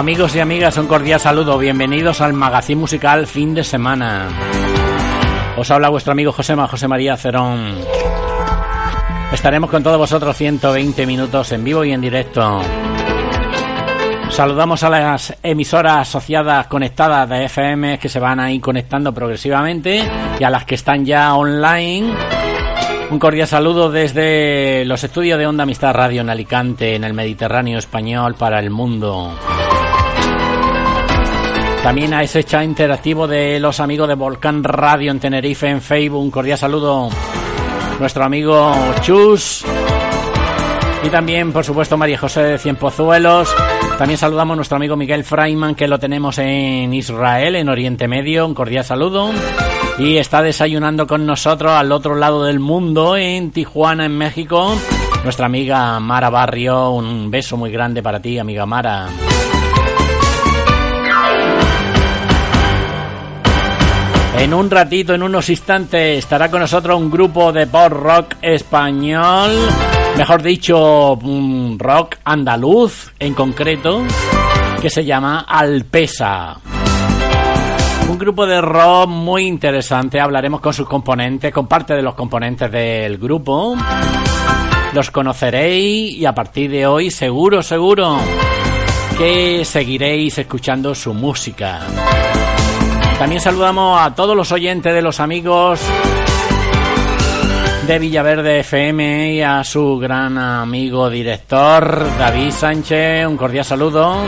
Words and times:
Amigos 0.00 0.34
y 0.34 0.40
amigas, 0.40 0.78
un 0.78 0.86
cordial 0.86 1.20
saludo. 1.20 1.58
Bienvenidos 1.58 2.22
al 2.22 2.32
Magazín 2.32 2.78
Musical 2.78 3.26
Fin 3.26 3.52
de 3.52 3.62
Semana. 3.62 4.28
Os 5.58 5.70
habla 5.70 5.90
vuestro 5.90 6.12
amigo 6.12 6.32
Josema, 6.32 6.66
José 6.66 6.88
María 6.88 7.18
Cerón. 7.18 7.74
Estaremos 9.30 9.68
con 9.68 9.82
todos 9.82 9.98
vosotros 9.98 10.34
120 10.34 11.04
minutos 11.04 11.52
en 11.52 11.62
vivo 11.64 11.84
y 11.84 11.92
en 11.92 12.00
directo. 12.00 12.62
Saludamos 14.30 14.82
a 14.84 14.88
las 14.88 15.36
emisoras 15.42 16.08
asociadas 16.08 16.66
conectadas 16.68 17.28
de 17.28 17.44
FM 17.44 17.98
que 17.98 18.08
se 18.08 18.20
van 18.20 18.40
a 18.40 18.50
ir 18.50 18.62
conectando 18.62 19.12
progresivamente 19.12 20.02
y 20.40 20.42
a 20.42 20.48
las 20.48 20.64
que 20.64 20.76
están 20.76 21.04
ya 21.04 21.34
online. 21.34 22.10
Un 23.10 23.18
cordial 23.18 23.46
saludo 23.46 23.90
desde 23.90 24.82
los 24.86 25.04
estudios 25.04 25.38
de 25.38 25.46
Onda 25.46 25.64
Amistad 25.64 25.92
Radio 25.92 26.22
en 26.22 26.30
Alicante, 26.30 26.94
en 26.94 27.04
el 27.04 27.12
Mediterráneo 27.12 27.78
español 27.78 28.34
para 28.36 28.60
el 28.60 28.70
mundo. 28.70 29.36
También 31.82 32.12
a 32.12 32.22
ese 32.22 32.44
chat 32.44 32.62
interactivo 32.62 33.26
de 33.26 33.58
los 33.58 33.80
amigos 33.80 34.06
de 34.06 34.14
Volcán 34.14 34.62
Radio 34.62 35.10
en 35.10 35.18
Tenerife 35.18 35.66
en 35.66 35.80
Facebook. 35.80 36.22
Un 36.22 36.30
cordial 36.30 36.58
saludo. 36.58 37.08
Nuestro 37.98 38.24
amigo 38.24 38.74
Chus. 39.00 39.64
Y 41.02 41.08
también, 41.08 41.52
por 41.52 41.64
supuesto, 41.64 41.96
María 41.96 42.18
José 42.18 42.42
de 42.42 42.58
Cien 42.58 42.76
Pozuelos. 42.76 43.54
También 43.96 44.18
saludamos 44.18 44.54
a 44.54 44.56
nuestro 44.56 44.76
amigo 44.76 44.94
Miguel 44.94 45.24
Freiman, 45.24 45.74
que 45.74 45.88
lo 45.88 45.98
tenemos 45.98 46.38
en 46.38 46.92
Israel, 46.92 47.56
en 47.56 47.68
Oriente 47.70 48.06
Medio. 48.06 48.46
Un 48.46 48.54
cordial 48.54 48.84
saludo. 48.84 49.30
Y 49.98 50.18
está 50.18 50.42
desayunando 50.42 51.06
con 51.06 51.24
nosotros 51.24 51.72
al 51.72 51.92
otro 51.92 52.14
lado 52.14 52.44
del 52.44 52.60
mundo, 52.60 53.16
en 53.16 53.50
Tijuana, 53.50 54.04
en 54.04 54.16
México. 54.16 54.76
Nuestra 55.24 55.46
amiga 55.46 55.98
Mara 55.98 56.28
Barrio. 56.28 56.90
Un 56.90 57.30
beso 57.30 57.56
muy 57.56 57.70
grande 57.70 58.02
para 58.02 58.20
ti, 58.20 58.38
amiga 58.38 58.66
Mara. 58.66 59.08
En 64.38 64.54
un 64.54 64.70
ratito, 64.70 65.14
en 65.14 65.22
unos 65.22 65.50
instantes, 65.50 66.18
estará 66.18 66.50
con 66.50 66.60
nosotros 66.60 66.98
un 66.98 67.10
grupo 67.10 67.52
de 67.52 67.66
pop 67.66 67.88
rock 67.90 68.36
español, 68.40 69.50
mejor 70.16 70.42
dicho, 70.42 71.18
rock 71.76 72.16
andaluz 72.24 73.12
en 73.18 73.34
concreto, 73.34 74.02
que 74.80 74.88
se 74.88 75.04
llama 75.04 75.40
Alpesa. 75.48 76.58
Un 78.08 78.18
grupo 78.18 78.46
de 78.46 78.60
rock 78.60 79.08
muy 79.08 79.46
interesante, 79.46 80.20
hablaremos 80.20 80.60
con 80.60 80.72
sus 80.72 80.88
componentes, 80.88 81.52
con 81.52 81.66
parte 81.66 81.94
de 81.94 82.02
los 82.02 82.14
componentes 82.14 82.70
del 82.70 83.18
grupo. 83.18 83.76
Los 84.92 85.10
conoceréis 85.10 86.16
y 86.16 86.24
a 86.24 86.34
partir 86.34 86.70
de 86.70 86.86
hoy 86.86 87.10
seguro, 87.10 87.62
seguro 87.62 88.18
que 89.18 89.64
seguiréis 89.64 90.38
escuchando 90.38 90.94
su 90.94 91.12
música. 91.12 91.80
También 93.20 93.42
saludamos 93.42 94.00
a 94.00 94.14
todos 94.14 94.34
los 94.34 94.50
oyentes 94.50 94.94
de 94.94 95.02
los 95.02 95.20
amigos 95.20 95.78
de 97.86 97.98
Villaverde 97.98 98.60
FM 98.60 99.34
y 99.34 99.42
a 99.42 99.62
su 99.62 99.98
gran 99.98 100.38
amigo 100.38 101.10
director 101.10 102.16
David 102.18 102.50
Sánchez. 102.50 103.26
Un 103.26 103.36
cordial 103.36 103.66
saludo. 103.66 104.24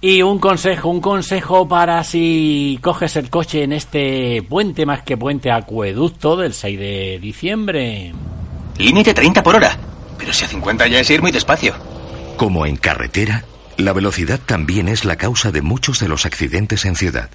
Y 0.00 0.22
un 0.22 0.38
consejo, 0.38 0.88
un 0.88 1.02
consejo 1.02 1.68
para 1.68 2.02
si 2.04 2.78
coges 2.80 3.16
el 3.16 3.28
coche 3.28 3.64
en 3.64 3.74
este 3.74 4.42
puente 4.48 4.86
más 4.86 5.02
que 5.02 5.18
puente 5.18 5.50
acueducto 5.50 6.34
del 6.38 6.54
6 6.54 6.78
de 6.78 7.18
diciembre. 7.20 8.14
Límite 8.78 9.12
30 9.12 9.42
por 9.42 9.56
hora. 9.56 9.76
Pero 10.16 10.32
si 10.32 10.46
a 10.46 10.48
50 10.48 10.86
ya 10.86 11.00
es 11.00 11.10
ir 11.10 11.20
muy 11.20 11.30
despacio. 11.30 11.91
Como 12.42 12.66
en 12.66 12.74
carretera, 12.74 13.44
la 13.76 13.92
velocidad 13.92 14.40
también 14.44 14.88
es 14.88 15.04
la 15.04 15.14
causa 15.14 15.52
de 15.52 15.62
muchos 15.62 16.00
de 16.00 16.08
los 16.08 16.26
accidentes 16.26 16.84
en 16.84 16.96
ciudad. 16.96 17.30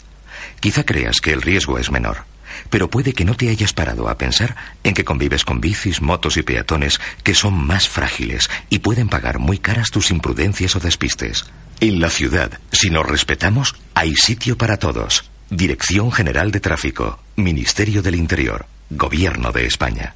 Quizá 0.60 0.84
creas 0.84 1.22
que 1.22 1.32
el 1.32 1.42
riesgo 1.42 1.80
es 1.80 1.90
menor, 1.92 2.26
pero 2.70 2.90
puede 2.90 3.14
que 3.14 3.24
no 3.24 3.34
te 3.34 3.48
hayas 3.48 3.72
parado 3.72 4.10
a 4.10 4.18
pensar 4.18 4.58
en 4.84 4.94
que 4.94 5.06
convives 5.06 5.46
con 5.46 5.62
bicis, 5.62 6.02
motos 6.02 6.36
y 6.36 6.44
peatones 6.44 7.00
que 7.24 7.36
son 7.36 7.54
más 7.54 7.88
frágiles 7.88 8.50
y 8.70 8.80
pueden 8.80 9.08
pagar 9.08 9.40
muy 9.40 9.60
caras 9.60 9.92
tus 9.92 10.12
imprudencias 10.12 10.76
o 10.76 10.82
despistes. 10.82 11.46
En 11.80 12.02
la 12.02 12.10
ciudad, 12.10 12.60
si 12.74 12.90
nos 12.90 13.06
respetamos, 13.06 13.76
hay 13.94 14.14
sitio 14.14 14.58
para 14.58 14.76
todos. 14.76 15.32
Dirección 15.50 16.12
General 16.12 16.52
de 16.52 16.60
Tráfico, 16.60 17.18
Ministerio 17.38 18.02
del 18.02 18.16
Interior, 18.16 18.66
Gobierno 18.90 19.54
de 19.54 19.68
España. 19.68 20.16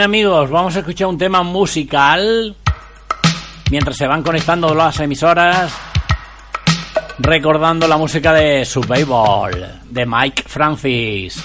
Bien 0.00 0.08
amigos, 0.08 0.48
vamos 0.48 0.74
a 0.76 0.78
escuchar 0.78 1.08
un 1.08 1.18
tema 1.18 1.42
musical 1.42 2.56
mientras 3.70 3.98
se 3.98 4.06
van 4.06 4.22
conectando 4.22 4.74
las 4.74 4.98
emisoras 4.98 5.74
recordando 7.18 7.86
la 7.86 7.98
música 7.98 8.32
de 8.32 8.64
Survival 8.64 9.82
de 9.90 10.06
Mike 10.06 10.44
Francis. 10.46 11.44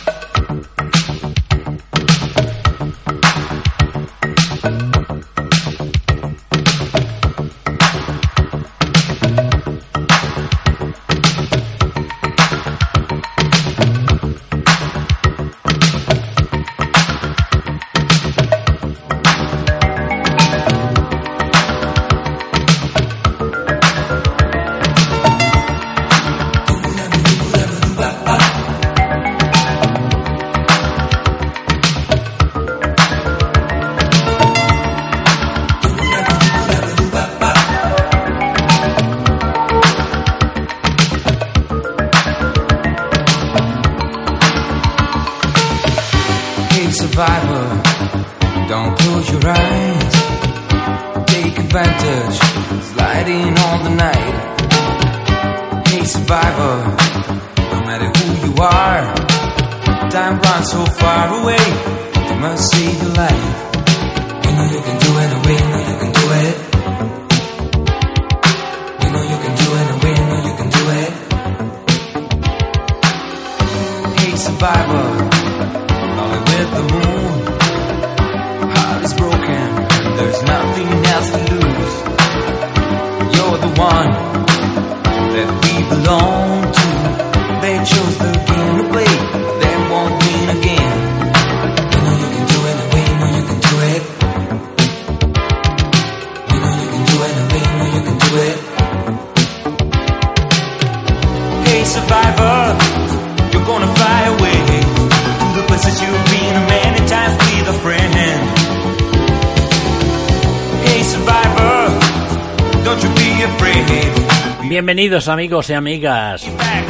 Amigos 115.27 115.69
y 115.69 115.73
amigas 115.73 116.45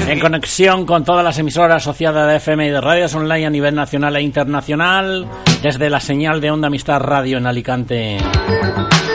en 0.07 0.19
conexión 0.19 0.85
con 0.85 1.03
todas 1.03 1.23
las 1.23 1.37
emisoras 1.39 1.83
asociadas 1.83 2.27
de 2.27 2.35
FM 2.35 2.67
y 2.67 2.69
de 2.69 2.81
radios 2.81 3.15
online 3.15 3.45
a 3.45 3.49
nivel 3.49 3.75
nacional 3.75 4.15
e 4.15 4.21
internacional 4.21 5.27
desde 5.61 5.89
la 5.89 5.99
señal 5.99 6.41
de 6.41 6.51
Onda 6.51 6.67
Amistad 6.67 6.99
Radio 6.99 7.37
en 7.37 7.47
Alicante. 7.47 8.17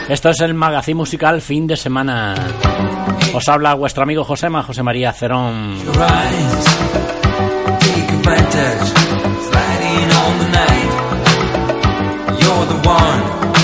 Esto 0.08 0.30
es 0.30 0.40
el 0.40 0.54
magazine 0.54 0.96
musical 0.96 1.40
fin 1.42 1.66
de 1.66 1.76
semana. 1.76 2.34
Os 3.34 3.48
habla 3.48 3.74
vuestro 3.74 4.02
amigo 4.02 4.24
Josema, 4.24 4.62
José 4.62 4.82
María 4.82 5.12
Cerón. 5.12 5.76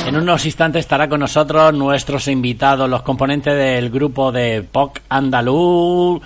En 0.06 0.14
unos 0.14 0.46
instantes 0.46 0.80
estará 0.80 1.08
con 1.08 1.18
nosotros 1.18 1.74
nuestros 1.74 2.28
invitados, 2.28 2.88
los 2.88 3.02
componentes 3.02 3.56
del 3.56 3.90
grupo 3.90 4.30
de 4.30 4.62
pop 4.62 4.98
andaluz, 5.08 6.22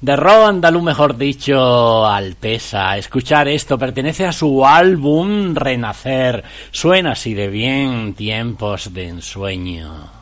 de 0.00 0.16
rock 0.16 0.48
andaluz, 0.48 0.82
mejor 0.82 1.16
dicho, 1.16 2.04
Alpesa. 2.04 2.98
Escuchar 2.98 3.46
esto 3.46 3.78
pertenece 3.78 4.26
a 4.26 4.32
su 4.32 4.66
álbum 4.66 5.54
Renacer. 5.54 6.42
Suena 6.72 7.12
así 7.12 7.32
de 7.32 7.46
bien, 7.46 8.14
tiempos 8.14 8.92
de 8.92 9.06
ensueño. 9.06 10.21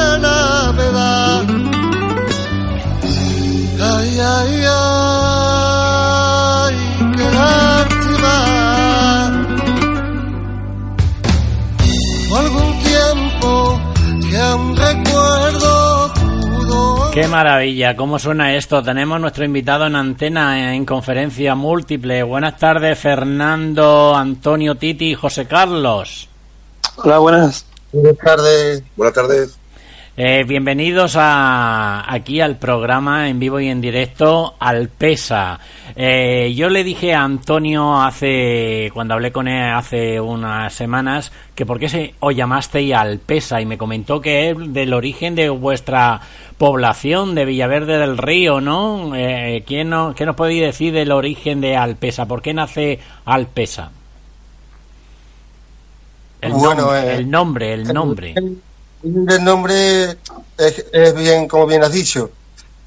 Qué 17.21 17.27
maravilla, 17.27 17.95
cómo 17.95 18.17
suena 18.17 18.55
esto. 18.55 18.81
Tenemos 18.81 19.21
nuestro 19.21 19.45
invitado 19.45 19.85
en 19.85 19.95
antena 19.95 20.73
en 20.73 20.83
conferencia 20.85 21.53
múltiple. 21.53 22.23
Buenas 22.23 22.57
tardes, 22.57 22.97
Fernando, 22.97 24.15
Antonio 24.15 24.73
Titi 24.73 25.11
y 25.11 25.13
José 25.13 25.45
Carlos. 25.45 26.27
Hola, 26.95 27.19
buenas. 27.19 27.63
Buenas 27.91 28.17
tardes. 28.17 28.83
Buenas 28.97 29.13
tardes. 29.13 29.60
Eh, 30.17 30.43
bienvenidos 30.45 31.15
a, 31.15 32.03
aquí 32.13 32.41
al 32.41 32.57
programa 32.57 33.29
en 33.29 33.39
vivo 33.39 33.61
y 33.61 33.69
en 33.69 33.79
directo 33.79 34.55
al 34.59 34.89
PESA. 34.89 35.57
Eh, 35.95 36.53
yo 36.53 36.67
le 36.67 36.83
dije 36.83 37.13
a 37.13 37.23
Antonio 37.23 38.01
hace 38.01 38.91
cuando 38.93 39.13
hablé 39.13 39.31
con 39.31 39.47
él 39.47 39.73
hace 39.73 40.19
unas 40.19 40.73
semanas 40.73 41.31
que 41.55 41.65
por 41.65 41.79
qué 41.79 41.87
se, 41.87 42.15
os 42.19 42.35
llamasteis 42.35 42.93
al 42.93 43.19
PESA 43.19 43.61
y 43.61 43.65
me 43.65 43.77
comentó 43.77 44.19
que 44.19 44.49
es 44.49 44.73
del 44.73 44.93
origen 44.93 45.33
de 45.33 45.49
vuestra 45.49 46.19
población 46.57 47.33
de 47.33 47.45
Villaverde 47.45 47.97
del 47.97 48.17
Río, 48.17 48.59
¿no? 48.59 49.15
Eh, 49.15 49.63
¿quién 49.65 49.89
no, 49.91 50.13
¿Qué 50.13 50.25
nos 50.25 50.35
podéis 50.35 50.61
decir 50.61 50.93
del 50.93 51.13
origen 51.13 51.61
de 51.61 51.77
Alpesa? 51.77 52.25
¿Por 52.25 52.41
qué 52.41 52.53
nace 52.53 52.99
Alpesa? 53.23 53.91
El, 56.41 56.51
Bueno, 56.51 56.93
eh, 56.93 57.15
el 57.15 57.31
nombre, 57.31 57.73
el 57.73 57.93
nombre. 57.93 58.33
El 58.35 58.61
nombre 59.03 60.17
es, 60.57 60.85
es 60.91 61.15
bien, 61.15 61.47
como 61.47 61.67
bien 61.67 61.83
has 61.83 61.91
dicho. 61.91 62.31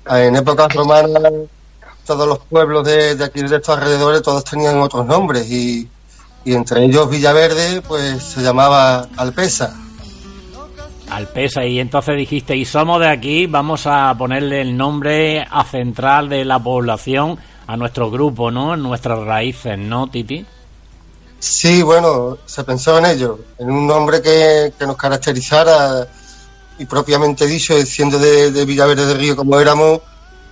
En 0.08 0.36
época 0.36 0.68
romana, 0.68 1.30
todos 2.06 2.28
los 2.28 2.38
pueblos 2.40 2.86
de, 2.86 3.16
de 3.16 3.24
aquí 3.24 3.40
de 3.42 3.56
estos 3.56 3.76
alrededores, 3.76 4.22
todos 4.22 4.44
tenían 4.44 4.78
otros 4.80 5.06
nombres 5.06 5.50
y, 5.50 5.88
y 6.44 6.54
entre 6.54 6.84
ellos 6.84 7.10
Villaverde, 7.10 7.80
pues 7.82 8.22
se 8.22 8.42
llamaba 8.42 9.08
Alpesa. 9.16 9.74
Alpesa, 11.10 11.64
y 11.64 11.80
entonces 11.80 12.16
dijiste, 12.16 12.56
y 12.56 12.64
somos 12.64 13.00
de 13.00 13.08
aquí, 13.08 13.46
vamos 13.46 13.86
a 13.86 14.14
ponerle 14.16 14.60
el 14.60 14.76
nombre 14.76 15.46
a 15.48 15.64
central 15.64 16.28
de 16.28 16.44
la 16.44 16.58
población 16.58 17.38
a 17.66 17.76
nuestro 17.76 18.10
grupo, 18.10 18.50
¿no? 18.50 18.76
Nuestras 18.76 19.20
raíces, 19.20 19.78
¿no, 19.78 20.08
Titi? 20.08 20.44
Sí, 21.44 21.82
bueno, 21.82 22.38
se 22.46 22.64
pensó 22.64 22.96
en 22.96 23.04
ello, 23.04 23.38
en 23.58 23.70
un 23.70 23.86
nombre 23.86 24.22
que, 24.22 24.72
que 24.78 24.86
nos 24.86 24.96
caracterizara 24.96 26.08
y 26.78 26.86
propiamente 26.86 27.46
dicho, 27.46 27.74
siendo 27.84 28.18
de, 28.18 28.50
de 28.50 28.64
Villaverde 28.64 29.04
del 29.04 29.18
Río 29.18 29.36
como 29.36 29.60
éramos, 29.60 30.00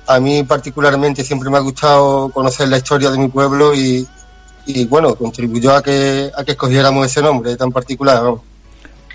a 0.07 0.21
mí 0.21 0.43
particularmente 0.43 1.25
siempre 1.25 1.49
me 1.49 1.57
ha 1.57 1.61
gustado 1.61 2.29
conocer 2.29 2.69
la 2.69 2.77
historia 2.77 3.11
de 3.11 3.17
mi 3.17 3.29
pueblo 3.29 3.75
y, 3.75 4.07
y 4.67 4.85
bueno, 4.85 5.15
contribuyó 5.15 5.75
a 5.75 5.83
que, 5.83 6.31
a 6.37 6.45
que 6.45 6.53
escogiéramos 6.53 7.07
ese 7.07 7.23
nombre 7.23 7.57
tan 7.57 7.73
particular. 7.73 8.35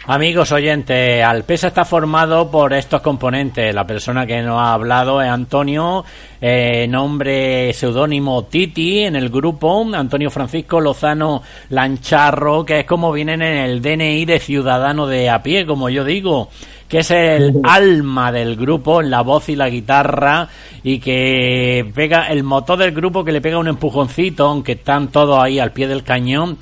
Amigos 0.10 0.54
oyentes, 0.54 1.22
Alpesa 1.22 1.68
está 1.68 1.84
formado 1.84 2.50
por 2.50 2.72
estos 2.72 3.02
componentes. 3.02 3.76
La 3.76 3.86
persona 3.86 4.26
que 4.26 4.42
nos 4.42 4.58
ha 4.58 4.72
hablado 4.72 5.22
es 5.22 5.28
Antonio, 5.28 6.06
eh, 6.40 6.88
nombre 6.88 7.74
seudónimo 7.74 8.46
Titi 8.46 9.00
en 9.00 9.18
el 9.18 9.28
grupo, 9.28 9.86
Antonio 9.94 10.32
Francisco 10.32 10.80
Lozano 10.80 11.44
Lancharro, 11.72 12.64
que 12.66 12.80
es 12.80 12.86
como 12.86 13.12
vienen 13.12 13.42
en 13.42 13.58
el 13.58 13.82
DNI 13.82 14.24
de 14.24 14.40
ciudadano 14.40 15.08
de 15.08 15.30
a 15.30 15.44
pie, 15.44 15.66
como 15.66 15.90
yo 15.90 16.06
digo, 16.06 16.48
que 16.88 17.00
es 17.00 17.12
el 17.12 17.60
alma 17.64 18.32
del 18.32 18.56
grupo, 18.56 19.02
la 19.02 19.24
voz 19.24 19.50
y 19.50 19.58
la 19.58 19.68
guitarra, 19.68 20.48
y 20.84 21.00
que 21.00 21.86
pega 21.94 22.28
el 22.28 22.46
motor 22.46 22.80
del 22.80 22.94
grupo 22.94 23.26
que 23.26 23.34
le 23.34 23.42
pega 23.42 23.58
un 23.58 23.68
empujoncito, 23.68 24.46
aunque 24.46 24.72
están 24.72 25.10
todos 25.10 25.38
ahí 25.44 25.60
al 25.60 25.74
pie 25.74 25.90
del 25.90 26.04
cañón. 26.04 26.60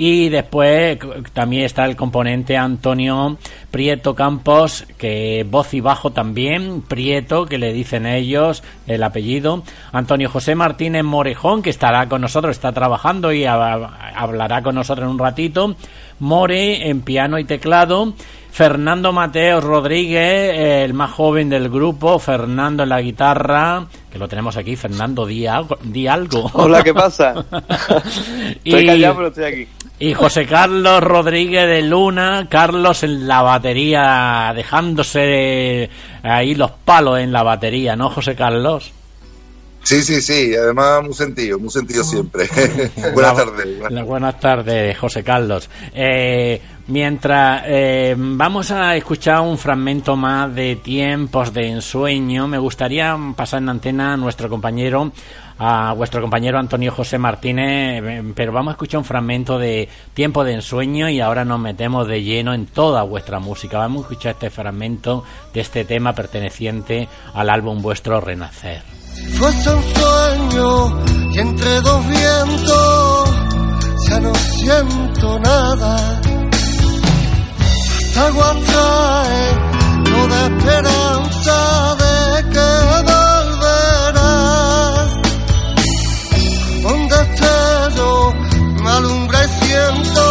Y 0.00 0.28
después 0.28 0.96
también 1.32 1.64
está 1.64 1.84
el 1.84 1.96
componente 1.96 2.56
Antonio 2.56 3.36
Prieto 3.72 4.14
Campos, 4.14 4.86
que 4.96 5.44
voz 5.50 5.74
y 5.74 5.80
bajo 5.80 6.12
también, 6.12 6.82
Prieto, 6.82 7.46
que 7.46 7.58
le 7.58 7.72
dicen 7.72 8.06
ellos 8.06 8.62
el 8.86 9.02
apellido. 9.02 9.64
Antonio 9.90 10.30
José 10.30 10.54
Martínez 10.54 11.02
Morejón, 11.02 11.62
que 11.62 11.70
estará 11.70 12.08
con 12.08 12.20
nosotros, 12.20 12.54
está 12.54 12.70
trabajando 12.70 13.32
y 13.32 13.44
ha- 13.44 14.12
hablará 14.14 14.62
con 14.62 14.76
nosotros 14.76 15.04
en 15.06 15.10
un 15.10 15.18
ratito. 15.18 15.74
More 16.20 16.88
en 16.88 17.00
piano 17.00 17.40
y 17.40 17.44
teclado. 17.44 18.14
Fernando 18.58 19.12
Mateo 19.12 19.60
Rodríguez, 19.60 20.82
el 20.84 20.92
más 20.92 21.12
joven 21.12 21.48
del 21.48 21.68
grupo, 21.68 22.18
Fernando 22.18 22.82
en 22.82 22.88
la 22.88 23.00
guitarra, 23.00 23.86
que 24.10 24.18
lo 24.18 24.26
tenemos 24.26 24.56
aquí, 24.56 24.74
Fernando, 24.74 25.24
di 25.24 25.46
algo. 25.46 25.78
Di 25.80 26.08
algo. 26.08 26.50
Hola, 26.54 26.82
¿qué 26.82 26.92
pasa? 26.92 27.34
Estoy 28.64 28.82
Y- 28.82 28.86
callado, 28.86 29.14
pero 29.14 29.28
estoy 29.28 29.44
aquí. 29.44 29.68
y 30.00 30.12
José 30.12 30.44
Carlos 30.44 31.00
Rodríguez 31.04 31.68
de 31.68 31.82
Luna, 31.82 32.48
Carlos 32.50 33.04
en 33.04 33.28
la 33.28 33.42
batería, 33.42 34.52
dejándose 34.56 35.88
ahí 36.24 36.56
los 36.56 36.72
palos 36.72 37.20
en 37.20 37.30
la 37.30 37.44
batería, 37.44 37.94
¿no, 37.94 38.10
José 38.10 38.34
Carlos? 38.34 38.90
Sí, 39.82 40.02
sí, 40.02 40.20
sí, 40.20 40.54
además 40.54 41.02
muy 41.02 41.14
sentido, 41.14 41.58
muy 41.58 41.70
sentido 41.70 42.04
siempre. 42.04 42.46
buenas 43.14 43.36
tardes. 43.36 43.78
Buenas, 43.78 44.06
buenas 44.06 44.40
tardes, 44.40 44.98
José 44.98 45.24
Carlos. 45.24 45.70
Eh, 45.94 46.60
mientras 46.88 47.62
eh, 47.66 48.14
vamos 48.18 48.70
a 48.70 48.96
escuchar 48.96 49.40
un 49.40 49.56
fragmento 49.56 50.14
más 50.16 50.54
de 50.54 50.76
Tiempos 50.76 51.54
de 51.54 51.68
Ensueño, 51.68 52.46
me 52.48 52.58
gustaría 52.58 53.16
pasar 53.34 53.62
en 53.62 53.70
antena 53.70 54.12
a 54.12 54.16
nuestro 54.16 54.50
compañero, 54.50 55.10
a 55.58 55.94
vuestro 55.94 56.20
compañero 56.20 56.58
Antonio 56.58 56.92
José 56.92 57.16
Martínez, 57.16 58.02
eh, 58.04 58.22
pero 58.34 58.52
vamos 58.52 58.72
a 58.72 58.74
escuchar 58.74 58.98
un 58.98 59.04
fragmento 59.06 59.58
de 59.58 59.88
Tiempo 60.12 60.44
de 60.44 60.54
Ensueño 60.54 61.08
y 61.08 61.20
ahora 61.20 61.46
nos 61.46 61.60
metemos 61.60 62.06
de 62.06 62.22
lleno 62.22 62.52
en 62.52 62.66
toda 62.66 63.02
vuestra 63.04 63.38
música. 63.38 63.78
Vamos 63.78 64.02
a 64.02 64.08
escuchar 64.08 64.32
este 64.32 64.50
fragmento 64.50 65.24
de 65.54 65.60
este 65.60 65.86
tema 65.86 66.14
perteneciente 66.14 67.08
al 67.32 67.48
álbum 67.48 67.80
vuestro 67.80 68.20
Renacer. 68.20 68.97
Fuese 69.36 69.70
un 69.70 69.82
sueño 69.94 71.02
y 71.32 71.38
entre 71.38 71.80
dos 71.80 72.06
vientos 72.08 73.30
ya 74.08 74.20
no 74.20 74.32
siento 74.34 75.38
nada. 75.40 76.20
Agua 78.26 78.52
trae 78.66 79.42
toda 80.04 80.46
esperanza 80.46 81.56
de 82.02 82.16
que 82.52 82.68
volverás. 83.08 84.28
Esté 87.20 87.96
yo 87.96 88.34
me 88.82 88.90
alumbra 88.90 89.38
y 89.44 89.48
siento 89.64 90.27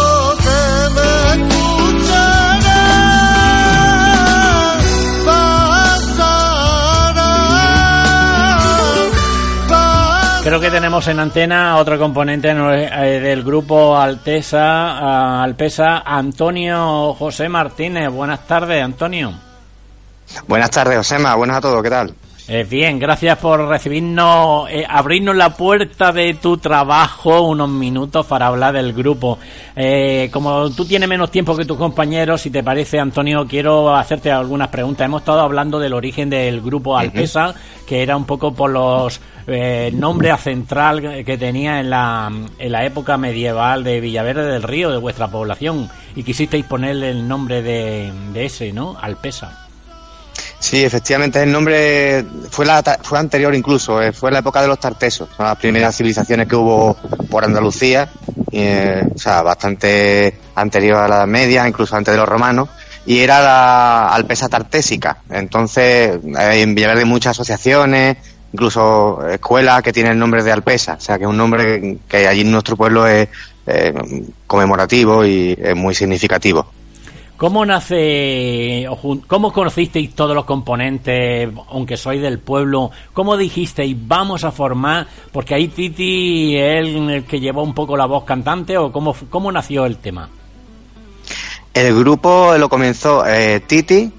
que 10.68 10.72
tenemos 10.72 11.08
en 11.08 11.18
antena 11.18 11.76
otro 11.78 11.98
componente 11.98 12.50
eh, 12.50 13.20
del 13.20 13.42
grupo 13.42 13.96
Altesa, 13.96 14.60
ah, 14.60 15.42
Alpesa, 15.42 16.02
Antonio 16.04 17.14
José 17.14 17.48
Martínez. 17.48 18.10
Buenas 18.10 18.46
tardes, 18.46 18.82
Antonio. 18.82 19.32
Buenas 20.46 20.70
tardes, 20.70 20.98
Josema. 20.98 21.34
Buenas 21.36 21.56
a 21.56 21.60
todos. 21.62 21.82
¿Qué 21.82 21.88
tal? 21.88 22.14
Eh, 22.50 22.64
bien, 22.64 22.98
gracias 22.98 23.36
por 23.36 23.68
recibirnos, 23.68 24.70
eh, 24.70 24.82
abrirnos 24.88 25.36
la 25.36 25.54
puerta 25.54 26.12
de 26.12 26.32
tu 26.32 26.56
trabajo 26.56 27.42
unos 27.42 27.68
minutos 27.68 28.24
para 28.24 28.46
hablar 28.46 28.72
del 28.72 28.94
grupo. 28.94 29.38
Eh, 29.76 30.30
como 30.32 30.70
tú 30.70 30.86
tienes 30.86 31.10
menos 31.10 31.30
tiempo 31.30 31.54
que 31.54 31.66
tus 31.66 31.76
compañeros, 31.76 32.40
si 32.40 32.48
te 32.48 32.62
parece, 32.62 32.98
Antonio, 32.98 33.46
quiero 33.46 33.94
hacerte 33.94 34.32
algunas 34.32 34.68
preguntas. 34.68 35.04
Hemos 35.04 35.20
estado 35.20 35.40
hablando 35.40 35.78
del 35.78 35.92
origen 35.92 36.30
del 36.30 36.62
grupo 36.62 36.96
Alpesa, 36.96 37.54
que 37.86 38.02
era 38.02 38.16
un 38.16 38.24
poco 38.24 38.54
por 38.54 38.70
los 38.70 39.20
eh, 39.46 39.90
nombre 39.92 40.30
a 40.30 40.38
central 40.38 41.22
que 41.26 41.36
tenía 41.36 41.80
en 41.80 41.90
la, 41.90 42.32
en 42.58 42.72
la 42.72 42.86
época 42.86 43.18
medieval 43.18 43.84
de 43.84 44.00
Villaverde 44.00 44.50
del 44.50 44.62
Río, 44.62 44.90
de 44.90 44.96
vuestra 44.96 45.28
población, 45.28 45.90
y 46.16 46.22
quisisteis 46.22 46.64
ponerle 46.64 47.10
el 47.10 47.28
nombre 47.28 47.60
de, 47.60 48.10
de 48.32 48.46
ese, 48.46 48.72
¿no? 48.72 48.96
Alpesa. 48.98 49.67
Sí, 50.60 50.84
efectivamente, 50.84 51.42
el 51.42 51.52
nombre 51.52 52.24
fue 52.50 52.66
la 52.66 52.82
fue 53.02 53.18
anterior 53.18 53.54
incluso, 53.54 54.02
eh, 54.02 54.12
fue 54.12 54.32
la 54.32 54.40
época 54.40 54.60
de 54.60 54.66
los 54.66 54.80
tartesos, 54.80 55.28
son 55.36 55.46
las 55.46 55.56
primeras 55.56 55.96
civilizaciones 55.96 56.48
que 56.48 56.56
hubo 56.56 56.96
por 57.30 57.44
Andalucía, 57.44 58.08
eh, 58.50 59.02
o 59.14 59.18
sea, 59.18 59.42
bastante 59.42 60.36
anterior 60.56 60.96
a 60.96 61.08
la 61.08 61.26
Media, 61.26 61.66
incluso 61.66 61.94
antes 61.94 62.12
de 62.12 62.18
los 62.18 62.28
romanos, 62.28 62.68
y 63.06 63.20
era 63.20 63.40
la 63.40 64.08
Alpesa 64.08 64.48
tartésica. 64.48 65.18
Entonces, 65.30 66.18
hay 66.36 66.62
en 66.62 66.74
Villaverde 66.74 67.04
muchas 67.04 67.30
asociaciones, 67.30 68.16
incluso 68.52 69.26
escuelas 69.28 69.82
que 69.82 69.92
tienen 69.92 70.12
el 70.12 70.18
nombre 70.18 70.42
de 70.42 70.50
Alpesa, 70.50 70.94
o 70.94 71.00
sea, 71.00 71.18
que 71.18 71.24
es 71.24 71.30
un 71.30 71.36
nombre 71.36 71.98
que 72.08 72.26
allí 72.26 72.40
en 72.40 72.50
nuestro 72.50 72.76
pueblo 72.76 73.06
es 73.06 73.28
eh, 73.66 73.94
conmemorativo 74.46 75.24
y 75.24 75.56
es 75.56 75.76
muy 75.76 75.94
significativo. 75.94 76.77
¿Cómo 77.38 77.64
nace, 77.64 78.84
cómo 79.28 79.52
conocisteis 79.52 80.12
todos 80.12 80.34
los 80.34 80.44
componentes, 80.44 81.48
aunque 81.70 81.96
sois 81.96 82.20
del 82.20 82.40
pueblo? 82.40 82.90
¿Cómo 83.12 83.36
dijisteis, 83.36 83.96
vamos 83.96 84.42
a 84.42 84.50
formar? 84.50 85.06
Porque 85.30 85.54
ahí 85.54 85.68
Titi 85.68 86.56
es 86.56 86.84
el, 86.88 87.24
que 87.26 87.38
llevó 87.38 87.62
un 87.62 87.74
poco 87.74 87.96
la 87.96 88.06
voz 88.06 88.24
cantante, 88.24 88.76
o 88.76 88.90
cómo, 88.90 89.14
cómo 89.30 89.52
nació 89.52 89.86
el 89.86 89.98
tema? 89.98 90.28
El 91.72 91.96
grupo 91.96 92.56
lo 92.58 92.68
comenzó 92.68 93.24
eh, 93.24 93.60
Titi 93.64 94.12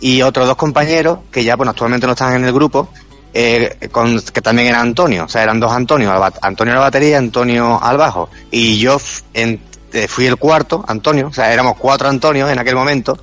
y 0.00 0.22
otros 0.22 0.48
dos 0.48 0.56
compañeros 0.56 1.20
que 1.30 1.44
ya 1.44 1.54
bueno 1.54 1.70
actualmente 1.70 2.08
no 2.08 2.14
están 2.14 2.34
en 2.34 2.44
el 2.44 2.52
grupo, 2.52 2.88
eh, 3.32 3.88
con, 3.92 4.20
que 4.20 4.40
también 4.42 4.66
era 4.66 4.80
Antonio, 4.80 5.26
o 5.26 5.28
sea, 5.28 5.44
eran 5.44 5.60
dos 5.60 5.70
Antonio, 5.70 6.12
Antonio 6.42 6.72
a 6.72 6.76
la 6.78 6.82
batería 6.82 7.10
y 7.10 7.14
Antonio 7.14 7.80
al 7.80 7.98
bajo. 7.98 8.30
Y 8.50 8.78
yo 8.78 8.96
en- 9.32 9.60
eh, 9.94 10.08
fui 10.08 10.26
el 10.26 10.36
cuarto, 10.36 10.84
Antonio, 10.86 11.28
o 11.28 11.32
sea, 11.32 11.52
éramos 11.52 11.76
cuatro 11.78 12.08
Antonios 12.08 12.50
en 12.50 12.58
aquel 12.58 12.74
momento. 12.74 13.16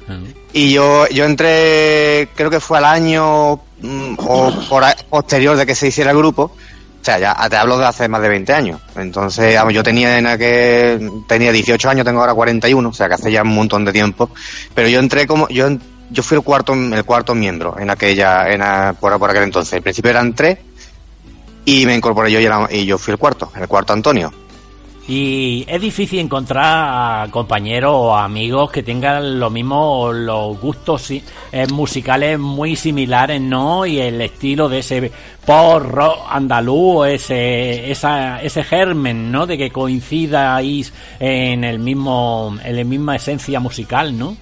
Y 0.53 0.71
yo, 0.73 1.07
yo 1.09 1.25
entré, 1.25 2.29
creo 2.35 2.49
que 2.49 2.59
fue 2.59 2.77
al 2.79 2.85
año 2.85 3.55
mm, 3.81 4.15
o 4.17 4.51
por 4.69 4.83
a- 4.83 4.95
posterior 5.09 5.55
de 5.55 5.65
que 5.65 5.75
se 5.75 5.87
hiciera 5.87 6.11
el 6.11 6.17
grupo. 6.17 6.43
O 7.01 7.03
sea, 7.03 7.17
ya 7.17 7.35
te 7.49 7.55
hablo 7.57 7.77
de 7.79 7.85
hace 7.85 8.07
más 8.07 8.21
de 8.21 8.29
20 8.29 8.53
años. 8.53 8.79
Entonces, 8.95 9.57
yo 9.71 9.81
tenía 9.83 10.17
en 10.19 10.27
aquel, 10.27 11.09
tenía 11.27 11.51
18 11.51 11.89
años, 11.89 12.05
tengo 12.05 12.19
ahora 12.19 12.33
41, 12.35 12.89
o 12.89 12.93
sea, 12.93 13.07
que 13.07 13.15
hace 13.15 13.31
ya 13.31 13.41
un 13.41 13.55
montón 13.55 13.83
de 13.85 13.91
tiempo. 13.91 14.29
Pero 14.75 14.87
yo 14.87 14.99
entré 14.99 15.25
como, 15.25 15.47
yo, 15.49 15.67
yo 16.11 16.21
fui 16.23 16.37
el 16.37 16.43
cuarto, 16.43 16.73
el 16.73 17.03
cuarto 17.03 17.33
miembro 17.33 17.75
en 17.79 17.89
aquella, 17.89 18.49
en 18.51 18.61
a- 18.61 18.93
por, 18.99 19.17
por 19.17 19.29
aquel 19.31 19.43
entonces. 19.43 19.73
Al 19.73 19.81
principio 19.81 20.11
eran 20.11 20.33
tres 20.35 20.59
y 21.65 21.85
me 21.85 21.95
incorporé 21.95 22.31
yo 22.31 22.39
y, 22.39 22.45
era- 22.45 22.67
y 22.69 22.85
yo 22.85 22.97
fui 22.97 23.13
el 23.13 23.17
cuarto, 23.17 23.51
el 23.59 23.67
cuarto 23.67 23.93
Antonio. 23.93 24.31
Y 25.07 25.65
es 25.67 25.81
difícil 25.81 26.19
encontrar 26.19 26.63
a 26.63 27.27
compañeros 27.31 27.91
o 27.93 28.15
amigos 28.15 28.71
que 28.71 28.83
tengan 28.83 29.39
lo 29.39 29.49
mismo, 29.49 30.11
los 30.13 30.59
gustos 30.61 31.09
eh, 31.11 31.21
musicales 31.71 32.37
muy 32.39 32.75
similares, 32.75 33.41
¿no? 33.41 33.85
Y 33.85 33.99
el 33.99 34.21
estilo 34.21 34.69
de 34.69 34.79
ese 34.79 35.11
pop 35.45 35.81
rock 35.83 36.19
andaluz, 36.29 37.07
ese, 37.07 37.91
esa, 37.91 38.41
ese 38.41 38.63
germen, 38.63 39.31
¿no? 39.31 39.47
De 39.47 39.57
que 39.57 39.71
coincidáis 39.71 40.93
en 41.19 41.63
el 41.63 41.79
mismo, 41.79 42.55
en 42.63 42.77
la 42.77 42.83
misma 42.83 43.15
esencia 43.15 43.59
musical, 43.59 44.17
¿no? 44.17 44.37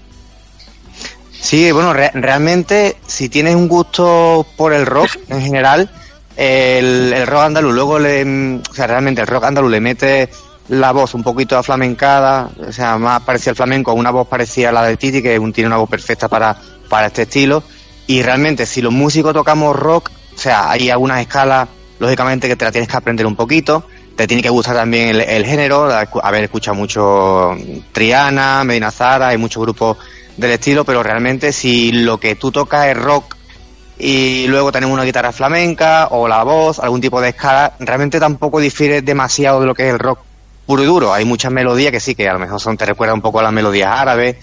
Sí, 1.32 1.72
bueno, 1.72 1.94
re- 1.94 2.12
realmente 2.14 2.98
si 3.08 3.30
tienes 3.30 3.56
un 3.56 3.68
gusto 3.70 4.46
por 4.58 4.74
el 4.74 4.86
rock 4.86 5.10
en 5.30 5.42
general, 5.42 5.90
el, 6.36 7.14
el 7.14 7.26
rock 7.28 7.42
andaluz, 7.44 7.74
luego 7.74 7.98
le, 7.98 8.60
o 8.70 8.74
sea, 8.74 8.88
realmente 8.88 9.22
el 9.22 9.28
rock 9.28 9.46
andaluz 9.46 9.72
le 9.72 9.80
mete 9.80 10.30
la 10.70 10.92
voz 10.92 11.16
un 11.16 11.24
poquito 11.24 11.58
aflamencada, 11.58 12.50
o 12.68 12.72
sea, 12.72 12.98
más 12.98 13.22
parecida 13.22 13.52
al 13.52 13.56
flamenco, 13.56 13.94
una 13.94 14.12
voz 14.12 14.28
parecida 14.28 14.70
a 14.70 14.72
la 14.72 14.84
de 14.84 14.98
Titi, 14.98 15.22
que 15.22 15.40
tiene 15.54 15.68
una 15.68 15.78
voz 15.78 15.90
perfecta 15.90 16.28
para, 16.28 16.56
para 16.88 17.08
este 17.08 17.24
estilo, 17.24 17.64
y 18.08 18.22
realmente 18.22 18.66
si 18.66 18.82
los 18.82 18.94
músicos 18.94 19.34
tocamos 19.34 19.76
rock, 19.76 20.12
o 20.36 20.38
sea, 20.38 20.70
hay 20.70 20.90
algunas 20.90 21.22
escalas, 21.22 21.68
lógicamente 21.98 22.48
que 22.48 22.56
te 22.56 22.66
la 22.66 22.72
tienes 22.72 22.88
que 22.88 22.98
aprender 22.98 23.26
un 23.26 23.36
poquito, 23.36 23.84
te 24.16 24.28
tiene 24.28 24.44
que 24.44 24.50
gustar 24.50 24.76
también 24.76 25.10
el, 25.10 25.22
el 25.22 25.46
género, 25.46 25.90
haber 26.22 26.44
escuchado 26.44 26.76
mucho 26.76 27.56
Triana, 27.92 28.64
Medina 28.64 28.92
Zara, 28.92 29.30
hay 29.30 29.38
muchos 29.38 29.64
grupos 29.64 29.98
del 30.38 30.52
estilo, 30.52 30.86
pero 30.86 31.02
realmente 31.02 31.52
si 31.52 31.92
lo 31.92 32.20
que 32.20 32.36
tú 32.36 32.52
tocas 32.52 32.88
es 32.88 32.98
rock 32.98 33.36
y 33.98 34.46
luego 34.48 34.72
tenemos 34.72 34.94
una 34.94 35.04
guitarra 35.04 35.32
flamenca 35.32 36.08
o 36.12 36.28
la 36.28 36.44
voz, 36.44 36.80
algún 36.80 37.02
tipo 37.02 37.20
de 37.20 37.30
escala, 37.30 37.74
realmente 37.80 38.20
tampoco 38.20 38.60
difiere 38.60 39.02
demasiado 39.02 39.60
de 39.62 39.66
lo 39.66 39.74
que 39.74 39.88
es 39.88 39.94
el 39.94 40.00
rock 40.00 40.20
puro 40.70 40.84
y 40.84 40.86
duro. 40.86 41.12
Hay 41.12 41.26
muchas 41.26 41.52
melodías 41.52 41.92
que 41.92 42.00
sí, 42.00 42.14
que 42.14 42.30
a 42.30 42.34
lo 42.34 42.38
mejor 42.38 42.60
son, 42.60 42.78
te 42.78 42.86
recuerda 42.86 43.16
un 43.16 43.22
poco 43.22 43.40
a 43.40 43.44
las 43.44 43.52
melodías 43.52 43.90
árabes, 43.92 44.36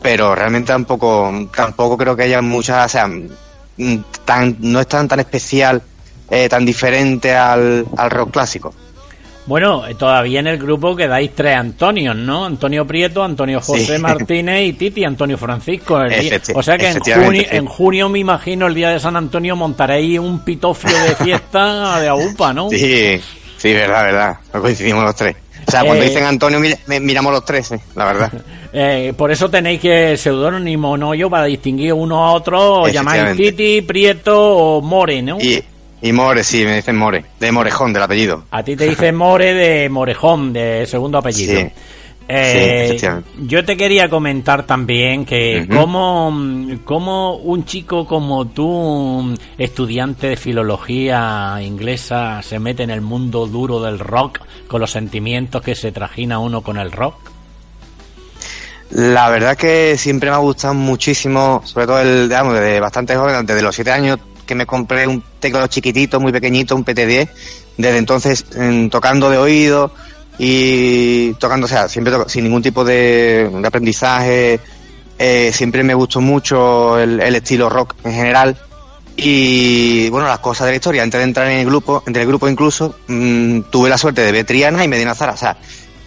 pero 0.00 0.32
realmente 0.32 0.68
tampoco, 0.68 1.48
tampoco 1.52 1.98
creo 1.98 2.14
que 2.14 2.22
haya 2.22 2.40
muchas, 2.40 2.86
o 2.86 2.88
sea, 2.88 3.08
mm, 3.08 3.96
tan, 4.24 4.56
no 4.60 4.78
es 4.78 4.86
tan, 4.86 5.08
tan 5.08 5.18
especial, 5.18 5.82
eh, 6.30 6.48
tan 6.48 6.64
diferente 6.64 7.34
al, 7.34 7.84
al 7.96 8.10
rock 8.12 8.30
clásico. 8.30 8.72
Bueno, 9.46 9.84
eh, 9.88 9.96
todavía 9.96 10.38
en 10.38 10.46
el 10.46 10.58
grupo 10.58 10.94
quedáis 10.94 11.32
tres 11.34 11.56
Antonios, 11.56 12.14
¿no? 12.14 12.44
Antonio 12.44 12.86
Prieto, 12.86 13.24
Antonio 13.24 13.60
José 13.60 13.96
Sí. 13.96 14.02
Martínez 14.02 14.66
y 14.68 14.72
Titi 14.74 15.04
Antonio 15.04 15.36
Francisco. 15.36 16.00
Día- 16.04 16.40
o 16.54 16.62
sea 16.62 16.78
que 16.78 16.90
en 16.90 17.00
junio, 17.00 17.42
sí. 17.42 17.48
en 17.56 17.66
junio 17.66 18.08
me 18.08 18.20
imagino 18.20 18.68
el 18.68 18.74
día 18.74 18.90
de 18.90 19.00
San 19.00 19.16
Antonio 19.16 19.56
montaréis 19.56 20.20
un 20.20 20.44
pitofio 20.44 20.96
de 20.96 21.16
fiesta 21.16 21.98
de 22.00 22.06
AUPA, 22.06 22.52
¿no? 22.54 22.68
Sí, 22.70 23.20
sí, 23.56 23.72
verdad, 23.72 24.04
verdad. 24.04 24.36
No 24.54 24.62
coincidimos 24.62 25.02
los 25.02 25.16
tres. 25.16 25.34
O 25.66 25.70
sea, 25.70 25.82
cuando 25.84 26.04
Eh, 26.04 26.08
dicen 26.08 26.24
Antonio, 26.24 26.60
mira- 26.60 26.78
mi- 26.86 27.00
miramos 27.00 27.32
los 27.32 27.44
tres, 27.44 27.66
sí, 27.68 27.74
la 27.94 28.04
verdad. 28.04 28.32
Eh, 28.78 29.14
por 29.16 29.30
eso 29.30 29.48
tenéis 29.48 29.80
que 29.80 30.18
seudónimo, 30.18 30.98
¿no? 30.98 31.14
Yo 31.14 31.30
para 31.30 31.46
distinguir 31.46 31.94
uno 31.94 32.26
a 32.26 32.32
otro, 32.32 32.86
llamáis 32.88 33.22
Efectivamente. 33.22 33.52
Titi, 33.52 33.82
Prieto 33.82 34.38
o 34.38 34.82
More, 34.82 35.22
¿no? 35.22 35.38
Y, 35.40 35.62
y 36.02 36.12
More, 36.12 36.44
sí, 36.44 36.62
me 36.66 36.76
dicen 36.76 36.94
More, 36.96 37.24
de 37.40 37.52
Morejón, 37.52 37.94
del 37.94 38.02
apellido. 38.02 38.44
A 38.50 38.62
ti 38.62 38.76
te 38.76 38.86
dice 38.86 39.12
More 39.12 39.54
de 39.54 39.88
Morejón, 39.88 40.52
de 40.52 40.84
segundo 40.86 41.16
apellido. 41.18 41.58
Sí. 41.60 41.68
Eh, 42.28 42.88
yo 43.42 43.64
te 43.64 43.76
quería 43.76 44.08
comentar 44.08 44.66
también 44.66 45.24
que 45.24 45.66
como, 45.76 46.36
como 46.84 47.36
un 47.36 47.64
chico 47.64 48.04
como 48.06 48.46
tú, 48.48 49.34
estudiante 49.58 50.28
de 50.30 50.36
filología 50.36 51.58
inglesa, 51.62 52.42
se 52.42 52.58
mete 52.58 52.82
en 52.82 52.90
el 52.90 53.00
mundo 53.00 53.46
duro 53.46 53.80
del 53.80 53.98
rock 54.00 54.40
con 54.66 54.80
los 54.80 54.90
sentimientos 54.90 55.62
que 55.62 55.74
se 55.76 55.92
trajina 55.92 56.38
uno 56.40 56.62
con 56.62 56.78
el 56.78 56.90
rock. 56.90 57.14
La 58.90 59.28
verdad 59.30 59.56
que 59.56 59.96
siempre 59.98 60.30
me 60.30 60.36
ha 60.36 60.40
gustado 60.40 60.74
muchísimo, 60.74 61.60
sobre 61.64 61.86
todo 61.86 62.00
el, 62.00 62.28
digamos, 62.28 62.54
desde 62.54 62.78
bastante 62.80 63.16
joven, 63.16 63.44
desde 63.44 63.62
los 63.62 63.74
siete 63.74 63.90
años 63.90 64.18
que 64.46 64.54
me 64.54 64.64
compré 64.64 65.06
un 65.08 65.22
teclado 65.40 65.66
chiquitito, 65.66 66.20
muy 66.20 66.30
pequeñito, 66.30 66.76
un 66.76 66.84
PT10, 66.84 67.28
desde 67.76 67.98
entonces 67.98 68.46
en- 68.54 68.88
tocando 68.90 69.28
de 69.28 69.38
oído 69.38 69.92
y 70.38 71.32
tocando, 71.34 71.66
o 71.66 71.68
sea, 71.68 71.88
siempre 71.88 72.14
sin 72.26 72.44
ningún 72.44 72.62
tipo 72.62 72.84
de, 72.84 73.50
aprendizaje, 73.64 74.60
eh, 75.18 75.50
siempre 75.52 75.82
me 75.82 75.94
gustó 75.94 76.20
mucho 76.20 76.98
el, 76.98 77.20
estilo 77.34 77.68
rock 77.68 77.94
en 78.04 78.12
general. 78.12 78.56
Y 79.16 80.10
bueno, 80.10 80.28
las 80.28 80.40
cosas 80.40 80.66
de 80.66 80.72
la 80.72 80.76
historia, 80.76 81.02
antes 81.02 81.18
de 81.18 81.24
entrar 81.24 81.48
en 81.48 81.60
el 81.60 81.66
grupo, 81.66 82.02
entre 82.06 82.22
el 82.22 82.28
grupo 82.28 82.48
incluso, 82.48 82.96
mm, 83.06 83.60
tuve 83.70 83.88
la 83.88 83.96
suerte 83.96 84.20
de 84.20 84.30
ver 84.30 84.44
Triana 84.44 84.84
y 84.84 84.88
Medina 84.88 85.14
Zara, 85.14 85.32
o 85.32 85.36
sea, 85.38 85.56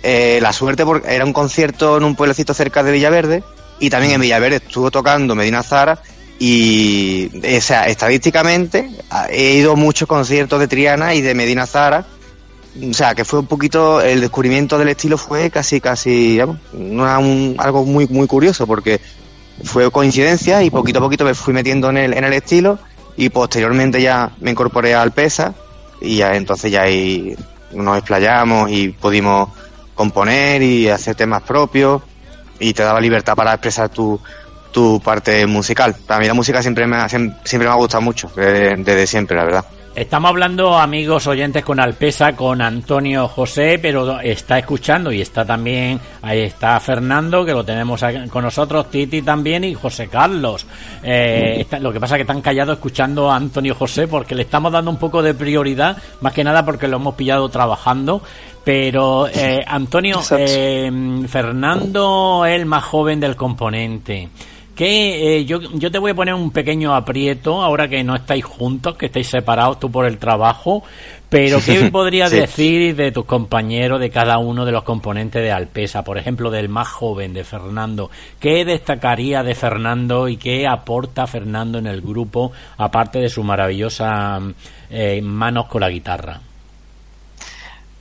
eh, 0.03 0.37
la 0.41 0.53
suerte 0.53 0.85
porque 0.85 1.13
era 1.13 1.25
un 1.25 1.33
concierto 1.33 1.97
en 1.97 2.03
un 2.03 2.15
pueblecito 2.15 2.53
cerca 2.53 2.83
de 2.83 2.91
Villaverde 2.91 3.43
y 3.79 3.89
también 3.89 4.13
en 4.13 4.21
Villaverde 4.21 4.57
estuvo 4.57 4.91
tocando 4.91 5.33
Medina 5.35 5.63
Zara 5.63 5.99
y 6.37 7.29
o 7.57 7.61
sea, 7.61 7.85
estadísticamente 7.87 8.89
a- 9.09 9.27
he 9.29 9.55
ido 9.55 9.73
a 9.73 9.75
muchos 9.75 10.07
conciertos 10.07 10.59
de 10.59 10.67
Triana 10.67 11.15
y 11.15 11.21
de 11.21 11.33
Medina 11.33 11.65
Zara 11.65 12.05
o 12.89 12.93
sea 12.93 13.15
que 13.15 13.25
fue 13.25 13.39
un 13.39 13.47
poquito 13.47 13.99
el 14.01 14.21
descubrimiento 14.21 14.77
del 14.77 14.89
estilo 14.89 15.17
fue 15.17 15.49
casi 15.49 15.81
casi 15.81 16.39
una- 16.73 17.19
un- 17.19 17.55
algo 17.57 17.83
muy 17.85 18.07
muy 18.07 18.27
curioso 18.27 18.67
porque 18.67 18.99
fue 19.63 19.89
coincidencia 19.91 20.61
y 20.63 20.69
poquito 20.69 20.99
a 20.99 21.01
poquito 21.01 21.25
me 21.25 21.33
fui 21.33 21.53
metiendo 21.53 21.89
en 21.89 21.97
el, 21.97 22.13
en 22.13 22.23
el 22.23 22.33
estilo 22.33 22.79
y 23.17 23.29
posteriormente 23.29 24.01
ya 24.01 24.31
me 24.39 24.51
incorporé 24.51 24.93
al 24.95 25.11
PESA 25.11 25.53
y 25.99 26.17
ya 26.17 26.35
entonces 26.35 26.71
ya 26.71 26.83
ahí 26.83 27.35
nos 27.73 27.97
explayamos 27.97 28.71
y 28.71 28.89
pudimos 28.89 29.49
componer 29.95 30.61
y 30.61 30.87
hacer 30.89 31.15
temas 31.15 31.41
propios 31.41 32.01
y 32.59 32.73
te 32.73 32.83
daba 32.83 33.01
libertad 33.01 33.35
para 33.35 33.51
expresar 33.53 33.89
tu, 33.89 34.19
tu 34.71 35.01
parte 35.01 35.45
musical. 35.45 35.95
Para 36.07 36.19
mí 36.21 36.27
la 36.27 36.33
música 36.33 36.61
siempre 36.61 36.87
me 36.87 36.95
ha, 36.97 37.07
siem- 37.09 37.35
siempre 37.43 37.67
me 37.67 37.73
ha 37.73 37.77
gustado 37.77 38.01
mucho, 38.01 38.31
desde 38.35 39.07
siempre, 39.07 39.35
la 39.35 39.43
verdad. 39.43 39.65
Estamos 39.99 40.29
hablando, 40.29 40.77
amigos 40.79 41.27
oyentes, 41.27 41.61
con 41.65 41.77
Alpesa, 41.77 42.33
con 42.33 42.61
Antonio 42.61 43.27
José, 43.27 43.79
pero 43.81 44.21
está 44.21 44.57
escuchando 44.57 45.11
y 45.11 45.19
está 45.19 45.43
también, 45.43 45.99
ahí 46.21 46.39
está 46.39 46.79
Fernando, 46.79 47.43
que 47.43 47.51
lo 47.51 47.65
tenemos 47.65 48.01
con 48.29 48.45
nosotros, 48.45 48.89
Titi 48.89 49.21
también 49.21 49.65
y 49.65 49.73
José 49.73 50.07
Carlos. 50.07 50.65
Eh, 51.03 51.57
está- 51.59 51.79
lo 51.79 51.91
que 51.91 51.99
pasa 51.99 52.15
es 52.15 52.19
que 52.19 52.21
están 52.21 52.41
callados 52.41 52.77
escuchando 52.77 53.29
a 53.29 53.35
Antonio 53.35 53.75
José 53.75 54.07
porque 54.07 54.35
le 54.35 54.43
estamos 54.43 54.71
dando 54.71 54.89
un 54.89 54.97
poco 54.97 55.21
de 55.21 55.33
prioridad, 55.33 55.97
más 56.21 56.31
que 56.31 56.45
nada 56.45 56.63
porque 56.63 56.87
lo 56.87 56.95
hemos 56.95 57.15
pillado 57.15 57.49
trabajando. 57.49 58.21
Pero, 58.63 59.27
eh, 59.27 59.59
Antonio, 59.67 60.21
eh, 60.37 60.89
Fernando, 61.27 62.45
el 62.45 62.65
más 62.65 62.85
joven 62.85 63.19
del 63.19 63.35
componente. 63.35 64.29
Que 64.79 65.35
eh, 65.39 65.43
yo, 65.43 65.59
yo 65.59 65.91
te 65.91 65.99
voy 65.99 66.11
a 66.11 66.15
poner 66.15 66.33
un 66.33 66.51
pequeño 66.51 66.95
aprieto 66.95 67.61
ahora 67.61 67.89
que 67.89 68.01
no 68.01 68.15
estáis 68.15 68.45
juntos, 68.45 68.95
que 68.95 69.07
estáis 69.07 69.27
separados 69.27 69.77
tú 69.77 69.91
por 69.91 70.05
el 70.05 70.17
trabajo, 70.17 70.83
pero 71.27 71.59
¿qué 71.65 71.89
podrías 71.91 72.29
Sí. 72.29 72.37
decir 72.37 72.95
de 72.95 73.11
tus 73.11 73.25
compañeros, 73.25 73.99
de 73.99 74.09
cada 74.09 74.37
uno 74.37 74.63
de 74.63 74.71
los 74.71 74.83
componentes 74.83 75.43
de 75.43 75.51
Alpesa? 75.51 76.05
Por 76.05 76.17
ejemplo, 76.17 76.49
del 76.49 76.69
más 76.69 76.87
joven, 76.87 77.33
de 77.33 77.43
Fernando. 77.43 78.09
¿Qué 78.39 78.63
destacaría 78.63 79.43
de 79.43 79.53
Fernando 79.53 80.29
y 80.29 80.37
qué 80.37 80.65
aporta 80.65 81.27
Fernando 81.27 81.77
en 81.77 81.85
el 81.85 81.99
grupo, 81.99 82.53
aparte 82.77 83.19
de 83.19 83.27
su 83.27 83.43
maravillosa 83.43 84.39
eh, 84.89 85.21
manos 85.21 85.65
con 85.65 85.81
la 85.81 85.89
guitarra? 85.89 86.39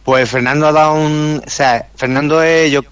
Pues 0.05 0.31
Fernando 0.31 0.69
ha 0.69 0.73
dado 0.73 0.95
un... 0.95 1.43
O 1.45 1.51
sea, 1.51 1.88
Fernando 1.97 2.41
es, 2.41 2.71
yo 2.71 2.83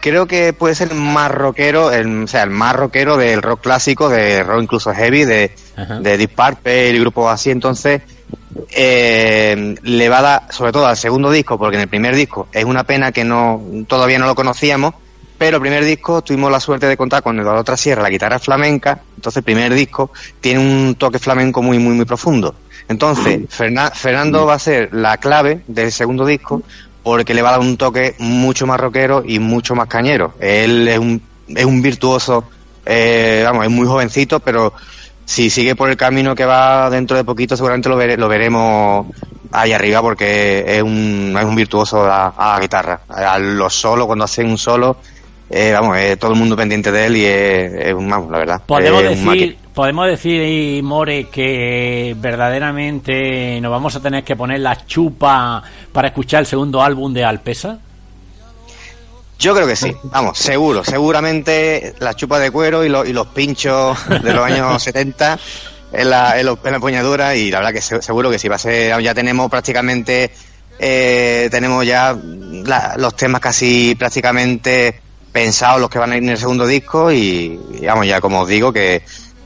creo 0.00 0.26
que 0.26 0.52
puede 0.52 0.74
ser 0.74 0.94
más 0.94 1.30
rockero, 1.30 1.92
el, 1.92 2.24
o 2.24 2.26
sea, 2.26 2.42
el 2.42 2.50
más 2.50 2.74
rockero 2.74 3.16
del 3.16 3.42
rock 3.42 3.60
clásico, 3.62 4.08
de 4.08 4.42
rock 4.42 4.62
incluso 4.62 4.92
heavy, 4.92 5.24
de, 5.24 5.54
Ajá. 5.76 6.00
de 6.00 6.16
Deep 6.18 6.34
Purple 6.34 6.90
y 6.90 6.98
grupos 7.00 7.32
así, 7.32 7.50
entonces 7.50 8.02
eh, 8.70 9.74
le 9.82 10.08
va 10.08 10.18
a 10.18 10.22
dar, 10.22 10.42
sobre 10.50 10.72
todo 10.72 10.86
al 10.86 10.96
segundo 10.96 11.30
disco, 11.30 11.58
porque 11.58 11.76
en 11.76 11.82
el 11.82 11.88
primer 11.88 12.14
disco 12.14 12.48
es 12.52 12.64
una 12.64 12.84
pena 12.84 13.12
que 13.12 13.24
no 13.24 13.62
todavía 13.86 14.18
no 14.18 14.26
lo 14.26 14.34
conocíamos, 14.34 14.94
pero 15.38 15.56
el 15.56 15.62
primer 15.62 15.84
disco 15.84 16.22
tuvimos 16.22 16.50
la 16.52 16.60
suerte 16.60 16.86
de 16.86 16.96
contar 16.96 17.22
con 17.22 17.38
Eduardo 17.38 17.64
Trasierra, 17.64 18.02
la 18.02 18.10
guitarra 18.10 18.38
flamenca, 18.38 19.00
entonces 19.16 19.38
el 19.38 19.44
primer 19.44 19.72
disco 19.72 20.12
tiene 20.40 20.60
un 20.60 20.94
toque 20.96 21.18
flamenco 21.18 21.62
muy, 21.62 21.78
muy, 21.78 21.94
muy 21.94 22.04
profundo. 22.04 22.54
Entonces, 22.88 23.40
Ferna- 23.48 23.90
Fernando 23.94 24.46
va 24.46 24.54
a 24.54 24.58
ser 24.58 24.90
la 24.92 25.16
clave 25.18 25.62
del 25.66 25.92
segundo 25.92 26.26
disco 26.26 26.62
porque 27.02 27.34
le 27.34 27.42
va 27.42 27.50
a 27.50 27.52
dar 27.52 27.60
un 27.60 27.76
toque 27.76 28.14
mucho 28.18 28.66
más 28.66 28.78
rockero 28.78 29.22
y 29.24 29.38
mucho 29.38 29.74
más 29.74 29.88
cañero. 29.88 30.34
Él 30.40 30.88
es 30.88 30.98
un, 30.98 31.22
es 31.48 31.64
un 31.64 31.82
virtuoso, 31.82 32.44
eh, 32.84 33.42
vamos, 33.44 33.64
es 33.64 33.70
muy 33.70 33.86
jovencito, 33.86 34.40
pero 34.40 34.72
si 35.24 35.50
sigue 35.50 35.76
por 35.76 35.88
el 35.90 35.96
camino 35.96 36.34
que 36.34 36.44
va 36.44 36.90
dentro 36.90 37.16
de 37.16 37.24
poquito, 37.24 37.56
seguramente 37.56 37.88
lo, 37.88 37.96
lo 38.16 38.28
veremos 38.28 39.06
ahí 39.52 39.72
arriba 39.72 40.02
porque 40.02 40.64
es 40.66 40.82
un, 40.82 41.36
es 41.38 41.44
un 41.44 41.54
virtuoso 41.54 42.04
a, 42.04 42.28
a 42.28 42.54
la 42.54 42.60
guitarra. 42.60 43.00
A 43.08 43.38
los 43.38 43.74
solos, 43.74 44.06
cuando 44.06 44.24
hacen 44.24 44.48
un 44.48 44.58
solo, 44.58 44.96
eh, 45.50 45.72
vamos, 45.72 45.96
es 45.98 46.18
todo 46.18 46.30
el 46.32 46.38
mundo 46.38 46.56
pendiente 46.56 46.90
de 46.92 47.06
él 47.06 47.16
y 47.16 47.24
es, 47.24 47.94
vamos, 47.94 48.30
la 48.30 48.38
verdad. 48.38 48.62
Podemos 48.64 49.02
decir, 49.02 49.58
podemos 49.74 50.06
decir, 50.06 50.82
More, 50.82 51.24
que 51.28 52.14
verdaderamente 52.18 53.60
nos 53.60 53.70
vamos 53.70 53.96
a 53.96 54.00
tener 54.00 54.22
que 54.24 54.36
poner 54.36 54.60
la 54.60 54.86
chupa 54.86 55.62
para 55.92 56.08
escuchar 56.08 56.40
el 56.40 56.46
segundo 56.46 56.80
álbum 56.82 57.12
de 57.12 57.24
Alpesa. 57.24 57.78
Yo 59.38 59.54
creo 59.54 59.66
que 59.66 59.74
sí, 59.76 59.90
vamos, 60.04 60.36
seguro, 60.38 60.84
seguramente 60.84 61.94
la 61.98 62.12
chupa 62.14 62.38
de 62.38 62.50
cuero 62.50 62.84
y, 62.84 62.90
lo- 62.90 63.06
y 63.06 63.12
los 63.14 63.28
pinchos 63.28 63.96
de 64.22 64.32
los 64.34 64.44
años 64.44 64.82
70 64.82 65.38
en 65.92 66.10
la, 66.10 66.38
en, 66.38 66.44
lo- 66.46 66.58
en 66.62 66.70
la 66.70 66.76
empuñadura 66.76 67.34
y 67.34 67.50
la 67.50 67.58
verdad 67.58 67.72
que 67.72 67.80
se- 67.80 68.02
seguro 68.02 68.30
que 68.30 68.38
sí, 68.38 68.48
va 68.48 68.56
a 68.56 68.58
ser, 68.58 69.00
ya 69.02 69.14
tenemos 69.14 69.50
prácticamente, 69.50 70.30
eh, 70.78 71.48
tenemos 71.50 71.86
ya 71.86 72.14
la- 72.66 72.96
los 72.98 73.16
temas 73.16 73.40
casi 73.40 73.94
prácticamente 73.94 75.00
pensados 75.32 75.80
los 75.80 75.90
que 75.90 75.98
van 75.98 76.12
a 76.12 76.16
ir 76.16 76.22
en 76.22 76.30
el 76.30 76.38
segundo 76.38 76.66
disco 76.66 77.12
y, 77.12 77.60
y 77.72 77.86
vamos, 77.86 78.06
ya 78.06 78.20
como 78.20 78.40
os 78.40 78.48
digo 78.48 78.72
que 78.72 79.02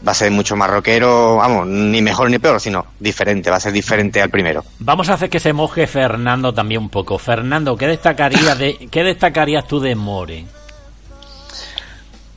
va 0.07 0.12
a 0.12 0.14
ser 0.14 0.31
mucho 0.31 0.57
más 0.57 0.68
rockero, 0.68 1.37
vamos, 1.37 1.66
ni 1.66 2.03
mejor 2.03 2.31
ni 2.31 2.38
peor, 2.38 2.61
sino 2.61 2.87
diferente, 3.01 3.51
va 3.51 3.57
a 3.57 3.61
ser 3.61 3.73
diferente 3.73 4.20
al 4.20 4.29
primero. 4.29 4.64
Vamos 4.79 5.09
a 5.09 5.14
hacer 5.14 5.31
que 5.31 5.40
se 5.40 5.53
moje 5.53 5.87
Fernando 5.87 6.53
también 6.53 6.83
un 6.83 6.90
poco. 6.90 7.18
Fernando, 7.18 7.77
¿qué 7.77 7.87
destacarías, 7.87 8.59
de, 8.59 8.88
¿qué 8.90 9.03
destacarías 9.03 9.66
tú 9.66 9.81
de 9.81 9.94
More? 9.94 10.44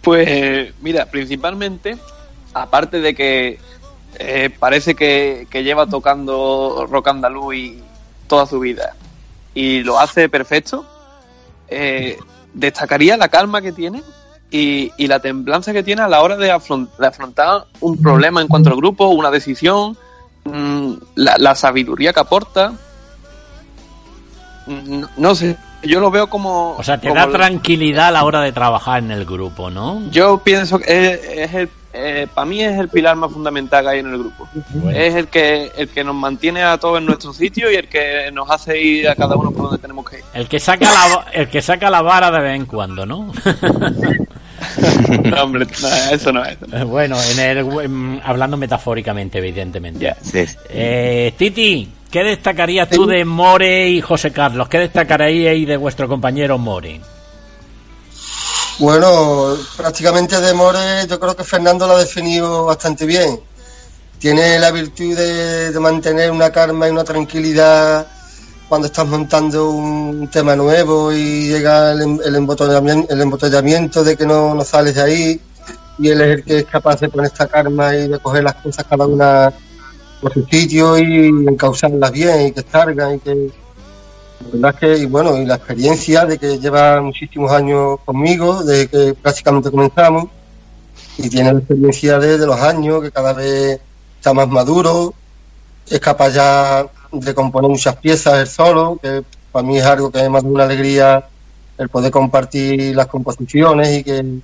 Pues 0.02 0.74
mira, 0.82 1.06
principalmente, 1.08 1.98
aparte 2.54 3.02
de 3.02 3.14
que 3.14 3.60
eh, 4.18 4.50
parece 4.58 4.96
que, 4.96 5.48
que 5.50 5.64
lleva 5.64 5.86
tocando 5.88 6.88
rock 6.90 7.10
andaluz 7.10 7.56
y 7.56 7.84
toda 8.28 8.46
su 8.46 8.60
vida 8.60 8.96
y 9.54 9.82
lo 9.84 10.00
hace 10.00 10.30
perfecto, 10.30 10.86
eh, 11.68 12.18
destacaría 12.58 13.16
la 13.18 13.30
calma 13.30 13.62
que 13.62 13.72
tiene 13.72 14.04
y, 14.52 14.92
y 14.98 15.08
la 15.08 15.20
templanza 15.20 15.74
que 15.74 15.84
tiene 15.84 16.02
a 16.02 16.08
la 16.08 16.22
hora 16.22 16.38
de, 16.38 16.52
afron- 16.54 16.90
de 16.98 17.08
afrontar 17.08 17.66
un 17.80 18.02
problema 18.02 18.42
en 18.42 18.48
cuanto 18.48 18.70
al 18.70 18.76
grupo, 18.78 19.08
una 19.08 19.30
decisión, 19.32 19.98
mm, 20.46 20.94
la, 21.16 21.36
la 21.38 21.56
sabiduría 21.56 22.14
que 22.14 22.20
aporta. 22.20 22.74
Mm, 24.66 25.00
No, 25.02 25.10
no 25.18 25.36
sé, 25.36 25.58
yo 25.84 26.00
lo 26.00 26.12
veo 26.12 26.28
como... 26.30 26.72
O 26.78 26.84
sea, 26.84 27.00
te 27.00 27.14
da 27.14 27.30
tranquilidad 27.30 28.08
a 28.08 28.12
la 28.12 28.24
hora 28.26 28.42
de 28.42 28.52
trabajar 28.52 29.00
en 29.00 29.12
el 29.12 29.26
grupo, 29.26 29.70
¿no? 29.70 30.02
yo 30.12 30.40
pienso 30.40 30.80
que 30.80 30.86
es, 31.14 31.20
es 31.50 31.54
el, 31.54 31.70
para 32.34 32.46
mí 32.46 32.62
es 32.62 32.78
el 32.80 32.90
pilar 32.90 33.16
más 33.16 33.32
fundamental 33.32 33.84
que 33.84 33.90
hay 33.90 34.00
en 34.00 34.08
el 34.08 34.18
grupo. 34.18 34.48
Bueno. 34.70 34.98
Es 34.98 35.16
el 35.16 35.28
que 35.28 35.72
el 35.78 35.90
que 35.90 36.04
nos 36.04 36.16
mantiene 36.16 36.64
a 36.64 36.78
todos 36.78 37.00
en 37.00 37.06
nuestro 37.06 37.34
sitio 37.34 37.72
y 37.72 37.76
el 37.76 37.88
que 37.88 38.32
nos 38.32 38.50
hace 38.50 38.82
ir 38.82 39.10
a 39.10 39.16
cada 39.16 39.36
uno 39.36 39.52
por 39.52 39.64
donde 39.64 39.78
tenemos 39.80 40.10
que 40.10 40.20
ir. 40.20 40.24
El 40.34 40.48
que 40.48 40.60
saca 40.60 40.92
la, 40.92 41.26
el 41.34 41.50
que 41.50 41.62
saca 41.62 41.90
la 41.90 42.02
vara 42.02 42.32
de 42.32 42.40
vez 42.40 42.56
en 42.56 42.66
cuando, 42.66 43.06
¿no? 43.06 43.32
No, 45.24 45.44
hombre, 45.44 45.66
no, 45.82 45.88
eso 46.12 46.32
no 46.32 46.44
es. 46.44 46.58
bueno, 46.86 47.16
en 47.32 47.40
el, 47.40 48.22
hablando 48.24 48.58
metafóricamente, 48.58 49.38
evidentemente. 49.38 50.16
Sí. 50.22 50.46
Eh, 50.70 51.34
Titi, 51.38 51.88
¿qué 52.10 52.24
destacarías 52.24 52.90
tú 52.90 53.06
de 53.06 53.24
More 53.24 53.88
y 53.88 54.02
José 54.02 54.32
Carlos? 54.32 54.68
¿Qué 54.68 54.80
destacaríais 54.80 55.68
de 55.68 55.78
vuestro 55.78 56.08
compañero 56.08 56.58
More? 56.58 57.00
Bueno, 58.80 59.56
prácticamente 59.76 60.40
de 60.40 60.54
More 60.54 61.08
yo 61.10 61.20
creo 61.20 61.36
que 61.36 61.44
Fernando 61.44 61.88
lo 61.88 61.96
ha 61.96 62.00
definido 62.00 62.66
bastante 62.66 63.08
bien. 63.08 63.40
Tiene 64.20 64.60
la 64.60 64.70
virtud 64.72 65.16
de, 65.16 65.80
mantener 65.80 66.30
una 66.32 66.52
calma 66.52 66.88
y 66.88 66.92
una 66.92 67.04
tranquilidad 67.04 68.08
cuando 68.70 68.88
estás 68.88 69.08
montando 69.08 69.72
un 69.72 70.30
tema 70.30 70.56
nuevo 70.56 71.12
y 71.12 71.48
llega 71.48 71.92
el, 71.94 72.02
em- 72.02 72.20
el 72.24 72.36
embotellamiento, 72.36 74.02
el 74.02 74.06
de 74.06 74.18
que 74.18 74.26
no, 74.28 74.54
no 74.54 74.64
sales 74.64 74.94
de 74.96 75.02
ahí 75.02 75.42
y 75.98 76.10
él 76.10 76.22
es 76.22 76.28
el 76.38 76.44
que 76.44 76.58
es 76.60 76.66
capaz 76.66 77.00
de 77.00 77.10
poner 77.10 77.32
esta 77.32 77.48
karma 77.48 77.96
y 77.96 78.08
de 78.08 78.20
coger 78.20 78.44
las 78.44 78.56
cosas 78.56 78.86
cada 78.88 79.08
una 79.08 79.52
por 80.22 80.34
su 80.34 80.46
sitio 80.46 80.98
y 81.00 81.30
encauzarlas 81.48 82.12
bien 82.12 82.48
y 82.48 82.52
que 82.52 82.64
salgan 82.70 83.16
y 83.16 83.20
que 83.20 83.52
la 84.40 84.50
verdad 84.52 84.74
es 84.74 84.80
que 84.80 85.04
y 85.04 85.06
bueno 85.06 85.38
y 85.38 85.46
la 85.46 85.56
experiencia 85.56 86.26
de 86.26 86.38
que 86.38 86.60
lleva 86.60 87.02
muchísimos 87.02 87.52
años 87.52 88.00
conmigo 88.06 88.64
desde 88.64 88.88
que 88.88 89.14
prácticamente 89.14 89.72
comenzamos 89.72 90.26
y 91.18 91.30
tiene 91.30 91.54
la 91.54 91.60
experiencia 91.60 92.20
de, 92.20 92.46
los 92.46 92.60
años 92.60 93.02
que 93.02 93.12
cada 93.12 93.34
vez 93.34 93.80
está 94.18 94.34
más 94.34 94.48
maduro 94.48 95.14
es 95.90 96.00
capaz 96.00 96.30
ya 96.30 96.88
de 97.12 97.34
componer 97.34 97.70
muchas 97.70 97.96
piezas 97.96 98.40
él 98.40 98.48
solo, 98.48 99.00
que 99.02 99.24
para 99.52 99.66
mí 99.66 99.78
es 99.78 99.86
algo 99.86 100.12
que 100.12 100.28
más 100.30 100.44
de 100.44 100.50
una 100.50 100.66
alegría 100.66 101.28
el 101.78 101.90
poder 101.90 102.12
compartir 102.12 102.96
las 102.96 103.08
composiciones 103.08 104.00
y 104.00 104.04
que, 104.04 104.40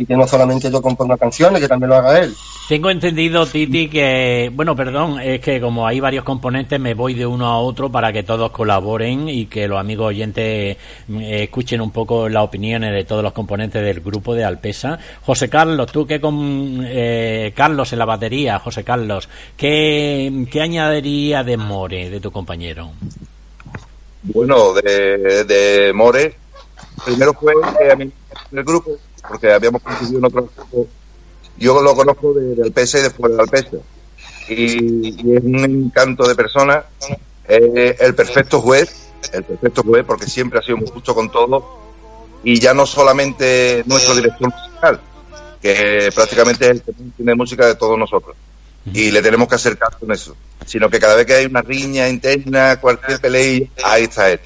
y 0.00 0.06
que 0.06 0.16
no 0.16 0.26
solamente 0.26 0.70
yo 0.70 0.80
componga 0.80 1.18
canciones, 1.18 1.60
que 1.60 1.68
también 1.68 1.90
lo 1.90 1.96
haga 1.96 2.20
él. 2.20 2.34
Tengo 2.70 2.88
entendido, 2.88 3.44
Titi, 3.44 3.88
que, 3.90 4.50
bueno, 4.54 4.74
perdón, 4.74 5.20
es 5.20 5.40
que 5.40 5.60
como 5.60 5.86
hay 5.86 6.00
varios 6.00 6.24
componentes, 6.24 6.80
me 6.80 6.94
voy 6.94 7.12
de 7.12 7.26
uno 7.26 7.46
a 7.46 7.58
otro 7.58 7.92
para 7.92 8.10
que 8.10 8.22
todos 8.22 8.50
colaboren 8.50 9.28
y 9.28 9.44
que 9.44 9.68
los 9.68 9.78
amigos 9.78 10.06
oyentes 10.06 10.44
eh, 10.46 11.42
escuchen 11.42 11.82
un 11.82 11.90
poco 11.90 12.30
las 12.30 12.44
opiniones 12.44 12.94
de 12.94 13.04
todos 13.04 13.22
los 13.22 13.34
componentes 13.34 13.84
del 13.84 14.00
grupo 14.00 14.34
de 14.34 14.42
Alpesa. 14.42 14.98
José 15.20 15.50
Carlos, 15.50 15.92
tú 15.92 16.06
que 16.06 16.18
con 16.18 16.82
eh, 16.86 17.52
Carlos 17.54 17.92
en 17.92 17.98
la 17.98 18.06
batería, 18.06 18.58
José 18.58 18.82
Carlos, 18.82 19.28
¿qué, 19.54 20.46
qué 20.50 20.62
añadiría 20.62 21.44
de 21.44 21.58
More, 21.58 22.08
de 22.08 22.20
tu 22.20 22.30
compañero? 22.32 22.92
Bueno, 24.22 24.72
de, 24.72 25.44
de 25.44 25.92
More, 25.92 26.34
primero 27.04 27.34
fue 27.34 27.52
eh, 27.82 28.10
el 28.52 28.64
grupo, 28.64 28.92
porque 29.28 29.52
habíamos 29.52 29.82
coincidido 29.82 30.18
en 30.18 30.24
otro. 30.24 30.48
Yo 31.58 31.82
lo 31.82 31.94
conozco 31.94 32.32
de, 32.32 32.54
del 32.54 32.72
PS 32.72 32.94
y 32.94 33.02
después 33.02 33.36
del 33.36 33.46
PS. 33.48 33.76
Y, 34.48 35.28
y 35.28 35.36
es 35.36 35.44
un 35.44 35.64
encanto 35.64 36.26
de 36.26 36.34
persona, 36.34 36.84
eh, 37.46 37.96
el 38.00 38.14
perfecto 38.14 38.60
juez, 38.60 39.10
el 39.32 39.44
perfecto 39.44 39.82
juez, 39.82 40.04
porque 40.04 40.26
siempre 40.26 40.58
ha 40.58 40.62
sido 40.62 40.78
muy 40.78 40.88
justo 40.88 41.14
con 41.14 41.30
todo. 41.30 41.78
Y 42.42 42.58
ya 42.58 42.72
no 42.72 42.86
solamente 42.86 43.82
nuestro 43.86 44.14
director 44.14 44.50
musical, 44.50 45.00
que 45.60 46.10
prácticamente 46.14 46.64
es 46.64 46.70
el 46.70 46.82
que 46.82 46.92
tiene 47.16 47.34
música 47.34 47.66
de 47.66 47.74
todos 47.74 47.98
nosotros. 47.98 48.36
Y 48.92 49.10
le 49.10 49.20
tenemos 49.20 49.46
que 49.46 49.56
hacer 49.56 49.76
caso 49.76 49.98
en 50.02 50.12
eso. 50.12 50.34
Sino 50.64 50.88
que 50.88 50.98
cada 50.98 51.14
vez 51.14 51.26
que 51.26 51.34
hay 51.34 51.46
una 51.46 51.60
riña 51.60 52.08
interna, 52.08 52.80
cualquier 52.80 53.20
pelea, 53.20 53.68
ahí 53.84 54.04
está 54.04 54.30
él. 54.30 54.40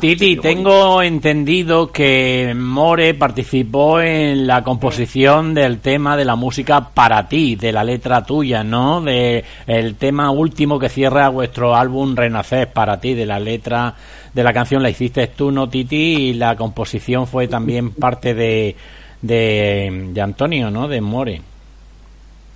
Titi- 0.00 0.36
tengo 0.42 1.02
entendido 1.02 1.90
que 1.90 2.54
More 2.56 3.14
participó 3.14 4.00
en 4.00 4.46
la 4.46 4.62
composición 4.62 5.54
del 5.54 5.78
tema 5.80 6.16
de 6.16 6.24
la 6.24 6.36
música 6.36 6.90
para 6.92 7.28
ti, 7.28 7.56
de 7.56 7.72
la 7.72 7.84
letra 7.84 8.24
tuya, 8.24 8.62
¿no? 8.62 9.00
De 9.00 9.44
el 9.66 9.94
tema 9.96 10.30
último 10.30 10.78
que 10.78 10.88
cierra 10.88 11.28
vuestro 11.28 11.74
álbum 11.74 12.14
Renacer 12.14 12.72
para 12.72 13.00
ti, 13.00 13.14
de 13.14 13.26
la 13.26 13.40
letra 13.40 13.94
de 14.32 14.42
la 14.44 14.52
canción 14.52 14.82
la 14.82 14.90
hiciste 14.90 15.28
tú, 15.28 15.50
¿no, 15.50 15.68
Titi? 15.68 15.96
Y 15.96 16.32
la 16.34 16.56
composición 16.56 17.26
fue 17.26 17.46
también 17.48 17.90
parte 17.92 18.34
de, 18.34 18.74
de, 19.22 20.08
de 20.12 20.20
Antonio, 20.20 20.70
¿no? 20.70 20.88
De 20.88 21.00
More. 21.00 21.40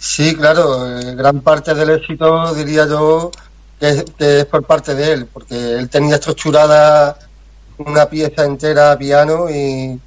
Sí, 0.01 0.35
claro, 0.37 0.87
eh, 0.99 1.15
gran 1.17 1.41
parte 1.41 1.75
del 1.75 1.91
éxito 1.91 2.55
diría 2.55 2.87
yo 2.87 3.31
que 3.79 3.89
es, 3.89 4.05
que 4.17 4.41
es 4.41 4.45
por 4.47 4.65
parte 4.65 4.95
de 4.95 5.13
él, 5.13 5.27
porque 5.27 5.55
él 5.75 5.89
tenía 5.89 6.17
estructurada 6.17 7.19
una 7.79 8.07
pieza 8.07 8.45
entera 8.45 8.93
a 8.93 8.99
piano 8.99 9.49
y, 9.49 10.01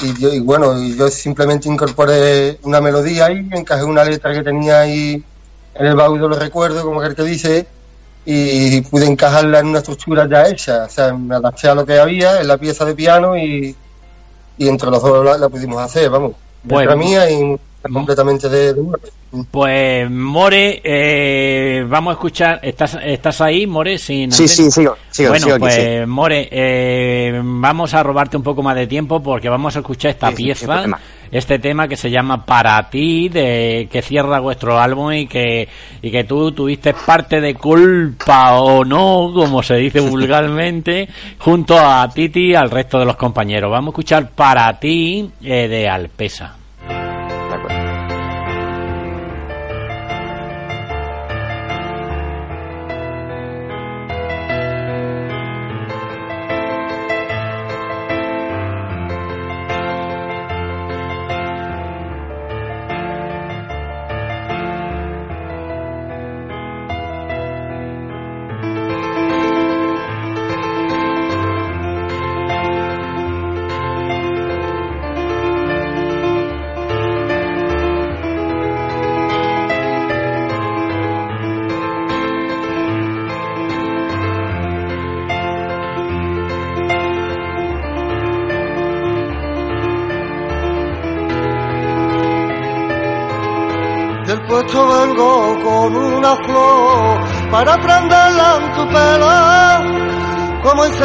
y, 0.00 0.20
yo, 0.20 0.32
y 0.32 0.40
bueno, 0.40 0.80
y 0.80 0.96
yo 0.96 1.08
simplemente 1.08 1.68
incorporé 1.68 2.58
una 2.62 2.80
melodía 2.80 3.26
ahí, 3.26 3.48
encajé 3.52 3.84
una 3.84 4.04
letra 4.04 4.32
que 4.32 4.42
tenía 4.42 4.80
ahí 4.80 5.22
en 5.74 5.86
el 5.86 5.94
baúl 5.94 6.20
de 6.20 6.28
los 6.28 6.38
recuerdos, 6.38 6.82
como 6.82 7.00
aquel 7.00 7.14
que 7.14 7.24
dice, 7.24 7.66
y 8.24 8.80
pude 8.82 9.06
encajarla 9.06 9.60
en 9.60 9.68
una 9.68 9.78
estructura 9.78 10.28
ya 10.28 10.48
hecha, 10.48 10.84
o 10.84 10.88
sea, 10.88 11.12
me 11.14 11.36
adapté 11.36 11.68
a 11.68 11.74
lo 11.74 11.86
que 11.86 11.98
había 11.98 12.40
en 12.40 12.48
la 12.48 12.58
pieza 12.58 12.84
de 12.84 12.94
piano 12.94 13.36
y, 13.36 13.74
y 14.56 14.68
entre 14.68 14.90
los 14.90 15.02
dos 15.02 15.24
la, 15.24 15.38
la 15.38 15.48
pudimos 15.48 15.80
hacer, 15.80 16.10
vamos, 16.10 16.32
letra 16.64 16.96
mía 16.96 17.30
y 17.30 17.58
completamente 17.92 18.48
de, 18.48 18.74
de 18.74 18.82
Muerte. 18.82 19.10
Pues 19.50 20.10
More, 20.10 20.80
eh, 20.82 21.84
vamos 21.86 22.12
a 22.12 22.14
escuchar. 22.14 22.60
¿Estás, 22.62 22.96
estás 23.02 23.40
ahí, 23.42 23.66
More? 23.66 23.98
Sin 23.98 24.32
Sí, 24.32 24.48
sí, 24.48 24.70
sigo, 24.70 24.96
sigo, 25.10 25.30
bueno, 25.30 25.44
sigo 25.44 25.56
aquí, 25.56 25.60
pues 25.60 25.74
sí. 25.74 26.06
More, 26.06 26.48
eh, 26.50 27.40
vamos 27.44 27.92
a 27.92 28.02
robarte 28.02 28.38
un 28.38 28.42
poco 28.42 28.62
más 28.62 28.74
de 28.74 28.86
tiempo 28.86 29.22
porque 29.22 29.50
vamos 29.50 29.76
a 29.76 29.80
escuchar 29.80 30.12
esta 30.12 30.30
Sí, 30.30 30.36
pieza, 30.36 30.84
este 31.30 31.58
tema 31.58 31.86
que 31.86 31.96
se 31.96 32.10
llama 32.10 32.46
Para 32.46 32.88
ti, 32.88 33.28
de 33.28 33.86
que 33.92 34.00
cierra 34.00 34.40
vuestro 34.40 34.78
álbum 34.78 35.12
y 35.12 35.26
que 35.26 35.68
y 36.00 36.10
que 36.10 36.24
tú 36.24 36.52
tuviste 36.52 36.94
parte 36.94 37.40
de 37.40 37.54
culpa 37.54 38.58
o 38.60 38.82
no, 38.82 39.30
como 39.34 39.62
se 39.62 39.74
dice 39.74 40.00
vulgarmente, 40.00 41.06
junto 41.38 41.78
a 41.78 42.08
Titi 42.08 42.52
y 42.52 42.54
al 42.54 42.70
resto 42.70 42.98
de 42.98 43.04
los 43.04 43.16
compañeros. 43.16 43.70
Vamos 43.70 43.88
a 43.88 43.92
escuchar 43.92 44.30
Para 44.30 44.78
ti 44.80 45.30
eh, 45.42 45.68
de 45.68 45.86
Alpesa. 45.86 46.57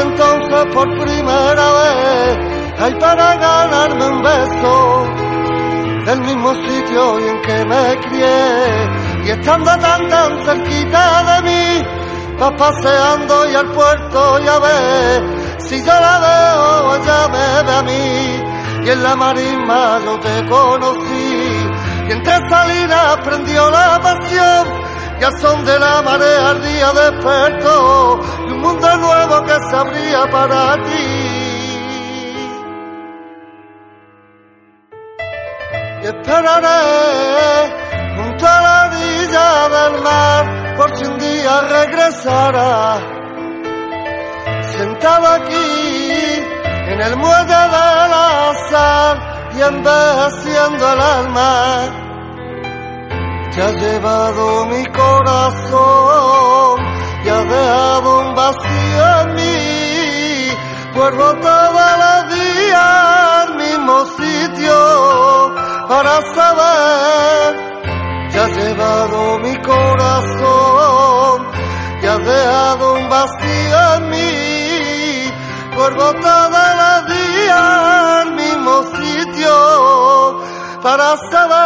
Entonces 0.01 0.65
por 0.73 0.87
primera 0.99 1.71
vez, 1.79 2.37
ay 2.79 2.95
para 2.99 3.35
ganarme 3.35 4.05
un 4.07 4.23
beso. 4.23 5.07
Del 6.05 6.19
mismo 6.19 6.53
sitio 6.53 7.19
y 7.19 7.27
en 7.29 7.41
que 7.41 7.65
me 7.65 7.97
crié, 8.01 9.25
y 9.25 9.29
estando 9.29 9.71
tan 9.77 10.09
tan 10.09 10.45
cerquita 10.45 11.23
de 11.23 11.41
mí, 11.43 11.87
vas 12.37 12.51
paseando 12.57 13.49
y 13.49 13.55
al 13.55 13.71
puerto 13.71 14.39
ya 14.39 14.59
ves, 14.59 15.21
si 15.59 15.77
yo 15.79 15.93
la 15.93 16.19
veo, 16.19 16.95
ella 16.97 17.27
me 17.29 17.63
ve 17.63 17.73
a 17.73 17.83
mí, 17.83 18.85
y 18.85 18.89
en 18.89 19.01
la 19.01 19.15
marisma 19.15 19.99
yo 20.03 20.19
te 20.19 20.45
conocí, 20.49 21.69
y 22.09 22.11
entre 22.11 22.49
salinas 22.49 23.17
prendió 23.23 23.71
la 23.71 23.97
pasión, 24.01 24.82
y 25.23 25.25
al 25.25 25.39
son 25.39 25.63
de 25.63 25.79
la 25.79 26.01
marea 26.01 26.49
ardía 26.49 26.91
despertó, 26.91 28.19
y 28.45 28.51
un 28.51 28.59
mundo 28.59 28.97
nuevo 28.97 29.43
que 29.45 29.55
se 29.69 29.75
abría 29.75 30.29
para 30.29 30.73
ti. 30.83 31.39
y 36.01 36.05
esperaré 36.05 36.81
junto 38.17 38.45
a 38.45 38.61
la 38.65 38.89
orilla 38.89 39.69
del 39.75 40.01
mar 40.01 40.75
por 40.75 40.97
si 40.97 41.05
un 41.05 41.17
día 41.17 41.61
regresara. 41.61 42.99
Sentado 44.75 45.27
aquí 45.27 45.69
en 46.91 46.99
el 46.99 47.15
muelle 47.15 47.61
de 47.75 47.87
la 48.13 48.53
sal 48.69 49.15
y 49.55 49.61
envejeciendo 49.61 50.93
el 50.93 50.99
alma, 50.99 52.02
te 53.55 53.61
ha 53.61 53.71
llevado 53.71 54.65
mi 54.65 54.83
corazón 54.85 56.79
y 57.23 57.29
ha 57.29 57.43
dejado 57.43 58.19
un 58.21 58.35
vacío 58.35 59.19
en 59.21 59.33
mí. 59.35 60.49
Vuelvo 60.95 61.33
todos 61.35 61.91
los 62.03 62.35
días 62.35 62.79
al 63.43 63.55
mismo 63.55 64.05
sitio 64.17 65.53
para 65.87 66.21
saber 66.33 67.55
que 68.31 68.39
has 68.39 68.57
llevado 68.57 69.39
mi 69.39 69.55
corazón 69.61 71.47
y 72.01 72.05
ha 72.05 72.13
has 72.13 72.25
dejado 72.25 72.93
un 72.93 73.09
vacío 73.09 73.95
en 73.97 74.09
mí 74.09 75.31
por 75.75 75.95
botada 75.95 76.75
la 76.75 77.01
día 77.13 78.21
al 78.21 78.31
mismo 78.33 78.83
sitio 78.97 80.52
para 80.83 81.15
saber 81.31 81.63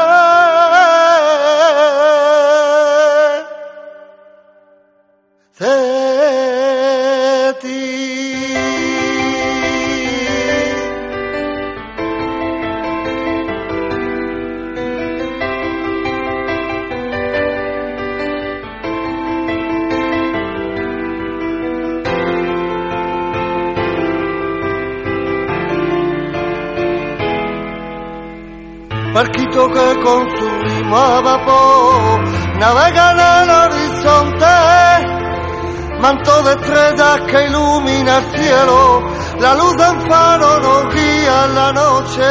barquito 29.17 29.67
que 29.69 29.99
con 30.03 30.21
su 30.38 30.47
ritmo 30.65 30.95
a 30.95 31.21
vapor 31.21 32.19
navega 32.60 33.06
en 33.13 33.19
el 33.25 33.49
horizonte, 33.63 34.58
manto 35.99 36.43
de 36.43 36.51
estrellas 36.51 37.21
que 37.30 37.47
ilumina 37.47 38.17
el 38.19 38.25
cielo, 38.38 39.01
la 39.39 39.56
luz 39.56 39.75
de 39.75 39.89
un 39.89 40.01
faro 40.08 40.60
nos 40.60 40.93
guía 40.93 41.45
en 41.45 41.56
la 41.56 41.73
noche, 41.73 42.30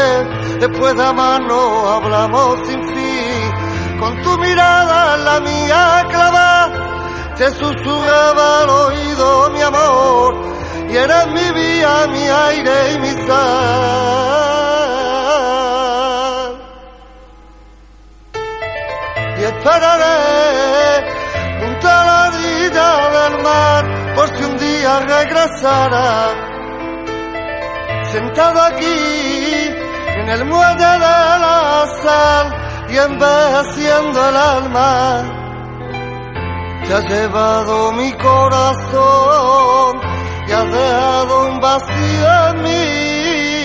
después 0.61 0.95
de 0.95 1.05
amarnos 1.05 1.91
hablamos 1.97 2.57
sin 2.69 2.81
fin, 2.95 3.99
con 3.99 4.23
tu 4.23 4.39
mirada 4.39 5.17
la 5.17 5.41
mía 5.41 6.05
clavada, 6.09 7.35
te 7.37 7.51
susurraba 7.51 8.61
al 8.63 8.71
oído 8.71 9.51
mi 9.51 9.61
amor, 9.61 10.35
y 10.89 10.97
eres 10.97 11.27
mi 11.35 11.51
vía, 11.51 12.07
mi 12.13 12.25
aire 12.47 12.93
y 12.95 12.99
mi 13.01 13.13
sal. 13.27 14.56
Esperaré 19.67 21.03
junto 21.61 21.89
a 21.89 22.05
la 22.09 22.29
orilla 22.29 22.91
del 23.17 23.43
mar 23.43 24.15
por 24.15 24.29
si 24.37 24.45
un 24.45 24.57
día 24.59 25.01
regresara. 25.01 26.29
Sentado 28.13 28.61
aquí 28.63 28.99
en 30.21 30.29
el 30.29 30.45
muelle 30.45 30.93
de 31.05 31.39
la 31.45 31.85
sal 32.03 32.47
y 32.89 32.97
envejeciendo 32.97 34.29
el 34.29 34.37
alma, 34.37 35.25
te 36.87 36.95
has 36.95 37.05
llevado 37.09 37.93
mi 37.93 38.13
corazón 38.13 40.01
y 40.47 40.53
has 40.53 40.73
dejado 40.73 41.49
un 41.49 41.61
vacío 41.61 42.49
en 42.51 42.63
mí, 42.63 43.56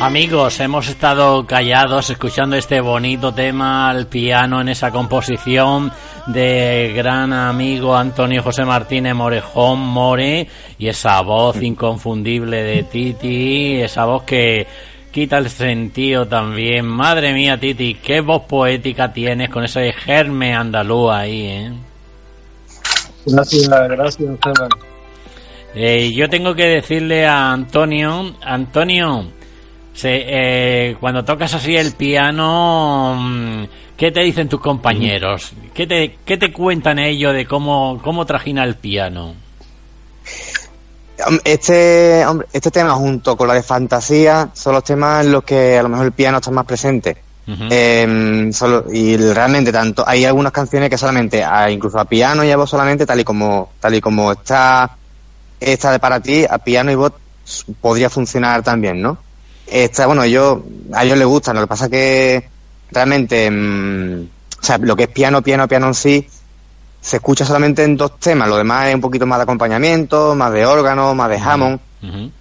Amigos, 0.00 0.60
hemos 0.60 0.88
estado 0.88 1.44
callados 1.46 2.10
escuchando 2.10 2.54
este 2.54 2.80
bonito 2.80 3.34
tema 3.34 3.90
al 3.90 4.06
piano 4.06 4.60
en 4.60 4.68
esa 4.68 4.92
composición 4.92 5.90
de 6.28 6.92
gran 6.94 7.32
amigo 7.32 7.96
Antonio 7.96 8.42
José 8.42 8.64
Martínez 8.64 9.16
Morejón 9.16 9.80
More 9.80 10.46
y 10.78 10.86
esa 10.86 11.20
voz 11.22 11.60
inconfundible 11.60 12.62
de 12.62 12.84
Titi, 12.84 13.82
esa 13.82 14.04
voz 14.04 14.22
que 14.22 14.68
quita 15.10 15.38
el 15.38 15.50
sentido 15.50 16.26
también. 16.26 16.86
Madre 16.86 17.32
mía, 17.32 17.58
Titi, 17.58 17.94
qué 17.94 18.20
voz 18.20 18.42
poética 18.44 19.12
tienes 19.12 19.50
con 19.50 19.64
ese 19.64 19.92
germe 19.92 20.54
andaluz 20.54 21.12
ahí, 21.12 21.46
¿eh? 21.46 21.72
Gracias, 23.26 23.68
gracias, 23.68 24.30
Esteban. 24.30 24.70
Eh, 25.74 26.10
yo 26.14 26.28
tengo 26.28 26.54
que 26.54 26.66
decirle 26.66 27.26
a 27.26 27.52
Antonio, 27.52 28.34
Antonio, 28.42 29.26
se, 29.92 30.24
eh, 30.26 30.96
cuando 30.98 31.24
tocas 31.24 31.54
así 31.54 31.76
el 31.76 31.92
piano, 31.92 33.16
mm, 33.20 33.64
¿qué 33.96 34.10
te 34.10 34.20
dicen 34.20 34.48
tus 34.48 34.60
compañeros? 34.60 35.52
¿Qué 35.72 35.86
te, 35.86 36.16
qué 36.24 36.36
te 36.36 36.52
cuentan 36.52 36.98
ellos 36.98 37.34
de 37.34 37.46
cómo, 37.46 38.00
cómo 38.02 38.26
trajina 38.26 38.64
el 38.64 38.76
piano? 38.76 39.34
Este, 41.44 42.24
hombre, 42.26 42.48
este 42.52 42.70
tema 42.70 42.94
junto 42.94 43.36
con 43.36 43.48
la 43.48 43.54
de 43.54 43.62
fantasía 43.62 44.50
son 44.54 44.74
los 44.74 44.84
temas 44.84 45.24
en 45.24 45.32
los 45.32 45.44
que 45.44 45.78
a 45.78 45.82
lo 45.82 45.88
mejor 45.88 46.06
el 46.06 46.12
piano 46.12 46.38
está 46.38 46.50
más 46.50 46.66
presente. 46.66 47.16
Eh, 47.68 48.50
solo, 48.52 48.84
y 48.92 49.16
realmente 49.16 49.72
tanto 49.72 50.04
hay 50.06 50.24
algunas 50.24 50.52
canciones 50.52 50.88
que 50.88 50.96
solamente 50.96 51.42
a, 51.42 51.68
incluso 51.68 51.98
a 51.98 52.04
piano 52.04 52.44
y 52.44 52.50
a 52.50 52.56
voz 52.56 52.70
solamente 52.70 53.04
tal 53.04 53.18
y 53.18 53.24
como 53.24 53.72
tal 53.80 53.94
y 53.94 54.00
como 54.00 54.30
está 54.30 54.96
esta 55.58 55.90
de 55.90 55.98
para 55.98 56.20
ti 56.20 56.46
a 56.48 56.58
piano 56.58 56.92
y 56.92 56.94
voz 56.94 57.12
podría 57.80 58.08
funcionar 58.08 58.62
también 58.62 59.02
no 59.02 59.18
esta 59.66 60.06
bueno 60.06 60.24
yo 60.26 60.62
a 60.92 61.04
ellos 61.04 61.18
les 61.18 61.26
gustan 61.26 61.56
lo 61.56 61.62
que 61.62 61.66
pasa 61.66 61.88
que 61.88 62.48
realmente 62.92 63.50
mm, 63.50 64.28
o 64.60 64.64
sea 64.64 64.78
lo 64.78 64.94
que 64.94 65.04
es 65.04 65.08
piano 65.08 65.42
piano 65.42 65.66
piano 65.66 65.88
en 65.88 65.94
sí 65.94 66.28
se 67.00 67.16
escucha 67.16 67.44
solamente 67.44 67.82
en 67.84 67.96
dos 67.96 68.18
temas 68.18 68.48
lo 68.48 68.56
demás 68.56 68.88
es 68.88 68.94
un 68.94 69.00
poquito 69.00 69.26
más 69.26 69.38
de 69.38 69.44
acompañamiento 69.44 70.34
más 70.34 70.52
de 70.52 70.66
órgano 70.66 71.14
más 71.14 71.28
de 71.30 71.38
Hammond 71.38 71.80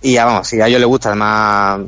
y 0.01 0.13
ya 0.13 0.25
vamos 0.25 0.47
si 0.47 0.59
a 0.61 0.67
ellos 0.67 0.79
les 0.79 0.87
gusta 0.87 1.09
además 1.09 1.81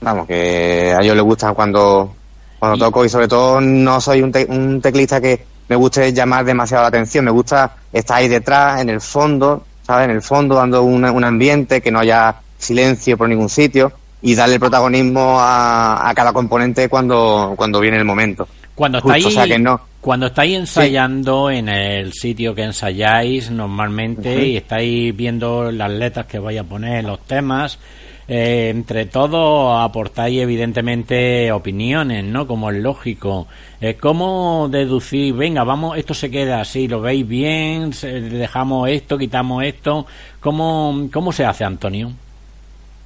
vamos 0.00 0.26
que 0.26 0.92
a 0.96 1.00
ellos 1.02 1.14
les 1.16 1.24
gusta 1.24 1.52
cuando 1.52 2.14
cuando 2.58 2.78
toco 2.78 3.04
y 3.04 3.08
sobre 3.08 3.26
todo 3.28 3.60
no 3.60 4.00
soy 4.00 4.22
un, 4.22 4.30
te- 4.32 4.46
un 4.48 4.80
teclista 4.80 5.20
que 5.20 5.44
me 5.68 5.76
guste 5.76 6.12
llamar 6.12 6.44
demasiado 6.44 6.82
la 6.82 6.88
atención, 6.88 7.24
me 7.24 7.30
gusta 7.30 7.76
estar 7.92 8.18
ahí 8.18 8.28
detrás, 8.28 8.80
en 8.80 8.90
el 8.90 9.00
fondo, 9.00 9.64
¿sabes? 9.86 10.04
En 10.04 10.10
el 10.10 10.22
fondo 10.22 10.56
dando 10.56 10.82
un, 10.82 11.04
un 11.04 11.24
ambiente, 11.24 11.80
que 11.80 11.90
no 11.90 11.98
haya 12.00 12.36
silencio 12.58 13.16
por 13.16 13.28
ningún 13.28 13.48
sitio 13.48 13.90
y 14.20 14.34
darle 14.34 14.60
protagonismo 14.60 15.40
a, 15.40 16.08
a 16.08 16.14
cada 16.14 16.32
componente 16.32 16.88
cuando, 16.88 17.54
cuando 17.56 17.80
viene 17.80 17.96
el 17.96 18.04
momento. 18.04 18.46
Cuando 18.74 19.00
Justo, 19.00 19.16
estáis, 19.16 19.26
o 19.26 19.30
sea 19.30 19.46
que 19.46 19.58
no. 19.58 19.80
cuando 20.00 20.26
estáis 20.26 20.56
ensayando 20.56 21.50
en 21.50 21.68
el 21.68 22.12
sitio 22.14 22.54
que 22.54 22.62
ensayáis 22.62 23.50
normalmente 23.50 24.46
y 24.48 24.56
estáis 24.56 25.14
viendo 25.14 25.70
las 25.70 25.90
letras 25.90 26.26
que 26.26 26.38
vais 26.38 26.58
a 26.58 26.64
poner, 26.64 27.04
los 27.04 27.20
temas, 27.20 27.78
eh, 28.26 28.68
entre 28.70 29.06
todos 29.06 29.78
aportáis 29.78 30.40
evidentemente 30.40 31.52
opiniones, 31.52 32.24
¿no? 32.24 32.46
Como 32.46 32.70
es 32.70 32.78
lógico. 32.82 33.46
Eh, 33.80 33.94
¿Cómo 34.00 34.68
deducir, 34.70 35.34
venga, 35.34 35.64
vamos, 35.64 35.98
esto 35.98 36.14
se 36.14 36.30
queda 36.30 36.60
así, 36.62 36.88
lo 36.88 37.00
veis 37.02 37.28
bien, 37.28 37.92
se- 37.92 38.20
dejamos 38.22 38.88
esto, 38.88 39.18
quitamos 39.18 39.64
esto? 39.64 40.06
¿Cómo, 40.40 41.08
cómo 41.12 41.30
se 41.32 41.44
hace, 41.44 41.64
Antonio? 41.64 42.12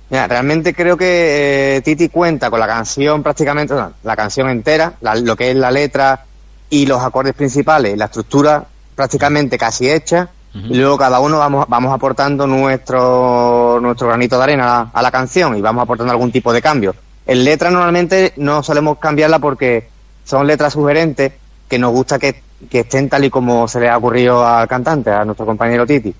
Mira, 0.08 0.28
realmente 0.28 0.72
creo 0.74 0.96
que 0.96 1.76
eh, 1.76 1.80
Titi 1.82 2.08
cuenta 2.08 2.48
con 2.48 2.60
la 2.60 2.66
canción 2.66 3.22
prácticamente, 3.22 3.74
no, 3.74 3.92
la 4.04 4.14
canción 4.16 4.48
entera, 4.48 4.92
la- 5.00 5.16
lo 5.16 5.34
que 5.36 5.50
es 5.50 5.56
la 5.56 5.70
letra 5.70 6.24
y 6.70 6.86
los 6.86 7.02
acordes 7.02 7.34
principales, 7.34 7.96
la 7.98 8.04
estructura 8.06 8.64
prácticamente 8.94 9.58
casi 9.58 9.90
hecha, 9.90 10.28
y 10.54 10.74
luego 10.78 10.96
cada 10.96 11.20
uno 11.20 11.38
vamos, 11.38 11.66
vamos 11.68 11.92
aportando 11.92 12.46
nuestro, 12.46 13.78
nuestro 13.80 14.08
granito 14.08 14.38
de 14.38 14.42
arena 14.44 14.76
a, 14.78 14.90
a 14.92 15.02
la 15.02 15.10
canción 15.10 15.54
y 15.56 15.60
vamos 15.60 15.82
aportando 15.82 16.12
algún 16.12 16.32
tipo 16.32 16.50
de 16.52 16.62
cambio. 16.62 16.94
En 17.26 17.44
letra 17.44 17.70
normalmente 17.70 18.32
no 18.36 18.62
solemos 18.62 18.98
cambiarla 18.98 19.38
porque 19.38 19.88
son 20.24 20.46
letras 20.46 20.72
sugerentes 20.72 21.32
que 21.68 21.78
nos 21.78 21.92
gusta 21.92 22.18
que, 22.18 22.42
que 22.70 22.80
estén 22.80 23.08
tal 23.10 23.24
y 23.24 23.30
como 23.30 23.68
se 23.68 23.80
le 23.80 23.88
ha 23.90 23.98
ocurrido 23.98 24.46
al 24.46 24.66
cantante, 24.68 25.10
a 25.10 25.24
nuestro 25.26 25.44
compañero 25.44 25.84
Titi. 25.86 26.14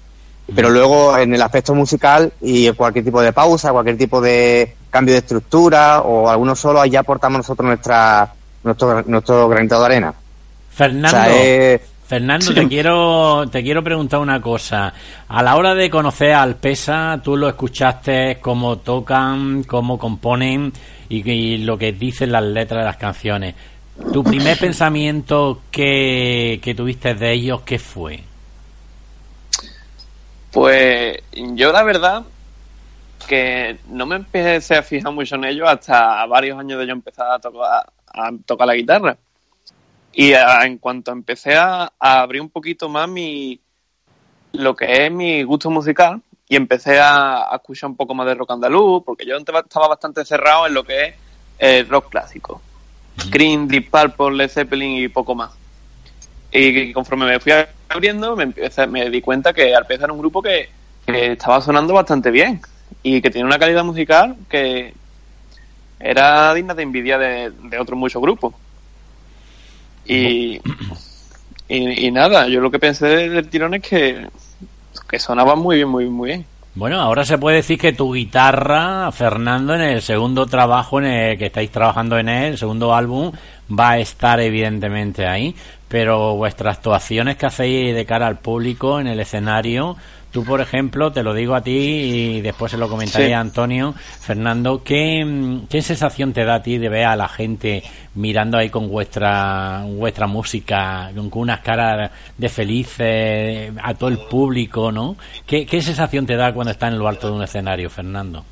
Pero 0.54 0.70
luego 0.70 1.18
en 1.18 1.34
el 1.34 1.42
aspecto 1.42 1.74
musical 1.74 2.32
y 2.40 2.70
cualquier 2.72 3.04
tipo 3.04 3.20
de 3.20 3.32
pausa, 3.32 3.72
cualquier 3.72 3.98
tipo 3.98 4.20
de 4.20 4.76
cambio 4.90 5.14
de 5.14 5.18
estructura 5.18 6.02
o 6.02 6.28
algunos 6.28 6.58
solos, 6.60 6.82
ahí 6.82 6.90
ya 6.90 7.00
aportamos 7.00 7.38
nosotros 7.38 7.66
nuestra, 7.66 8.32
nuestro, 8.62 9.02
nuestro 9.02 9.48
granito 9.48 9.78
de 9.80 9.84
arena. 9.84 10.14
Fernando, 10.70 11.08
O 11.08 11.10
sea, 11.10 11.26
eh, 11.30 11.80
Fernando, 12.06 12.46
sí. 12.46 12.54
te 12.54 12.68
quiero 12.68 13.48
te 13.50 13.62
quiero 13.62 13.82
preguntar 13.82 14.20
una 14.20 14.40
cosa. 14.40 14.92
A 15.26 15.42
la 15.42 15.56
hora 15.56 15.74
de 15.74 15.90
conocer 15.90 16.32
al 16.32 16.56
Pesa, 16.56 17.20
tú 17.24 17.36
lo 17.36 17.48
escuchaste 17.48 18.38
cómo 18.40 18.78
tocan, 18.78 19.64
cómo 19.64 19.98
componen 19.98 20.72
y, 21.08 21.28
y 21.28 21.58
lo 21.58 21.76
que 21.76 21.92
dicen 21.92 22.30
las 22.30 22.44
letras 22.44 22.82
de 22.82 22.84
las 22.84 22.96
canciones. 22.96 23.54
Tu 24.12 24.22
primer 24.22 24.56
pensamiento 24.60 25.62
que, 25.70 26.60
que 26.62 26.74
tuviste 26.74 27.14
de 27.14 27.32
ellos, 27.32 27.62
¿qué 27.62 27.80
fue? 27.80 28.22
Pues 30.56 31.18
yo 31.34 31.70
la 31.70 31.82
verdad 31.82 32.24
que 33.28 33.78
no 33.88 34.06
me 34.06 34.16
empecé 34.16 34.74
a 34.74 34.82
fijar 34.82 35.12
mucho 35.12 35.34
en 35.34 35.44
ellos 35.44 35.68
hasta 35.68 36.24
varios 36.24 36.58
años 36.58 36.78
de 36.78 36.86
yo 36.86 36.92
empezar 36.92 37.30
a 37.30 37.38
tocar, 37.38 37.92
a 38.06 38.30
tocar 38.46 38.66
la 38.66 38.74
guitarra. 38.74 39.18
Y 40.14 40.32
a- 40.32 40.64
en 40.64 40.78
cuanto 40.78 41.12
empecé 41.12 41.56
a, 41.56 41.92
a 42.00 42.20
abrir 42.22 42.40
un 42.40 42.48
poquito 42.48 42.88
más 42.88 43.06
mi, 43.06 43.60
lo 44.52 44.74
que 44.74 45.04
es 45.04 45.12
mi 45.12 45.42
gusto 45.42 45.68
musical 45.68 46.22
y 46.48 46.56
empecé 46.56 46.98
a, 47.00 47.52
a 47.52 47.56
escuchar 47.56 47.90
un 47.90 47.96
poco 47.96 48.14
más 48.14 48.26
de 48.26 48.34
rock 48.34 48.52
andaluz, 48.52 49.02
porque 49.04 49.26
yo 49.26 49.36
antes 49.36 49.54
estaba 49.54 49.88
bastante 49.88 50.24
cerrado 50.24 50.66
en 50.68 50.72
lo 50.72 50.84
que 50.84 51.08
es 51.08 51.14
el 51.58 51.86
rock 51.86 52.08
clásico. 52.08 52.62
Cream, 53.30 53.68
Deep 53.68 53.90
Purple, 53.90 54.34
Led 54.34 54.48
Zeppelin 54.48 55.04
y 55.04 55.08
poco 55.08 55.34
más. 55.34 55.50
Y 56.52 56.92
conforme 56.92 57.26
me 57.26 57.40
fui 57.40 57.52
abriendo, 57.88 58.36
me, 58.36 58.44
empecé- 58.44 58.86
me 58.86 59.10
di 59.10 59.20
cuenta 59.20 59.52
que 59.52 59.74
Arpeza 59.74 60.04
era 60.04 60.12
un 60.12 60.18
grupo 60.20 60.40
que, 60.42 60.68
que 61.06 61.32
estaba 61.32 61.60
sonando 61.60 61.92
bastante 61.94 62.30
bien 62.30 62.60
y 63.02 63.20
que 63.20 63.30
tenía 63.30 63.46
una 63.46 63.58
calidad 63.58 63.84
musical 63.84 64.36
que 64.48 64.94
era 65.98 66.52
digna 66.54 66.74
de 66.74 66.82
envidia 66.82 67.18
de, 67.18 67.50
de 67.50 67.78
otros 67.78 67.98
muchos 67.98 68.22
grupos. 68.22 68.54
Y, 70.04 70.60
y, 71.68 72.06
y 72.06 72.10
nada, 72.12 72.46
yo 72.48 72.60
lo 72.60 72.70
que 72.70 72.78
pensé 72.78 73.06
del 73.06 73.48
tirón 73.48 73.74
es 73.74 73.82
que, 73.82 74.26
que 75.08 75.18
sonaba 75.18 75.56
muy 75.56 75.76
bien, 75.76 75.88
muy, 75.88 76.06
muy 76.06 76.28
bien. 76.28 76.46
Bueno, 76.74 77.00
ahora 77.00 77.24
se 77.24 77.38
puede 77.38 77.56
decir 77.56 77.78
que 77.78 77.94
tu 77.94 78.12
guitarra, 78.12 79.10
Fernando, 79.10 79.74
en 79.74 79.80
el 79.80 80.02
segundo 80.02 80.44
trabajo 80.46 80.98
en 81.00 81.06
el 81.06 81.38
que 81.38 81.46
estáis 81.46 81.70
trabajando 81.70 82.18
en 82.18 82.28
él, 82.28 82.52
el 82.52 82.58
segundo 82.58 82.94
álbum, 82.94 83.32
va 83.70 83.90
a 83.92 83.98
estar 83.98 84.40
evidentemente 84.40 85.26
ahí, 85.26 85.54
pero 85.88 86.36
vuestras 86.36 86.78
actuaciones 86.78 87.36
que 87.36 87.46
hacéis 87.46 87.94
de 87.94 88.04
cara 88.04 88.26
al 88.26 88.38
público 88.38 89.00
en 89.00 89.06
el 89.06 89.20
escenario, 89.20 89.96
tú 90.30 90.44
por 90.44 90.60
ejemplo, 90.60 91.12
te 91.12 91.22
lo 91.22 91.32
digo 91.32 91.54
a 91.54 91.62
ti 91.62 91.70
y 91.70 92.40
después 92.42 92.72
se 92.72 92.78
lo 92.78 92.88
comentaré 92.88 93.26
Sí. 93.26 93.32
a 93.32 93.40
Antonio, 93.40 93.94
Fernando, 94.20 94.82
¿qué, 94.84 95.60
¿qué 95.70 95.80
sensación 95.82 96.32
te 96.32 96.44
da 96.44 96.56
a 96.56 96.62
ti 96.62 96.78
de 96.78 96.88
ver 96.88 97.04
a 97.06 97.16
la 97.16 97.28
gente 97.28 97.82
mirando 98.14 98.58
ahí 98.58 98.68
con 98.70 98.88
vuestra 98.88 99.84
vuestra 99.86 100.26
música, 100.26 101.10
con 101.14 101.30
con 101.30 101.42
unas 101.42 101.60
caras 101.60 102.10
de 102.36 102.48
felices, 102.48 103.72
a 103.82 103.94
todo 103.94 104.10
el 104.10 104.18
público, 104.18 104.90
¿no? 104.92 105.16
¿Qué, 105.46 105.64
qué 105.66 105.80
sensación 105.80 106.26
te 106.26 106.36
da 106.36 106.52
cuando 106.52 106.72
estás 106.72 106.92
en 106.92 106.98
lo 106.98 107.08
alto 107.08 107.28
de 107.28 107.32
un 107.34 107.42
escenario, 107.42 107.88
Fernando? 107.90 108.44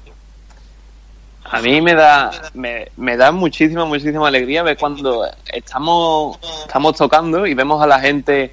A 1.54 1.60
mí 1.60 1.80
me 1.80 1.94
da, 1.94 2.32
me, 2.54 2.88
me 2.96 3.16
da 3.16 3.30
muchísima, 3.30 3.84
muchísima 3.84 4.26
alegría 4.26 4.64
ver 4.64 4.76
cuando 4.76 5.24
estamos, 5.46 6.36
estamos 6.66 6.96
tocando 6.96 7.46
y 7.46 7.54
vemos 7.54 7.80
a 7.80 7.86
la 7.86 8.00
gente 8.00 8.52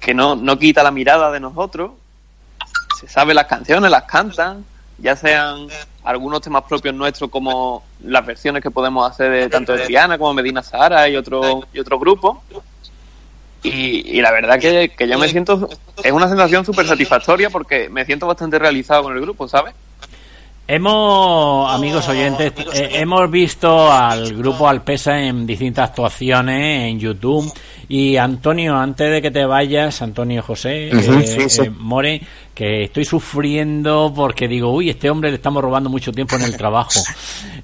que 0.00 0.14
no, 0.14 0.34
no 0.34 0.58
quita 0.58 0.82
la 0.82 0.90
mirada 0.90 1.30
de 1.30 1.38
nosotros, 1.38 1.92
se 2.98 3.06
sabe 3.06 3.34
las 3.34 3.46
canciones, 3.46 3.88
las 3.88 4.02
cantan, 4.02 4.64
ya 4.98 5.14
sean 5.14 5.68
algunos 6.02 6.40
temas 6.40 6.64
propios 6.64 6.92
nuestros 6.92 7.30
como 7.30 7.84
las 8.02 8.26
versiones 8.26 8.64
que 8.64 8.72
podemos 8.72 9.08
hacer 9.08 9.30
de 9.30 9.48
tanto 9.48 9.74
de 9.74 9.84
Triana 9.84 10.18
como 10.18 10.34
Medina 10.34 10.60
Sahara 10.60 11.08
y 11.08 11.14
otro, 11.14 11.68
y 11.72 11.78
otro 11.78 12.00
grupo. 12.00 12.42
Y, 13.62 14.18
y 14.18 14.20
la 14.20 14.32
verdad 14.32 14.58
que, 14.58 14.88
que 14.88 15.06
yo 15.06 15.20
me 15.20 15.28
siento, 15.28 15.68
es 16.02 16.10
una 16.10 16.28
sensación 16.28 16.64
súper 16.64 16.88
satisfactoria 16.88 17.48
porque 17.48 17.88
me 17.88 18.04
siento 18.04 18.26
bastante 18.26 18.58
realizado 18.58 19.04
con 19.04 19.14
el 19.14 19.20
grupo, 19.20 19.46
¿sabes? 19.46 19.72
Hemos, 20.70 21.72
amigos 21.74 22.06
oyentes, 22.10 22.52
eh, 22.74 22.90
hemos 22.92 23.30
visto 23.30 23.90
al 23.90 24.34
grupo 24.36 24.68
Alpesa 24.68 25.18
en 25.18 25.46
distintas 25.46 25.88
actuaciones 25.88 26.90
en 26.90 27.00
YouTube. 27.00 27.50
Y 27.88 28.18
Antonio, 28.18 28.76
antes 28.76 29.10
de 29.10 29.22
que 29.22 29.30
te 29.30 29.46
vayas, 29.46 30.02
Antonio 30.02 30.42
José, 30.42 30.90
eh, 30.90 31.26
sí, 31.26 31.48
sí. 31.48 31.62
eh, 31.62 31.70
More, 31.70 32.20
que 32.54 32.82
estoy 32.84 33.06
sufriendo 33.06 34.12
porque 34.14 34.46
digo, 34.46 34.70
uy, 34.70 34.90
este 34.90 35.08
hombre 35.08 35.30
le 35.30 35.36
estamos 35.36 35.62
robando 35.62 35.88
mucho 35.88 36.12
tiempo 36.12 36.36
en 36.36 36.42
el 36.42 36.54
trabajo. 36.54 37.00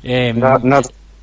Eh, 0.02 0.32
No, 0.36 0.58
no- 0.60 0.80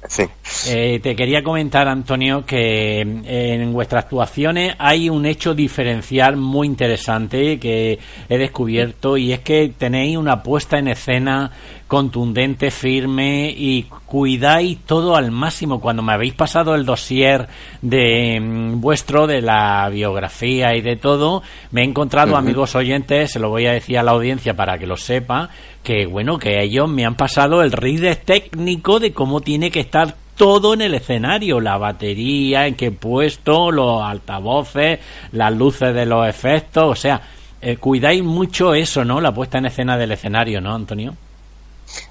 sí. 0.08 0.24
eh, 0.68 1.00
te 1.02 1.16
quería 1.16 1.44
comentar, 1.44 1.88
Antonio, 1.88 2.46
que 2.46 3.02
eh, 3.02 3.54
en 3.54 3.74
vuestras 3.74 4.06
actuaciones 4.06 4.76
hay 4.78 5.10
un 5.10 5.26
hecho 5.26 5.54
diferencial 5.54 6.38
muy 6.38 6.68
interesante 6.68 7.60
que 7.60 8.00
he 8.30 8.38
descubierto 8.38 9.18
y 9.18 9.34
es 9.34 9.40
que 9.40 9.74
tenéis 9.78 10.18
una 10.18 10.44
puesta 10.44 10.78
en 10.78 10.88
escena 10.90 11.52
contundente, 11.88 12.72
firme 12.72 13.54
y 13.56 13.84
cuidáis 14.06 14.80
todo 14.86 15.18
al 15.18 15.30
máximo. 15.30 15.82
Cuando 15.82 16.02
me 16.02 16.14
habéis 16.14 16.34
pasado 16.34 16.74
el 16.74 16.86
dossier 16.86 17.48
de 17.82 18.40
mm, 18.40 18.80
vuestro, 18.80 19.28
de 19.28 19.42
la 19.42 19.90
biografía 19.90 20.74
y 20.74 20.82
de 20.82 20.96
todo, 20.96 21.44
me 21.72 21.82
he 21.82 21.84
encontrado, 21.84 22.32
Ujú. 22.32 22.38
amigos 22.38 22.76
oyentes, 22.76 23.32
se 23.32 23.40
lo 23.40 23.50
voy 23.50 23.68
a 23.68 23.74
decir 23.74 23.98
a 23.98 24.04
la 24.04 24.12
audiencia 24.12 24.54
para 24.54 24.78
que 24.78 24.88
lo 24.88 24.96
sepa, 24.96 25.50
que 25.84 26.06
bueno, 26.06 26.38
que 26.38 26.62
ellos 26.62 26.90
me 26.90 27.06
han 27.06 27.16
pasado 27.16 27.62
el 27.62 27.72
reader 27.72 28.18
técnico 28.18 29.00
de 29.00 29.14
cómo 29.14 29.42
tiene 29.42 29.72
que 29.72 29.80
estar 29.80 30.16
todo 30.36 30.74
en 30.74 30.82
el 30.82 30.96
escenario, 30.96 31.60
la 31.60 31.78
batería, 31.78 32.66
en 32.66 32.76
qué 32.76 32.92
puesto, 32.92 33.72
los 33.72 34.02
altavoces, 34.02 35.00
las 35.32 35.54
luces 35.54 35.94
de 35.94 36.06
los 36.06 36.28
efectos, 36.28 36.84
o 36.86 36.96
sea, 36.96 37.22
eh, 37.62 37.78
cuidáis 37.78 38.24
mucho 38.24 38.74
eso, 38.74 39.06
¿no? 39.06 39.22
La 39.22 39.34
puesta 39.34 39.60
en 39.60 39.68
escena 39.68 39.98
del 39.98 40.12
escenario, 40.12 40.60
¿no, 40.60 40.74
Antonio? 40.74 41.16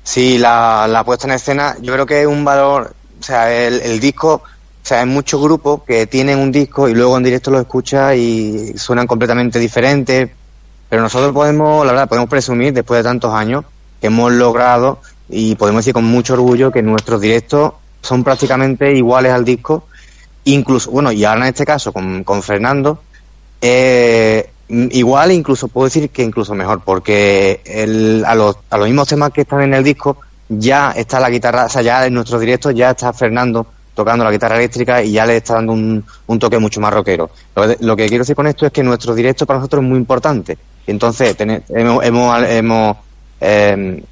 Sí, 0.03 0.39
la, 0.39 0.87
la 0.89 1.03
puesta 1.05 1.27
en 1.27 1.35
escena, 1.35 1.75
yo 1.81 1.93
creo 1.93 2.07
que 2.07 2.21
es 2.21 2.27
un 2.27 2.45
valor, 2.45 2.95
o 3.19 3.23
sea, 3.23 3.53
el, 3.53 3.81
el 3.81 3.99
disco, 3.99 4.35
o 4.35 4.87
sea, 4.87 5.01
hay 5.01 5.07
muchos 5.07 5.41
grupos 5.41 5.83
que 5.83 6.07
tienen 6.07 6.39
un 6.39 6.53
disco 6.53 6.89
y 6.89 6.95
luego 6.95 7.17
en 7.17 7.25
directo 7.25 7.51
lo 7.51 7.59
escuchas 7.59 8.17
y 8.17 8.79
suenan 8.79 9.07
completamente 9.07 9.59
diferentes, 9.59 10.31
pero 10.91 11.03
nosotros 11.03 11.33
podemos, 11.33 11.87
la 11.87 11.93
verdad, 11.93 12.09
podemos 12.09 12.29
presumir 12.29 12.75
después 12.75 12.99
de 12.99 13.09
tantos 13.09 13.33
años 13.33 13.65
que 14.01 14.09
hemos 14.09 14.33
logrado 14.33 14.99
y 15.29 15.55
podemos 15.55 15.81
decir 15.83 15.95
con 15.95 16.05
mucho 16.05 16.35
orgullo 16.35 16.73
que 16.73 16.83
nuestros 16.83 17.21
directos 17.21 17.75
son 18.03 18.25
prácticamente 18.25 18.93
iguales 18.93 19.33
al 19.33 19.45
disco, 19.45 19.85
incluso, 20.45 20.91
bueno, 20.91 21.13
y 21.13 21.25
ahora 21.25 21.43
en 21.43 21.47
este 21.49 21.65
caso 21.65 21.93
con, 21.93 22.25
con 22.25 22.43
Fernando, 22.43 23.01
eh, 23.61 24.51
igual 24.69 25.31
incluso 25.31 25.69
puedo 25.69 25.85
decir 25.85 26.11
que 26.11 26.25
incluso 26.25 26.55
mejor, 26.55 26.83
porque 26.85 27.61
el, 27.65 28.25
a, 28.27 28.35
los, 28.35 28.57
a 28.69 28.77
los 28.77 28.89
mismos 28.89 29.07
temas 29.07 29.31
que 29.31 29.43
están 29.43 29.63
en 29.63 29.75
el 29.75 29.85
disco 29.85 30.17
ya 30.49 30.91
está 30.91 31.21
la 31.21 31.31
guitarra, 31.31 31.67
o 31.67 31.69
sea, 31.69 31.83
ya 31.83 32.05
en 32.05 32.15
nuestros 32.15 32.41
directos 32.41 32.75
ya 32.75 32.91
está 32.91 33.13
Fernando 33.13 33.65
tocando 33.95 34.25
la 34.25 34.33
guitarra 34.33 34.57
eléctrica 34.57 35.03
y 35.03 35.13
ya 35.13 35.27
le 35.27 35.37
está 35.37 35.55
dando 35.55 35.73
un, 35.73 36.05
un 36.27 36.39
toque 36.39 36.59
mucho 36.59 36.81
más 36.81 36.93
rockero. 36.93 37.31
Lo, 37.55 37.67
lo 37.81 37.97
que 37.97 38.09
quiero 38.09 38.23
decir 38.23 38.35
con 38.35 38.47
esto 38.47 38.67
es 38.67 38.73
que 38.73 38.83
nuestro 38.83 39.15
directo 39.15 39.47
para 39.47 39.59
nosotros 39.59 39.83
es 39.83 39.89
muy 39.89 39.99
importante. 39.99 40.59
Entonces, 40.91 41.37
tener- 41.37 41.63
hemos, 41.69 42.05
hemos, 42.05 42.97
eh, 43.41 44.03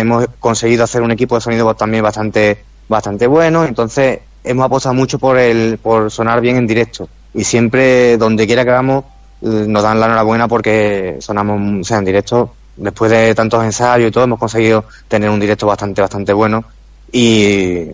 hemos 0.00 0.26
conseguido 0.38 0.84
hacer 0.84 1.02
un 1.02 1.10
equipo 1.10 1.34
de 1.34 1.40
sonido 1.40 1.74
también 1.74 2.02
bastante, 2.02 2.64
bastante 2.88 3.26
bueno. 3.26 3.64
Entonces, 3.64 4.20
hemos 4.44 4.66
apostado 4.66 4.94
mucho 4.94 5.18
por, 5.18 5.38
el, 5.38 5.78
por 5.78 6.10
sonar 6.10 6.40
bien 6.40 6.56
en 6.56 6.66
directo. 6.66 7.08
Y 7.34 7.44
siempre, 7.44 8.16
donde 8.16 8.46
quiera 8.46 8.64
que 8.64 8.70
vamos, 8.70 9.04
eh, 9.42 9.64
nos 9.66 9.82
dan 9.82 10.00
la 10.00 10.06
enhorabuena 10.06 10.48
porque 10.48 11.16
sonamos, 11.20 11.90
o 11.90 11.94
en 11.94 12.04
directo, 12.04 12.54
después 12.76 13.10
de 13.10 13.34
tantos 13.34 13.62
ensayos 13.64 14.08
y 14.08 14.12
todo, 14.12 14.24
hemos 14.24 14.38
conseguido 14.38 14.84
tener 15.08 15.28
un 15.30 15.40
directo 15.40 15.66
bastante, 15.66 16.00
bastante 16.00 16.32
bueno. 16.32 16.64
Y 17.12 17.86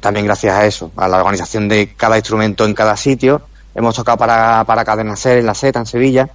también 0.00 0.26
gracias 0.26 0.54
a 0.56 0.66
eso, 0.66 0.90
a 0.96 1.06
la 1.08 1.18
organización 1.18 1.68
de 1.68 1.94
cada 1.96 2.16
instrumento 2.16 2.64
en 2.64 2.74
cada 2.74 2.96
sitio. 2.96 3.42
Hemos 3.74 3.94
tocado 3.94 4.18
para, 4.18 4.64
para 4.64 4.84
Cadena 4.84 5.16
Ser 5.16 5.38
en 5.38 5.46
la 5.46 5.54
Z, 5.54 5.78
en 5.78 5.86
Sevilla. 5.86 6.28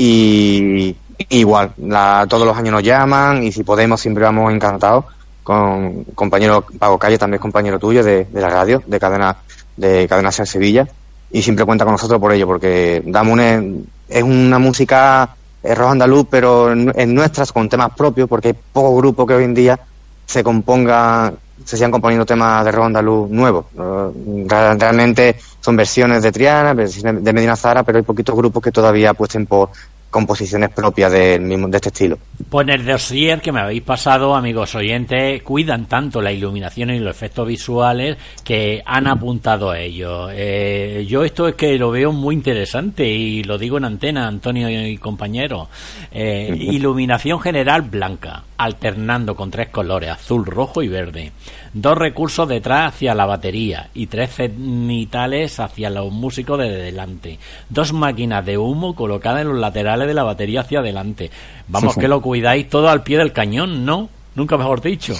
Y 0.00 0.94
igual, 1.28 1.72
la- 1.78 2.24
todos 2.28 2.46
los 2.46 2.56
años 2.56 2.70
nos 2.72 2.84
llaman 2.84 3.42
y 3.42 3.50
si 3.50 3.64
podemos 3.64 4.00
siempre 4.00 4.22
vamos 4.22 4.52
encantados 4.52 5.06
con 5.42 6.04
compañero 6.14 6.64
Pago 6.78 6.98
Calle, 6.98 7.18
también 7.18 7.40
compañero 7.40 7.80
tuyo 7.80 8.04
de, 8.04 8.28
la 8.32 8.48
radio, 8.48 8.80
de 8.86 9.00
Cadena, 9.00 9.36
de 9.76 10.06
Cadena 10.06 10.30
Ser 10.30 10.46
Sevilla. 10.46 10.86
Y 11.32 11.42
siempre 11.42 11.64
cuenta 11.64 11.84
con 11.84 11.92
nosotros 11.92 12.20
por 12.20 12.32
ello, 12.32 12.46
porque 12.46 13.02
damos 13.04 13.32
una, 13.32 13.60
es 14.08 14.22
una 14.22 14.60
música 14.60 15.30
rock 15.64 15.90
andaluz, 15.90 16.26
pero 16.30 16.70
en, 16.70 16.92
en 16.94 17.12
nuestras 17.12 17.50
con 17.50 17.68
temas 17.68 17.90
propios, 17.96 18.28
porque 18.28 18.48
hay 18.48 18.54
pocos 18.72 18.96
grupos 18.98 19.26
que 19.26 19.34
hoy 19.34 19.44
en 19.44 19.54
día 19.54 19.80
se 20.26 20.44
componga, 20.44 21.32
se 21.68 21.76
sigan 21.76 21.90
componiendo 21.90 22.24
temas 22.24 22.64
de 22.64 22.72
rock 22.72 22.86
andaluz 22.86 23.28
nuevos. 23.28 23.66
Real- 23.76 24.80
Realmente 24.80 25.36
son 25.60 25.76
versiones 25.76 26.22
de 26.22 26.32
Triana, 26.32 26.72
versiones 26.72 27.22
de 27.22 27.32
Medina 27.34 27.56
Zara, 27.56 27.82
pero 27.82 27.98
hay 27.98 28.04
poquitos 28.04 28.34
grupos 28.34 28.62
que 28.62 28.72
todavía 28.72 29.10
apuesten 29.10 29.44
por 29.44 29.68
composiciones 30.08 30.70
propias 30.70 31.12
del 31.12 31.42
mismo, 31.42 31.68
de 31.68 31.76
este 31.76 31.90
estilo. 31.90 32.16
Pues 32.48 32.66
en 32.66 32.72
el 32.72 32.86
dossier 32.86 33.42
que 33.42 33.52
me 33.52 33.60
habéis 33.60 33.82
pasado, 33.82 34.34
amigos 34.34 34.74
oyentes, 34.74 35.42
cuidan 35.42 35.84
tanto 35.84 36.22
la 36.22 36.32
iluminación 36.32 36.88
y 36.88 36.98
los 37.00 37.14
efectos 37.14 37.46
visuales 37.46 38.16
que 38.42 38.82
han 38.86 39.06
apuntado 39.06 39.70
a 39.70 39.78
ello. 39.78 40.28
Eh, 40.32 41.04
yo 41.06 41.22
esto 41.24 41.46
es 41.48 41.54
que 41.56 41.76
lo 41.76 41.90
veo 41.90 42.10
muy 42.12 42.34
interesante 42.34 43.06
y 43.06 43.44
lo 43.44 43.58
digo 43.58 43.76
en 43.76 43.84
antena, 43.84 44.26
Antonio 44.26 44.70
y 44.70 44.96
compañeros. 44.96 45.68
Eh, 46.10 46.56
iluminación 46.58 47.38
general 47.40 47.82
blanca, 47.82 48.44
alternando 48.58 49.34
con 49.36 49.50
tres 49.50 49.68
colores, 49.68 50.10
azul, 50.10 50.44
rojo 50.44 50.82
y 50.82 50.88
verde. 50.88 51.32
Dos 51.72 51.96
recursos 51.96 52.48
detrás 52.48 52.92
hacia 52.94 53.14
la 53.14 53.24
batería 53.24 53.88
y 53.94 54.06
tres 54.08 54.34
cenitales 54.34 55.60
hacia 55.60 55.90
los 55.90 56.12
músicos 56.12 56.58
de 56.58 56.70
delante. 56.70 57.38
Dos 57.68 57.92
máquinas 57.92 58.44
de 58.44 58.58
humo 58.58 58.94
colocadas 58.94 59.42
en 59.42 59.48
los 59.48 59.58
laterales 59.58 60.08
de 60.08 60.14
la 60.14 60.24
batería 60.24 60.62
hacia 60.62 60.80
adelante. 60.80 61.30
Vamos, 61.68 61.94
que 61.96 62.08
lo 62.08 62.20
cuidáis 62.20 62.68
todo 62.68 62.88
al 62.90 63.02
pie 63.02 63.18
del 63.18 63.32
cañón, 63.32 63.84
¿no? 63.86 64.08
Nunca 64.34 64.56
mejor 64.58 64.80
dicho. 64.80 65.14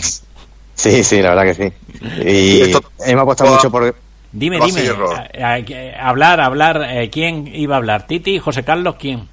Sí, 0.74 1.02
sí, 1.04 1.22
la 1.22 1.34
verdad 1.34 1.44
que 1.44 1.54
sí. 1.54 2.28
Y 2.28 2.60
Esto- 2.62 2.82
hemos 3.06 3.22
apostado 3.22 3.54
mucho 3.54 3.70
por... 3.70 3.94
Dime, 4.30 4.56
dime. 4.56 4.72
seguir, 4.72 4.94
Ro. 4.96 5.10
a- 5.12 5.28
a- 5.42 5.54
a- 5.56 6.08
hablar, 6.08 6.40
hablar. 6.40 6.86
eh, 6.90 7.08
¿Quién 7.10 7.46
iba 7.54 7.74
a 7.76 7.78
hablar? 7.78 8.06
¿Titi? 8.06 8.38
¿José 8.38 8.62
Carlos? 8.62 8.96
¿Quién? 8.98 9.26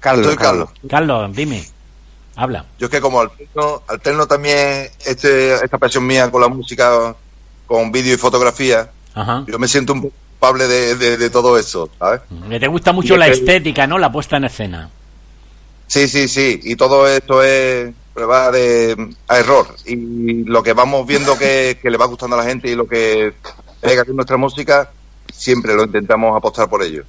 Carlos, 0.00 0.34
Carlos. 0.36 0.68
Carlos, 0.88 1.34
dime. 1.34 1.62
Habla. 2.36 2.66
Yo 2.78 2.86
es 2.86 2.90
que 2.90 3.00
como 3.00 3.20
alterno, 3.20 3.82
alterno 3.88 4.26
también 4.26 4.88
este, 5.06 5.54
esta 5.54 5.78
pasión 5.78 6.06
mía 6.06 6.30
con 6.30 6.40
la 6.42 6.48
música, 6.48 7.14
con 7.66 7.90
vídeo 7.90 8.14
y 8.14 8.18
fotografía, 8.18 8.90
Ajá. 9.14 9.44
yo 9.48 9.58
me 9.58 9.66
siento 9.68 9.94
un 9.94 10.02
poco 10.02 10.14
culpable 10.32 10.68
de, 10.68 10.94
de- 10.96 11.16
de 11.16 11.30
todo 11.30 11.58
eso, 11.58 11.88
¿sabes? 11.98 12.20
Que 12.50 12.60
te 12.60 12.68
gusta 12.68 12.92
mucho 12.92 13.14
Y 13.14 13.16
es 13.16 13.18
la 13.20 13.26
que- 13.26 13.32
estética, 13.32 13.86
¿no? 13.86 13.98
La 13.98 14.12
puesta 14.12 14.36
en 14.36 14.44
escena. 14.44 14.90
Sí, 15.86 16.08
sí, 16.08 16.28
sí. 16.28 16.60
Y 16.64 16.76
todo 16.76 17.08
esto 17.08 17.42
es 17.42 17.94
prueba 18.12 18.50
de 18.50 19.14
a 19.28 19.38
error. 19.38 19.68
Y 19.86 20.44
lo 20.44 20.62
que 20.62 20.72
vamos 20.74 21.06
viendo 21.06 21.38
que, 21.38 21.78
que 21.80 21.90
le 21.90 21.96
va 21.96 22.06
gustando 22.06 22.36
a 22.36 22.40
la 22.42 22.48
gente 22.48 22.68
y 22.70 22.74
lo 22.74 22.86
que 22.86 23.32
pega 23.80 24.04
con 24.04 24.16
nuestra 24.16 24.36
música, 24.36 24.90
siempre 25.32 25.74
lo 25.74 25.84
intentamos 25.84 26.36
apostar 26.36 26.68
por 26.68 26.82
ello. 26.82 27.04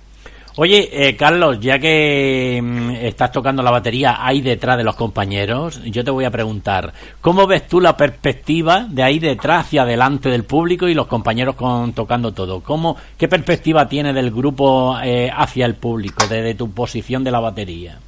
Oye, 0.59 0.89
eh, 0.91 1.15
Carlos, 1.15 1.59
ya 1.59 1.77
que 1.77 2.59
mm, 2.63 2.89
estás 3.05 3.31
tocando 3.31 3.61
la 3.61 3.69
batería 3.69 4.25
ahí 4.25 4.41
detrás 4.41 4.75
de 4.75 4.83
los 4.83 4.95
compañeros, 4.95 5.79
yo 5.85 6.03
te 6.03 6.09
voy 6.09 6.25
a 6.25 6.31
preguntar, 6.31 6.91
¿cómo 7.21 7.45
ves 7.45 7.67
tú 7.67 7.79
la 7.79 7.95
perspectiva 7.95 8.87
de 8.89 9.03
ahí 9.03 9.19
detrás 9.19 9.67
hacia 9.67 9.83
adelante 9.83 10.29
del 10.29 10.45
público 10.45 10.87
y 10.87 10.95
los 10.95 11.05
compañeros 11.05 11.55
con, 11.55 11.93
tocando 11.93 12.33
todo? 12.33 12.61
¿Cómo, 12.61 12.97
¿Qué 13.19 13.27
perspectiva 13.27 13.87
tiene 13.87 14.13
del 14.13 14.31
grupo 14.31 14.97
eh, 14.99 15.29
hacia 15.31 15.67
el 15.67 15.75
público, 15.75 16.25
desde 16.27 16.55
tu 16.55 16.71
posición 16.71 17.23
de 17.23 17.31
la 17.31 17.39
batería? 17.39 17.99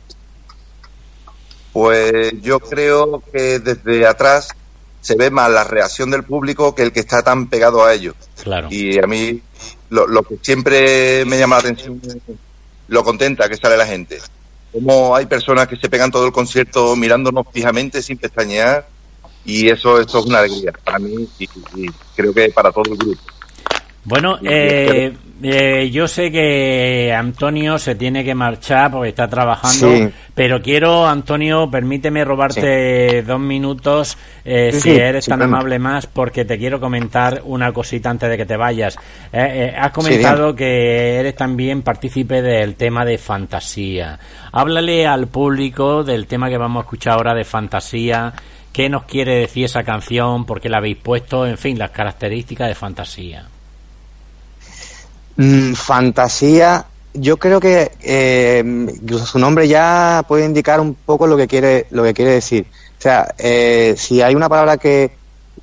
Pues 1.71 2.33
yo 2.41 2.59
creo 2.59 3.21
que 3.31 3.59
desde 3.59 4.07
atrás 4.07 4.49
se 5.01 5.15
ve 5.15 5.29
más 5.29 5.51
la 5.51 5.65
reacción 5.65 6.09
del 6.09 6.23
público 6.23 6.73
que 6.73 6.81
el 6.81 6.91
que 6.91 7.01
está 7.01 7.21
tan 7.21 7.45
pegado 7.45 7.85
a 7.85 7.93
ellos. 7.93 8.15
Claro. 8.41 8.69
Y 8.71 8.97
a 8.97 9.05
mí 9.05 9.39
lo, 9.89 10.07
lo 10.07 10.24
que 10.24 10.38
siempre 10.41 11.26
me 11.26 11.38
llama 11.38 11.55
la 11.57 11.62
atención 11.62 12.01
es 12.03 12.18
lo 12.88 13.03
contenta 13.03 13.47
que 13.47 13.57
sale 13.57 13.78
la 13.78 13.86
gente. 13.86 14.20
Como 14.72 15.16
hay 15.16 15.26
personas 15.26 15.68
que 15.68 15.76
se 15.76 15.89
pegan 15.89 16.12
todo 16.12 16.26
el 16.26 16.32
concierto 16.32 16.95
mirándonos 16.95 17.45
fijamente 17.51 18.01
sin 18.01 18.18
pestañear 18.18 18.88
y 19.45 19.70
eso, 19.70 19.99
eso 19.99 20.20
es 20.20 20.26
una 20.26 20.39
alegría 20.39 20.72
para 20.84 20.99
mí 20.99 21.28
y, 21.39 21.43
y 21.76 21.89
creo 22.16 22.34
que 22.34 22.49
para 22.49 22.72
todo 22.72 22.91
el 22.91 22.97
grupo. 22.97 23.22
Bueno, 24.05 24.39
eh, 24.43 25.13
eh, 25.43 25.89
yo 25.91 26.07
sé 26.07 26.31
que 26.31 27.13
Antonio 27.13 27.77
se 27.77 27.95
tiene 27.95 28.23
que 28.23 28.33
marchar 28.33 28.91
porque 28.91 29.09
está 29.09 29.27
trabajando, 29.27 29.91
Sí. 29.93 30.09
pero 30.33 30.61
quiero, 30.61 31.05
Antonio, 31.07 31.69
permíteme 31.69 32.23
robarte 32.25 33.21
dos 33.23 33.39
minutos, 33.39 34.17
eh, 34.45 34.71
Sí, 34.73 34.79
si 34.81 34.89
eres 34.91 35.25
tan 35.25 35.37
problema. 35.39 35.57
amable 35.57 35.79
más, 35.79 36.07
porque 36.07 36.43
te 36.45 36.57
quiero 36.57 36.79
comentar 36.79 37.41
una 37.45 37.71
cosita 37.73 38.09
antes 38.09 38.29
de 38.29 38.37
que 38.37 38.45
te 38.45 38.57
vayas. 38.57 38.95
Eh, 39.31 39.71
eh, 39.71 39.75
has 39.77 39.91
comentado 39.91 40.55
que 40.55 41.17
eres 41.19 41.35
también 41.35 41.81
partícipe 41.83 42.41
del 42.41 42.75
tema 42.75 43.05
de 43.05 43.17
fantasía. 43.17 44.17
Háblale 44.53 45.05
al 45.05 45.27
público 45.27 46.03
del 46.03 46.25
tema 46.25 46.49
que 46.49 46.57
vamos 46.57 46.81
a 46.81 46.83
escuchar 46.85 47.13
ahora 47.13 47.35
de 47.35 47.43
fantasía. 47.43 48.33
¿Qué 48.71 48.87
nos 48.89 49.03
quiere 49.03 49.35
decir 49.35 49.65
esa 49.65 49.83
canción? 49.83 50.45
¿Por 50.45 50.61
qué 50.61 50.69
la 50.69 50.77
habéis 50.77 50.97
puesto? 50.97 51.45
En 51.45 51.57
fin, 51.57 51.77
las 51.77 51.91
características 51.91 52.69
de 52.69 52.75
fantasía. 52.75 53.45
Mm, 55.41 55.73
fantasía, 55.73 56.85
yo 57.13 57.37
creo 57.37 57.61
que 57.61 57.93
eh, 58.01 58.61
su 59.23 59.39
nombre 59.39 59.69
ya 59.69 60.21
puede 60.27 60.43
indicar 60.43 60.81
un 60.81 60.95
poco 60.95 61.27
lo 61.27 61.37
que 61.37 61.47
quiere, 61.47 61.87
lo 61.91 62.03
que 62.03 62.13
quiere 62.13 62.31
decir. 62.31 62.67
O 62.97 63.01
sea, 63.01 63.33
eh, 63.37 63.95
si 63.97 64.21
hay 64.21 64.35
una 64.35 64.49
palabra 64.49 64.75
que, 64.75 65.11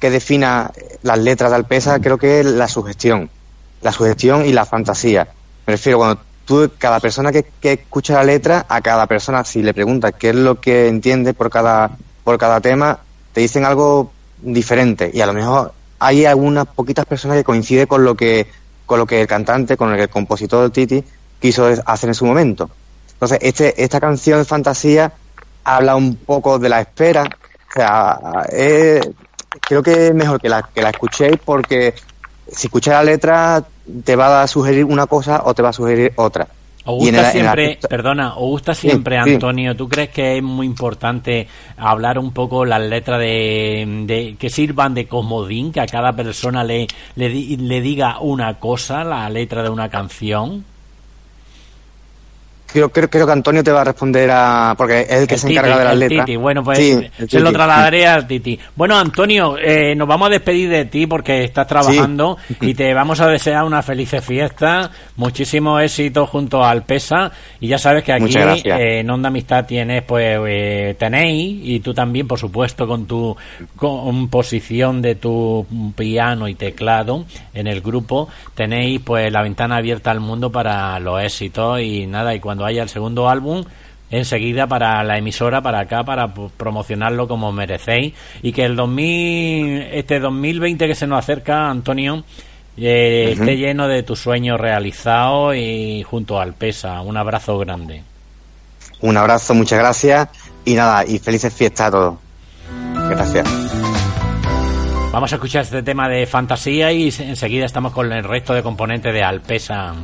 que 0.01 0.09
defina 0.09 0.73
las 1.03 1.19
letras 1.19 1.51
de 1.51 1.57
Alpesa, 1.57 2.01
creo 2.01 2.17
que 2.17 2.41
es 2.41 2.47
la 2.47 2.69
sugestión. 2.69 3.29
La 3.83 3.93
sugestión 3.93 4.47
y 4.47 4.53
la 4.55 4.65
fantasía. 4.65 5.29
Me 5.67 5.75
refiero 5.75 5.99
cuando 5.99 6.23
tú, 6.47 6.71
cada 6.79 6.99
persona 6.99 7.31
que, 7.31 7.45
que 7.61 7.75
escucha 7.75 8.15
la 8.15 8.25
letra, 8.25 8.65
a 8.71 8.81
cada 8.81 9.07
persona, 9.07 9.45
si 9.45 9.63
le 9.63 9.75
preguntas 9.75 10.15
qué 10.19 10.31
es 10.31 10.37
lo 10.37 10.59
que 10.59 10.89
entiende 10.89 11.35
por 11.35 11.51
cada, 11.51 11.99
por 12.25 12.39
cada 12.39 12.63
tema, 12.63 13.01
te 13.35 13.43
dicen 13.43 13.67
algo 13.67 14.11
diferente. 14.41 15.11
Y 15.13 15.21
a 15.21 15.27
lo 15.27 15.35
mejor 15.35 15.75
hay 15.99 16.25
algunas 16.25 16.67
poquitas 16.67 17.05
personas 17.05 17.37
que 17.37 17.45
coinciden 17.45 17.87
con 17.87 18.05
lo 18.05 18.15
que 18.15 18.47
con 18.87 18.99
lo 18.99 19.07
que 19.07 19.21
el 19.21 19.27
cantante, 19.27 19.77
con 19.77 19.95
que 19.95 20.03
el 20.03 20.09
compositor 20.09 20.71
Titi 20.71 21.05
quiso 21.41 21.67
hacer 21.85 22.11
en 22.11 22.15
su 22.15 22.25
momento. 22.25 22.71
Entonces, 23.13 23.39
este, 23.43 23.83
esta 23.83 24.01
canción 24.01 24.45
fantasía 24.47 25.13
habla 25.65 25.97
un 25.97 26.17
poco 26.17 26.59
de 26.59 26.69
la 26.69 26.81
espera. 26.81 27.25
O 27.25 27.73
sea, 27.73 28.19
eh, 28.51 29.01
creo 29.61 29.83
que 29.83 30.09
es 30.09 30.15
mejor 30.15 30.41
que 30.41 30.49
la, 30.49 30.63
que 30.63 30.83
la 30.83 30.91
escuchéis 30.91 31.39
porque 31.45 31.95
si 32.51 32.69
escuchas 32.69 32.95
la 32.95 33.05
letra 33.05 33.65
te 34.05 34.17
va 34.17 34.43
a 34.43 34.47
sugerir 34.47 34.85
una 34.85 35.07
cosa 35.07 35.43
o 35.45 35.55
te 35.55 35.63
va 35.63 35.71
a 35.71 35.73
sugerir 35.73 36.13
otra. 36.17 36.47
¿O 36.87 37.05
Y 37.05 37.09
en 37.09 37.15
gusta 37.17 37.19
el- 37.19 37.19
en 37.19 37.25
el 37.27 37.33
siempre, 37.33 37.65
artista- 37.67 37.89
perdona, 37.89 38.35
o 38.37 38.47
gusta 38.49 38.75
Sí, 38.75 38.89
siempre, 38.89 39.17
sí. 39.23 39.31
Antonio, 39.33 39.75
¿tú 39.77 39.89
crees 39.89 40.11
que 40.11 40.37
es 40.39 40.43
muy 40.43 40.67
importante 40.67 41.47
hablar 41.77 42.19
un 42.19 42.33
poco 42.33 42.65
las 42.65 42.81
letras 42.81 43.19
de, 43.19 44.05
de- 44.07 44.37
que 44.39 44.49
sirvan 44.51 44.95
de 44.95 45.07
comodín, 45.07 45.73
que 45.73 45.81
a 45.81 45.87
cada 45.87 46.15
persona 46.15 46.63
le, 46.65 46.87
le, 47.17 47.29
le 47.29 47.81
diga 47.81 48.21
una 48.21 48.55
cosa, 48.61 49.05
la 49.05 49.29
letra 49.29 49.63
de 49.63 49.69
una 49.69 49.89
canción? 49.89 50.65
Creo, 52.67 52.89
creo, 52.91 53.09
creo 53.09 53.27
que 53.27 53.33
Antonio 53.33 53.63
te 53.63 53.71
va 53.71 53.83
a 53.83 53.85
responder 53.85 54.31
a... 54.31 54.75
porque 54.77 55.01
es 55.01 55.11
el 55.11 55.27
que 55.27 55.35
El 55.35 55.41
se 55.41 55.47
Titi, 55.47 55.59
encarga 55.59 55.79
de 55.79 55.85
las 55.85 55.97
letras. 55.97 56.27
Titi. 56.27 56.37
Bueno, 56.37 56.63
pues 56.63 56.79
Sí, 56.79 57.01
se 57.29 57.41
lo 57.41 57.53
trasladaré 57.53 58.07
al 58.07 58.27
Titi. 58.27 58.59
Bueno, 58.75 58.99
Antonio, 58.99 59.57
eh, 59.59 59.95
nos 59.95 60.09
vamos 60.09 60.29
a 60.29 60.31
despedir 60.31 60.69
de 60.69 60.85
ti 60.87 61.07
porque 61.07 61.45
estás 61.45 61.67
trabajando 61.67 62.37
y 62.61 62.75
te 62.77 62.93
vamos 62.93 63.21
a 63.21 63.29
desear 63.29 63.65
una 63.65 63.83
feliz 63.83 64.11
fiesta, 64.21 64.91
muchísimo 65.17 65.79
éxito 65.81 66.27
junto 66.27 66.65
al 66.65 66.83
PESA 66.85 67.31
y 67.61 67.69
ya 67.69 67.79
sabes 67.79 68.05
que 68.05 68.13
aquí 68.13 68.35
eh, 68.37 69.01
en 69.01 69.11
Onda 69.11 69.29
Amistad 69.29 69.67
tienes, 69.67 70.03
pues, 70.03 70.39
eh, 70.47 70.97
tenéis 70.99 71.61
y 71.63 71.81
tú 71.81 71.95
también, 71.95 72.27
por 72.27 72.39
supuesto, 72.39 72.87
con 72.87 73.07
tu 73.07 73.37
composición 73.77 75.03
de 75.03 75.15
tu 75.15 75.67
piano 75.95 76.49
y 76.49 76.55
teclado 76.55 77.25
en 77.55 77.67
el 77.67 77.81
grupo, 77.81 78.29
tenéis, 78.55 79.01
pues, 79.05 79.33
la 79.33 79.43
ventana 79.43 79.77
abierta 79.77 80.11
al 80.11 80.21
mundo 80.21 80.51
para 80.51 80.99
los 81.01 81.23
éxitos 81.23 81.81
y 81.81 82.07
nada, 82.07 82.35
y 82.35 82.41
cuando 82.41 82.56
haya 82.65 82.83
el 82.83 82.89
segundo 82.89 83.29
álbum, 83.29 83.65
enseguida 84.11 84.67
para 84.69 85.03
la 85.03 85.19
emisora, 85.19 85.61
para 85.61 85.81
acá, 85.81 86.05
para 86.05 86.33
promocionarlo 86.33 87.27
como 87.27 87.51
merecéis 87.53 88.15
y 88.43 88.53
que 88.53 88.65
el 88.65 88.77
2000, 88.77 89.83
este 89.93 90.21
2020 90.21 90.87
que 90.87 90.95
se 90.95 91.07
nos 91.09 91.19
acerca, 91.19 91.69
Antonio, 91.69 92.23
eh, 92.79 93.31
esté 93.33 93.57
lleno 93.57 93.89
de 93.89 94.03
tus 94.03 94.21
sueños 94.21 94.61
realizados 94.61 95.57
y 95.57 96.05
junto 96.09 96.41
al 96.41 96.55
PESA. 96.55 97.01
Un 97.01 97.17
abrazo 97.17 97.59
grande. 97.59 98.03
Un 99.01 99.17
abrazo, 99.17 99.55
muchas 99.55 99.79
gracias 99.79 100.29
y 100.65 100.75
nada, 100.75 101.05
y 101.07 101.19
felices 101.19 101.53
fiestas 101.53 101.89
a 101.89 101.91
todos. 101.91 102.15
Gracias. 103.11 103.47
Vamos 105.13 105.33
a 105.33 105.37
escuchar 105.37 105.63
este 105.63 105.83
tema 105.83 106.09
de 106.09 106.27
fantasía 106.27 106.93
y 106.93 107.11
se- 107.11 107.27
enseguida 107.27 107.65
estamos 107.65 107.93
con 107.93 108.13
el 108.13 108.23
resto 108.25 108.53
de 108.53 108.63
componentes 108.63 109.13
de 109.15 109.23
Alpesa. 109.23 109.95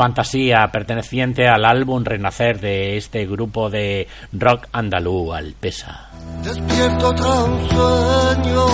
Fantasía, 0.00 0.66
perteneciente 0.72 1.46
al 1.46 1.66
álbum 1.66 2.02
Renacer 2.02 2.58
de 2.58 2.96
este 2.96 3.26
grupo 3.26 3.68
de 3.68 4.08
rock 4.32 4.66
andaluz, 4.72 5.36
Alpesa. 5.36 6.08
Despierto 6.42 7.14
tras 7.14 7.38
un 7.40 7.68
sueño, 7.68 8.66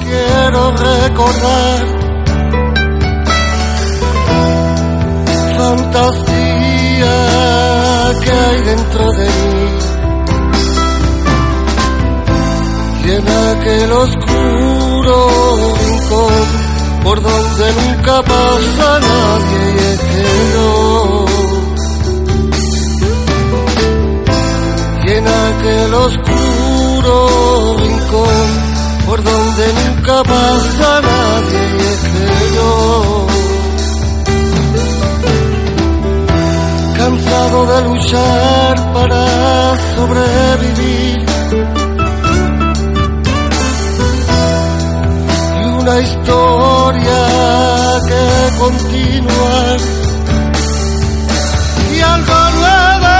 quiero 0.00 0.72
recordar 0.72 1.78
fantasía 5.58 7.14
que 8.24 8.30
hay 8.32 8.60
dentro 8.62 9.12
de 9.12 9.26
mí. 9.26 9.78
En 13.12 13.28
aquel 13.28 13.92
oscuro 13.92 15.28
rincón 15.76 16.68
por 17.04 17.22
donde 17.22 17.72
nunca 17.72 18.22
pasa 18.38 18.88
nadie 19.06 19.62
y 19.74 19.78
es 19.92 20.00
que 20.10 20.26
y 25.06 25.10
en 25.18 25.26
aquel 25.26 25.94
oscuro 26.06 27.14
rincón 27.84 28.48
por 29.06 29.18
donde 29.22 29.64
nunca 29.78 30.16
pasa 30.34 30.88
nadie 31.10 31.62
y 31.76 31.82
es 31.92 32.02
que 32.12 32.26
yo 32.56 33.26
cansado 36.98 37.58
de 37.72 37.78
luchar 37.88 38.92
para 38.92 39.22
sobrevivir 39.94 41.27
una 45.88 46.00
historia 46.00 47.20
que 48.08 48.22
continuar 48.58 49.78
y 51.94 52.00
algo 52.00 52.38
nuevo 52.58 53.14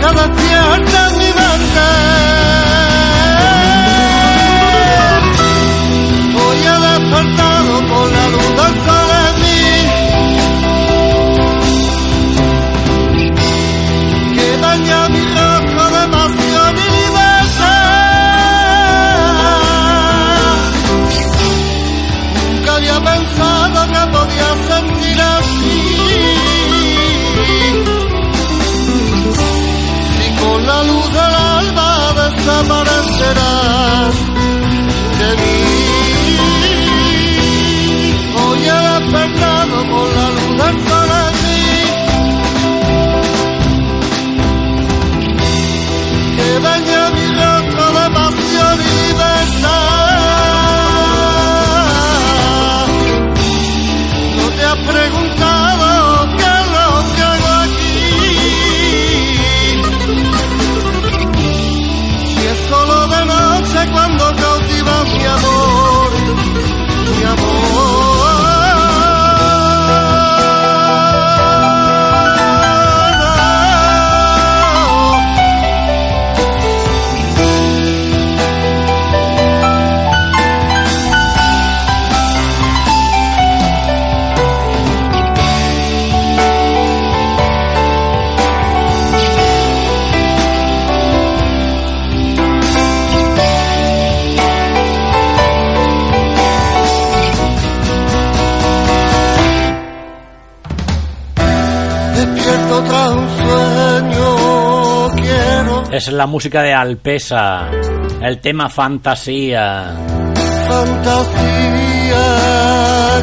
cada 0.00 0.26
despierta 0.26 0.98
en 1.08 1.12
mi 1.18 1.30
mente. 1.40 1.86
Hoy 6.40 6.58
he 6.66 6.76
despertado 6.88 7.72
con 7.90 8.06
la 8.12 8.24
duda 8.34 8.62
dentro 8.68 8.94
de 8.94 9.07
that 33.28 33.36
I 33.36 33.57
Es 106.08 106.14
la 106.14 106.26
música 106.26 106.62
de 106.62 106.72
Alpesa, 106.72 107.68
el 108.22 108.40
tema 108.40 108.70
Fantasía. 108.70 109.94
fantasía 110.66 112.18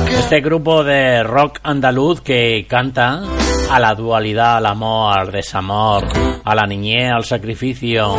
que 0.08 0.20
Este 0.20 0.40
grupo 0.42 0.84
de 0.84 1.24
rock 1.24 1.62
andaluz 1.64 2.22
que 2.22 2.68
canta 2.70 3.24
a 3.72 3.80
la 3.80 3.96
dualidad, 3.96 4.58
al 4.58 4.68
amor, 4.68 5.18
al 5.18 5.32
desamor, 5.32 6.04
a 6.44 6.54
la 6.54 6.68
niñez, 6.68 7.12
al 7.12 7.26
sacrificio, 7.26 8.18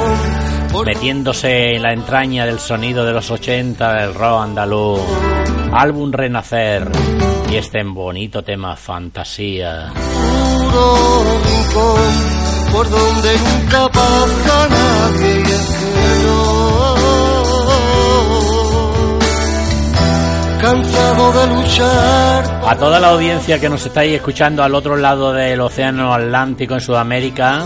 metiéndose 0.85 1.77
en 1.77 1.83
la 1.83 1.93
entraña 1.93 2.45
del 2.45 2.59
sonido 2.59 3.05
de 3.05 3.13
los 3.13 3.31
80 3.31 3.93
del 3.93 4.15
rock 4.15 4.43
andaluz. 4.43 5.01
Álbum 5.75 6.11
Renacer 6.11 6.91
y 7.53 7.55
este 7.55 7.85
bonito 7.85 8.43
tema 8.43 8.75
Fantasía. 8.75 9.93
rincón 11.45 12.56
por 12.77 12.91
donde 12.91 13.31
nunca 13.39 13.89
pasa 13.89 14.69
nadie 14.69 15.39
y 15.39 15.51
es 15.51 15.67
que 15.81 16.23
yo 16.23 16.97
cansado 20.61 21.33
de 21.33 21.55
luchar 21.55 22.61
A 22.67 22.77
toda 22.77 23.01
la 23.01 23.11
audiencia 23.13 23.59
que 23.59 23.71
nos 23.71 23.87
estáis 23.87 24.13
escuchando 24.13 24.63
al 24.63 24.75
otro 24.75 24.97
lado 24.99 25.33
del 25.33 25.59
Océano 25.63 26.13
Atlántico 26.13 26.75
en 26.75 26.81
Sudamérica, 26.83 27.65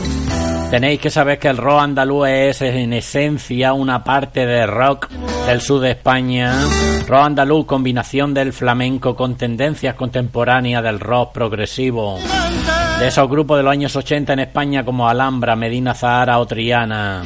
tenéis 0.70 1.00
que 1.00 1.10
saber 1.10 1.40
que 1.40 1.48
el 1.48 1.56
rock 1.56 1.80
andaluz 1.80 2.28
es 2.28 2.62
en 2.62 2.92
esencia 2.92 3.72
una 3.72 4.04
parte 4.04 4.46
de 4.46 4.64
rock 4.64 5.08
del 5.46 5.60
sur 5.60 5.80
de 5.80 5.90
España. 5.90 6.54
Rock 7.08 7.24
andaluz, 7.24 7.66
combinación 7.66 8.32
del 8.32 8.52
flamenco 8.52 9.16
con 9.16 9.34
tendencias 9.36 9.96
contemporáneas 9.96 10.84
del 10.84 11.00
rock 11.00 11.32
progresivo. 11.32 12.18
De 13.00 13.08
esos 13.08 13.30
grupos 13.30 13.56
de 13.56 13.62
los 13.62 13.72
años 13.72 13.96
80 13.96 14.34
en 14.34 14.40
España 14.40 14.84
como 14.84 15.08
Alhambra, 15.08 15.56
Medina 15.56 15.94
Zahara 15.94 16.38
o 16.38 16.44
Triana. 16.46 17.22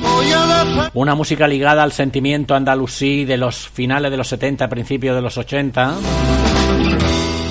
Una 0.94 1.16
música 1.16 1.48
ligada 1.48 1.82
al 1.82 1.90
sentimiento 1.90 2.54
andalusí 2.54 3.24
de 3.24 3.36
los 3.36 3.68
finales 3.68 4.12
de 4.12 4.16
los 4.16 4.28
70, 4.28 4.68
principios 4.68 5.16
de 5.16 5.22
los 5.22 5.36
80, 5.36 5.94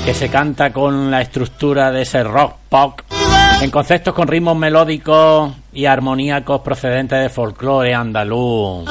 que 0.06 0.14
se 0.14 0.30
canta 0.30 0.72
con 0.72 1.12
la 1.12 1.20
estructura 1.20 1.92
de 1.92 2.04
ese 2.04 2.24
rock 2.24 2.54
pop, 2.70 3.02
en 3.62 3.70
conceptos 3.70 4.14
con 4.14 4.30
ritmos 4.30 4.56
melódicos 4.56 5.52
y 5.74 5.84
armoníacos 5.84 6.62
procedentes 6.62 7.22
de 7.22 7.28
folclore 7.28 7.94
andaluz. 7.94 8.86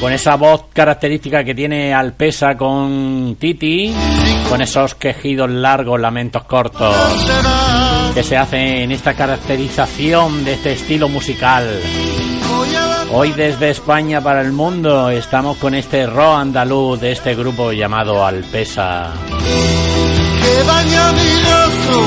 Con 0.00 0.12
esa 0.12 0.36
voz 0.36 0.66
característica 0.72 1.42
que 1.42 1.56
tiene 1.56 1.92
Alpesa 1.92 2.56
con 2.56 3.36
Titi, 3.36 3.92
con 4.48 4.62
esos 4.62 4.94
quejidos 4.94 5.50
largos, 5.50 6.00
lamentos 6.00 6.44
cortos, 6.44 6.94
que 8.14 8.22
se 8.22 8.36
hace 8.36 8.82
en 8.82 8.92
esta 8.92 9.14
caracterización 9.14 10.44
de 10.44 10.54
este 10.54 10.72
estilo 10.72 11.08
musical. 11.08 11.80
Hoy 13.12 13.32
desde 13.32 13.70
España 13.70 14.20
para 14.20 14.40
el 14.40 14.52
mundo 14.52 15.10
estamos 15.10 15.56
con 15.58 15.74
este 15.74 16.06
rock 16.06 16.36
andaluz 16.38 17.00
de 17.00 17.12
este 17.12 17.34
grupo 17.34 17.72
llamado 17.72 18.24
Alpesa. 18.24 19.12
que 19.38 20.62
baña 20.66 21.12
mi 21.12 21.42
rostro 21.42 22.00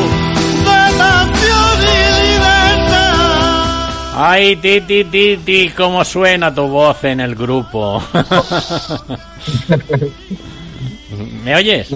de 0.60 0.98
pasión 0.98 1.82
y 1.82 2.34
libertad 2.34 3.14
Ay, 4.20 4.56
Titi, 4.58 5.04
Titi, 5.06 5.70
cómo 5.70 6.04
suena 6.04 6.54
tu 6.54 6.68
voz 6.68 7.04
en 7.04 7.20
el 7.20 7.36
grupo. 7.36 8.02
¿Me 11.43 11.55
oyes? 11.55 11.88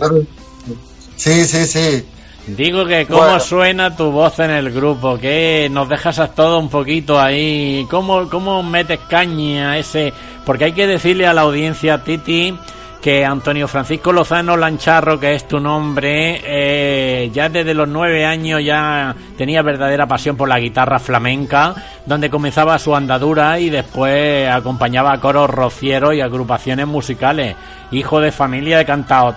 Sí, 1.16 1.46
sí, 1.46 1.66
sí. 1.66 2.06
Digo 2.48 2.86
que 2.86 3.06
cómo 3.06 3.22
Bueno. 3.22 3.40
suena 3.40 3.96
tu 3.96 4.12
voz 4.12 4.40
en 4.40 4.50
el 4.52 4.72
grupo, 4.72 5.18
que 5.18 5.68
nos 5.72 5.88
dejas 5.88 6.18
a 6.20 6.28
todo 6.30 6.58
un 6.60 6.70
poquito 6.70 7.20
ahí, 7.20 7.86
cómo, 7.90 8.28
cómo 8.30 8.64
metes 8.64 9.00
caña 9.08 9.72
a 9.72 9.78
ese, 9.78 10.12
porque 10.46 10.66
hay 10.66 10.72
que 10.72 10.88
decirle 10.88 11.28
a 11.28 11.34
la 11.36 11.42
audiencia, 11.42 12.04
Titi, 12.04 12.56
que 13.02 13.26
Antonio 13.26 13.68
Francisco 13.68 14.12
Lozano 14.14 14.56
Lancharro, 14.56 15.20
que 15.20 15.34
es 15.34 15.48
tu 15.48 15.60
nombre, 15.60 16.40
eh, 16.46 17.32
ya 17.34 17.50
desde 17.50 17.74
los 17.74 17.88
nueve 17.88 18.26
años 18.26 18.64
ya 18.64 19.16
tenía 19.38 19.64
verdadera 19.64 20.06
pasión 20.06 20.38
por 20.38 20.48
la 20.48 20.60
guitarra 20.60 21.00
flamenca, 21.00 21.74
donde 22.06 22.30
comenzaba 22.30 22.78
su 22.78 22.96
andadura 22.96 23.60
y 23.60 23.72
después 23.72 24.48
acompañaba 24.48 25.14
a 25.14 25.20
coros 25.20 25.50
rocieros 25.50 26.14
y 26.14 26.22
agrupaciones 26.22 26.86
musicales. 26.86 27.56
Hijo 27.92 28.20
de 28.22 28.32
familia 28.32 28.78
de 28.78 28.86
cantao- 28.86 29.36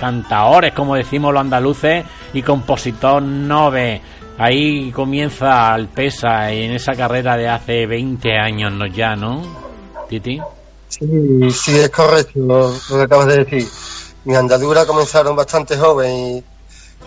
cantaores, 0.00 0.72
como 0.72 0.96
decimos 0.96 1.32
los 1.32 1.40
andaluces, 1.42 2.04
y 2.34 2.42
compositor 2.42 3.22
nove. 3.22 4.00
Ahí 4.38 4.90
comienza 4.90 5.72
Alpesa 5.72 6.50
en 6.50 6.72
esa 6.72 6.92
carrera 6.94 7.36
de 7.36 7.48
hace 7.48 7.86
20 7.86 8.36
años 8.36 8.72
ya, 8.92 9.14
¿no? 9.16 9.42
Titi. 10.08 10.40
Sí, 10.88 11.50
sí, 11.50 11.78
es 11.78 11.90
correcto 11.90 12.38
lo, 12.38 12.72
que 12.88 13.02
acabas 13.02 13.26
de 13.26 13.44
decir. 13.44 13.68
Mis 14.24 14.36
andaduras 14.36 14.86
comenzaron 14.86 15.36
bastante 15.36 15.76
joven 15.76 16.44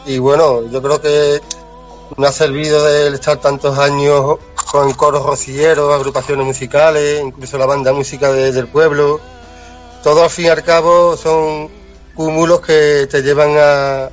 y, 0.06 0.18
bueno, 0.20 0.70
yo 0.70 0.82
creo 0.82 1.02
que 1.02 1.42
me 2.18 2.28
ha 2.28 2.32
servido 2.32 2.84
de 2.84 3.10
estar 3.16 3.38
tantos 3.38 3.78
años 3.78 4.38
con 4.72 4.94
coros 4.94 5.26
rocilleros, 5.26 5.94
agrupaciones 5.94 6.46
musicales, 6.46 7.22
incluso 7.24 7.58
la 7.58 7.66
banda 7.66 7.94
música 7.94 8.32
de- 8.32 8.52
del 8.52 8.68
pueblo. 8.68 9.20
Todo 10.04 10.24
al 10.24 10.30
fin 10.30 10.46
y 10.46 10.50
al 10.50 10.64
cabo 10.64 11.18
son 11.18 11.70
cúmulos 12.16 12.62
que 12.62 13.08
te 13.10 13.22
llevan 13.22 13.52
a, 13.58 14.10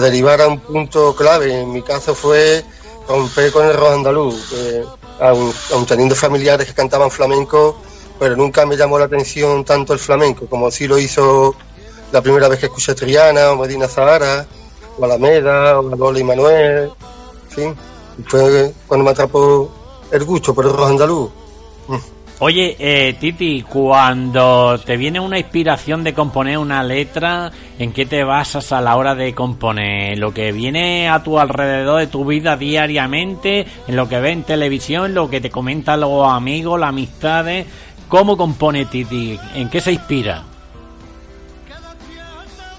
derivar 0.00 0.40
a 0.40 0.48
un 0.48 0.60
punto 0.60 1.14
clave. 1.14 1.60
En 1.60 1.72
mi 1.72 1.82
caso 1.82 2.14
fue 2.14 2.64
romper 3.08 3.52
con 3.52 3.66
el 3.66 3.74
rock 3.74 3.92
andaluz, 3.92 4.52
aun, 5.20 5.52
aun 5.72 5.86
teniendo 5.86 6.14
familiares 6.14 6.66
que 6.66 6.74
cantaban 6.74 7.10
flamenco, 7.10 7.76
pero 8.18 8.36
nunca 8.36 8.66
me 8.66 8.76
llamó 8.76 8.98
la 8.98 9.06
atención 9.06 9.64
tanto 9.64 9.92
el 9.92 9.98
flamenco 9.98 10.46
como 10.46 10.70
sí 10.70 10.86
lo 10.86 10.98
hizo 10.98 11.54
la 12.12 12.22
primera 12.22 12.48
vez 12.48 12.58
que 12.58 12.66
escuché 12.66 12.94
Triana 12.94 13.50
o 13.52 13.56
Medina 13.56 13.86
Zahara 13.86 14.46
o 14.98 15.04
Alameda 15.04 15.78
o 15.78 15.96
Lola 15.96 16.18
y 16.18 16.24
Manuel, 16.24 16.90
en 17.50 17.50
fin, 17.50 17.76
fue 18.26 18.72
cuando 18.86 19.04
me 19.04 19.10
atrapó 19.10 19.70
el 20.10 20.24
gusto 20.24 20.54
por 20.54 20.64
rock 20.64 20.90
andaluz. 20.90 21.30
Oye, 22.40 22.76
eh, 22.78 23.16
Titi, 23.18 23.62
cuando 23.62 24.78
te 24.78 24.96
viene 24.96 25.18
una 25.18 25.40
inspiración 25.40 26.04
de 26.04 26.14
componer 26.14 26.56
una 26.58 26.84
letra, 26.84 27.50
¿en 27.80 27.92
qué 27.92 28.06
te 28.06 28.22
basas 28.22 28.70
a 28.70 28.80
la 28.80 28.94
hora 28.94 29.16
de 29.16 29.34
componer? 29.34 30.16
¿Lo 30.18 30.32
que 30.32 30.52
viene 30.52 31.08
a 31.08 31.20
tu 31.24 31.40
alrededor 31.40 31.98
de 31.98 32.06
tu 32.06 32.24
vida 32.24 32.56
diariamente? 32.56 33.66
¿En 33.88 33.96
lo 33.96 34.08
que 34.08 34.20
ves 34.20 34.34
en 34.34 34.44
televisión? 34.44 35.06
¿En 35.06 35.14
lo 35.14 35.28
que 35.28 35.40
te 35.40 35.50
comentan 35.50 35.98
los 35.98 36.28
amigos, 36.28 36.78
las 36.78 36.90
amistades? 36.90 37.66
¿Cómo 38.08 38.36
compone 38.36 38.86
Titi? 38.86 39.38
¿En 39.54 39.68
qué 39.68 39.80
se 39.80 39.92
inspira? 39.92 40.42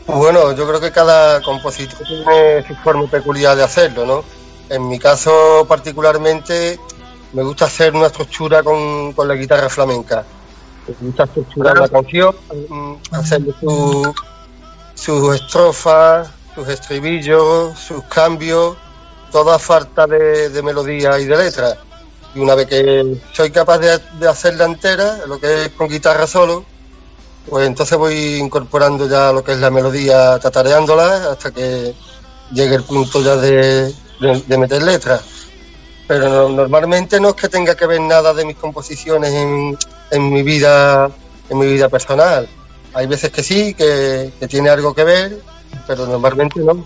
Bueno, 0.08 0.54
yo 0.54 0.68
creo 0.68 0.80
que 0.82 0.92
cada 0.92 1.40
compositor 1.42 2.00
tiene 2.08 2.66
su 2.68 2.76
forma 2.78 3.06
peculiar 3.10 3.56
de 3.56 3.64
hacerlo, 3.64 4.06
¿no? 4.06 4.24
En 4.70 4.88
mi 4.88 4.98
caso 4.98 5.66
particularmente 5.68 6.80
me 7.34 7.44
gusta 7.44 7.66
hacer 7.66 7.94
una 7.96 8.08
estructura 8.08 8.64
con, 8.64 9.14
con 9.14 9.28
la 9.28 9.36
guitarra 9.36 9.70
flamenca. 9.70 10.26
Me 10.88 10.96
gusta 11.08 11.26
estructurar 11.26 11.78
la 11.78 11.88
canción, 11.90 12.36
mm, 12.70 12.94
hacerle 13.12 13.54
su- 13.60 14.14
sus 14.96 15.36
estrofas, 15.36 16.30
sus 16.56 16.68
estribillos, 16.68 17.78
sus 17.78 18.04
cambios, 18.06 18.76
toda 19.32 19.60
falta 19.60 20.08
de, 20.08 20.50
de 20.50 20.64
melodía 20.64 21.20
y 21.20 21.26
de 21.26 21.38
letra. 21.38 21.78
Y 22.36 22.40
una 22.40 22.56
vez 22.56 22.68
que 22.68 23.04
soy 23.34 23.52
capaz 23.52 23.80
de, 23.80 24.00
de 24.20 24.28
hacerla 24.28 24.66
entera, 24.66 25.26
lo 25.28 25.40
que 25.40 25.66
es 25.66 25.70
con 25.74 25.88
guitarra 25.90 26.28
solo, 26.28 26.66
pues 27.50 27.68
entonces 27.68 27.98
voy 27.98 28.36
incorporando 28.36 29.08
ya 29.08 29.32
lo 29.32 29.44
que 29.44 29.54
es 29.54 29.60
la 29.60 29.72
melodía, 29.72 30.38
tatareándola 30.40 31.32
hasta 31.32 31.52
que 31.52 31.94
llegue 32.52 32.76
el 32.76 32.84
punto 32.84 33.22
ya 33.22 33.36
de, 33.38 33.94
de- 34.20 34.58
meter 34.58 34.84
letras. 34.84 35.22
Pero 36.08 36.30
no- 36.30 36.50
normalmente 36.50 37.20
no 37.20 37.30
es 37.30 37.36
que 37.36 37.50
tenga 37.50 37.76
que 37.76 37.86
ver 37.88 38.02
nada 38.02 38.34
de 38.34 38.46
mis 38.46 38.58
composiciones 38.58 39.32
en, 39.34 39.78
en 40.12 40.34
mi 40.34 40.44
vida 40.44 41.10
en 41.50 41.58
mi 41.58 41.66
vida 41.66 41.90
personal. 41.90 42.48
Hay 42.94 43.08
veces 43.08 43.32
que 43.32 43.44
sí, 43.44 43.74
que, 43.74 44.32
que 44.40 44.48
tiene 44.48 44.70
algo 44.70 44.94
que 44.94 45.04
ver, 45.04 45.42
pero 45.88 46.06
normalmente 46.06 46.60
no. 46.62 46.86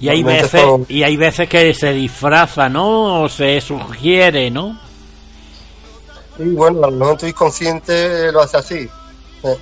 Y 0.00 0.08
hay 0.08 0.22
veces, 0.22 0.62
y 0.88 1.02
hay 1.02 1.16
veces 1.16 1.48
que 1.48 1.74
se 1.74 1.92
disfraza, 1.92 2.68
¿no? 2.68 3.22
O 3.22 3.28
se 3.28 3.60
sugiere, 3.60 4.50
¿no? 4.50 4.78
Sí, 6.36 6.44
bueno, 6.44 6.84
a 6.84 6.90
lo 6.90 6.96
mejor 6.96 7.18
tu 7.18 7.26
inconsciente 7.26 8.32
lo 8.32 8.40
hace 8.40 8.56
así. 8.56 8.88
Eh. 9.44 9.56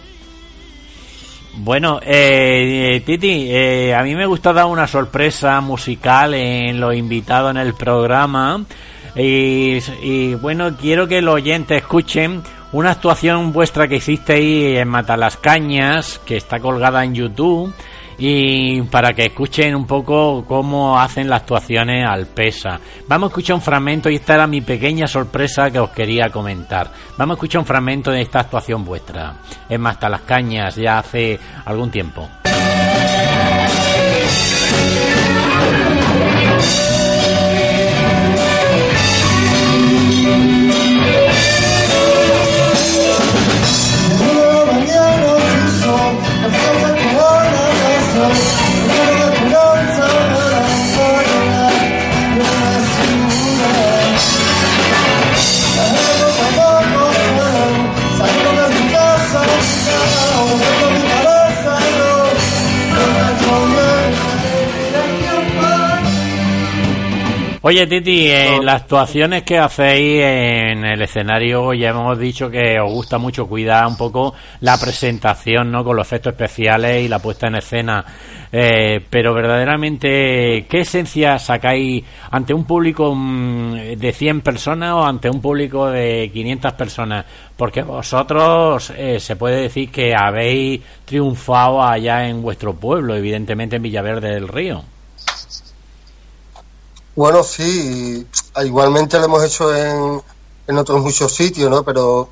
Bueno, 1.61 1.99
eh, 2.05 2.95
eh, 2.95 3.01
Titi, 3.01 3.49
eh, 3.51 3.93
a 3.93 4.05
mí 4.05 4.15
me 4.15 4.27
gusta 4.27 4.53
dar 4.53 4.67
una 4.67 4.87
sorpresa 4.87 5.61
musical 5.61 6.35
en 6.35 6.79
los 6.79 6.95
invitados 6.95 7.51
en 7.51 7.57
el 7.57 7.75
programa. 7.75 8.65
Y, 9.17 9.79
y, 10.03 10.35
bueno, 10.37 10.77
quiero 10.77 11.09
que 11.09 11.21
los 11.21 11.35
oyentes 11.35 11.79
escuchen 11.79 12.43
una 12.71 12.93
actuación 12.93 13.53
vuestra 13.53 13.89
que 13.89 13.97
hicisteis 13.97 14.79
en 14.79 14.87
Matalascañas, 14.87 16.21
que 16.25 16.37
está 16.37 16.61
colgada 16.61 17.03
en 17.03 17.15
YouTube. 17.15 17.75
Y 18.19 18.83
para 18.83 19.13
que 19.13 19.27
escuchen 19.27 19.75
un 19.77 19.87
poco 19.87 20.45
cómo 20.47 20.99
hacen 20.99 21.31
las 21.31 21.43
actuaciones 21.43 22.05
al 22.05 22.27
PESA. 22.27 22.81
Vamos 23.07 23.29
a 23.29 23.31
escuchar 23.31 23.55
un 23.55 23.63
fragmento 23.63 24.11
y 24.11 24.17
esta 24.17 24.35
era 24.35 24.47
mi 24.47 24.61
pequeña 24.61 25.07
sorpresa 25.07 25.71
que 25.71 25.79
os 25.79 25.91
quería 25.91 26.29
comentar. 26.31 26.91
Vamos 27.17 27.35
a 27.35 27.37
escuchar 27.37 27.61
un 27.61 27.67
fragmento 27.67 28.11
de 28.11 28.23
esta 28.23 28.41
actuación 28.41 28.85
vuestra. 28.85 29.35
Es 29.69 29.79
más, 29.79 29.95
hasta 29.95 30.09
las 30.09 30.23
cañas 30.23 30.75
ya 30.75 30.99
hace 30.99 31.39
algún 31.65 31.91
tiempo. 31.91 32.29
Oye, 67.61 67.89
Titi, 67.89 68.31
en 68.31 68.65
las 68.65 68.83
actuaciones 68.83 69.43
que 69.43 69.59
hacéis 69.59 70.23
en 70.23 70.85
el 70.85 71.03
escenario, 71.03 71.75
ya 71.75 71.89
hemos 71.89 72.17
dicho 72.17 72.49
que 72.49 72.79
os 72.79 72.93
gusta 72.93 73.19
mucho 73.19 73.49
cuidar 73.49 73.85
un 73.89 73.97
poco 73.97 74.33
la 74.61 74.79
presentación, 74.79 75.73
¿no? 75.73 75.83
Con 75.83 75.97
los 75.97 76.07
efectos 76.07 76.35
especiales 76.35 77.05
y 77.05 77.09
la 77.09 77.19
puesta 77.19 77.49
en 77.49 77.57
escena. 77.57 78.05
Eh, 78.53 79.01
pero 79.11 79.35
verdaderamente, 79.35 80.67
¿qué 80.71 80.81
esencia 80.83 81.37
sacáis 81.41 82.05
ante 82.31 82.55
un 82.55 82.65
público 82.65 83.13
mm, 83.13 83.97
de 83.97 84.13
100 84.13 84.41
personas 84.43 84.93
o 84.93 85.05
ante 85.05 85.29
un 85.29 85.41
público 85.41 85.91
de 85.91 86.31
500 86.33 86.73
personas? 86.75 87.25
Porque 87.57 87.83
vosotros 87.83 88.93
eh, 88.97 89.19
se 89.19 89.35
puede 89.35 89.63
decir 89.63 89.91
que 89.91 90.15
habéis 90.15 90.81
triunfado 91.05 91.83
allá 91.83 92.29
en 92.29 92.41
vuestro 92.41 92.75
pueblo, 92.75 93.17
evidentemente 93.17 93.77
en 93.77 93.83
Villaverde 93.83 94.33
del 94.33 94.47
Río. 94.47 94.85
Bueno, 97.19 97.43
sí, 97.43 98.25
igualmente 98.65 99.19
lo 99.19 99.25
hemos 99.25 99.43
hecho 99.43 99.75
en, 99.75 100.23
en 100.69 100.79
otros 100.79 101.03
muchos 101.03 101.35
sitios, 101.35 101.69
¿no? 101.69 101.83
Pero 101.83 102.29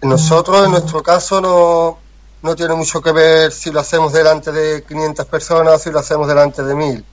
nosotros, 0.00 0.64
en 0.64 0.70
nuestro 0.70 1.02
caso, 1.02 1.38
no, 1.38 1.98
no 2.40 2.56
tiene 2.56 2.72
mucho 2.76 3.02
que 3.02 3.12
ver 3.12 3.52
si 3.52 3.70
lo 3.70 3.80
hacemos 3.80 4.14
delante 4.14 4.52
de 4.52 4.84
500 4.84 5.26
personas 5.26 5.74
o 5.74 5.78
si 5.78 5.90
lo 5.90 5.98
hacemos 5.98 6.26
delante 6.26 6.62
de 6.62 6.74
1000. 6.74 7.04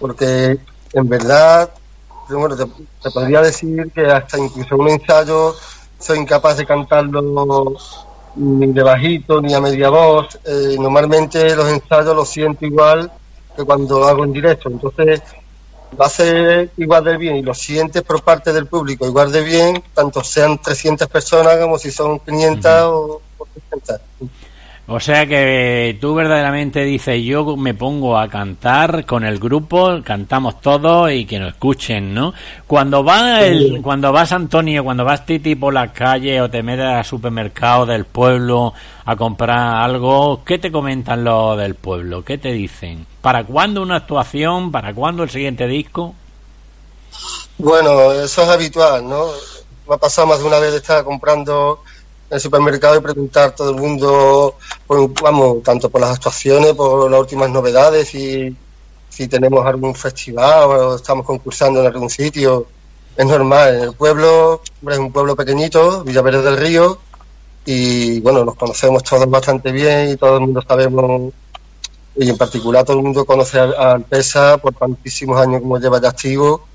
Porque, 0.00 0.58
en 0.94 1.06
verdad, 1.06 1.70
bueno, 2.30 2.56
te, 2.56 3.10
podría 3.10 3.42
decir 3.42 3.92
que 3.94 4.06
hasta 4.06 4.38
incluso 4.38 4.74
un 4.74 4.88
ensayo 4.88 5.54
soy 5.98 6.20
incapaz 6.20 6.56
de 6.56 6.64
cantarlo 6.64 7.76
ni 8.36 8.72
de 8.72 8.82
bajito 8.82 9.42
ni 9.42 9.52
a 9.52 9.60
media 9.60 9.90
voz. 9.90 10.38
Eh, 10.46 10.76
normalmente 10.80 11.54
los 11.54 11.68
ensayos 11.68 12.16
los 12.16 12.26
siento 12.30 12.64
igual 12.64 13.12
que 13.54 13.64
cuando 13.64 13.98
lo 13.98 14.08
hago 14.08 14.24
en 14.24 14.32
directo. 14.32 14.70
Entonces, 14.70 15.20
va 15.98 16.06
a 16.06 16.10
ser 16.10 16.70
igual 16.76 17.04
de 17.04 17.16
bien 17.16 17.36
y 17.36 17.42
lo 17.42 17.54
sientes 17.54 18.02
por 18.02 18.22
parte 18.22 18.52
del 18.52 18.66
público 18.66 19.06
igual 19.06 19.30
de 19.30 19.42
bien, 19.42 19.82
tanto 19.94 20.22
sean 20.22 20.60
300 20.60 21.08
personas 21.08 21.56
como 21.58 21.78
si 21.78 21.90
son 21.90 22.18
500 22.20 22.72
o, 22.84 23.22
600. 23.54 24.00
O 24.88 25.00
sea 25.00 25.26
que 25.26 25.98
tú 26.00 26.14
verdaderamente 26.14 26.84
dices, 26.84 27.20
yo 27.24 27.56
me 27.56 27.74
pongo 27.74 28.16
a 28.16 28.28
cantar 28.28 29.04
con 29.04 29.24
el 29.24 29.40
grupo, 29.40 30.00
cantamos 30.04 30.60
todos 30.60 31.10
y 31.10 31.26
que 31.26 31.40
nos 31.40 31.54
escuchen, 31.54 32.14
¿no? 32.14 32.32
Cuando 32.68 33.02
va 33.02 33.40
el, 33.40 33.82
cuando 33.82 34.12
vas 34.12 34.30
Antonio, 34.30 34.84
cuando 34.84 35.04
vas 35.04 35.26
Titi 35.26 35.56
por 35.56 35.74
la 35.74 35.92
calle 35.92 36.40
o 36.40 36.48
te 36.48 36.62
metes 36.62 36.86
al 36.86 37.04
supermercado 37.04 37.84
del 37.84 38.04
pueblo 38.04 38.74
a 39.04 39.16
comprar 39.16 39.82
algo, 39.82 40.44
¿qué 40.44 40.58
te 40.60 40.70
comentan 40.70 41.24
los 41.24 41.58
del 41.58 41.74
pueblo? 41.74 42.24
¿Qué 42.24 42.38
te 42.38 42.52
dicen? 42.52 43.08
¿Para 43.20 43.42
cuándo 43.42 43.82
una 43.82 43.96
actuación? 43.96 44.70
¿Para 44.70 44.94
cuándo 44.94 45.24
el 45.24 45.30
siguiente 45.30 45.66
disco? 45.66 46.14
Bueno, 47.58 48.12
eso 48.12 48.42
es 48.42 48.48
habitual, 48.48 49.08
¿no? 49.08 49.26
Me 49.88 49.96
ha 49.96 49.98
pasado 49.98 50.28
más 50.28 50.38
de 50.38 50.44
una 50.44 50.60
vez 50.60 50.70
de 50.70 50.78
estar 50.78 51.02
comprando 51.02 51.82
el 52.30 52.40
supermercado 52.40 52.96
y 52.96 53.00
preguntar 53.00 53.48
a 53.50 53.54
todo 53.54 53.70
el 53.70 53.76
mundo, 53.76 54.56
vamos, 55.22 55.62
tanto 55.62 55.88
por 55.90 56.00
las 56.00 56.16
actuaciones, 56.16 56.72
por 56.74 57.10
las 57.10 57.20
últimas 57.20 57.50
novedades, 57.50 58.14
y 58.14 58.56
si 59.08 59.28
tenemos 59.28 59.64
algún 59.64 59.94
festival 59.94 60.64
o 60.64 60.96
estamos 60.96 61.24
concursando 61.24 61.80
en 61.80 61.86
algún 61.86 62.10
sitio. 62.10 62.66
Es 63.16 63.24
normal, 63.24 63.76
en 63.76 63.80
el 63.82 63.92
pueblo, 63.94 64.60
es 64.90 64.98
un 64.98 65.12
pueblo 65.12 65.34
pequeñito, 65.34 66.04
Villaverde 66.04 66.42
del 66.42 66.56
Río, 66.58 66.98
y 67.64 68.20
bueno, 68.20 68.44
nos 68.44 68.54
conocemos 68.54 69.02
todos 69.02 69.28
bastante 69.28 69.72
bien 69.72 70.10
y 70.10 70.16
todo 70.16 70.36
el 70.36 70.42
mundo 70.42 70.62
sabemos 70.66 71.32
y 72.18 72.30
en 72.30 72.38
particular 72.38 72.84
todo 72.84 72.96
el 72.96 73.02
mundo 73.02 73.24
conoce 73.26 73.58
al 73.58 74.02
PESA 74.04 74.56
por 74.58 74.72
tantísimos 74.74 75.38
años 75.38 75.60
como 75.60 75.78
lleva 75.78 76.00
ya 76.00 76.08
activo 76.08 76.66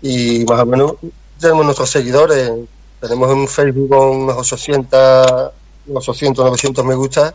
y 0.00 0.44
más 0.48 0.60
o 0.60 0.66
menos 0.66 0.92
tenemos 1.38 1.64
nuestros 1.64 1.90
seguidores. 1.90 2.52
Tenemos 3.00 3.30
en 3.30 3.48
Facebook 3.48 3.90
unos 3.90 4.36
800, 4.36 5.52
800, 5.92 6.44
900 6.44 6.84
me 6.84 6.94
gusta 6.94 7.34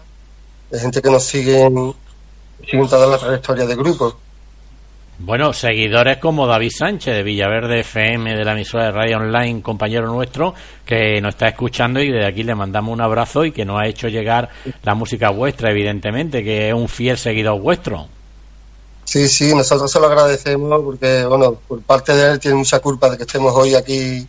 de 0.70 0.80
gente 0.80 1.02
que 1.02 1.10
nos 1.10 1.24
siguen, 1.24 1.94
siguen 2.66 2.88
toda 2.88 3.08
la 3.08 3.18
trayectoria 3.18 3.66
de 3.66 3.76
grupo. 3.76 4.18
Bueno, 5.20 5.54
seguidores 5.54 6.18
como 6.18 6.48
David 6.48 6.72
Sánchez 6.76 7.16
de 7.16 7.24
Villaverde 7.24 7.82
FM, 7.82 8.36
de 8.36 8.44
la 8.44 8.54
emisora 8.54 8.86
de 8.86 8.92
radio 8.92 9.18
online, 9.18 9.62
compañero 9.62 10.08
nuestro, 10.08 10.54
que 10.86 11.22
nos 11.22 11.36
está 11.36 11.48
escuchando 11.48 12.02
y 12.02 12.12
desde 12.12 12.26
aquí 12.26 12.44
le 12.44 12.56
mandamos 12.56 12.92
un 12.92 13.00
abrazo 13.00 13.46
y 13.46 13.52
que 13.52 13.64
nos 13.64 13.80
ha 13.80 13.86
hecho 13.86 14.08
llegar 14.08 14.50
la 14.82 14.96
música 14.96 15.30
vuestra, 15.30 15.70
evidentemente, 15.70 16.44
que 16.44 16.70
es 16.70 16.74
un 16.74 16.90
fiel 16.90 17.18
seguidor 17.18 17.62
vuestro. 17.62 18.08
Sí, 19.06 19.30
sí, 19.30 19.54
nosotros 19.54 19.92
se 19.92 20.00
lo 20.00 20.08
agradecemos 20.08 20.82
porque, 20.84 21.24
bueno, 21.26 21.58
por 21.68 21.82
parte 21.84 22.16
de 22.16 22.32
él 22.32 22.40
tiene 22.40 22.58
mucha 22.58 22.80
culpa 22.80 23.10
de 23.10 23.18
que 23.18 23.24
estemos 23.24 23.54
hoy 23.56 23.76
aquí 23.76 24.28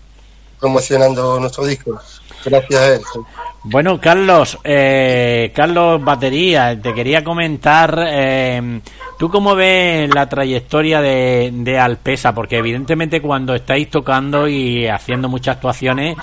promocionando 0.64 1.38
nuestro 1.38 1.66
disco. 1.66 2.00
Gracias 2.42 2.80
a 2.80 2.94
él. 2.94 3.02
Bueno, 3.64 4.00
Carlos, 4.00 4.58
eh, 4.64 5.52
Carlos 5.54 6.02
Batería, 6.02 6.80
te 6.80 6.94
quería 6.94 7.22
comentar, 7.22 7.98
eh, 8.06 8.80
¿tú 9.18 9.28
cómo 9.28 9.54
ves 9.54 10.08
la 10.14 10.26
trayectoria 10.26 11.02
de, 11.02 11.50
de, 11.52 11.78
Alpesa? 11.78 12.34
Porque 12.34 12.56
evidentemente 12.56 13.20
cuando 13.20 13.54
estáis 13.54 13.90
tocando 13.90 14.48
y 14.48 14.86
haciendo 14.86 15.28
muchas 15.28 15.56
actuaciones, 15.56 16.16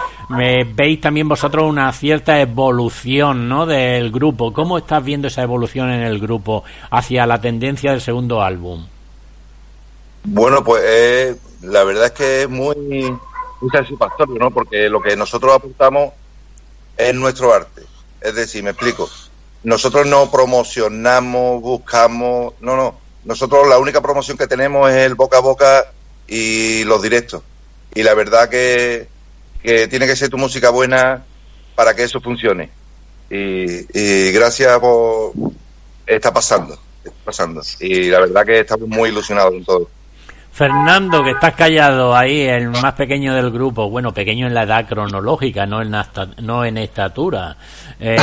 veis 0.75 0.99
también 0.99 1.29
vosotros 1.29 1.69
una 1.69 1.91
cierta 1.93 2.41
evolución 2.41 3.47
¿no? 3.47 3.67
del 3.67 4.09
grupo. 4.11 4.53
¿Cómo 4.53 4.79
estás 4.79 5.03
viendo 5.03 5.27
esa 5.27 5.43
evolución 5.43 5.91
en 5.91 6.01
el 6.01 6.17
grupo 6.19 6.63
hacia 6.89 7.27
la 7.27 7.39
tendencia 7.39 7.91
del 7.91 8.01
segundo 8.01 8.41
álbum? 8.41 8.87
Bueno, 10.23 10.63
pues 10.63 10.81
eh, 10.85 11.35
la 11.61 11.83
verdad 11.83 12.05
es 12.05 12.11
que 12.11 12.41
es 12.43 12.49
muy, 12.49 12.75
muy 13.61 13.69
satisfactorio, 13.71 14.35
¿no? 14.35 14.51
Porque 14.51 14.89
lo 14.89 15.01
que 15.01 15.15
nosotros 15.15 15.55
apuntamos 15.55 16.13
es 16.97 17.13
nuestro 17.13 17.53
arte. 17.53 17.83
Es 18.21 18.35
decir, 18.35 18.63
me 18.63 18.71
explico. 18.71 19.09
Nosotros 19.63 20.07
no 20.07 20.31
promocionamos, 20.31 21.61
buscamos, 21.61 22.53
no, 22.59 22.75
no. 22.75 22.99
Nosotros 23.23 23.67
la 23.67 23.77
única 23.77 24.01
promoción 24.01 24.37
que 24.37 24.47
tenemos 24.47 24.89
es 24.89 24.97
el 24.97 25.15
boca 25.15 25.37
a 25.37 25.41
boca 25.41 25.85
y 26.27 26.83
los 26.85 27.01
directos. 27.01 27.43
Y 27.93 28.03
la 28.03 28.13
verdad 28.13 28.49
que, 28.49 29.07
que 29.61 29.87
tiene 29.87 30.07
que 30.07 30.15
ser 30.15 30.29
tu 30.29 30.37
música 30.37 30.69
buena 30.69 31.23
para 31.75 31.95
que 31.95 32.03
eso 32.03 32.19
funcione. 32.21 32.69
Y, 33.29 34.31
gracias 34.31 34.79
por... 34.79 35.33
Está 36.05 36.33
pasando, 36.33 36.77
está 37.03 37.11
pasando. 37.23 37.61
Y 37.79 38.09
la 38.09 38.19
verdad 38.19 38.45
que 38.45 38.59
estamos 38.59 38.87
muy 38.89 39.09
ilusionados 39.09 39.53
en 39.53 39.63
todo. 39.63 39.89
Fernando, 40.51 41.23
que 41.23 41.31
estás 41.31 41.55
callado 41.55 42.13
ahí, 42.13 42.41
el 42.41 42.69
más 42.69 42.93
pequeño 42.93 43.33
del 43.33 43.51
grupo, 43.51 43.89
bueno, 43.89 44.13
pequeño 44.13 44.47
en 44.47 44.53
la 44.53 44.63
edad 44.63 44.85
cronológica, 44.85 45.65
no 45.65 45.81
en, 45.81 45.95
no 46.41 46.65
en 46.65 46.77
estatura. 46.77 47.55
Eh, 47.97 48.17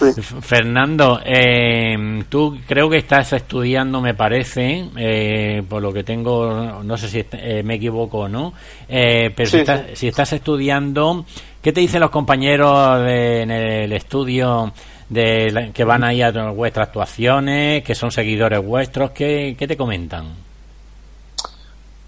Fernando, 0.40 1.20
eh, 1.24 2.24
tú 2.28 2.58
creo 2.66 2.90
que 2.90 2.96
estás 2.96 3.32
estudiando, 3.32 4.00
me 4.00 4.14
parece, 4.14 4.88
eh, 4.96 5.62
por 5.68 5.80
lo 5.80 5.92
que 5.92 6.02
tengo, 6.02 6.82
no 6.82 6.96
sé 6.96 7.08
si 7.08 7.24
me 7.62 7.74
equivoco 7.74 8.18
o 8.18 8.28
no, 8.28 8.52
pero 8.88 9.46
si, 9.46 9.58
estás, 9.58 9.82
si, 9.94 10.08
estás, 10.08 10.32
estudiando, 10.32 11.24
¿qué 11.62 11.72
te 11.72 11.80
dicen 11.80 12.00
los 12.00 12.10
compañeros 12.10 13.02
en 13.06 13.50
el 13.52 13.92
estudio? 13.92 14.72
de 15.08 15.70
que 15.72 15.84
van 15.84 16.04
ahí 16.04 16.20
a 16.20 16.30
vuestras 16.50 16.88
actuaciones, 16.88 17.82
que 17.82 17.94
son 17.94 18.10
seguidores 18.10 18.62
vuestros, 18.62 19.12
¿qué, 19.12 19.56
qué 19.58 19.66
te 19.66 19.74
comentan? 19.74 20.47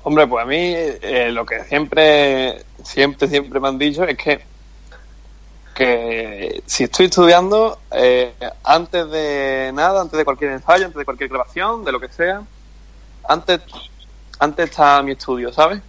Hombre, 0.02 0.26
pues 0.26 0.42
a 0.42 0.46
mí 0.46 0.56
eh, 0.56 1.30
lo 1.30 1.44
que 1.44 1.64
siempre, 1.64 2.64
siempre, 2.82 3.28
siempre 3.28 3.60
me 3.60 3.68
han 3.68 3.78
dicho 3.78 4.04
es 4.04 4.16
que, 4.16 4.40
que 5.74 6.62
si 6.64 6.84
estoy 6.84 7.06
estudiando, 7.06 7.78
eh, 7.90 8.32
antes 8.64 9.10
de 9.10 9.70
nada, 9.74 10.00
antes 10.00 10.16
de 10.16 10.24
cualquier 10.24 10.52
ensayo, 10.52 10.86
antes 10.86 10.98
de 10.98 11.04
cualquier 11.04 11.28
grabación, 11.28 11.84
de 11.84 11.92
lo 11.92 12.00
que 12.00 12.08
sea, 12.08 12.42
antes, 13.28 13.60
antes 14.38 14.70
está 14.70 15.02
mi 15.02 15.12
estudio, 15.12 15.52
¿sabes? 15.52 15.82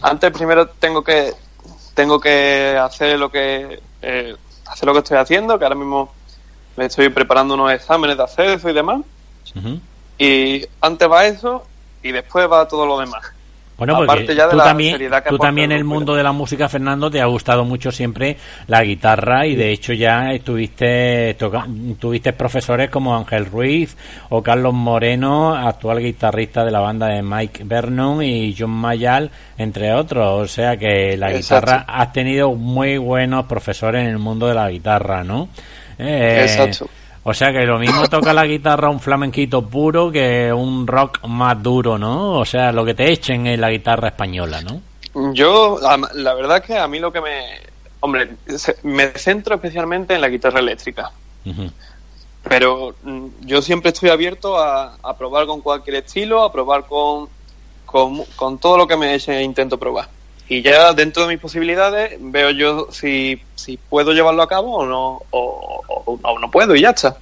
Antes 0.00 0.30
primero 0.30 0.68
tengo 0.68 1.04
que 1.04 1.34
tengo 1.92 2.18
que 2.18 2.78
hacer 2.80 3.18
lo 3.18 3.30
que 3.30 3.78
eh, 4.00 4.34
hacer 4.66 4.86
lo 4.86 4.94
que 4.94 5.00
estoy 5.00 5.18
haciendo, 5.18 5.58
que 5.58 5.64
ahora 5.64 5.76
mismo 5.76 6.14
me 6.76 6.86
estoy 6.86 7.10
preparando 7.10 7.54
unos 7.54 7.72
exámenes 7.72 8.16
de 8.16 8.22
acceso 8.22 8.70
y 8.70 8.72
demás. 8.72 9.02
Y 10.18 10.64
antes 10.80 11.10
va 11.10 11.26
eso 11.26 11.66
y 12.08 12.12
después 12.12 12.50
va 12.50 12.66
todo 12.66 12.86
lo 12.86 12.98
demás. 12.98 13.32
Bueno, 13.78 14.06
porque 14.06 14.34
tú 14.50 14.56
también, 14.56 14.98
tú 15.28 15.36
también 15.36 15.70
en 15.70 15.76
el 15.76 15.84
mundo 15.84 16.14
de 16.14 16.22
la 16.22 16.32
música, 16.32 16.66
Fernando, 16.66 17.10
te 17.10 17.20
ha 17.20 17.26
gustado 17.26 17.62
mucho 17.64 17.92
siempre 17.92 18.38
la 18.68 18.82
guitarra 18.82 19.46
y 19.46 19.54
de 19.54 19.70
hecho 19.70 19.92
ya 19.92 20.32
estuviste 20.32 21.36
tuviste 22.00 22.32
profesores 22.32 22.88
como 22.88 23.14
Ángel 23.14 23.44
Ruiz 23.44 23.94
o 24.30 24.42
Carlos 24.42 24.72
Moreno, 24.72 25.54
actual 25.54 25.98
guitarrista 26.00 26.64
de 26.64 26.70
la 26.70 26.80
banda 26.80 27.08
de 27.08 27.22
Mike 27.22 27.64
Vernon 27.64 28.22
y 28.22 28.56
John 28.58 28.70
Mayal, 28.70 29.30
entre 29.58 29.92
otros. 29.92 30.42
O 30.42 30.48
sea 30.48 30.78
que 30.78 31.14
la 31.18 31.30
guitarra 31.30 31.84
has 31.86 32.12
tenido 32.14 32.54
muy 32.54 32.96
buenos 32.96 33.44
profesores 33.44 34.04
en 34.04 34.08
el 34.08 34.18
mundo 34.18 34.46
de 34.46 34.54
la 34.54 34.70
guitarra, 34.70 35.22
¿no? 35.22 35.50
Eh, 35.98 36.38
Exacto. 36.42 36.88
O 37.28 37.34
sea 37.34 37.52
que 37.52 37.66
lo 37.66 37.80
mismo 37.80 38.06
toca 38.08 38.32
la 38.32 38.46
guitarra 38.46 38.88
un 38.88 39.00
flamenquito 39.00 39.60
puro 39.62 40.12
que 40.12 40.52
un 40.52 40.86
rock 40.86 41.24
más 41.26 41.60
duro, 41.60 41.98
¿no? 41.98 42.38
O 42.38 42.44
sea, 42.44 42.70
lo 42.70 42.84
que 42.84 42.94
te 42.94 43.10
echen 43.10 43.48
en 43.48 43.60
la 43.60 43.68
guitarra 43.68 44.08
española, 44.08 44.60
¿no? 44.60 45.32
Yo, 45.34 45.80
la 46.14 46.34
verdad 46.34 46.58
es 46.58 46.62
que 46.62 46.78
a 46.78 46.86
mí 46.86 47.00
lo 47.00 47.12
que 47.12 47.20
me... 47.20 47.60
Hombre, 47.98 48.36
me 48.84 49.08
centro 49.18 49.56
especialmente 49.56 50.14
en 50.14 50.20
la 50.20 50.28
guitarra 50.28 50.60
eléctrica. 50.60 51.10
Pero 52.44 52.94
mm, 53.02 53.26
yo 53.40 53.60
siempre 53.60 53.90
estoy 53.90 54.10
abierto 54.10 54.56
a, 54.56 54.96
probar 55.18 55.46
con 55.46 55.62
cualquier 55.62 55.96
estilo, 55.96 56.44
a 56.44 56.52
probar 56.52 56.86
con, 56.86 57.28
con, 57.86 58.58
todo 58.58 58.78
lo 58.78 58.86
que 58.86 58.96
me 58.96 59.16
eche 59.16 59.42
intento 59.42 59.78
probar 59.78 60.08
y 60.48 60.62
ya 60.62 60.92
dentro 60.92 61.22
de 61.22 61.28
mis 61.34 61.40
posibilidades 61.40 62.16
veo 62.20 62.50
yo 62.50 62.88
si, 62.90 63.40
si 63.54 63.76
puedo 63.76 64.12
llevarlo 64.12 64.42
a 64.42 64.48
cabo 64.48 64.76
o 64.76 64.86
no, 64.86 65.22
o, 65.30 66.38
no 66.40 66.50
puedo 66.50 66.74
y 66.74 66.82
ya 66.82 66.90
está. 66.90 67.16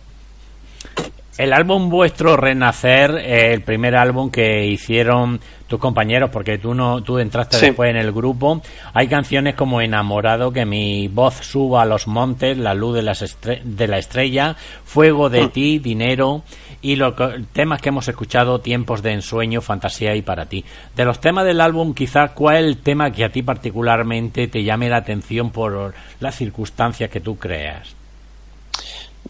El 1.37 1.53
álbum 1.53 1.89
vuestro 1.91 2.37
Renacer, 2.37 3.11
el 3.11 3.62
primer 3.62 3.97
álbum 3.97 4.31
que 4.31 4.66
hicieron 4.66 5.41
tus 5.66 5.81
compañeros, 5.81 6.31
porque 6.31 6.59
tú 6.59 6.75
no 6.75 7.03
tú 7.03 7.18
entraste 7.18 7.59
después 7.59 7.91
en 7.91 7.97
el 7.97 8.12
grupo, 8.12 8.62
hay 8.93 9.09
canciones 9.09 9.57
como 9.57 9.81
Enamorado, 9.81 10.53
que 10.53 10.64
mi 10.64 11.09
voz 11.09 11.35
suba 11.39 11.83
a 11.83 11.87
los 11.87 12.07
montes, 12.07 12.57
La 12.57 12.75
luz 12.75 12.95
de, 12.95 13.03
las 13.03 13.37
de 13.64 13.89
la 13.89 13.99
estrella, 13.99 14.55
Fuego 14.85 15.29
de 15.29 15.47
mm. 15.47 15.49
ti, 15.51 15.79
Dinero, 15.81 16.43
y 16.85 16.97
los 16.97 17.14
temas 17.55 17.80
que 17.80 17.89
hemos 17.89 18.07
escuchado, 18.09 18.61
Tiempos 18.61 19.03
de 19.03 19.12
ensueño, 19.12 19.62
Fantasía 19.62 20.14
y 20.16 20.20
para 20.20 20.45
ti. 20.45 20.66
De 20.95 21.07
los 21.07 21.18
temas 21.18 21.47
del 21.47 21.62
álbum, 21.62 21.95
quizás, 21.95 22.32
¿cuál 22.32 22.57
es 22.57 22.64
el 22.64 22.82
tema 22.82 23.11
que 23.11 23.24
a 23.24 23.30
ti 23.30 23.43
particularmente 23.43 24.49
te 24.49 24.62
llame 24.62 24.91
la 24.91 24.99
atención 24.99 25.51
por 25.51 25.95
las 26.20 26.37
circunstancias 26.37 27.09
que 27.09 27.20
tú 27.20 27.39
creas? 27.39 27.97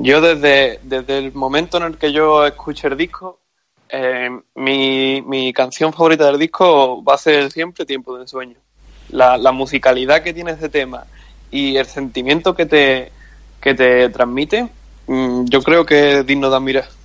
Yo 0.00 0.20
desde, 0.20 0.80
desde 0.82 1.18
el 1.18 1.32
momento 1.32 1.76
en 1.76 1.84
el 1.84 1.96
que 1.96 2.12
yo 2.12 2.44
escuché 2.44 2.88
el 2.88 2.96
disco, 2.96 3.38
eh, 3.88 4.30
mi, 4.56 5.22
mi 5.22 5.52
canción 5.52 5.92
favorita 5.92 6.26
del 6.26 6.40
disco 6.40 7.04
va 7.04 7.14
a 7.14 7.18
ser 7.18 7.52
siempre 7.52 7.86
Tiempo 7.86 8.16
de 8.16 8.22
ensueño. 8.22 8.56
La, 9.10 9.38
la 9.38 9.52
musicalidad 9.52 10.24
que 10.24 10.34
tiene 10.34 10.50
ese 10.50 10.68
tema 10.68 11.04
y 11.52 11.76
el 11.76 11.86
sentimiento 11.86 12.52
que 12.52 12.66
te, 12.66 13.12
que 13.60 13.74
te 13.74 14.08
transmite, 14.08 14.68
mm, 15.06 15.44
yo 15.44 15.62
creo 15.62 15.86
que 15.86 16.18
es 16.18 16.26
digno 16.26 16.50
de 16.50 16.56
admirar. 16.56 17.03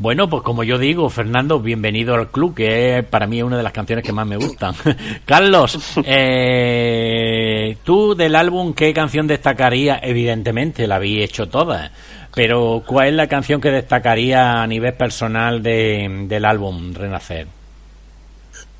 Bueno, 0.00 0.30
pues 0.30 0.44
como 0.44 0.62
yo 0.62 0.78
digo, 0.78 1.10
Fernando, 1.10 1.58
bienvenido 1.58 2.14
al 2.14 2.30
club, 2.30 2.54
que 2.54 3.04
para 3.10 3.26
mí 3.26 3.38
es 3.38 3.44
una 3.44 3.56
de 3.56 3.64
las 3.64 3.72
canciones 3.72 4.04
que 4.04 4.12
más 4.12 4.28
me 4.28 4.36
gustan. 4.36 4.72
Carlos, 5.26 5.76
eh, 6.04 7.76
tú 7.82 8.14
del 8.14 8.36
álbum, 8.36 8.74
¿qué 8.74 8.94
canción 8.94 9.26
destacaría? 9.26 9.98
Evidentemente, 10.00 10.86
la 10.86 10.96
había 10.96 11.24
hecho 11.24 11.48
todas, 11.48 11.90
pero 12.32 12.84
¿cuál 12.86 13.08
es 13.08 13.14
la 13.14 13.26
canción 13.26 13.60
que 13.60 13.72
destacaría 13.72 14.62
a 14.62 14.66
nivel 14.68 14.94
personal 14.94 15.64
de, 15.64 16.26
del 16.28 16.44
álbum 16.44 16.94
Renacer? 16.94 17.48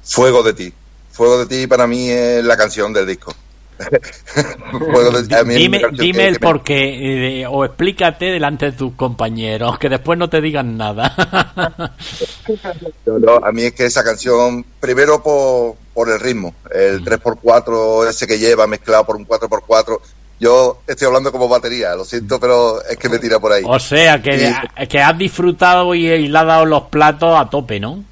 Fuego 0.04 0.44
de 0.44 0.52
ti. 0.52 0.72
Fuego 1.10 1.44
de 1.44 1.46
ti 1.46 1.66
para 1.66 1.88
mí 1.88 2.10
es 2.10 2.44
la 2.44 2.56
canción 2.56 2.92
del 2.92 3.08
disco. 3.08 3.34
dime, 5.46 5.82
dime 5.92 6.28
el 6.28 6.38
porqué 6.38 7.42
eh, 7.42 7.46
o 7.46 7.64
explícate 7.64 8.26
delante 8.26 8.66
de 8.66 8.72
tus 8.72 8.94
compañeros, 8.94 9.78
que 9.78 9.88
después 9.88 10.18
no 10.18 10.28
te 10.28 10.40
digan 10.40 10.76
nada. 10.76 11.14
a 13.42 13.52
mí 13.52 13.62
es 13.62 13.72
que 13.72 13.86
esa 13.86 14.02
canción, 14.04 14.64
primero 14.80 15.22
por, 15.22 15.76
por 15.94 16.10
el 16.10 16.20
ritmo, 16.20 16.54
el 16.70 17.04
3x4 17.04 18.04
mm. 18.04 18.08
ese 18.08 18.26
que 18.26 18.38
lleva 18.38 18.66
mezclado 18.66 19.04
por 19.04 19.16
un 19.16 19.26
4x4, 19.26 20.00
yo 20.40 20.82
estoy 20.86 21.06
hablando 21.06 21.32
como 21.32 21.48
batería, 21.48 21.94
lo 21.94 22.04
siento, 22.04 22.38
pero 22.38 22.82
es 22.84 22.96
que 22.96 23.08
me 23.08 23.18
tira 23.18 23.40
por 23.40 23.52
ahí. 23.52 23.64
O 23.66 23.78
sea, 23.78 24.22
que, 24.22 24.54
que 24.88 25.00
has 25.00 25.18
disfrutado 25.18 25.94
y, 25.94 26.06
y, 26.06 26.28
le 26.28 26.38
has 26.38 26.46
dado 26.46 26.64
los 26.64 26.84
platos 26.84 27.38
a 27.38 27.50
tope, 27.50 27.80
¿no? 27.80 28.04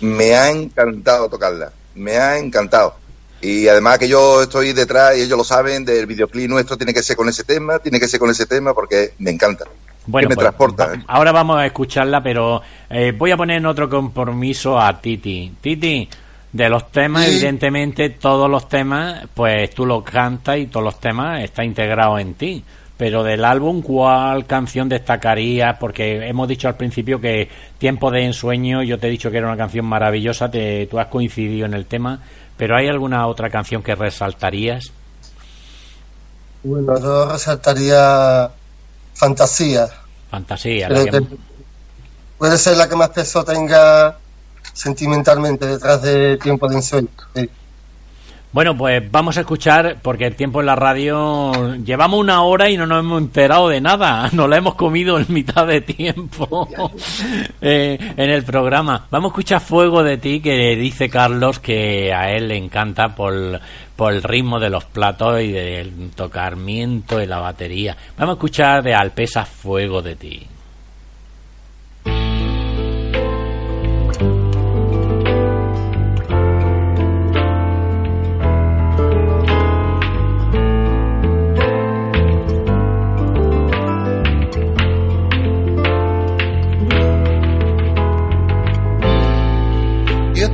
Me 0.00 0.34
ha 0.34 0.50
encantado 0.50 1.28
tocarla, 1.28 1.72
me 1.94 2.16
ha 2.16 2.38
encantado. 2.38 3.01
Y 3.42 3.66
además 3.66 3.98
que 3.98 4.08
yo 4.08 4.42
estoy 4.42 4.72
detrás, 4.72 5.18
y 5.18 5.22
ellos 5.22 5.36
lo 5.36 5.44
saben, 5.44 5.84
del 5.84 6.06
videoclip 6.06 6.48
nuestro 6.48 6.76
tiene 6.76 6.94
que 6.94 7.02
ser 7.02 7.16
con 7.16 7.28
ese 7.28 7.42
tema, 7.42 7.80
tiene 7.80 7.98
que 7.98 8.06
ser 8.06 8.20
con 8.20 8.30
ese 8.30 8.46
tema 8.46 8.72
porque 8.72 9.14
me 9.18 9.32
encanta. 9.32 9.64
Bueno, 10.06 10.28
me 10.28 10.36
pues, 10.36 10.44
transporta. 10.44 10.92
Ahora 11.08 11.32
vamos 11.32 11.58
a 11.58 11.66
escucharla, 11.66 12.22
pero 12.22 12.62
eh, 12.88 13.12
voy 13.12 13.32
a 13.32 13.36
poner 13.36 13.58
en 13.58 13.66
otro 13.66 13.90
compromiso 13.90 14.78
a 14.78 15.00
Titi. 15.00 15.52
Titi, 15.60 16.08
de 16.52 16.68
los 16.68 16.90
temas, 16.92 17.26
evidentemente, 17.26 18.10
todos 18.10 18.48
los 18.48 18.68
temas, 18.68 19.26
pues 19.34 19.70
tú 19.70 19.86
los 19.86 20.04
cantas 20.04 20.58
y 20.58 20.66
todos 20.66 20.84
los 20.84 21.00
temas 21.00 21.42
están 21.42 21.66
integrados 21.66 22.20
en 22.20 22.34
ti. 22.34 22.64
Pero 22.96 23.24
del 23.24 23.44
álbum, 23.44 23.82
¿cuál 23.82 24.46
canción 24.46 24.88
destacaría? 24.88 25.78
Porque 25.80 26.28
hemos 26.28 26.46
dicho 26.46 26.68
al 26.68 26.76
principio 26.76 27.20
que 27.20 27.48
Tiempo 27.78 28.10
de 28.12 28.26
Ensueño, 28.26 28.82
yo 28.82 28.98
te 28.98 29.08
he 29.08 29.10
dicho 29.10 29.30
que 29.30 29.38
era 29.38 29.48
una 29.48 29.56
canción 29.56 29.86
maravillosa, 29.86 30.50
te, 30.50 30.86
tú 30.86 31.00
has 31.00 31.06
coincidido 31.06 31.66
en 31.66 31.74
el 31.74 31.86
tema. 31.86 32.20
¿Pero 32.56 32.76
hay 32.76 32.88
alguna 32.88 33.26
otra 33.26 33.50
canción 33.50 33.82
que 33.82 33.94
resaltarías? 33.94 34.92
Bueno, 36.62 36.98
yo 37.00 37.26
resaltaría 37.26 38.50
Fantasía. 39.14 39.88
Fantasía. 40.30 40.88
Puede 42.38 42.58
ser 42.58 42.76
la 42.76 42.88
que 42.88 42.96
más 42.96 43.10
peso 43.10 43.44
tenga 43.44 44.16
sentimentalmente 44.72 45.66
detrás 45.66 46.02
de 46.02 46.38
Tiempo 46.38 46.68
de 46.68 46.76
Ensueño. 46.76 47.08
Bueno, 48.52 48.76
pues 48.76 49.10
vamos 49.10 49.38
a 49.38 49.40
escuchar, 49.40 49.96
porque 50.02 50.26
el 50.26 50.36
tiempo 50.36 50.60
en 50.60 50.66
la 50.66 50.76
radio 50.76 51.74
llevamos 51.76 52.20
una 52.20 52.42
hora 52.42 52.68
y 52.68 52.76
no 52.76 52.84
nos 52.86 53.00
hemos 53.00 53.22
enterado 53.22 53.70
de 53.70 53.80
nada. 53.80 54.28
Nos 54.32 54.46
la 54.46 54.58
hemos 54.58 54.74
comido 54.74 55.18
en 55.18 55.24
mitad 55.30 55.66
de 55.66 55.80
tiempo 55.80 56.68
eh, 57.62 57.98
en 57.98 58.30
el 58.30 58.44
programa. 58.44 59.06
Vamos 59.10 59.30
a 59.30 59.32
escuchar 59.32 59.60
Fuego 59.62 60.02
de 60.02 60.18
ti, 60.18 60.40
que 60.40 60.76
dice 60.76 61.08
Carlos 61.08 61.60
que 61.60 62.12
a 62.12 62.30
él 62.30 62.48
le 62.48 62.58
encanta 62.58 63.14
por, 63.14 63.32
el 63.32 64.22
ritmo 64.22 64.60
de 64.60 64.68
los 64.68 64.84
platos 64.84 65.40
y 65.40 65.52
del 65.52 66.10
tocarmiento 66.10 67.16
de 67.16 67.26
la 67.26 67.38
batería. 67.38 67.96
Vamos 68.18 68.34
a 68.34 68.36
escuchar 68.36 68.82
de 68.82 68.94
Alpesa 68.94 69.46
Fuego 69.46 70.02
de 70.02 70.16
ti. 70.16 70.46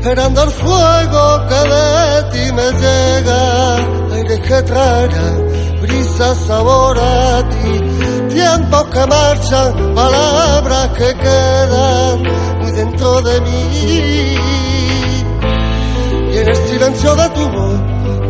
Esperando 0.09 0.43
el 0.43 0.51
fuego 0.51 1.47
que 1.49 1.69
de 1.69 2.23
ti 2.33 2.53
me 2.53 2.73
llega, 2.81 3.77
aire 4.15 4.41
que 4.41 4.63
traerá 4.63 5.37
brisa, 5.83 6.35
sabor 6.35 6.99
a 6.99 7.47
ti, 7.51 8.35
tiempos 8.35 8.85
que 8.89 9.07
marchan, 9.07 9.95
palabras 9.95 10.89
que 10.97 11.15
quedan 11.15 12.23
muy 12.59 12.73
dentro 12.73 13.21
de 13.21 13.41
mí. 13.43 14.37
Y 16.33 16.39
en 16.39 16.49
el 16.49 16.57
silencio 16.57 17.15
de 17.15 17.29
tu 17.29 17.49
voz 17.51 17.81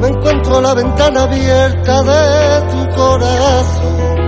me 0.01 0.09
encuentro 0.09 0.61
la 0.61 0.75
ventana 0.75 1.23
abierta 1.23 2.03
de 2.03 2.61
tu 2.73 2.97
corazón. 2.97 4.19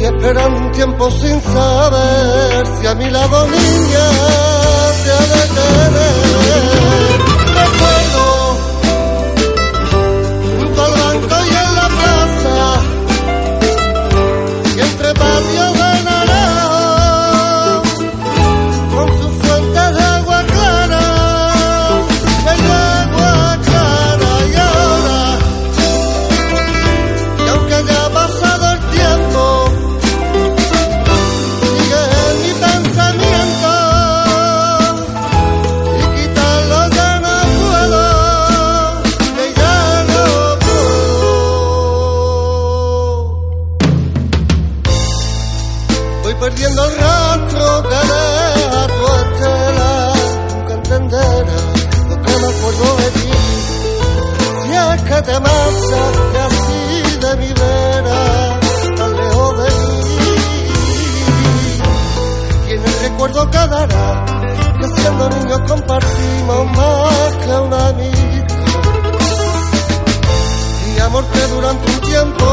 Y 0.00 0.04
esperando 0.04 0.58
un 0.60 0.72
tiempo 0.72 1.10
sin 1.10 1.38
saber 1.42 2.66
si 2.80 2.86
a 2.86 2.94
mi 2.94 3.10
lado 3.10 3.46
niña 3.48 4.61
de 5.04 5.10
tener. 5.10 5.42
Recuerdo 5.42 6.80
junto 6.80 7.01
tiempo 72.22 72.51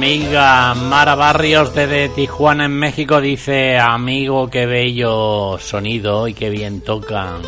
amiga 0.00 0.72
Mara 0.74 1.14
Barrios 1.14 1.74
desde 1.74 2.08
Tijuana 2.08 2.64
en 2.64 2.72
México 2.72 3.20
dice, 3.20 3.78
amigo, 3.78 4.48
qué 4.48 4.64
bello 4.64 5.58
sonido 5.58 6.26
y 6.26 6.32
qué 6.32 6.48
bien 6.48 6.80
tocan. 6.80 7.42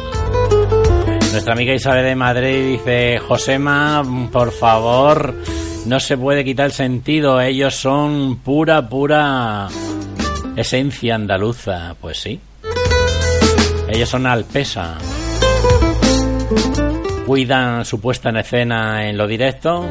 Nuestra 1.32 1.54
amiga 1.54 1.72
Isabel 1.72 2.04
de 2.04 2.14
Madrid 2.14 2.72
dice, 2.72 3.18
Josema, 3.26 4.02
por 4.30 4.52
favor, 4.52 5.34
no 5.86 5.98
se 5.98 6.18
puede 6.18 6.44
quitar 6.44 6.66
el 6.66 6.72
sentido, 6.72 7.40
ellos 7.40 7.74
son 7.74 8.36
pura, 8.36 8.86
pura 8.86 9.68
esencia 10.54 11.14
andaluza. 11.14 11.96
Pues 11.98 12.18
sí. 12.18 12.38
Ellos 13.88 14.10
son 14.10 14.26
alpesa. 14.26 14.98
Cuidan 17.26 17.84
su 17.84 18.00
puesta 18.00 18.30
en 18.30 18.36
escena 18.38 19.08
en 19.08 19.16
lo 19.16 19.26
directo 19.26 19.88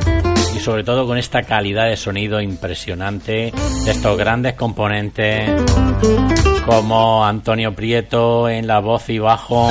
y 0.56 0.60
sobre 0.60 0.84
todo 0.84 1.08
con 1.08 1.18
esta 1.18 1.44
calidad 1.44 1.88
de 1.88 1.96
sonido 1.96 2.42
impresionante 2.42 3.54
de 3.86 3.92
estos 3.92 4.18
grandes 4.18 4.54
componentes 4.56 5.50
como 6.66 7.26
Antonio 7.26 7.74
Prieto 7.74 8.50
en 8.50 8.68
la 8.68 8.80
voz 8.80 9.10
y 9.10 9.20
bajo, 9.20 9.70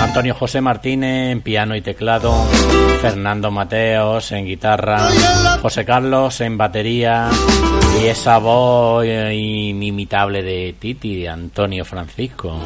Antonio 0.00 0.34
José 0.34 0.60
Martínez 0.60 1.32
en 1.32 1.42
piano 1.42 1.76
y 1.76 1.82
teclado, 1.82 2.32
Fernando 3.00 3.50
Mateos 3.50 4.32
en 4.32 4.46
guitarra, 4.46 5.08
José 5.60 5.84
Carlos 5.84 6.40
en 6.40 6.56
batería 6.56 7.28
y 8.00 8.06
esa 8.06 8.38
voz 8.38 9.04
inimitable 9.04 10.42
de 10.42 10.74
Titi, 10.78 11.26
Antonio 11.26 11.84
Francisco. 11.84 12.58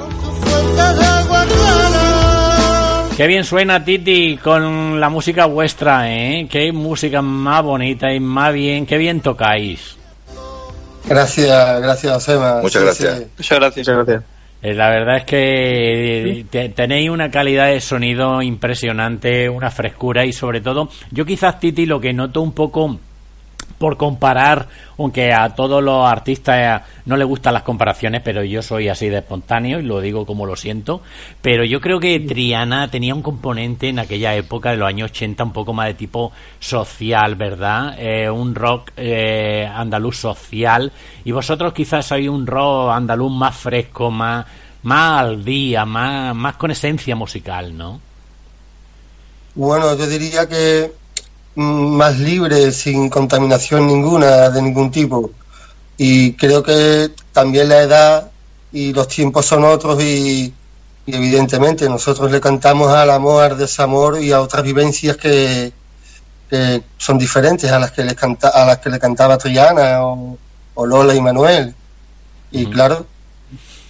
Qué 3.16 3.26
bien 3.26 3.44
suena 3.44 3.84
Titi 3.84 4.38
con 4.38 4.98
la 4.98 5.08
música 5.10 5.46
vuestra, 5.46 6.10
¿eh? 6.12 6.46
Qué 6.50 6.72
música 6.72 7.20
más 7.22 7.62
bonita 7.62 8.12
y 8.12 8.18
más 8.20 8.52
bien, 8.54 8.86
qué 8.86 8.96
bien 8.96 9.20
tocáis. 9.20 9.96
Gracias, 11.06 11.80
gracias, 11.82 12.12
Josema. 12.14 12.60
Muchas 12.62 12.80
Sí, 12.80 12.84
gracias. 13.04 13.18
sí. 13.18 13.26
Muchas 13.38 13.58
gracias. 13.58 13.88
Muchas 13.88 14.06
gracias. 14.06 14.24
Eh, 14.62 14.74
La 14.74 14.88
verdad 14.90 15.16
es 15.18 15.24
que 15.24 16.46
te- 16.50 16.68
tenéis 16.70 17.10
una 17.10 17.30
calidad 17.30 17.66
de 17.66 17.80
sonido 17.80 18.40
impresionante, 18.40 19.48
una 19.48 19.70
frescura 19.70 20.24
y 20.24 20.32
sobre 20.32 20.60
todo, 20.60 20.88
yo 21.10 21.24
quizás 21.26 21.60
Titi 21.60 21.84
lo 21.86 22.00
que 22.00 22.12
noto 22.12 22.40
un 22.40 22.52
poco 22.52 22.98
por 23.82 23.96
comparar, 23.96 24.68
aunque 24.96 25.32
a 25.32 25.56
todos 25.56 25.82
los 25.82 26.06
artistas 26.06 26.56
eh, 26.56 26.84
no 27.04 27.16
les 27.16 27.26
gustan 27.26 27.52
las 27.52 27.64
comparaciones, 27.64 28.22
pero 28.24 28.44
yo 28.44 28.62
soy 28.62 28.88
así 28.88 29.08
de 29.08 29.18
espontáneo 29.18 29.80
y 29.80 29.82
lo 29.82 30.00
digo 30.00 30.24
como 30.24 30.46
lo 30.46 30.54
siento, 30.54 31.00
pero 31.40 31.64
yo 31.64 31.80
creo 31.80 31.98
que 31.98 32.20
Triana 32.20 32.88
tenía 32.92 33.12
un 33.12 33.22
componente 33.22 33.88
en 33.88 33.98
aquella 33.98 34.36
época 34.36 34.70
de 34.70 34.76
los 34.76 34.86
años 34.86 35.10
80 35.10 35.42
un 35.42 35.52
poco 35.52 35.72
más 35.72 35.88
de 35.88 35.94
tipo 35.94 36.30
social, 36.60 37.34
¿verdad? 37.34 37.96
Eh, 37.98 38.30
un 38.30 38.54
rock 38.54 38.92
eh, 38.96 39.68
andaluz 39.68 40.16
social 40.16 40.92
y 41.24 41.32
vosotros 41.32 41.72
quizás 41.72 42.06
sois 42.06 42.28
un 42.28 42.46
rock 42.46 42.92
andaluz 42.92 43.32
más 43.32 43.56
fresco, 43.56 44.12
más, 44.12 44.46
más 44.84 45.22
al 45.22 45.44
día, 45.44 45.84
más, 45.84 46.36
más 46.36 46.54
con 46.54 46.70
esencia 46.70 47.16
musical, 47.16 47.76
¿no? 47.76 48.00
Bueno, 49.56 49.96
yo 49.96 50.06
diría 50.06 50.48
que 50.48 51.01
más 51.54 52.18
libre, 52.18 52.72
sin 52.72 53.08
contaminación 53.08 53.86
ninguna, 53.86 54.50
de 54.50 54.62
ningún 54.62 54.90
tipo. 54.90 55.30
Y 55.96 56.32
creo 56.34 56.62
que 56.62 57.10
también 57.32 57.68
la 57.68 57.82
edad 57.82 58.30
y 58.72 58.92
los 58.92 59.08
tiempos 59.08 59.46
son 59.46 59.64
otros 59.64 60.02
y, 60.02 60.52
y 61.06 61.14
evidentemente 61.14 61.88
nosotros 61.88 62.30
le 62.30 62.40
cantamos 62.40 62.88
al 62.92 63.10
amor, 63.10 63.44
al 63.44 63.58
desamor 63.58 64.20
y 64.20 64.32
a 64.32 64.40
otras 64.40 64.62
vivencias 64.62 65.16
que, 65.16 65.72
que 66.48 66.82
son 66.96 67.18
diferentes 67.18 67.70
a 67.70 67.78
las 67.78 67.92
que 67.92 68.04
le 68.04 68.14
canta, 68.14 68.48
a 68.48 68.64
las 68.64 68.78
que 68.78 68.90
le 68.90 68.98
cantaba 68.98 69.38
Triana 69.38 70.04
o, 70.04 70.38
o 70.74 70.86
Lola 70.86 71.14
y 71.14 71.20
Manuel. 71.20 71.74
Y 72.50 72.66
claro, 72.66 73.06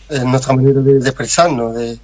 es 0.09 0.25
nuestra 0.25 0.55
manera 0.55 0.81
de, 0.81 1.01
de 1.01 1.09
expresarnos, 1.09 1.75
de, 1.75 1.99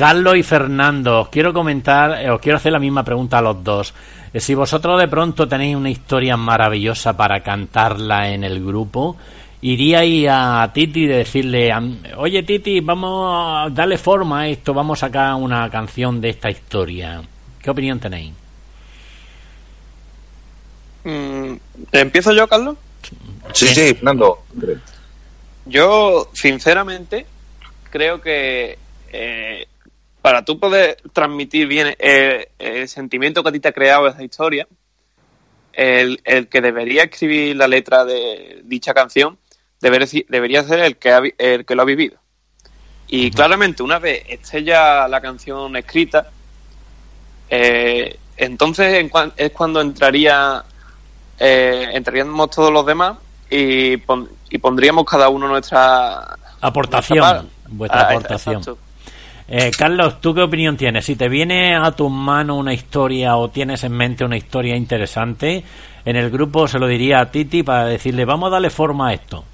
Carlos 0.00 0.34
y 0.34 0.42
Fernando, 0.42 1.20
os 1.20 1.28
quiero 1.28 1.52
comentar, 1.52 2.22
eh, 2.22 2.30
os 2.30 2.40
quiero 2.40 2.56
hacer 2.56 2.72
la 2.72 2.78
misma 2.78 3.04
pregunta 3.04 3.36
a 3.36 3.42
los 3.42 3.62
dos. 3.62 3.92
Eh, 4.32 4.40
si 4.40 4.54
vosotros 4.54 5.00
de 5.00 5.08
pronto 5.08 5.48
tenéis 5.48 5.76
una 5.76 5.90
historia 5.90 6.36
maravillosa 6.36 7.16
para 7.16 7.42
cantarla 7.42 8.30
en 8.30 8.44
el 8.44 8.64
grupo, 8.64 9.16
iríais 9.62 10.28
a 10.30 10.70
Titi 10.72 11.04
y 11.04 11.06
decirle, 11.06 11.72
oye 12.16 12.42
Titi, 12.42 12.80
vamos 12.80 13.66
a 13.66 13.70
darle 13.70 13.98
forma 13.98 14.42
a 14.42 14.48
esto, 14.48 14.72
vamos 14.72 15.02
a 15.02 15.06
sacar 15.06 15.34
una 15.34 15.68
canción 15.68 16.20
de 16.20 16.30
esta 16.30 16.50
historia. 16.50 17.22
¿Qué 17.60 17.70
opinión 17.70 17.98
tenéis? 17.98 18.32
Mm, 21.04 21.54
¿Empiezo 21.92 22.32
yo, 22.32 22.46
Carlos? 22.46 22.76
Sí, 23.52 23.68
sí, 23.68 23.94
Fernando. 23.94 24.44
Yo, 25.66 26.30
sinceramente, 26.32 27.26
creo 27.90 28.20
que 28.20 28.78
eh, 29.12 29.66
para 30.22 30.44
tú 30.44 30.58
poder 30.58 30.96
transmitir 31.12 31.66
bien 31.66 31.94
eh, 31.98 32.50
el 32.58 32.88
sentimiento 32.88 33.42
que 33.42 33.48
a 33.48 33.52
ti 33.52 33.60
te 33.60 33.68
ha 33.68 33.72
creado 33.72 34.06
esa 34.08 34.22
historia, 34.22 34.66
el, 35.72 36.20
el 36.24 36.48
que 36.48 36.60
debería 36.60 37.04
escribir 37.04 37.56
la 37.56 37.68
letra 37.68 38.04
de 38.04 38.60
dicha 38.64 38.92
canción 38.92 39.38
debería, 39.80 40.06
debería 40.28 40.62
ser 40.64 40.80
el 40.80 40.96
que, 40.96 41.10
ha 41.12 41.22
el 41.38 41.64
que 41.64 41.74
lo 41.74 41.82
ha 41.82 41.86
vivido. 41.86 42.18
Y 43.08 43.30
claramente, 43.30 43.82
una 43.82 43.98
vez 43.98 44.22
esté 44.28 44.62
ya 44.62 45.08
la 45.08 45.20
canción 45.20 45.74
escrita, 45.76 46.28
eh, 47.48 48.16
entonces 48.36 48.94
en 48.94 49.08
cuan- 49.08 49.32
es 49.36 49.50
cuando 49.52 49.80
entraría 49.80 50.64
eh, 51.38 51.88
entraríamos 51.92 52.50
todos 52.50 52.72
los 52.72 52.84
demás 52.86 53.16
y, 53.48 53.96
pon- 53.96 54.28
y 54.50 54.58
pondríamos 54.58 55.04
cada 55.04 55.28
uno 55.28 55.48
nuestra 55.48 56.36
Aportación, 56.60 57.18
nuestra 57.18 57.44
vuestra 57.68 58.00
Ah, 58.00 58.04
aportación. 58.10 58.56
exacto. 58.60 58.78
Eh, 59.52 59.72
Carlos, 59.76 60.20
¿tú 60.20 60.32
qué 60.32 60.42
opinión 60.42 60.76
tienes? 60.76 61.04
Si 61.04 61.16
te 61.16 61.28
viene 61.28 61.74
a 61.74 61.90
tu 61.90 62.08
mano 62.08 62.56
una 62.56 62.72
historia 62.72 63.36
o 63.36 63.50
tienes 63.50 63.82
en 63.82 63.90
mente 63.90 64.24
una 64.24 64.36
historia 64.36 64.76
interesante, 64.76 65.64
en 66.04 66.14
el 66.14 66.30
grupo 66.30 66.68
se 66.68 66.78
lo 66.78 66.86
diría 66.86 67.18
a 67.18 67.32
Titi 67.32 67.64
para 67.64 67.86
decirle, 67.86 68.24
vamos 68.24 68.46
a 68.46 68.50
darle 68.50 68.70
forma 68.70 69.08
a 69.08 69.14
esto. 69.14 69.44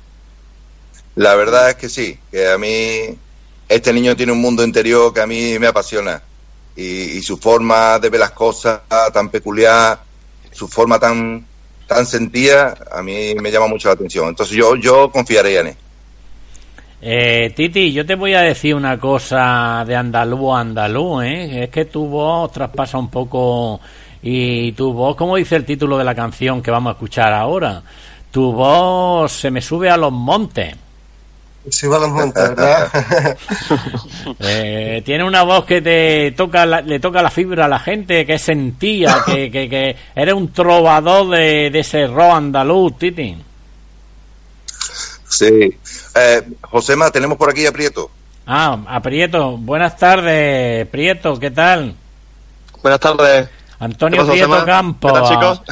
La 1.15 1.35
verdad 1.35 1.71
es 1.71 1.77
que 1.77 1.89
sí, 1.89 2.19
que 2.31 2.47
a 2.47 2.59
mí 2.59 3.17
este 3.71 3.91
niño 3.95 4.15
tiene 4.15 4.33
un 4.33 4.41
mundo 4.43 4.63
interior 4.63 5.15
que 5.15 5.23
a 5.23 5.27
mí 5.27 5.59
me 5.59 5.67
apasiona. 5.67 6.23
Y, 6.77 7.23
su 7.23 7.39
forma 7.39 7.99
de 7.99 8.11
ver 8.11 8.21
las 8.21 8.33
cosas 8.33 8.83
tan 9.15 9.31
peculiar, 9.31 9.99
su 10.53 10.69
forma 10.69 10.99
tan, 10.99 11.47
tan 11.87 12.05
sentida, 12.05 12.77
a 12.93 13.03
mí 13.03 13.35
me 13.37 13.51
llama 13.51 13.67
mucho 13.67 13.89
la 13.89 13.95
atención. 13.95 14.29
Entonces 14.29 14.55
yo, 14.55 14.77
yo 14.77 15.11
confiaría 15.11 15.61
en 15.61 15.67
él. 15.69 15.77
Eh, 17.01 17.53
Titi, 17.55 17.93
yo 17.93 18.07
te 18.07 18.15
voy 18.15 18.35
a 18.35 18.41
decir 18.41 18.75
una 18.75 18.99
cosa 18.99 19.85
de 19.87 19.95
andaluz 19.95 20.55
a 20.57 20.61
andaluz, 20.61 21.25
¿eh? 21.25 21.65
Es 21.65 21.71
que 21.71 21.85
tu 21.85 22.07
voz 22.07 22.51
traspasa 22.53 22.97
un 22.99 23.09
poco 23.09 23.81
y 24.23 24.73
tu 24.73 24.93
voz, 24.93 25.15
como 25.15 25.37
dice 25.37 25.57
el 25.57 25.65
título 25.65 25.99
de 25.99 26.05
la 26.05 26.15
canción 26.15 26.63
que 26.63 26.71
vamos 26.71 26.91
a 26.91 26.95
escuchar 26.95 27.33
ahora, 27.33 27.83
tu 28.31 28.51
voz 28.53 29.31
se 29.31 29.51
me 29.51 29.61
sube 29.61 29.91
a 29.91 29.97
los 29.97 30.11
montes. 30.13 30.75
Se 31.69 31.87
va 31.89 31.97
a 31.97 32.01
los 32.01 32.11
montes, 32.11 32.49
¿verdad? 32.49 32.89
Eh, 34.41 35.03
tiene 35.05 35.25
una 35.25 35.43
voz 35.43 35.65
que 35.65 35.81
te 35.83 36.33
toca 36.33 36.65
la- 36.67 36.81
le 36.81 36.99
toca 37.01 37.23
la 37.23 37.31
fibra 37.31 37.67
a 37.67 37.69
la 37.69 37.79
gente, 37.79 38.25
que 38.27 38.35
es 38.35 38.43
sentía, 38.43 39.19
que, 39.27 39.51
que, 39.51 39.69
que 39.69 39.97
eres 40.15 40.35
un 40.35 40.53
trovador 40.53 41.29
de, 41.31 41.71
de 41.71 41.79
ese 41.81 42.07
rock 42.07 42.33
andaluz, 42.33 42.99
Titi. 42.99 43.37
Sí. 45.37 45.77
Eh, 46.15 46.43
Josema, 46.63 47.11
tenemos 47.11 47.37
por 47.37 47.51
aquí 47.51 47.67
a 47.67 47.73
Prieto. 47.73 48.11
Ah, 48.47 48.79
a 48.87 49.01
Prieto. 49.01 49.59
Buenas 49.59 49.97
tardes, 49.99 50.87
Prieto, 50.89 51.39
¿qué 51.39 51.51
tal? 51.51 51.95
Buenas 52.83 53.01
tardes. 53.01 53.49
Antonio 53.79 54.17
¿Qué 54.17 54.21
pasa, 54.23 54.33
Prieto 54.33 54.49
Josema? 54.49 54.65
Campos. 54.65 55.13
¿Qué 55.13 55.19
tal, 55.19 55.29
chicos? 55.29 55.63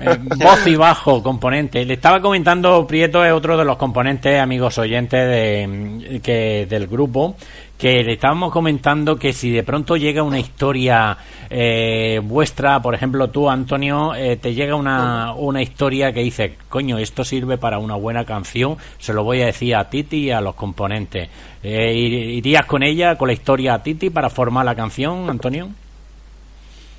Eh, 0.00 0.18
voz 0.36 0.66
y 0.66 0.76
bajo, 0.76 1.22
componente. 1.22 1.84
Le 1.84 1.94
estaba 1.94 2.22
comentando, 2.22 2.86
Prieto 2.86 3.22
es 3.22 3.32
otro 3.32 3.58
de 3.58 3.64
los 3.66 3.76
componentes, 3.76 4.40
amigos 4.40 4.78
oyentes 4.78 5.28
de, 5.28 6.20
que, 6.22 6.66
del 6.66 6.86
grupo, 6.86 7.36
que 7.78 8.02
le 8.04 8.12
estábamos 8.14 8.52
comentando 8.52 9.16
que 9.16 9.32
si 9.32 9.50
de 9.50 9.62
pronto 9.64 9.96
llega 9.96 10.22
una 10.22 10.38
historia 10.38 11.16
eh, 11.50 12.20
vuestra, 12.22 12.80
por 12.80 12.94
ejemplo 12.94 13.28
tú, 13.30 13.50
Antonio, 13.50 14.14
eh, 14.14 14.36
te 14.36 14.54
llega 14.54 14.74
una, 14.76 15.34
una 15.34 15.60
historia 15.60 16.12
que 16.12 16.20
dice, 16.20 16.56
coño, 16.68 16.98
esto 16.98 17.24
sirve 17.24 17.58
para 17.58 17.78
una 17.78 17.96
buena 17.96 18.24
canción, 18.24 18.76
se 18.98 19.12
lo 19.12 19.24
voy 19.24 19.42
a 19.42 19.46
decir 19.46 19.74
a 19.74 19.90
Titi 19.90 20.26
y 20.26 20.30
a 20.30 20.40
los 20.40 20.54
componentes. 20.54 21.28
Eh, 21.62 21.92
ir- 21.92 22.34
¿Irías 22.36 22.64
con 22.66 22.82
ella, 22.82 23.16
con 23.18 23.26
la 23.28 23.34
historia 23.34 23.74
a 23.74 23.82
Titi 23.82 24.08
para 24.08 24.30
formar 24.30 24.64
la 24.64 24.74
canción, 24.76 25.28
Antonio? 25.28 25.68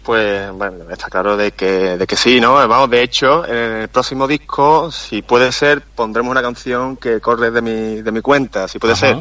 Pues 0.03 0.51
bueno, 0.51 0.87
está 0.91 1.07
claro 1.09 1.35
de 1.35 1.51
que, 1.53 1.97
de 1.97 2.05
que 2.05 2.15
sí, 2.15 2.39
¿no? 2.39 2.53
Vamos, 2.67 2.89
de 2.91 3.01
hecho, 3.01 3.43
en 3.47 3.81
el 3.81 3.87
próximo 3.87 4.27
disco, 4.27 4.91
si 4.91 5.23
puede 5.23 5.51
ser, 5.51 5.81
pondremos 5.81 6.29
una 6.29 6.43
canción 6.43 6.95
que 6.97 7.19
corre 7.19 7.49
de 7.49 7.61
mi, 7.61 8.01
de 8.03 8.11
mi 8.11 8.21
cuenta, 8.21 8.67
si 8.67 8.77
puede 8.77 8.93
Ajá. 8.93 8.99
ser. 9.07 9.17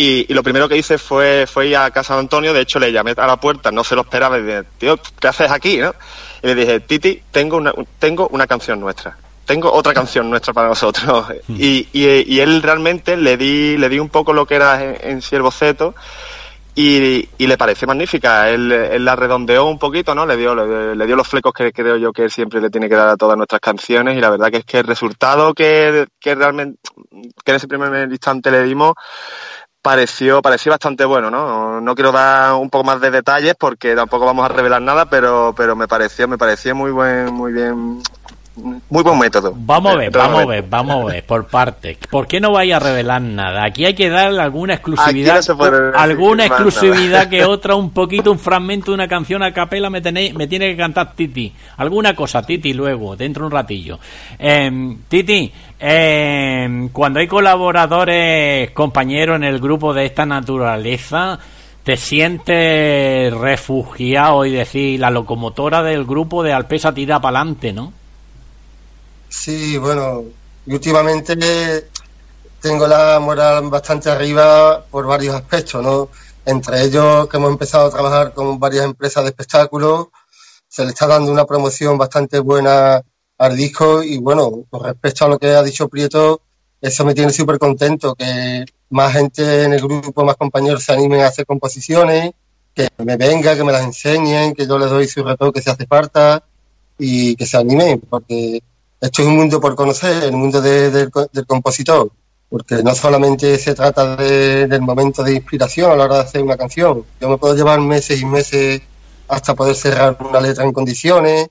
Y, 0.00 0.26
y 0.28 0.32
lo 0.32 0.44
primero 0.44 0.68
que 0.68 0.76
hice 0.76 0.96
fue, 0.96 1.44
fue 1.48 1.66
ir 1.66 1.76
a 1.76 1.90
casa 1.90 2.14
de 2.14 2.20
Antonio, 2.20 2.52
de 2.52 2.60
hecho 2.60 2.78
le 2.78 2.92
llamé 2.92 3.14
a 3.16 3.26
la 3.26 3.36
puerta, 3.40 3.72
no 3.72 3.82
se 3.82 3.96
lo 3.96 4.02
esperaba, 4.02 4.38
y 4.38 4.42
dije, 4.42 4.62
tío, 4.78 4.96
¿qué 5.18 5.26
haces 5.26 5.50
aquí, 5.50 5.78
no? 5.78 5.92
Y 6.40 6.46
le 6.46 6.54
dije, 6.54 6.78
Titi, 6.78 7.20
tengo 7.32 7.56
una, 7.56 7.72
tengo 7.98 8.28
una 8.28 8.46
canción 8.46 8.78
nuestra. 8.78 9.18
Tengo 9.44 9.72
otra 9.72 9.92
canción 9.92 10.30
nuestra 10.30 10.52
para 10.52 10.68
nosotros. 10.68 11.26
Y, 11.48 11.88
y, 11.92 12.32
y 12.32 12.38
él 12.38 12.62
realmente 12.62 13.16
le 13.16 13.36
di, 13.36 13.76
le 13.76 13.88
di 13.88 13.98
un 13.98 14.08
poco 14.08 14.32
lo 14.32 14.46
que 14.46 14.54
era 14.54 14.84
en, 14.84 14.98
en 15.02 15.20
sí 15.20 15.34
el 15.34 15.42
boceto 15.42 15.96
y, 16.76 17.28
y 17.36 17.46
le 17.48 17.58
pareció 17.58 17.88
magnífica. 17.88 18.50
Él, 18.50 18.70
él 18.70 19.04
la 19.04 19.16
redondeó 19.16 19.64
un 19.64 19.80
poquito, 19.80 20.14
¿no? 20.14 20.26
Le 20.26 20.36
dio, 20.36 20.54
le, 20.54 20.94
le 20.94 21.06
dio 21.06 21.16
los 21.16 21.26
flecos 21.26 21.52
que 21.52 21.72
creo 21.72 21.96
yo 21.96 22.12
que 22.12 22.22
él 22.22 22.30
siempre 22.30 22.60
le 22.60 22.70
tiene 22.70 22.88
que 22.88 22.94
dar 22.94 23.08
a 23.08 23.16
todas 23.16 23.36
nuestras 23.36 23.60
canciones 23.60 24.16
y 24.16 24.20
la 24.20 24.30
verdad 24.30 24.48
que 24.48 24.58
es 24.58 24.64
que 24.64 24.78
el 24.78 24.86
resultado 24.86 25.54
que, 25.54 26.06
que 26.20 26.36
realmente, 26.36 26.78
que 27.44 27.50
en 27.50 27.56
ese 27.56 27.66
primer 27.66 28.08
instante 28.08 28.52
le 28.52 28.62
dimos, 28.62 28.94
pareció, 29.82 30.42
pareció 30.42 30.72
bastante 30.72 31.04
bueno, 31.04 31.30
¿no? 31.30 31.80
No 31.80 31.94
quiero 31.94 32.12
dar 32.12 32.54
un 32.54 32.70
poco 32.70 32.84
más 32.84 33.00
de 33.00 33.10
detalles 33.10 33.54
porque 33.58 33.94
tampoco 33.94 34.26
vamos 34.26 34.44
a 34.44 34.48
revelar 34.48 34.82
nada, 34.82 35.08
pero, 35.08 35.54
pero 35.56 35.76
me 35.76 35.88
pareció, 35.88 36.28
me 36.28 36.38
pareció 36.38 36.74
muy 36.74 36.90
buen, 36.90 37.32
muy 37.32 37.52
bien, 37.52 38.02
muy 38.90 39.02
buen 39.02 39.18
método. 39.18 39.52
Vamos 39.56 39.92
a 39.92 39.96
ver, 39.96 40.08
Eh, 40.08 40.10
vamos 40.10 40.42
a 40.42 40.46
ver, 40.46 40.64
vamos 40.68 41.02
a 41.02 41.12
ver, 41.12 41.24
por 41.24 41.46
partes. 41.46 41.98
¿Por 42.10 42.26
qué 42.26 42.40
no 42.40 42.52
vais 42.52 42.72
a 42.72 42.78
revelar 42.78 43.20
nada? 43.20 43.64
Aquí 43.64 43.84
hay 43.84 43.94
que 43.94 44.08
dar 44.08 44.32
alguna 44.38 44.74
exclusividad, 44.74 45.40
no 45.48 45.56
puede 45.56 45.96
alguna 45.96 46.46
exclusividad 46.46 47.24
nada. 47.24 47.30
que 47.30 47.44
otra, 47.44 47.74
un 47.74 47.90
poquito, 47.90 48.32
un 48.32 48.38
fragmento 48.38 48.90
de 48.90 48.96
una 48.96 49.08
canción 49.08 49.42
a 49.42 49.52
capela 49.52 49.90
me, 49.90 50.00
tenéis, 50.00 50.34
me 50.34 50.46
tiene 50.46 50.70
que 50.70 50.76
cantar 50.76 51.14
Titi. 51.14 51.52
Alguna 51.76 52.14
cosa, 52.14 52.42
Titi, 52.42 52.72
luego, 52.72 53.16
dentro 53.16 53.42
de 53.42 53.46
un 53.46 53.52
ratillo. 53.52 53.98
Em, 54.38 54.98
Titi, 55.08 55.52
em, 55.78 56.88
cuando 56.88 57.20
hay 57.20 57.26
colaboradores, 57.26 58.70
compañeros 58.72 59.36
en 59.36 59.44
el 59.44 59.58
grupo 59.58 59.92
de 59.94 60.06
esta 60.06 60.26
naturaleza, 60.26 61.38
¿te 61.82 61.96
sientes 61.96 63.32
refugiado 63.34 64.44
y 64.44 64.52
decir 64.52 65.00
la 65.00 65.10
locomotora 65.10 65.82
del 65.82 66.04
grupo 66.04 66.42
de 66.42 66.52
Alpesa 66.52 66.92
tira 66.92 67.20
para 67.20 67.40
adelante, 67.40 67.72
no? 67.72 67.92
Sí, 69.28 69.76
bueno, 69.78 70.24
y 70.66 70.72
últimamente 70.74 71.36
tengo 72.60 72.86
la 72.86 73.20
moral 73.20 73.68
bastante 73.68 74.10
arriba 74.10 74.84
por 74.90 75.06
varios 75.06 75.34
aspectos, 75.34 75.82
¿no? 75.82 76.08
Entre 76.44 76.82
ellos 76.82 77.28
que 77.28 77.36
hemos 77.36 77.50
empezado 77.50 77.86
a 77.86 77.90
trabajar 77.90 78.32
con 78.32 78.58
varias 78.58 78.84
empresas 78.84 79.24
de 79.24 79.30
espectáculos, 79.30 80.08
se 80.66 80.84
le 80.84 80.90
está 80.90 81.06
dando 81.06 81.30
una 81.30 81.44
promoción 81.44 81.96
bastante 81.98 82.38
buena 82.38 83.02
al 83.38 83.56
disco 83.56 84.02
y 84.02 84.18
bueno, 84.18 84.64
con 84.70 84.84
respecto 84.84 85.24
a 85.24 85.28
lo 85.28 85.38
que 85.38 85.48
ha 85.48 85.62
dicho 85.62 85.88
Prieto, 85.88 86.40
eso 86.80 87.04
me 87.04 87.14
tiene 87.14 87.32
súper 87.32 87.58
contento, 87.58 88.14
que 88.14 88.64
más 88.90 89.12
gente 89.12 89.64
en 89.64 89.72
el 89.72 89.80
grupo, 89.80 90.24
más 90.24 90.36
compañeros 90.36 90.84
se 90.84 90.92
animen 90.92 91.20
a 91.20 91.28
hacer 91.28 91.46
composiciones, 91.46 92.32
que 92.74 92.88
me 92.98 93.16
venga, 93.16 93.56
que 93.56 93.64
me 93.64 93.72
las 93.72 93.84
enseñen, 93.84 94.54
que 94.54 94.66
yo 94.66 94.78
les 94.78 94.90
doy 94.90 95.08
su 95.08 95.22
retoque 95.22 95.60
si 95.60 95.70
hace 95.70 95.86
falta 95.86 96.44
y 96.98 97.36
que 97.36 97.46
se 97.46 97.56
animen, 97.56 98.00
porque 98.08 98.62
esto 99.00 99.22
es 99.22 99.28
un 99.28 99.36
mundo 99.36 99.60
por 99.60 99.74
conocer, 99.74 100.24
el 100.24 100.32
mundo 100.32 100.60
de- 100.60 100.90
del 100.90 101.10
co- 101.10 101.28
del 101.32 101.46
compositor, 101.46 102.10
porque 102.48 102.82
no 102.82 102.94
solamente 102.94 103.56
se 103.58 103.74
trata 103.74 104.16
de- 104.16 104.66
del 104.66 104.80
momento 104.82 105.22
de 105.22 105.34
inspiración 105.34 105.90
a 105.92 105.96
la 105.96 106.04
hora 106.04 106.14
de 106.16 106.20
hacer 106.22 106.42
una 106.42 106.56
canción. 106.56 107.04
Yo 107.20 107.28
me 107.28 107.36
puedo 107.38 107.54
llevar 107.54 107.80
meses 107.80 108.20
y 108.20 108.24
meses 108.24 108.80
hasta 109.28 109.54
poder 109.54 109.74
cerrar 109.74 110.16
una 110.20 110.40
letra 110.40 110.64
en 110.64 110.72
condiciones, 110.72 111.48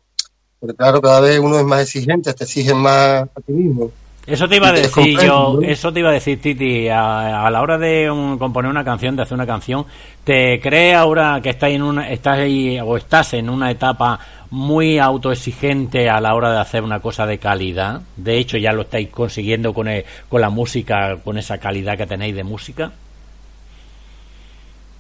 porque 0.60 0.76
claro, 0.76 1.00
cada 1.02 1.20
vez 1.20 1.40
uno 1.40 1.60
es 1.60 1.66
más 1.66 1.82
exigente, 1.84 2.34
te 2.34 2.44
exigen 2.44 2.78
más 2.78 3.22
a 3.24 3.42
ti 3.46 3.52
mismo. 3.54 3.92
Eso 4.26 4.50
te 4.50 4.58
iba 4.58 4.68
a 4.68 4.72
decir 4.74 5.18
yo, 5.22 5.60
eso 5.64 5.94
te 5.94 6.00
iba 6.02 6.10
a 6.10 6.12
decir 6.12 6.42
Titi, 6.42 6.90
a, 6.90 7.46
a 7.48 7.50
la 7.50 7.62
hora 7.62 7.78
de 7.78 8.12
um, 8.12 8.38
componer 8.38 8.70
una 8.70 8.84
canción, 8.84 9.16
de 9.16 9.22
hacer 9.22 9.36
una 9.36 9.46
canción, 9.48 9.86
¿te 10.26 10.60
crees 10.60 10.98
ahora 10.98 11.40
que 11.42 11.52
estás 11.52 11.70
en 11.70 11.82
una, 11.82 12.10
estás 12.12 12.40
ahí, 12.40 12.78
o 12.78 12.98
estás 12.98 13.36
en 13.36 13.50
una 13.50 13.72
etapa 13.72 14.20
muy 14.50 15.00
autoexigente 15.00 16.10
a 16.10 16.20
la 16.22 16.34
hora 16.36 16.52
de 16.52 16.60
hacer 16.60 16.84
una 16.84 17.00
cosa 17.02 17.26
de 17.26 17.38
calidad? 17.40 18.02
De 18.16 18.38
hecho, 18.38 18.58
ya 18.58 18.72
lo 18.72 18.84
estáis 18.84 19.10
consiguiendo 19.10 19.74
con, 19.74 19.88
el- 19.88 20.06
con 20.30 20.42
la 20.42 20.50
música, 20.50 21.18
con 21.24 21.38
esa 21.38 21.58
calidad 21.58 21.98
que 21.98 22.08
tenéis 22.08 22.36
de 22.36 22.44
música. 22.44 22.92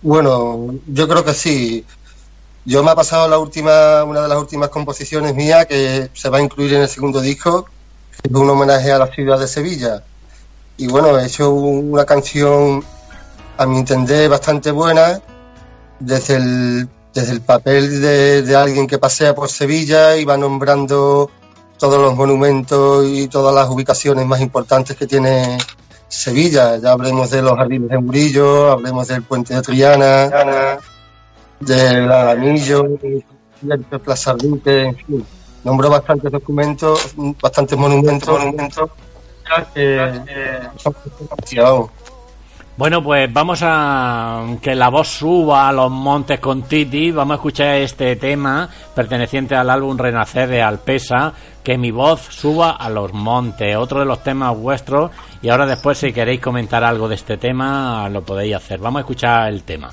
Bueno, 0.01 0.75
yo 0.87 1.07
creo 1.07 1.23
que 1.25 1.33
sí. 1.33 1.85
Yo 2.65 2.83
me 2.83 2.91
ha 2.91 2.95
pasado 2.95 3.27
la 3.29 3.37
última, 3.39 4.03
una 4.03 4.21
de 4.21 4.27
las 4.27 4.37
últimas 4.37 4.69
composiciones 4.69 5.33
mías 5.33 5.65
que 5.65 6.09
se 6.13 6.29
va 6.29 6.37
a 6.39 6.41
incluir 6.41 6.73
en 6.73 6.81
el 6.81 6.89
segundo 6.89 7.21
disco, 7.21 7.65
que 8.21 8.29
es 8.29 8.35
un 8.35 8.49
homenaje 8.49 8.91
a 8.91 8.99
la 8.99 9.07
ciudad 9.07 9.39
de 9.39 9.47
Sevilla. 9.47 10.03
Y 10.75 10.87
bueno, 10.87 11.17
he 11.17 11.25
hecho 11.25 11.49
una 11.51 12.05
canción, 12.05 12.83
a 13.57 13.65
mi 13.65 13.77
entender, 13.79 14.29
bastante 14.29 14.69
buena, 14.71 15.21
desde 15.99 16.35
el, 16.35 16.89
desde 17.17 17.33
el 17.33 17.41
papel 17.41 17.99
de, 17.99 18.55
alguien 18.55 18.85
que 18.85 18.99
pasea 18.99 19.33
por 19.33 19.49
Sevilla 19.49 20.15
y 20.17 20.23
va 20.23 20.37
nombrando 20.37 21.31
todos 21.79 21.99
los 21.99 22.15
monumentos 22.15 23.07
y 23.07 23.27
todas 23.27 23.55
las 23.55 23.67
ubicaciones 23.71 24.23
más 24.27 24.39
importantes 24.39 24.95
que 24.95 25.07
tiene 25.07 25.57
Sevilla. 26.07 26.77
Ya 26.77 26.91
hablemos 26.91 27.31
de 27.31 27.41
los 27.41 27.55
jardines 27.55 27.89
de 27.89 27.97
Murillo, 27.97 28.71
hablemos 28.71 29.07
del 29.07 29.23
puente 29.23 29.55
de 29.55 29.63
Triana, 29.63 30.77
del 31.59 32.11
Alamillo, 32.11 32.83
del 32.83 33.79
Plaza 34.03 34.33
Rique, 34.33 34.85
en 34.85 34.95
fin. 34.97 35.25
Nombró 35.63 35.89
bastantes 35.89 36.31
documentos, 36.31 37.15
bastantes 37.41 37.79
monumentos, 37.79 38.29
monumentos 38.29 38.91
que, 39.73 40.21
que 40.23 40.79
son 40.79 41.89
bueno, 42.77 43.01
pues 43.01 43.33
vamos 43.33 43.61
a 43.63 44.45
que 44.61 44.75
la 44.75 44.89
voz 44.89 45.07
suba 45.07 45.67
a 45.67 45.73
los 45.73 45.89
montes 45.89 46.39
con 46.39 46.61
Titi. 46.61 47.09
Vamos 47.09 47.31
a 47.31 47.35
escuchar 47.37 47.75
este 47.77 48.15
tema 48.17 48.69
perteneciente 48.93 49.55
al 49.55 49.71
álbum 49.71 49.97
Renacer 49.97 50.47
de 50.47 50.61
Alpesa. 50.61 51.33
Que 51.63 51.75
mi 51.75 51.89
voz 51.89 52.21
suba 52.29 52.71
a 52.71 52.87
los 52.91 53.13
montes. 53.13 53.75
Otro 53.75 54.01
de 54.01 54.05
los 54.05 54.21
temas 54.21 54.55
vuestros. 54.55 55.09
Y 55.41 55.49
ahora 55.49 55.65
después 55.65 55.97
si 55.97 56.13
queréis 56.13 56.39
comentar 56.39 56.83
algo 56.83 57.07
de 57.07 57.15
este 57.15 57.37
tema, 57.37 58.07
lo 58.09 58.21
podéis 58.21 58.57
hacer. 58.57 58.79
Vamos 58.79 58.99
a 58.99 59.01
escuchar 59.01 59.47
el 59.49 59.63
tema. 59.63 59.89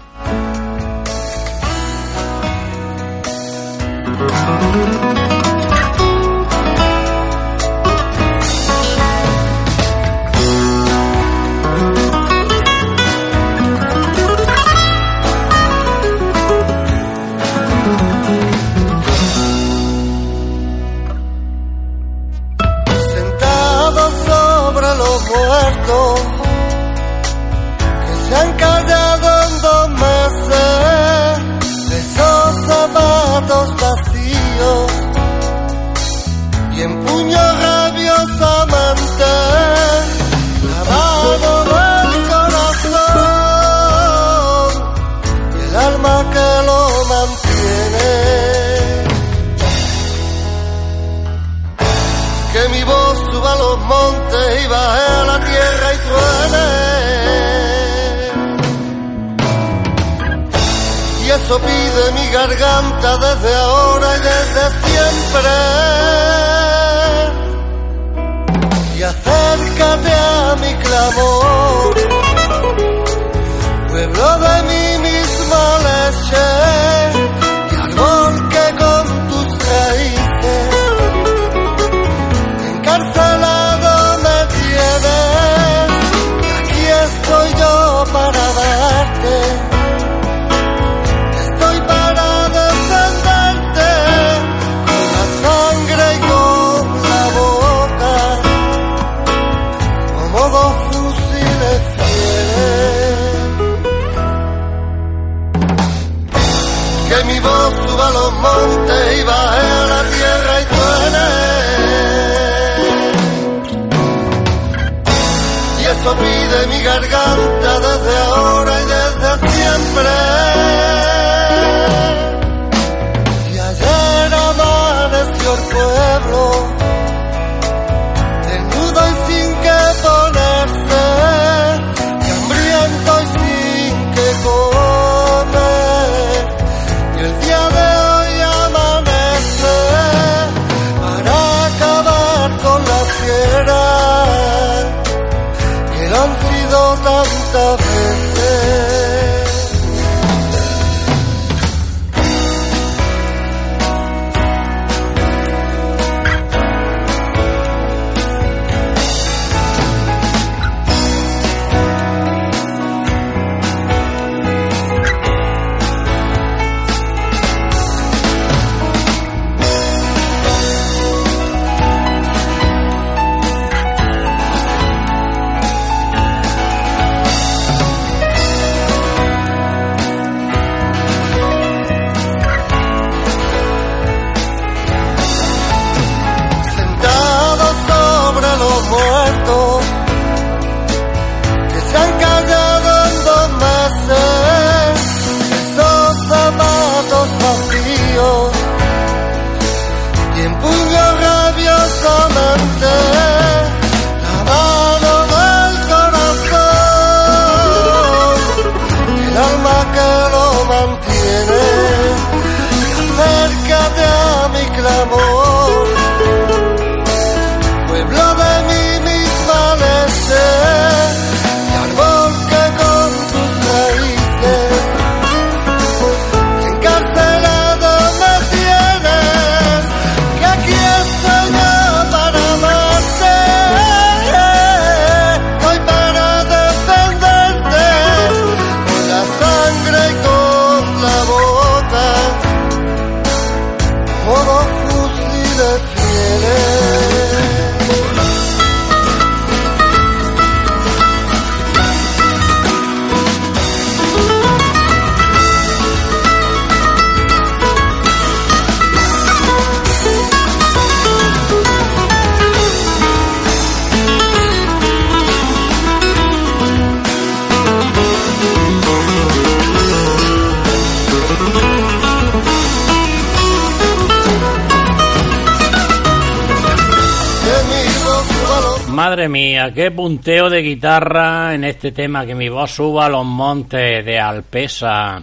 Qué 279.73 279.91
punteo 279.91 280.51
de 280.51 280.63
guitarra 280.63 281.55
en 281.55 281.65
este 281.65 281.93
tema, 281.93 282.27
que 282.27 282.35
mi 282.35 282.49
voz 282.49 282.73
suba 282.73 283.07
a 283.07 283.09
los 283.09 283.25
montes 283.25 284.05
de 284.05 284.19
Alpesa. 284.19 285.23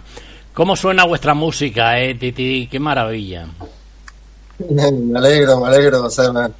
¿Cómo 0.52 0.76
suena 0.76 1.04
vuestra 1.04 1.34
música, 1.34 1.98
eh, 1.98 2.14
Titi? 2.14 2.68
Qué 2.70 2.78
maravilla. 2.78 3.46
Me 4.70 5.18
alegro, 5.18 5.60
me 5.60 5.68
alegro, 5.68 6.02
Josema. 6.02 6.50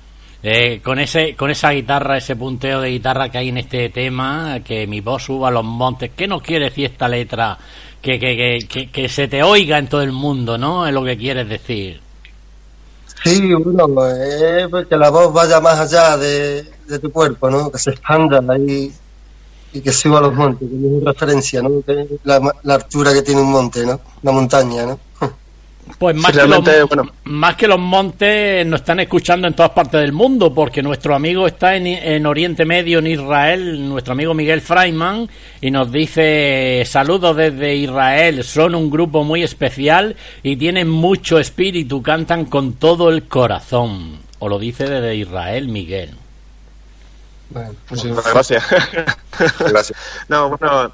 Eh, 0.43 0.81
con 0.83 0.99
ese 0.99 1.37
con 1.37 1.51
esa 1.51 1.71
guitarra, 1.71 2.17
ese 2.17 2.35
punteo 2.35 2.81
de 2.81 2.91
guitarra 2.91 3.29
que 3.29 3.39
hay 3.39 3.51
en 3.51 3.59
este 3.59 3.91
tema, 3.91 4.61
que 4.65 4.87
mi 4.87 5.01
voz 5.01 5.25
suba 5.25 5.49
a 5.49 5.51
los 5.53 5.65
montes. 5.65 6.11
¿Qué 6.17 6.27
nos 6.27 6.43
quiere 6.43 6.67
decir 6.67 6.87
esta 6.87 7.09
letra? 7.09 7.57
Que, 8.01 8.19
que, 8.19 8.37
que, 8.37 8.67
que, 8.69 8.91
que 8.91 9.09
se 9.09 9.29
te 9.29 9.43
oiga 9.43 9.79
en 9.79 9.87
todo 9.87 10.03
el 10.03 10.11
mundo, 10.11 10.59
¿no? 10.59 10.87
Es 10.87 10.93
lo 10.93 11.05
que 11.05 11.17
quieres 11.17 11.49
decir. 11.49 12.01
Sí, 13.25 13.55
bueno, 13.55 13.87
eh, 14.09 14.67
pues 14.69 14.87
que 14.89 14.97
la 14.97 15.11
voz 15.11 15.33
vaya 15.33 15.61
más 15.61 15.79
allá 15.79 16.17
de, 16.17 16.65
de 16.89 16.99
tu 16.99 17.13
cuerpo, 17.13 17.49
¿no? 17.51 17.71
Que 17.71 17.79
se 17.79 17.91
expanda 17.91 18.43
ahí 18.53 18.93
y 19.73 19.81
que 19.81 19.93
suba 19.93 20.19
a 20.19 20.23
los 20.23 20.35
montes, 20.35 20.69
que 20.69 20.75
es 20.75 20.83
una 20.83 21.13
referencia, 21.13 21.63
¿no? 21.63 21.83
La, 22.25 22.41
la 22.63 22.75
altura 22.75 23.13
que 23.13 23.23
tiene 23.23 23.41
un 23.41 23.51
monte, 23.53 23.87
¿no? 23.87 24.01
Una 24.23 24.33
montaña, 24.33 24.87
¿no? 24.87 24.99
Pues 25.99 26.17
más, 26.17 26.33
Sí, 26.33 26.39
que 26.41 26.47
los, 26.47 26.89
bueno. 26.89 27.13
más 27.25 27.57
que 27.57 27.67
los 27.67 27.79
montes 27.79 28.65
nos 28.67 28.81
están 28.81 29.01
escuchando 29.01 29.49
en 29.49 29.55
todas 29.55 29.73
partes 29.73 30.01
del 30.01 30.13
mundo, 30.13 30.55
porque 30.55 30.83
nuestro 30.83 31.15
amigo 31.15 31.47
está 31.47 31.77
en, 31.77 31.87
en 31.87 32.25
Oriente 32.27 32.65
Medio, 32.65 33.01
en 33.01 33.09
Israel, 33.09 33.89
nuestro 33.89 34.13
amigo 34.13 34.33
Miguel 34.33 34.61
Freiman, 34.61 35.29
y 35.61 35.71
nos 35.71 35.91
dice 35.91 36.85
saludos 36.87 37.37
desde 37.37 37.75
Israel, 37.75 38.45
son 38.45 38.75
un 38.75 38.91
grupo 38.91 39.25
muy 39.25 39.43
especial 39.43 40.17
y 40.43 40.57
tienen 40.57 40.89
mucho 40.89 41.39
espíritu, 41.39 42.03
cantan 42.03 42.47
con 42.47 42.75
todo 42.75 43.11
el 43.11 43.27
corazón. 43.29 44.21
O 44.39 44.49
lo 44.49 44.59
dice 44.59 44.89
desde 44.89 45.15
Israel, 45.17 45.69
Miguel. 45.69 46.17
Bueno, 47.51 47.75
Muchísimas 47.91 48.33
gracias. 48.33 48.65
Gracias. 49.59 49.99
No, 50.29 50.57
bueno, 50.57 50.91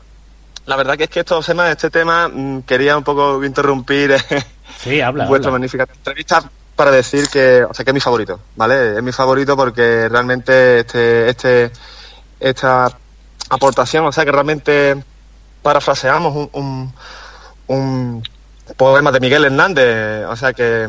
la 0.66 0.76
verdad 0.76 0.96
que 0.98 1.04
es 1.04 1.10
que 1.10 1.20
estos 1.20 1.46
temas, 1.46 1.70
este 1.70 1.88
tema, 1.88 2.28
mm, 2.28 2.62
quería 2.62 2.96
un 2.98 3.04
poco 3.04 3.42
interrumpir 3.44 4.10
eh, 4.12 4.44
Sí, 4.76 5.00
habla. 5.00 5.26
vuestra 5.26 5.48
habla. 5.48 5.58
magnífica 5.58 5.86
entrevista 5.92 6.42
para 6.76 6.90
decir 6.92 7.28
que, 7.28 7.64
o 7.64 7.74
sea, 7.74 7.84
que 7.84 7.90
es 7.90 7.94
mi 7.94 8.00
favorito, 8.00 8.38
¿vale? 8.54 8.96
Es 8.98 9.02
mi 9.02 9.10
favorito 9.10 9.56
porque 9.56 10.08
realmente 10.08 10.80
este, 10.80 11.28
este, 11.28 11.72
esta 12.38 12.88
aportación, 13.50 14.06
o 14.06 14.12
sea, 14.12 14.24
que 14.24 14.30
realmente 14.30 14.96
parafraseamos 15.60 16.36
un, 16.36 16.50
un, 16.52 16.94
un 17.66 18.22
poema 18.76 19.10
de 19.10 19.18
Miguel 19.18 19.46
Hernández, 19.46 20.24
o 20.28 20.36
sea, 20.36 20.52
que 20.52 20.86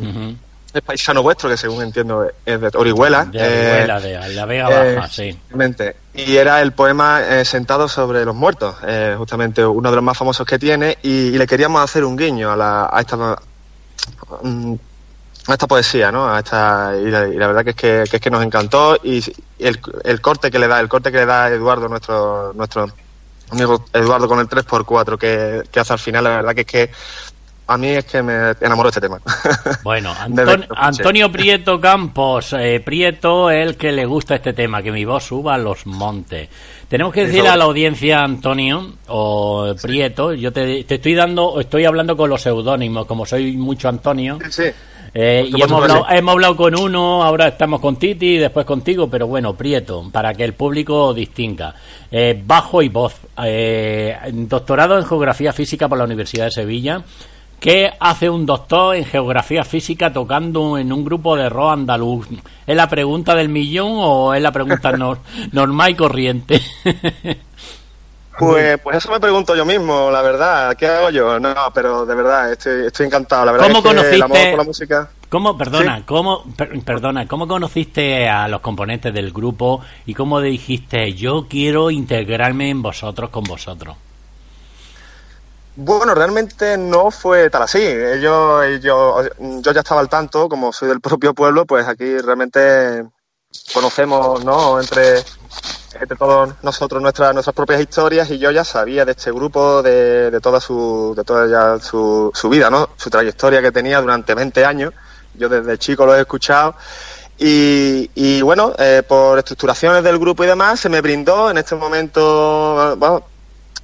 es 0.72 0.82
paisano 0.84 1.24
vuestro, 1.24 1.50
que 1.50 1.58
según 1.58 1.82
entiendo 1.82 2.30
es 2.46 2.62
de 2.62 2.70
Orihuela. 2.76 3.26
De 3.26 3.40
eh, 3.40 3.72
Orihuela, 3.82 4.00
de 4.00 4.36
la 4.36 4.46
Vega 4.46 4.70
eh, 4.70 4.96
Baja, 4.96 5.08
sí. 5.10 5.40
Y 6.14 6.36
era 6.36 6.62
el 6.62 6.74
poema 6.74 7.22
eh, 7.22 7.46
Sentado 7.46 7.88
sobre 7.88 8.24
los 8.26 8.36
muertos, 8.36 8.76
eh, 8.86 9.16
justamente 9.18 9.66
uno 9.66 9.90
de 9.90 9.96
los 9.96 10.04
más 10.04 10.18
famosos 10.18 10.46
que 10.46 10.60
tiene, 10.60 11.00
y, 11.02 11.30
y 11.30 11.38
le 11.38 11.48
queríamos 11.48 11.82
hacer 11.82 12.04
un 12.04 12.16
guiño 12.16 12.52
a, 12.52 12.56
la, 12.56 12.90
a 12.92 13.00
esta 13.00 13.40
a 15.48 15.54
esta 15.54 15.68
poesía, 15.68 16.12
¿no? 16.12 16.30
A 16.32 16.40
esta, 16.40 16.94
y, 16.98 17.06
la, 17.06 17.28
y 17.28 17.36
la 17.36 17.48
verdad 17.48 17.64
que 17.64 17.72
es 17.72 17.76
que, 17.76 18.04
que 18.10 18.18
es 18.18 18.22
que 18.22 18.30
nos 18.30 18.44
encantó 18.44 18.98
y 19.04 19.24
el, 19.60 19.80
el 20.04 20.22
corte 20.22 20.52
que 20.52 20.60
le 20.60 20.68
da, 20.68 20.80
el 20.80 20.90
corte 20.90 21.12
que 21.12 21.18
le 21.18 21.26
da 21.26 21.50
Eduardo, 21.50 21.88
nuestro, 21.88 22.54
nuestro 22.54 22.88
amigo 23.50 23.86
Eduardo 23.94 24.28
con 24.28 24.40
el 24.40 24.48
3x4 24.48 25.18
que, 25.18 25.64
que 25.72 25.80
hace 25.80 25.94
al 25.94 26.00
final, 26.00 26.24
la 26.24 26.30
verdad 26.32 26.54
que 26.56 26.62
es 26.62 26.68
que 26.68 26.92
a 27.70 27.78
mí 27.78 27.88
es 27.90 28.06
que 28.06 28.24
me 28.24 28.54
enamoró 28.60 28.90
este 28.90 29.02
tema. 29.02 29.20
Bueno, 29.84 30.14
Anton-. 30.20 30.66
Antonio 30.76 31.32
Prieto 31.32 31.80
Campos, 31.80 32.54
eh, 32.54 32.82
Prieto, 32.84 33.50
el 33.52 33.78
que 33.78 33.92
le 33.92 34.06
gusta 34.06 34.36
este 34.36 34.54
tema, 34.54 34.82
que 34.82 34.92
mi 34.92 35.06
voz 35.06 35.26
suba 35.26 35.54
a 35.54 35.58
los 35.58 35.86
montes. 35.86 36.50
Tenemos 36.88 37.14
que 37.14 37.22
Mi 37.22 37.28
decirle 37.28 37.50
a 37.50 37.56
la 37.58 37.66
audiencia, 37.66 38.24
Antonio, 38.24 38.94
o 39.08 39.74
Prieto, 39.80 40.34
yo 40.34 40.52
te, 40.52 40.84
te 40.84 40.96
estoy 40.96 41.14
dando, 41.14 41.60
estoy 41.60 41.86
hablando 41.86 42.18
con 42.18 42.30
los 42.30 42.42
seudónimos, 42.42 43.06
como 43.06 43.26
soy 43.26 43.56
mucho 43.56 43.88
Antonio, 43.88 44.40
sí. 44.50 44.64
eh, 45.14 45.48
y 45.48 45.62
hemos 45.62 45.84
hablado, 45.84 46.08
hemos 46.10 46.34
hablado 46.34 46.56
con 46.56 46.80
uno, 46.80 47.24
ahora 47.24 47.50
estamos 47.50 47.80
con 47.80 47.98
Titi 47.98 48.36
y 48.36 48.38
después 48.38 48.66
contigo, 48.66 49.08
pero 49.08 49.28
bueno, 49.28 49.54
Prieto, 49.56 50.10
para 50.12 50.34
que 50.34 50.44
el 50.44 50.54
público 50.54 51.14
distinga. 51.14 51.76
Eh, 52.12 52.42
bajo 52.44 52.82
y 52.82 52.90
voz. 52.90 53.16
Eh, 53.44 54.18
doctorado 54.34 54.98
en 54.98 55.06
Geografía 55.06 55.54
Física 55.54 55.88
por 55.88 56.00
la 56.00 56.06
Universidad 56.06 56.46
de 56.46 56.52
Sevilla. 56.52 57.04
¿Qué 57.60 57.92
hace 58.00 58.30
un 58.30 58.46
doctor 58.46 58.96
en 58.96 59.04
Geografía 59.06 59.64
Física 59.66 60.14
tocando 60.14 60.78
en 60.78 60.94
un 60.94 61.04
grupo 61.04 61.36
de 61.36 61.50
rock 61.50 61.72
andaluz? 61.74 62.28
¿Es 62.66 62.76
la 62.76 62.88
pregunta 62.88 63.36
del 63.36 63.50
millón 63.50 63.92
o 63.98 64.34
es 64.34 64.42
la 64.42 64.52
pregunta 64.52 64.92
nor- 64.94 65.18
normal 65.52 65.92
y 65.92 65.96
corriente? 65.96 66.62
Pues, 68.38 68.80
pues 68.82 68.96
eso 68.98 69.12
me 69.12 69.20
pregunto 69.20 69.54
yo 69.56 69.66
mismo, 69.66 70.10
la 70.10 70.22
verdad. 70.22 70.74
¿Qué 70.78 70.88
hago 70.88 71.10
yo? 71.10 71.38
No, 71.42 71.54
pero 71.74 72.06
de 72.06 72.16
verdad, 72.16 72.50
estoy, 72.54 72.86
estoy 72.88 73.08
encantado. 73.08 73.44
La 73.46 73.52
verdad 73.52 73.68
¿Cómo 73.68 73.80
es 73.80 73.84
que 73.84 73.90
el 73.90 73.98
conociste- 73.98 74.24
amor 74.24 74.50
por 74.52 74.58
la 74.60 74.64
música. 74.64 75.10
¿Cómo, 75.28 75.58
perdona, 75.58 75.98
Sí. 75.98 76.04
cómo, 76.08 76.44
per- 76.56 76.80
perdona, 76.84 77.28
cómo 77.28 77.48
conociste 77.48 78.30
a 78.30 78.48
los 78.48 78.62
componentes 78.62 79.14
del 79.14 79.32
grupo 79.34 79.82
y 80.06 80.14
cómo 80.14 80.40
dijiste 80.40 81.14
yo 81.14 81.48
quiero 81.50 81.92
integrarme 81.92 82.70
en 82.70 82.82
vosotros 82.82 83.30
con 83.30 83.44
vosotros? 83.44 83.96
Bueno, 85.82 86.14
realmente 86.14 86.78
no 86.78 87.10
fue 87.10 87.50
tal 87.50 87.62
así. 87.62 87.80
Yo, 88.22 88.66
yo, 88.80 89.24
yo 89.40 89.72
ya 89.72 89.80
estaba 89.80 90.02
al 90.02 90.10
tanto, 90.10 90.50
como 90.50 90.74
soy 90.74 90.90
del 90.90 91.00
propio 91.02 91.34
pueblo, 91.34 91.66
pues 91.66 91.88
aquí 91.88 92.18
realmente 92.18 93.06
conocemos, 93.74 94.44
¿no? 94.44 94.82
Entre, 94.82 95.20
entre 95.94 96.18
todos 96.18 96.54
nosotros 96.64 97.02
nuestras 97.02 97.34
nuestras 97.34 97.56
propias 97.56 97.80
historias 97.80 98.30
y 98.30 98.40
yo 98.40 98.52
ya 98.52 98.66
sabía 98.66 99.06
de 99.06 99.14
este 99.14 99.32
grupo, 99.32 99.82
de, 99.82 100.30
de 100.30 100.42
toda 100.42 100.60
su, 100.60 101.14
de 101.16 101.24
toda 101.24 101.48
ya 101.48 101.82
su, 101.82 102.30
su 102.34 102.50
vida, 102.50 102.70
¿no? 102.70 102.90
Su 102.98 103.10
trayectoria 103.10 103.62
que 103.62 103.72
tenía 103.72 104.02
durante 104.02 104.36
20 104.36 104.66
años. 104.66 104.94
Yo 105.34 105.48
desde 105.48 105.78
chico 105.78 106.06
lo 106.06 106.14
he 106.14 106.20
escuchado. 106.20 106.76
Y, 107.38 108.12
y 108.16 108.42
bueno, 108.42 108.74
eh, 108.78 109.02
por 109.08 109.40
estructuraciones 109.40 110.04
del 110.04 110.20
grupo 110.20 110.44
y 110.44 110.48
demás, 110.48 110.82
se 110.82 110.90
me 110.90 111.00
brindó 111.00 111.50
en 111.50 111.58
este 111.58 111.76
momento, 111.76 112.98
bueno, 112.98 113.24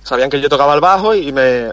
sabían 0.03 0.29
que 0.29 0.41
yo 0.41 0.49
tocaba 0.49 0.73
el 0.75 0.81
bajo 0.81 1.15
y 1.15 1.31
me 1.31 1.71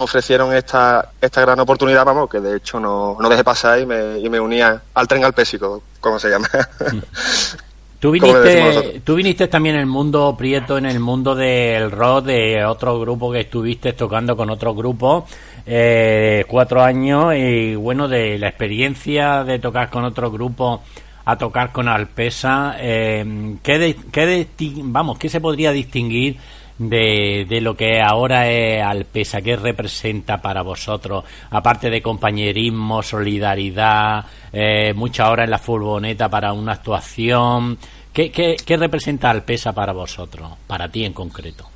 ofrecieron 0.00 0.54
esta, 0.54 1.10
esta 1.20 1.40
gran 1.40 1.58
oportunidad, 1.60 2.04
vamos, 2.04 2.28
que 2.30 2.40
de 2.40 2.56
hecho 2.56 2.78
no, 2.80 3.16
no 3.20 3.28
dejé 3.28 3.44
pasar 3.44 3.80
y 3.80 3.86
me, 3.86 4.18
y 4.18 4.28
me 4.28 4.40
unía 4.40 4.80
al 4.94 5.08
tren 5.08 5.24
alpésico, 5.24 5.82
como 6.00 6.18
se 6.18 6.30
llama. 6.30 6.48
Tú 7.98 8.12
le 8.12 8.20
decimos 8.20 8.76
viniste, 8.76 9.00
tú 9.00 9.14
viniste 9.14 9.48
también 9.48 9.74
en 9.76 9.80
el 9.80 9.86
mundo 9.86 10.34
Prieto, 10.36 10.76
en 10.76 10.84
el 10.84 11.00
mundo 11.00 11.34
del 11.34 11.90
rock, 11.90 12.26
de 12.26 12.62
otro 12.64 13.00
grupo 13.00 13.32
que 13.32 13.40
estuviste 13.40 13.94
tocando 13.94 14.36
con 14.36 14.50
otro 14.50 14.74
grupo, 14.74 15.26
eh, 15.64 16.44
cuatro 16.46 16.82
años, 16.82 17.34
y 17.34 17.74
bueno, 17.74 18.06
de 18.06 18.38
la 18.38 18.48
experiencia 18.48 19.44
de 19.44 19.58
tocar 19.58 19.88
con 19.88 20.04
otro 20.04 20.30
grupo 20.30 20.82
a 21.24 21.36
tocar 21.38 21.72
con 21.72 21.88
Alpesa, 21.88 22.76
eh, 22.78 23.56
¿qué, 23.62 23.78
de- 23.78 23.96
qué 24.12 24.46
vamos, 24.84 25.18
¿qué 25.18 25.28
se 25.30 25.40
podría 25.40 25.72
distinguir 25.72 26.36
de, 26.78 27.46
de 27.48 27.60
lo 27.60 27.76
que 27.76 28.00
ahora 28.00 28.50
es 28.50 28.82
Alpesa? 28.82 29.42
¿Qué 29.42 29.56
representa 29.56 30.40
para 30.40 30.62
vosotros? 30.62 31.24
Aparte 31.50 31.90
de 31.90 32.02
compañerismo, 32.02 33.02
solidaridad, 33.02 34.24
eh, 34.52 34.92
mucha 34.94 35.30
hora 35.30 35.44
en 35.44 35.50
la 35.50 35.58
furgoneta 35.58 36.28
para 36.28 36.52
una 36.52 36.72
actuación. 36.72 37.78
¿Qué, 38.12 38.30
qué, 38.30 38.56
qué 38.64 38.76
representa 38.76 39.30
Alpesa 39.30 39.72
para 39.72 39.92
vosotros? 39.92 40.50
Para 40.66 40.88
ti 40.88 41.04
en 41.04 41.12
concreto. 41.12 41.75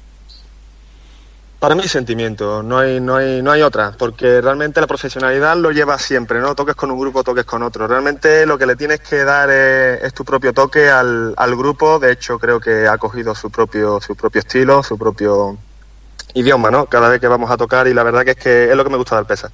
Para 1.60 1.74
mí 1.74 1.86
sentimiento, 1.86 2.62
no 2.62 2.78
hay, 2.78 3.00
no 3.00 3.16
hay, 3.16 3.42
no 3.42 3.50
hay 3.52 3.60
otra, 3.60 3.92
porque 3.98 4.40
realmente 4.40 4.80
la 4.80 4.86
profesionalidad 4.86 5.56
lo 5.58 5.70
lleva 5.72 5.98
siempre, 5.98 6.40
¿no? 6.40 6.54
Toques 6.54 6.74
con 6.74 6.90
un 6.90 6.98
grupo, 6.98 7.22
toques 7.22 7.44
con 7.44 7.62
otro. 7.62 7.86
Realmente 7.86 8.46
lo 8.46 8.56
que 8.56 8.64
le 8.64 8.76
tienes 8.76 9.00
que 9.00 9.24
dar 9.24 9.50
es, 9.50 10.14
tu 10.14 10.24
propio 10.24 10.54
toque 10.54 10.88
al, 10.88 11.34
al 11.36 11.56
grupo. 11.56 11.98
De 11.98 12.12
hecho, 12.12 12.38
creo 12.38 12.58
que 12.60 12.88
ha 12.88 12.96
cogido 12.96 13.34
su 13.34 13.50
propio, 13.50 14.00
su 14.00 14.16
propio 14.16 14.38
estilo, 14.38 14.82
su 14.82 14.96
propio 14.96 15.58
idioma, 16.34 16.70
¿no? 16.70 16.86
Cada 16.86 17.10
vez 17.10 17.20
que 17.20 17.28
vamos 17.28 17.50
a 17.50 17.58
tocar 17.58 17.86
y 17.88 17.94
la 17.94 18.04
verdad 18.04 18.24
que 18.24 18.30
es 18.32 18.36
que 18.38 18.70
es 18.70 18.76
lo 18.76 18.84
que 18.84 18.90
me 18.90 18.96
gusta 18.96 19.16
del 19.16 19.26
Pesa. 19.26 19.52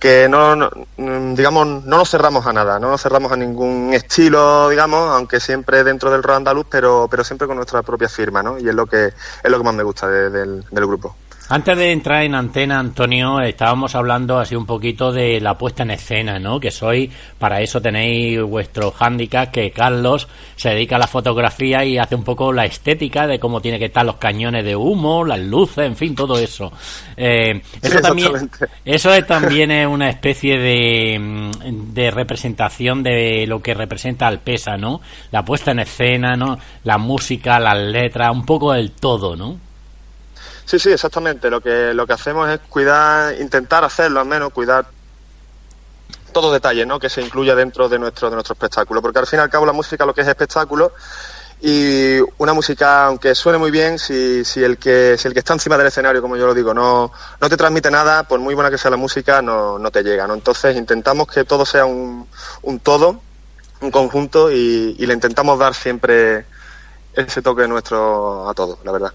Que 0.00 0.28
no, 0.28 0.56
mm, 0.96 1.34
digamos, 1.34 1.66
no 1.66 1.98
nos 1.98 2.10
cerramos 2.10 2.46
a 2.46 2.52
nada, 2.52 2.80
no 2.80 2.90
nos 2.90 3.02
cerramos 3.02 3.32
a 3.32 3.36
ningún 3.36 3.92
estilo, 3.94 4.68
digamos, 4.68 5.10
aunque 5.14 5.40
siempre 5.40 5.84
dentro 5.84 6.10
del 6.10 6.22
rock 6.24 6.36
andaluz, 6.38 6.66
pero, 6.70 7.08
pero 7.10 7.24
siempre 7.24 7.46
con 7.46 7.56
nuestra 7.56 7.82
propia 7.82 8.08
firma, 8.08 8.42
¿no? 8.42 8.58
Y 8.58 8.68
es 8.68 8.74
lo 8.74 8.86
que, 8.86 9.06
es 9.06 9.50
lo 9.50 9.58
que 9.58 9.64
más 9.64 9.74
me 9.74 9.84
gusta 9.84 10.08
de- 10.08 10.30
del, 10.30 10.64
del 10.70 10.86
grupo. 10.86 11.16
Antes 11.48 11.78
de 11.78 11.92
entrar 11.92 12.24
en 12.24 12.34
antena, 12.34 12.80
Antonio, 12.80 13.40
estábamos 13.40 13.94
hablando 13.94 14.40
así 14.40 14.56
un 14.56 14.66
poquito 14.66 15.12
de 15.12 15.40
la 15.40 15.56
puesta 15.56 15.84
en 15.84 15.92
escena, 15.92 16.40
¿no? 16.40 16.58
Que 16.58 16.72
soy, 16.72 17.08
para 17.38 17.60
eso 17.60 17.80
tenéis 17.80 18.42
vuestro 18.42 18.90
hándicap, 18.90 19.52
que 19.52 19.70
Carlos 19.70 20.26
se 20.56 20.70
dedica 20.70 20.96
a 20.96 20.98
la 20.98 21.06
fotografía 21.06 21.84
y 21.84 21.98
hace 21.98 22.16
un 22.16 22.24
poco 22.24 22.52
la 22.52 22.64
estética 22.64 23.28
de 23.28 23.38
cómo 23.38 23.60
tiene 23.60 23.78
que 23.78 23.84
estar 23.84 24.04
los 24.04 24.16
cañones 24.16 24.64
de 24.64 24.74
humo, 24.74 25.24
las 25.24 25.38
luces, 25.38 25.86
en 25.86 25.94
fin, 25.94 26.16
todo 26.16 26.36
eso. 26.36 26.72
Eh, 27.16 27.62
eso 27.80 27.96
Sí, 27.96 28.02
también, 28.02 28.50
eso 28.84 29.14
es 29.14 29.24
también 29.24 29.70
es 29.70 29.86
una 29.86 30.10
especie 30.10 30.58
de, 30.58 31.16
mm, 31.16 31.94
de 31.94 32.10
representación 32.10 33.04
de 33.04 33.46
lo 33.46 33.62
que 33.62 33.72
representa 33.72 34.26
Alpesa, 34.26 34.76
¿no? 34.76 35.00
La 35.30 35.44
puesta 35.44 35.70
en 35.70 35.78
escena, 35.78 36.34
¿no? 36.34 36.58
La 36.82 36.98
música, 36.98 37.60
las 37.60 37.78
letras, 37.78 38.32
un 38.32 38.44
poco 38.44 38.72
del 38.72 38.90
todo, 38.90 39.36
¿no? 39.36 39.65
Sí, 40.66 40.78
sí, 40.78 40.90
exactamente. 40.90 41.48
Lo 41.48 41.60
que, 41.60 41.94
lo 41.94 42.06
que 42.06 42.12
hacemos 42.12 42.50
es 42.50 42.58
cuidar, 42.68 43.40
intentar 43.40 43.84
hacerlo 43.84 44.20
al 44.20 44.26
menos, 44.26 44.52
cuidar 44.52 44.86
todo 46.32 46.52
detalle, 46.52 46.84
¿no? 46.84 46.98
Que 46.98 47.08
se 47.08 47.22
incluya 47.22 47.54
dentro 47.54 47.88
de 47.88 47.98
nuestro, 47.98 48.28
de 48.28 48.34
nuestro 48.34 48.52
espectáculo. 48.54 49.00
Porque 49.00 49.20
al 49.20 49.26
fin 49.26 49.38
y 49.38 49.42
al 49.42 49.48
cabo 49.48 49.64
la 49.64 49.72
música 49.72 50.04
lo 50.04 50.12
que 50.12 50.20
es 50.20 50.28
espectáculo 50.28 50.92
y 51.60 52.18
una 52.38 52.52
música, 52.52 53.06
aunque 53.06 53.34
suene 53.34 53.58
muy 53.58 53.70
bien, 53.70 53.98
si, 53.98 54.44
si 54.44 54.62
el 54.62 54.76
que, 54.76 55.16
si 55.16 55.28
el 55.28 55.32
que 55.32 55.38
está 55.40 55.54
encima 55.54 55.78
del 55.78 55.86
escenario, 55.86 56.20
como 56.20 56.36
yo 56.36 56.46
lo 56.46 56.52
digo, 56.52 56.74
no, 56.74 57.12
no 57.40 57.48
te 57.48 57.56
transmite 57.56 57.90
nada, 57.90 58.24
por 58.24 58.40
muy 58.40 58.54
buena 58.54 58.70
que 58.70 58.76
sea 58.76 58.90
la 58.90 58.98
música, 58.98 59.40
no, 59.40 59.78
no 59.78 59.90
te 59.90 60.02
llega, 60.02 60.26
¿no? 60.26 60.34
Entonces 60.34 60.76
intentamos 60.76 61.28
que 61.28 61.44
todo 61.44 61.64
sea 61.64 61.86
un, 61.86 62.28
un 62.62 62.80
todo, 62.80 63.22
un 63.80 63.90
conjunto 63.90 64.50
y, 64.50 64.96
y 64.98 65.06
le 65.06 65.14
intentamos 65.14 65.58
dar 65.58 65.74
siempre 65.74 66.44
ese 67.14 67.40
toque 67.40 67.66
nuestro 67.66 68.48
a 68.48 68.52
todo, 68.52 68.78
la 68.84 68.92
verdad. 68.92 69.12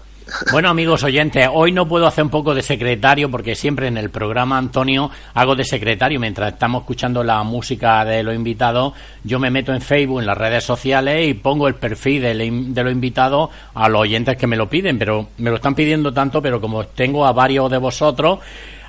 Bueno, 0.50 0.68
amigos 0.68 1.02
oyentes, 1.02 1.48
hoy 1.52 1.72
no 1.72 1.86
puedo 1.86 2.06
hacer 2.06 2.24
un 2.24 2.30
poco 2.30 2.54
de 2.54 2.62
secretario 2.62 3.30
porque 3.30 3.54
siempre 3.54 3.88
en 3.88 3.96
el 3.96 4.10
programa, 4.10 4.58
Antonio, 4.58 5.10
hago 5.34 5.54
de 5.54 5.64
secretario. 5.64 6.20
Mientras 6.20 6.52
estamos 6.54 6.82
escuchando 6.82 7.22
la 7.22 7.42
música 7.42 8.04
de 8.04 8.22
los 8.22 8.34
invitados, 8.34 8.94
yo 9.24 9.38
me 9.38 9.50
meto 9.50 9.72
en 9.72 9.80
Facebook, 9.80 10.20
en 10.20 10.26
las 10.26 10.38
redes 10.38 10.64
sociales 10.64 11.28
y 11.28 11.34
pongo 11.34 11.68
el 11.68 11.74
perfil 11.74 12.22
de, 12.22 12.82
los 12.82 12.92
invitados 12.92 13.50
a 13.74 13.88
los 13.88 14.02
oyentes 14.02 14.36
que 14.36 14.46
me 14.46 14.56
lo 14.56 14.68
piden. 14.68 14.98
Pero 14.98 15.28
me 15.38 15.50
lo 15.50 15.56
están 15.56 15.74
pidiendo 15.74 16.12
tanto, 16.12 16.40
pero 16.40 16.60
como 16.60 16.84
tengo 16.84 17.26
a 17.26 17.32
varios 17.32 17.70
de 17.70 17.78
vosotros, 17.78 18.40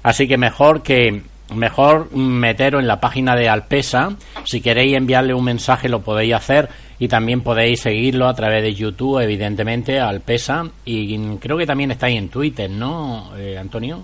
así 0.01 0.27
que 0.27 0.37
mejor 0.37 0.81
que 0.81 1.23
mejor 1.53 2.11
meteros 2.15 2.81
en 2.81 2.87
la 2.87 2.99
página 2.99 3.35
de 3.35 3.49
Alpesa. 3.49 4.15
Si 4.45 4.61
queréis 4.61 4.95
enviarle 4.95 5.33
un 5.33 5.43
mensaje 5.43 5.89
lo 5.89 6.01
podéis 6.01 6.33
hacer 6.33 6.69
y 7.03 7.07
también 7.09 7.41
podéis 7.41 7.81
seguirlo 7.81 8.27
a 8.29 8.33
través 8.33 8.63
de 8.63 8.73
YouTube, 8.73 9.19
evidentemente, 9.19 9.99
Alpesa. 9.99 10.65
Y 10.85 11.17
creo 11.37 11.57
que 11.57 11.65
también 11.65 11.91
estáis 11.91 12.17
en 12.17 12.29
Twitter, 12.29 12.69
¿no, 12.69 13.35
eh, 13.37 13.57
Antonio? 13.57 14.01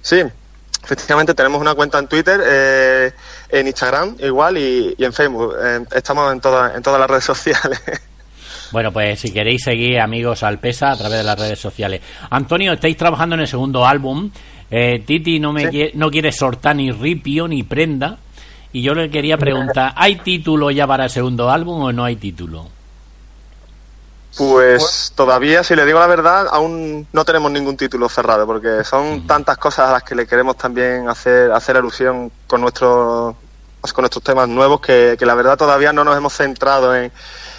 Sí, 0.00 0.22
efectivamente 0.84 1.34
tenemos 1.34 1.60
una 1.60 1.74
cuenta 1.74 1.98
en 1.98 2.06
Twitter, 2.06 2.40
eh, 2.46 3.12
en 3.50 3.66
Instagram 3.66 4.16
igual 4.20 4.56
y, 4.58 4.94
y 4.96 5.04
en 5.04 5.12
Facebook. 5.12 5.54
Eh, 5.62 5.80
estamos 5.96 6.32
en, 6.32 6.40
todas 6.40 6.76
en 6.76 6.82
todas 6.82 7.00
las 7.00 7.10
redes 7.10 7.24
sociales. 7.24 7.80
Bueno, 8.70 8.92
pues 8.92 9.18
si 9.20 9.32
queréis 9.32 9.62
seguir 9.64 9.98
amigos 9.98 10.42
Alpesa 10.42 10.90
a 10.90 10.96
través 10.98 11.16
de 11.16 11.24
las 11.24 11.38
redes 11.40 11.58
sociales. 11.58 12.02
Antonio, 12.28 12.74
estáis 12.74 12.98
trabajando 12.98 13.34
en 13.34 13.40
el 13.40 13.48
segundo 13.48 13.86
álbum. 13.86 14.30
Eh, 14.70 15.02
Titi 15.06 15.40
no 15.40 15.54
me 15.54 15.62
Sí. 15.62 15.68
quie- 15.68 15.90
no 15.94 16.10
quiere 16.10 16.30
soltar 16.32 16.76
ni 16.76 16.90
ripio 16.92 17.48
ni 17.48 17.62
prenda. 17.62 18.18
Y 18.72 18.82
yo 18.82 18.94
le 18.94 19.10
quería 19.10 19.38
preguntar, 19.38 19.92
¿hay 19.96 20.16
título 20.16 20.70
ya 20.70 20.86
para 20.86 21.04
el 21.04 21.10
segundo 21.10 21.50
álbum 21.50 21.82
o 21.82 21.92
no 21.92 22.04
hay 22.04 22.16
título? 22.16 22.68
Pues 24.36 25.12
todavía, 25.16 25.64
si 25.64 25.74
le 25.74 25.84
digo 25.84 25.98
la 25.98 26.06
verdad, 26.06 26.46
aún 26.50 27.06
no 27.12 27.24
tenemos 27.24 27.50
ningún 27.50 27.76
título 27.76 28.08
cerrado, 28.08 28.46
porque 28.46 28.84
son 28.84 29.26
tantas 29.26 29.58
cosas 29.58 29.88
a 29.88 29.92
las 29.92 30.02
que 30.02 30.14
le 30.14 30.26
queremos 30.26 30.56
también 30.56 31.08
hacer, 31.08 31.50
hacer 31.50 31.76
alusión 31.76 32.30
con 32.46 32.60
nuestros 32.60 33.34
pues, 33.80 33.92
con 33.92 34.02
nuestros 34.02 34.22
temas 34.22 34.48
nuevos 34.48 34.80
que, 34.80 35.16
que 35.18 35.26
la 35.26 35.34
verdad 35.34 35.56
todavía 35.56 35.92
no 35.92 36.04
nos 36.04 36.16
hemos 36.16 36.34
centrado 36.34 36.94
en, 36.94 37.10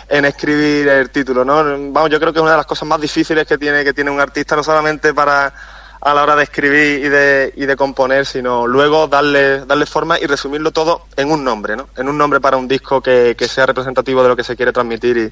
en 0.07 0.25
escribir 0.25 0.87
el 0.87 1.09
título, 1.09 1.43
¿no? 1.43 1.55
Vamos, 1.91 2.09
yo 2.09 2.19
creo 2.19 2.31
que 2.31 2.39
es 2.39 2.43
una 2.43 2.51
de 2.51 2.57
las 2.57 2.65
cosas 2.65 2.87
más 2.87 3.01
difíciles 3.01 3.47
que 3.47 3.57
tiene, 3.57 3.83
que 3.83 3.93
tiene 3.93 4.11
un 4.11 4.19
artista, 4.19 4.55
no 4.55 4.63
solamente 4.63 5.13
para 5.13 5.53
a 6.01 6.13
la 6.13 6.23
hora 6.23 6.35
de 6.35 6.43
escribir 6.43 7.05
y 7.05 7.09
de, 7.09 7.53
y 7.55 7.65
de 7.65 7.75
componer, 7.75 8.25
sino 8.25 8.65
luego 8.65 9.07
darle, 9.07 9.65
darle 9.65 9.85
forma 9.85 10.19
y 10.19 10.25
resumirlo 10.25 10.71
todo 10.71 11.03
en 11.15 11.31
un 11.31 11.43
nombre, 11.43 11.75
¿no? 11.75 11.89
En 11.97 12.07
un 12.07 12.17
nombre 12.17 12.39
para 12.39 12.57
un 12.57 12.67
disco 12.67 13.01
que, 13.01 13.35
que 13.37 13.47
sea 13.47 13.65
representativo 13.65 14.23
de 14.23 14.29
lo 14.29 14.35
que 14.35 14.43
se 14.43 14.55
quiere 14.55 14.71
transmitir 14.71 15.17
y 15.17 15.31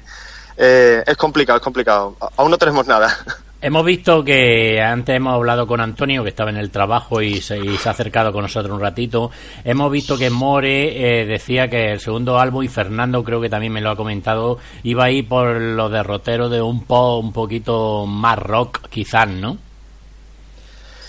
eh, 0.58 1.04
es 1.06 1.16
complicado, 1.16 1.58
es 1.58 1.62
complicado. 1.62 2.16
Aún 2.36 2.50
no 2.50 2.58
tenemos 2.58 2.86
nada. 2.86 3.16
Hemos 3.60 3.84
visto 3.84 4.22
que 4.22 4.80
antes 4.80 5.16
hemos 5.16 5.34
hablado 5.34 5.66
con 5.66 5.80
Antonio, 5.80 6.22
que 6.22 6.28
estaba 6.28 6.50
en 6.50 6.58
el 6.58 6.70
trabajo 6.70 7.20
y 7.20 7.40
se, 7.40 7.58
y 7.58 7.76
se 7.76 7.88
ha 7.88 7.92
acercado 7.92 8.32
con 8.32 8.42
nosotros 8.42 8.72
un 8.72 8.80
ratito. 8.80 9.32
Hemos 9.64 9.90
visto 9.90 10.16
que 10.16 10.30
More 10.30 11.22
eh, 11.22 11.26
decía 11.26 11.66
que 11.66 11.90
el 11.90 11.98
segundo 11.98 12.38
álbum, 12.38 12.62
y 12.62 12.68
Fernando 12.68 13.24
creo 13.24 13.40
que 13.40 13.48
también 13.48 13.72
me 13.72 13.80
lo 13.80 13.90
ha 13.90 13.96
comentado, 13.96 14.58
iba 14.84 15.06
a 15.06 15.10
ir 15.10 15.26
por 15.26 15.60
los 15.60 15.90
derroteros 15.90 16.52
de 16.52 16.62
un 16.62 16.84
pop 16.84 17.24
un 17.24 17.32
poquito 17.32 18.06
más 18.06 18.38
rock, 18.38 18.86
quizás, 18.90 19.26
¿no? 19.26 19.58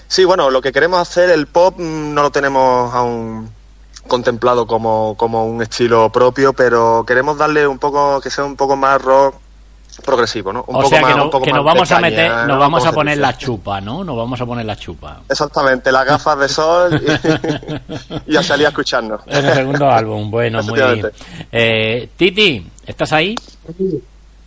Sí, 0.10 0.26
bueno, 0.26 0.50
lo 0.50 0.60
que 0.62 0.72
queremos 0.72 1.00
hacer, 1.00 1.30
el 1.30 1.46
pop, 1.48 1.76
mm, 1.78 2.14
no 2.16 2.24
lo 2.24 2.32
tenemos 2.32 2.94
aún 2.94 3.50
contemplado 4.08 4.66
como, 4.66 5.16
como 5.16 5.46
un 5.46 5.62
estilo 5.62 6.10
propio, 6.12 6.52
pero 6.54 7.04
queremos 7.08 7.38
darle 7.38 7.68
un 7.68 7.78
poco, 7.78 8.20
que 8.20 8.32
sea 8.32 8.44
un 8.44 8.56
poco 8.56 8.76
más 8.76 9.00
rock 9.00 9.36
progresivo, 10.04 10.52
¿no? 10.52 10.64
Un 10.68 10.78
o 10.78 10.80
poco 10.80 10.90
sea 10.90 11.02
más, 11.02 11.12
que, 11.12 11.18
no- 11.18 11.24
un 11.26 11.30
poco 11.30 11.46
que 11.46 11.54
nos 11.54 11.64
vamos 11.64 11.92
a 11.92 12.00
meter, 12.00 12.32
¿no? 12.32 12.46
nos 12.48 12.60
vamos 12.60 12.86
a 12.88 12.92
poner 12.92 13.18
la 13.20 13.38
chupa, 13.38 13.82
¿no? 13.82 14.04
Nos 14.04 14.18
vamos 14.18 14.42
a 14.42 14.46
poner 14.48 14.66
la 14.66 14.76
chupa. 14.78 15.22
Exactamente, 15.30 15.92
las 15.92 16.06
gafas 16.06 16.40
de 16.40 16.50
sol 16.50 17.02
y, 18.26 18.32
y 18.34 18.36
a 18.38 18.42
salir 18.42 18.66
a 18.66 18.70
escucharnos. 18.70 19.22
En 19.28 19.46
el 19.46 19.54
segundo 19.54 19.92
álbum, 19.92 20.32
bueno, 20.32 20.64
muy 20.64 20.74
bien. 20.82 21.12
Eh, 21.52 22.10
Titi, 22.18 22.66
¿estás 22.88 23.14
ahí? 23.14 23.36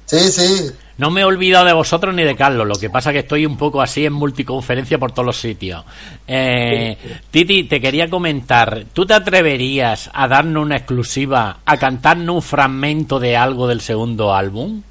Sí, 0.07 0.19
sí. 0.33 0.71
No 0.99 1.11
me 1.11 1.23
he 1.23 1.25
olvidado 1.25 1.65
de 1.65 1.73
vosotros 1.73 2.15
ni 2.15 2.23
de 2.23 2.37
Carlos, 2.37 2.67
lo 2.67 2.75
que 2.77 2.91
pasa 2.91 3.13
que 3.13 3.21
estoy 3.21 3.47
un 3.47 3.57
poco 3.57 3.81
así 3.81 4.05
en 4.05 4.13
multiconferencia 4.13 4.99
por 4.99 5.13
todos 5.13 5.27
los 5.27 5.39
sitios. 5.41 5.85
Eh, 6.29 6.97
Titi, 7.31 7.65
te 7.65 7.81
quería 7.81 8.09
comentar, 8.11 8.85
¿tú 8.93 9.07
te 9.07 9.15
atreverías 9.15 10.11
a 10.13 10.29
darnos 10.29 10.63
una 10.65 10.77
exclusiva, 10.77 11.59
a 11.65 11.77
cantarnos 11.79 12.37
un 12.37 12.43
fragmento 12.43 13.19
de 13.19 13.37
algo 13.37 13.67
del 13.67 13.81
segundo 13.81 14.35
álbum? 14.35 14.83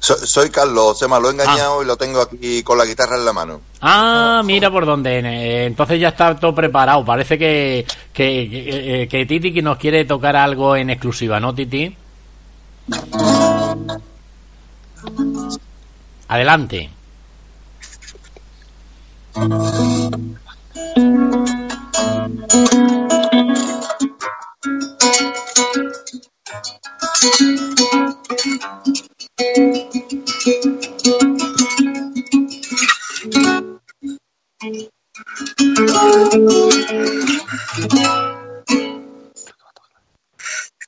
So- 0.00 0.18
soy 0.26 0.50
Carlos, 0.50 0.98
se 0.98 1.08
me 1.08 1.18
lo 1.18 1.28
he 1.28 1.32
engañado 1.32 1.82
y 1.82 1.86
lo 1.86 1.96
tengo 1.96 2.20
aquí 2.20 2.62
con 2.62 2.76
la 2.76 2.84
guitarra 2.84 3.16
en 3.16 3.24
la 3.24 3.32
mano. 3.32 3.60
Ah, 3.80 4.42
mira 4.44 4.70
por 4.70 4.84
dónde. 4.84 5.20
eh, 5.20 5.64
entonces 5.64 5.98
ya 5.98 6.08
está 6.08 6.38
todo 6.38 6.54
preparado. 6.54 7.02
Parece 7.04 7.38
que, 7.38 7.86
que, 8.12 8.48
que, 8.50 9.02
eh, 9.02 9.08
que 9.08 9.24
Titi 9.24 9.62
nos 9.62 9.78
quiere 9.78 10.04
tocar 10.04 10.36
algo 10.36 10.76
en 10.76 10.90
exclusiva, 10.90 11.40
¿no, 11.40 11.54
Titi? 11.54 11.96
Adelante. 16.28 16.90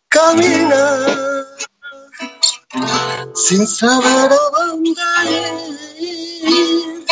Camina 0.08 0.82
sin 3.34 3.66
saber 3.66 4.32
a 4.32 4.50
dónde 4.56 4.90
ir. 6.00 7.04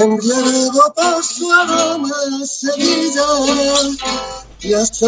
Embriagado 0.00 0.94
por 0.94 1.24
su 1.24 1.52
aroma 1.52 2.16
de 2.38 2.46
Sevilla 2.46 3.26
y 4.60 4.74
hasta 4.74 5.06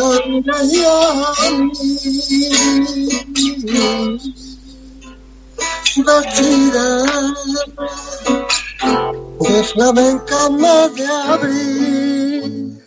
Vestida 5.96 7.04
de 9.40 9.64
flamenca 9.64 10.50
más 10.50 10.94
de 10.94 11.06
abril 11.06 12.83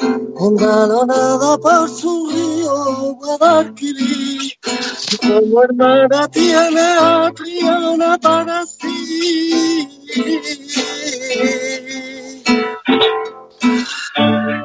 engalonada 0.00 1.58
por 1.58 1.88
su 1.88 2.28
río 2.30 3.14
Guadalquivir, 3.14 4.52
como 5.20 5.62
hermana 5.62 6.28
tiene 6.28 6.80
a 6.80 7.32
Triana 7.34 8.18
para 8.18 8.64
sí. 8.66 9.88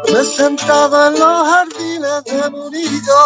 Presentado 0.04 1.08
en 1.08 1.14
los 1.14 1.48
jardines 1.48 2.24
de 2.26 2.50
Murillo, 2.52 3.22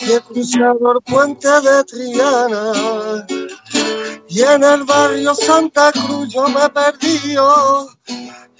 y 0.00 0.12
he 0.12 0.20
cruzado 0.20 0.92
el 0.92 1.02
puente 1.02 1.48
de 1.48 1.84
Triana, 1.84 3.26
Y 4.28 4.42
en 4.42 4.62
el 4.62 4.84
barrio 4.84 5.34
Santa 5.34 5.90
Cruz 5.92 6.28
yo 6.28 6.46
me 6.48 6.68
perdí 6.68 7.36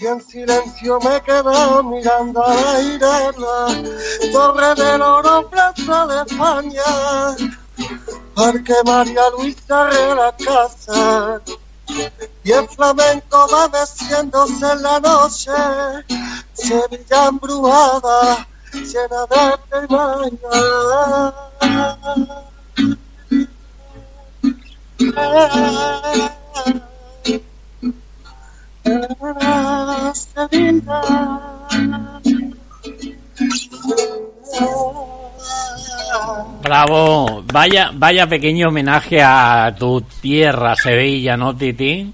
y 0.00 0.06
en 0.06 0.20
silencio 0.20 1.00
me 1.00 1.20
quedo 1.22 1.82
mirando 1.82 2.44
a 2.44 2.54
la 2.54 2.80
irela, 2.80 3.66
Torre 4.32 4.74
del 4.76 5.02
Oro, 5.02 5.50
Plaza 5.50 6.06
de 6.06 6.22
España, 6.22 7.36
Parque 8.34 8.74
María 8.84 9.22
Luisa 9.36 9.86
de 9.86 10.14
la 10.14 10.36
casa. 10.36 11.40
Y 12.44 12.52
el 12.52 12.68
flamenco 12.68 13.48
va 13.52 13.68
meciéndose 13.68 14.72
en 14.72 14.82
la 14.82 15.00
noche, 15.00 15.50
Sevilla 16.52 17.26
embrujada, 17.26 18.46
llena 18.72 19.26
de 19.26 19.58
Bravo, 36.62 37.42
vaya, 37.52 37.90
vaya 37.94 38.26
pequeño 38.26 38.68
homenaje 38.68 39.22
a 39.22 39.74
tu 39.78 40.00
tierra, 40.20 40.74
Sevilla, 40.76 41.36
¿no, 41.36 41.56
Titi? 41.56 42.12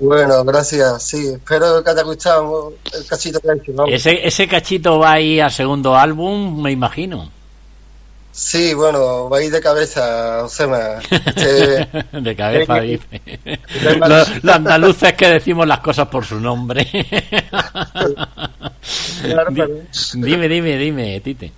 Bueno, 0.00 0.44
gracias, 0.44 1.02
sí, 1.02 1.28
espero 1.28 1.78
que 1.78 1.84
te 1.84 1.90
haya 1.90 2.02
gustado 2.02 2.72
el 2.94 3.06
cachito 3.06 3.38
que 3.40 3.52
hecho. 3.52 3.86
Ese, 3.86 4.26
ese 4.26 4.48
cachito 4.48 4.98
va 4.98 5.12
ahí 5.12 5.40
al 5.40 5.52
segundo 5.52 5.94
álbum, 5.94 6.62
me 6.62 6.72
imagino. 6.72 7.30
Sí, 8.42 8.72
bueno, 8.72 9.28
va 9.28 9.36
a 9.36 9.42
ir 9.42 9.52
de 9.52 9.60
cabeza, 9.60 10.38
Josema. 10.40 10.98
Este, 11.10 11.86
De 12.20 12.34
cabeza, 12.34 12.80
dice. 12.80 13.20
Los, 13.98 14.42
los 14.42 14.54
andaluces 14.54 15.12
que 15.12 15.28
decimos 15.28 15.66
las 15.68 15.80
cosas 15.80 16.08
por 16.08 16.24
su 16.24 16.40
nombre. 16.40 16.88
Claro, 19.22 19.50
Di- 19.50 19.54
claro. 19.56 19.74
dime, 20.14 20.48
dime, 20.48 20.76
dime, 20.78 21.20
Tite. 21.20 21.52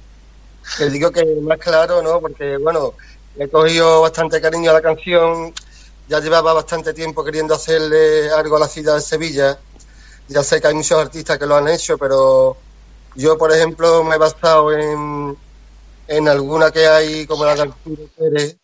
que 0.76 0.90
digo 0.90 1.12
que 1.12 1.24
más 1.40 1.58
claro, 1.58 2.02
¿no? 2.02 2.20
Porque, 2.20 2.56
bueno, 2.58 2.94
he 3.38 3.46
cogido 3.48 4.00
bastante 4.02 4.40
cariño 4.40 4.70
a 4.70 4.74
la 4.74 4.82
canción, 4.82 5.52
ya 6.08 6.18
llevaba 6.18 6.52
bastante 6.52 6.92
tiempo 6.92 7.24
queriendo 7.24 7.54
hacerle 7.54 8.28
algo 8.30 8.56
a 8.56 8.60
la 8.60 8.68
ciudad 8.68 8.96
de 8.96 9.00
Sevilla, 9.02 9.56
ya 10.28 10.42
sé 10.42 10.60
que 10.60 10.66
hay 10.66 10.74
muchos 10.74 11.00
artistas 11.00 11.38
que 11.38 11.46
lo 11.46 11.56
han 11.56 11.68
hecho, 11.68 11.96
pero 11.96 12.56
yo, 13.14 13.38
por 13.38 13.52
ejemplo, 13.52 14.02
me 14.02 14.16
he 14.16 14.18
basado 14.18 14.72
en, 14.76 15.36
en 16.08 16.28
alguna 16.28 16.70
que 16.70 16.86
hay, 16.86 17.26
como 17.26 17.44
la 17.44 17.54
de 17.54 17.62
Arturo 17.62 18.02
Pérez, 18.16 18.56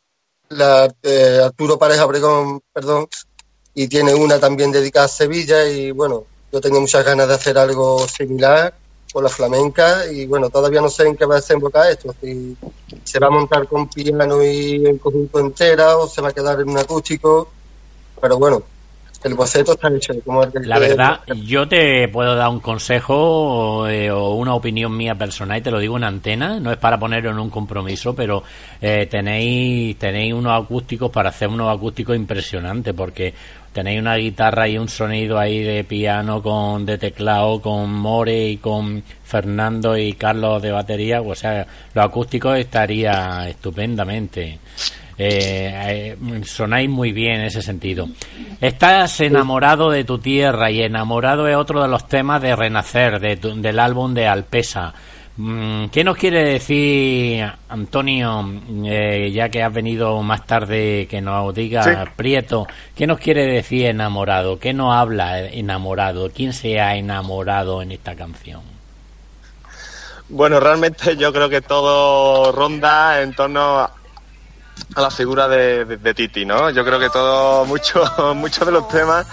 la 0.51 0.95
de 1.03 1.45
Arturo 1.45 1.79
Párez 1.79 1.99
Abregón, 1.99 2.61
perdón, 2.73 3.09
y 3.75 3.89
tiene 3.89 4.15
una 4.15 4.39
también 4.39 4.73
dedicada 4.73 5.07
a 5.07 5.09
Sevilla, 5.09 5.67
y 5.67 5.91
bueno, 5.91 6.25
yo 6.53 6.61
tenía 6.61 6.81
muchas 6.81 7.05
ganas 7.05 7.29
de 7.29 7.35
hacer 7.35 7.59
algo 7.59 8.07
similar 8.09 8.75
con 9.13 9.25
la 9.25 9.31
flamenca 9.31 10.07
y 10.11 10.27
bueno, 10.27 10.51
todavía 10.51 10.81
no 10.81 10.91
sé 10.91 11.07
en 11.07 11.17
qué 11.17 11.25
va 11.25 11.37
a 11.37 11.41
desembocar 11.41 11.91
esto, 11.91 12.15
si 12.21 12.57
se 13.05 13.19
va 13.19 13.29
a 13.29 13.31
montar 13.31 13.67
con 13.67 13.89
piano 13.89 14.43
y 14.43 14.87
en 14.87 14.99
conjunto 14.99 15.41
entera 15.41 15.97
o 15.97 16.07
se 16.07 16.21
va 16.21 16.29
a 16.29 16.33
quedar 16.33 16.61
en 16.61 16.69
un 16.69 16.79
acústico, 16.79 17.51
pero 18.21 18.39
bueno, 18.39 18.63
el 19.25 19.35
boceto 19.35 19.73
está 19.73 19.89
hecho. 19.89 20.15
Como 20.25 20.45
el 20.45 20.53
que 20.53 20.61
La 20.61 20.79
verdad, 20.79 21.21
yo 21.45 21.67
te 21.67 22.09
puedo 22.09 22.35
dar 22.35 22.49
un 22.49 22.61
consejo 22.61 23.89
eh, 23.89 24.11
o 24.11 24.35
una 24.35 24.55
opinión 24.55 24.97
mía 24.97 25.15
personal 25.17 25.59
y 25.59 25.63
te 25.63 25.71
lo 25.71 25.79
digo 25.79 25.97
en 25.97 26.05
antena, 26.05 26.61
no 26.61 26.71
es 26.71 26.79
para 26.79 26.99
ponerlo 26.99 27.31
en 27.31 27.39
un 27.39 27.51
compromiso, 27.51 28.15
pero 28.15 28.43
eh, 28.81 29.07
tenéis 29.07 29.99
tenéis 29.99 30.33
unos 30.35 30.63
acústicos 30.63 31.11
para 31.11 31.31
hacer 31.31 31.49
unos 31.49 31.75
acústicos 31.75 32.17
impresionantes 32.17 32.95
porque 32.95 33.35
tenéis 33.73 34.01
una 34.01 34.17
guitarra 34.17 34.69
y 34.69 34.79
un 34.79 34.89
sonido 34.89 35.39
ahí 35.39 35.63
de 35.63 35.85
piano 35.85 36.43
con 36.43 36.87
de 36.87 36.99
teclado 36.99 37.61
con 37.61 37.93
More 37.93 38.49
y 38.51 38.57
con 38.59 39.03
Fernando 39.25 39.97
y 39.97 40.15
Carlos 40.15 40.63
de 40.63 40.73
batería, 40.73 41.21
o 41.21 41.35
sea, 41.35 41.67
los 41.93 42.05
acústicos 42.05 42.57
estaría 42.57 43.49
estupendamente. 43.49 44.59
Eh, 45.21 46.17
eh, 46.17 46.45
sonáis 46.45 46.89
muy 46.89 47.11
bien 47.13 47.41
en 47.41 47.47
ese 47.47 47.61
sentido. 47.61 48.09
Estás 48.61 49.21
enamorado 49.21 49.91
de 49.91 50.05
tu 50.05 50.19
tierra 50.19 50.71
y 50.71 50.81
enamorado 50.83 51.49
es 51.49 51.57
otro 51.57 51.83
de 51.83 51.89
los 51.89 52.07
temas 52.07 52.41
de 52.41 52.55
Renacer, 52.55 53.19
de 53.19 53.37
tu- 53.37 53.61
del 53.61 53.79
álbum 53.81 54.15
de 54.15 54.29
Alpesa. 54.29 54.95
Mm, 55.41 55.87
¿Qué 55.89 56.03
nos 56.03 56.17
quiere 56.17 56.43
decir, 56.45 57.45
Antonio, 57.69 58.45
eh, 58.85 59.31
ya 59.33 59.49
que 59.49 59.63
has 59.63 59.73
venido 59.73 60.21
más 60.23 60.45
tarde, 60.47 61.07
que 61.09 61.21
nos 61.21 61.55
diga 61.55 61.83
Sí. 61.85 61.91
Prieto, 62.17 62.67
qué 62.97 63.07
nos 63.07 63.19
quiere 63.21 63.47
decir 63.47 63.87
enamorado? 63.87 64.59
¿Qué 64.59 64.73
nos 64.73 64.95
habla 64.97 65.41
enamorado? 65.41 66.31
¿Quién 66.35 66.53
se 66.53 66.81
ha 66.81 66.97
enamorado 66.97 67.83
en 67.83 67.93
esta 67.93 68.15
canción? 68.17 68.63
Bueno, 70.29 70.61
realmente 70.61 71.17
yo 71.17 71.33
creo 71.33 71.49
que 71.49 71.61
todo 71.63 72.53
ronda 72.53 73.23
en 73.23 73.33
torno 73.33 73.89
a 74.95 75.01
la 75.03 75.11
figura 75.11 75.49
de, 75.49 75.85
de- 75.85 75.97
de 75.99 76.15
Titi, 76.15 76.45
¿no? 76.45 76.71
Yo 76.71 76.85
creo 76.85 76.99
que 76.99 77.09
todo, 77.11 77.65
mucho, 77.67 78.05
muchos 78.35 78.67
de 78.67 78.73
los 78.73 78.89
temas 78.89 79.27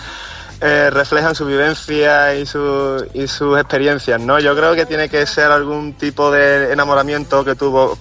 eh, 0.61 0.89
reflejan 0.89 1.35
su 1.35 1.45
vivencia 1.45 2.33
y, 2.35 2.45
su, 2.45 3.05
y 3.13 3.27
sus 3.27 3.57
experiencias, 3.59 4.19
¿no? 4.21 4.39
Yo 4.39 4.55
creo 4.55 4.73
que 4.75 4.85
tiene 4.85 5.09
que 5.09 5.25
ser 5.25 5.51
algún 5.51 5.93
tipo 5.93 6.31
de 6.31 6.71
enamoramiento 6.71 7.43
que 7.43 7.55
tuvo 7.55 7.97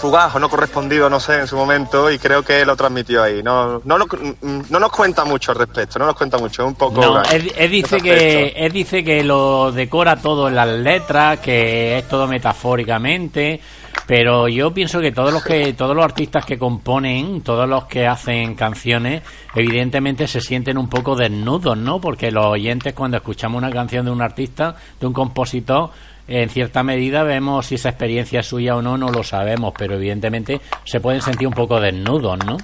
fugaz 0.00 0.32
o 0.36 0.38
no 0.38 0.48
correspondido, 0.48 1.10
no 1.10 1.18
sé, 1.18 1.40
en 1.40 1.48
su 1.48 1.56
momento 1.56 2.08
y 2.08 2.18
creo 2.20 2.44
que 2.44 2.64
lo 2.64 2.76
transmitió 2.76 3.20
ahí. 3.22 3.42
No, 3.42 3.80
no, 3.84 3.98
lo- 3.98 4.06
mm, 4.06 4.62
no 4.70 4.78
nos 4.78 4.90
cuenta 4.92 5.24
mucho 5.24 5.50
al 5.52 5.58
respecto, 5.58 5.98
no 5.98 6.06
nos 6.06 6.14
cuenta 6.14 6.38
mucho, 6.38 6.62
es 6.62 6.68
un 6.68 6.74
poco... 6.76 7.00
No, 7.00 7.22
él, 7.24 7.52
él 7.56 7.70
dice 7.70 8.00
que 8.00 8.52
él 8.56 8.72
dice 8.72 9.02
que 9.02 9.24
lo 9.24 9.72
decora 9.72 10.14
todo 10.16 10.46
en 10.48 10.54
las 10.54 10.68
letras, 10.68 11.40
que 11.40 11.98
es 11.98 12.08
todo 12.08 12.28
metafóricamente, 12.28 13.60
pero 14.08 14.48
yo 14.48 14.72
pienso 14.72 15.00
que 15.02 15.12
todos 15.12 15.34
los 15.34 15.44
que 15.44 15.74
todos 15.74 15.94
los 15.94 16.02
artistas 16.02 16.46
que 16.46 16.58
componen, 16.58 17.42
todos 17.42 17.68
los 17.68 17.84
que 17.84 18.06
hacen 18.06 18.54
canciones, 18.54 19.22
evidentemente 19.54 20.26
se 20.26 20.40
sienten 20.40 20.78
un 20.78 20.88
poco 20.88 21.14
desnudos, 21.14 21.76
¿no? 21.76 22.00
Porque 22.00 22.30
los 22.30 22.46
oyentes 22.46 22.94
cuando 22.94 23.18
escuchamos 23.18 23.58
una 23.58 23.70
canción 23.70 24.06
de 24.06 24.10
un 24.10 24.22
artista, 24.22 24.76
de 24.98 25.06
un 25.06 25.12
compositor, 25.12 25.90
en 26.26 26.48
cierta 26.48 26.82
medida 26.82 27.22
vemos 27.22 27.66
si 27.66 27.74
esa 27.74 27.90
experiencia 27.90 28.40
es 28.40 28.46
suya 28.46 28.76
o 28.76 28.80
no, 28.80 28.96
no 28.96 29.10
lo 29.10 29.22
sabemos, 29.22 29.74
pero 29.76 29.96
evidentemente 29.96 30.58
se 30.86 31.00
pueden 31.00 31.20
sentir 31.20 31.46
un 31.46 31.52
poco 31.52 31.78
desnudos, 31.78 32.38
¿no? 32.46 32.56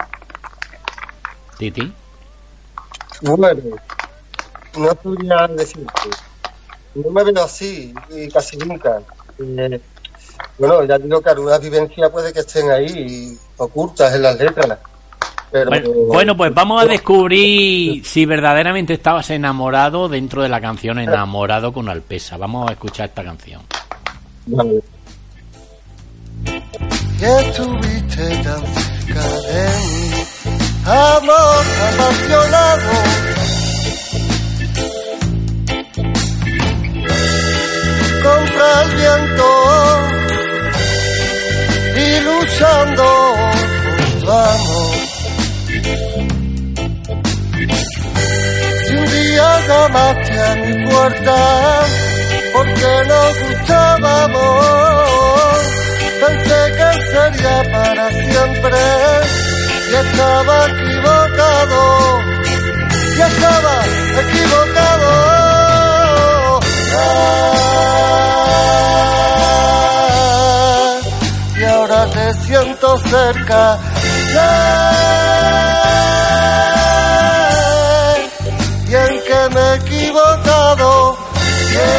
Titi. 1.58 1.92
Bueno, 3.20 3.60
no 4.78 4.94
podría 4.94 5.46
decirte. 5.48 6.08
No 6.94 7.10
me 7.10 7.22
veo 7.22 7.44
así, 7.44 7.92
y 8.16 8.30
casi 8.30 8.56
nunca. 8.56 9.02
Eh, 9.38 9.78
bueno, 10.58 10.84
ya 10.84 10.98
digo 10.98 11.20
que 11.20 11.30
algunas 11.30 11.60
vivencias 11.60 12.10
puede 12.10 12.32
que 12.32 12.40
estén 12.40 12.70
ahí 12.70 13.36
ocultas 13.56 14.14
en 14.14 14.22
las 14.22 14.38
letras. 14.38 14.78
Pero, 15.50 15.70
Bueno, 15.70 15.90
bueno, 16.08 16.36
pues 16.36 16.52
vamos 16.52 16.82
a 16.82 16.86
descubrir 16.86 18.04
si 18.04 18.26
verdaderamente 18.26 18.94
estabas 18.94 19.30
enamorado 19.30 20.08
dentro 20.08 20.42
de 20.42 20.48
la 20.48 20.60
canción 20.60 20.98
Enamorado 20.98 21.72
con 21.72 21.88
Alpesa. 21.88 22.36
Vamos 22.36 22.68
a 22.68 22.72
escuchar 22.72 23.08
esta 23.08 23.22
canción. 23.22 23.62
Vale. 24.46 24.82
que 27.18 27.38
estuviste 27.48 28.36
tan 28.42 28.66
cerca 28.66 29.22
de 29.22 29.68
mí, 29.78 30.24
amor 30.84 31.64
apasionado. 31.88 32.90
Contra 38.22 38.82
el 38.82 38.96
viento 38.96 40.23
y 41.96 42.20
luchando 42.20 43.04
por 43.96 44.20
tu 44.20 44.30
amor. 44.30 44.96
Si 48.86 48.94
un 48.94 49.04
día 49.04 49.48
llamaste 49.68 50.40
a 50.40 50.54
mi 50.56 50.72
puerta 50.86 51.36
porque 52.54 52.90
nos 53.08 53.32
gustábamos, 53.48 54.36
pensé 56.20 56.60
que 56.78 56.88
sería 57.12 57.56
para 57.72 58.06
siempre 58.10 58.80
y 59.90 59.94
estaba 59.94 60.56
equivocado, 60.66 61.80
y 63.16 63.20
estaba 63.20 63.74
equivocado. 64.20 64.83
siento 72.46 72.98
cerca. 72.98 73.78
Sé 74.32 74.74
bien 78.86 79.12
que 79.26 79.40
me 79.54 79.60
he 79.60 79.74
equivocado. 79.76 81.16
Bien, 81.70 81.94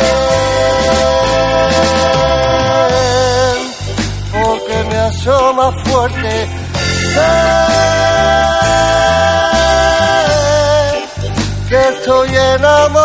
porque 4.31 4.75
me 4.89 4.95
hallo 4.97 5.53
más 5.53 5.73
fuerte. 5.83 6.33
Que 11.69 11.79
estoy 11.89 12.29
enamorado. 12.35 13.04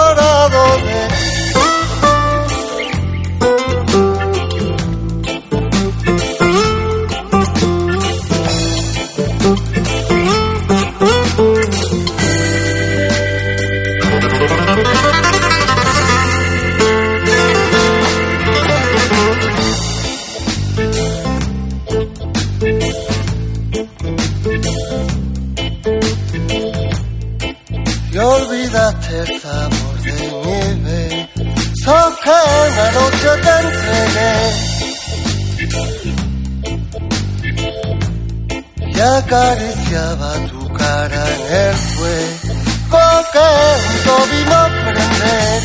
Y 39.01 39.02
acariciaba 39.02 40.31
tu 40.51 40.62
cara 40.74 41.24
en 41.35 41.43
el 41.64 41.74
fuego 41.74 43.06
que 43.32 43.48
juntos 43.82 44.22
vimos 44.31 44.68
prender 44.85 45.60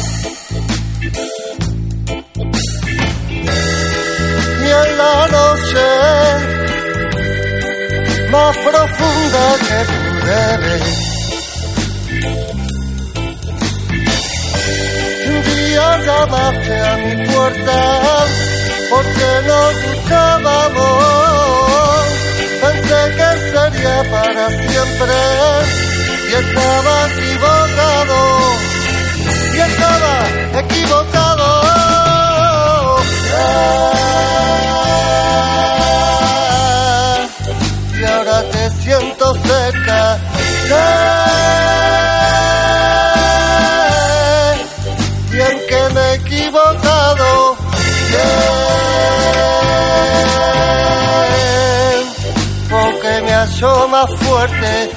y 4.61 4.63
en 4.83 4.89
la 5.01 5.15
noche 5.37 5.87
más 8.31 8.53
profunda 8.57 9.45
que 9.67 9.79
pude 9.91 10.43
ver 10.63 10.83
Un 15.27 15.37
día 15.43 15.87
llamaste 16.05 16.75
a 16.81 16.83
mi 17.03 17.13
puerta 17.27 17.79
porque 18.89 19.29
nos 19.47 19.73
gustábamos. 19.83 22.04
Que 23.05 23.11
sería 23.51 24.03
para 24.09 24.49
siempre 24.49 25.13
y 26.27 26.33
estaba 26.33 26.95
equivocado. 27.11 28.17
Y 29.53 29.59
estaba 29.59 30.15
equivocado. 30.59 31.47
Y 37.93 38.03
ahora 38.03 38.37
te 38.51 38.63
siento 38.81 39.25
cerca. 39.35 40.17
Hallo 53.61 53.87
más 53.87 54.09
fuerte. 54.19 54.91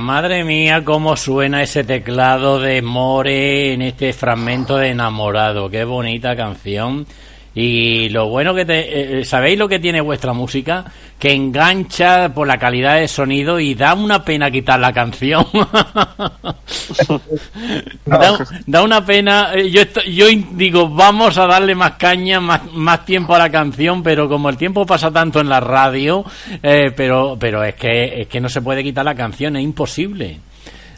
Madre 0.00 0.44
mía, 0.44 0.84
cómo 0.84 1.16
suena 1.16 1.62
ese 1.62 1.84
teclado 1.84 2.60
de 2.60 2.82
More 2.82 3.72
en 3.72 3.82
este 3.82 4.12
fragmento 4.12 4.76
de 4.76 4.88
Enamorado. 4.88 5.70
Qué 5.70 5.84
bonita 5.84 6.36
canción. 6.36 7.06
Y 7.54 8.08
lo 8.10 8.28
bueno 8.28 8.54
que 8.54 8.64
te, 8.64 9.20
eh, 9.20 9.24
sabéis 9.24 9.58
lo 9.58 9.68
que 9.68 9.78
tiene 9.78 10.00
vuestra 10.00 10.32
música, 10.32 10.84
que 11.18 11.32
engancha 11.32 12.32
por 12.32 12.46
la 12.46 12.58
calidad 12.58 13.00
de 13.00 13.08
sonido 13.08 13.58
y 13.58 13.74
da 13.74 13.94
una 13.94 14.24
pena 14.24 14.50
quitar 14.50 14.78
la 14.78 14.92
canción. 14.92 15.46
da, 18.06 18.38
da 18.66 18.82
una 18.82 19.04
pena. 19.04 19.50
eh, 19.54 19.70
Yo 19.70 19.82
yo 20.08 20.26
digo 20.52 20.88
vamos 20.88 21.38
a 21.38 21.46
darle 21.46 21.74
más 21.74 21.92
caña, 21.92 22.40
más, 22.40 22.62
más 22.72 23.04
tiempo 23.04 23.34
a 23.34 23.38
la 23.38 23.50
canción, 23.50 24.02
pero 24.02 24.28
como 24.28 24.48
el 24.48 24.56
tiempo 24.56 24.86
pasa 24.86 25.10
tanto 25.10 25.40
en 25.40 25.48
la 25.48 25.60
radio, 25.60 26.24
eh, 26.62 26.92
pero 26.96 27.36
pero 27.38 27.62
es 27.64 27.74
que 27.74 28.22
es 28.22 28.28
que 28.28 28.40
no 28.40 28.48
se 28.48 28.62
puede 28.62 28.82
quitar 28.82 29.04
la 29.04 29.14
canción, 29.14 29.56
es 29.56 29.62
imposible. 29.64 30.38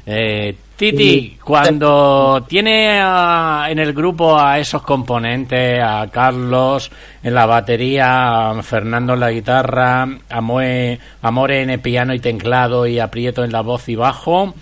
Eh, 0.06 0.56
Titi, 0.80 1.36
cuando 1.44 2.44
tiene 2.48 3.00
a- 3.02 3.66
en 3.68 3.78
el 3.78 3.92
grupo 3.92 4.38
a 4.38 4.58
esos 4.58 4.80
componentes, 4.82 5.78
a 5.82 6.08
Carlos 6.10 6.90
en 7.22 7.34
la 7.34 7.44
batería, 7.44 8.48
a 8.50 8.62
Fernando 8.62 9.12
en 9.12 9.20
la 9.20 9.30
guitarra, 9.30 10.08
a 10.30 10.40
Moe, 10.40 10.98
a 11.20 11.30
More 11.30 11.60
en 11.62 11.70
el 11.70 11.80
piano 11.80 12.14
y 12.14 12.18
teclado 12.18 12.86
y 12.86 12.98
a 12.98 13.08
Prieto 13.10 13.44
en 13.44 13.52
la 13.52 13.60
voz 13.60 13.90
y 13.90 13.94
bajo, 13.94 14.54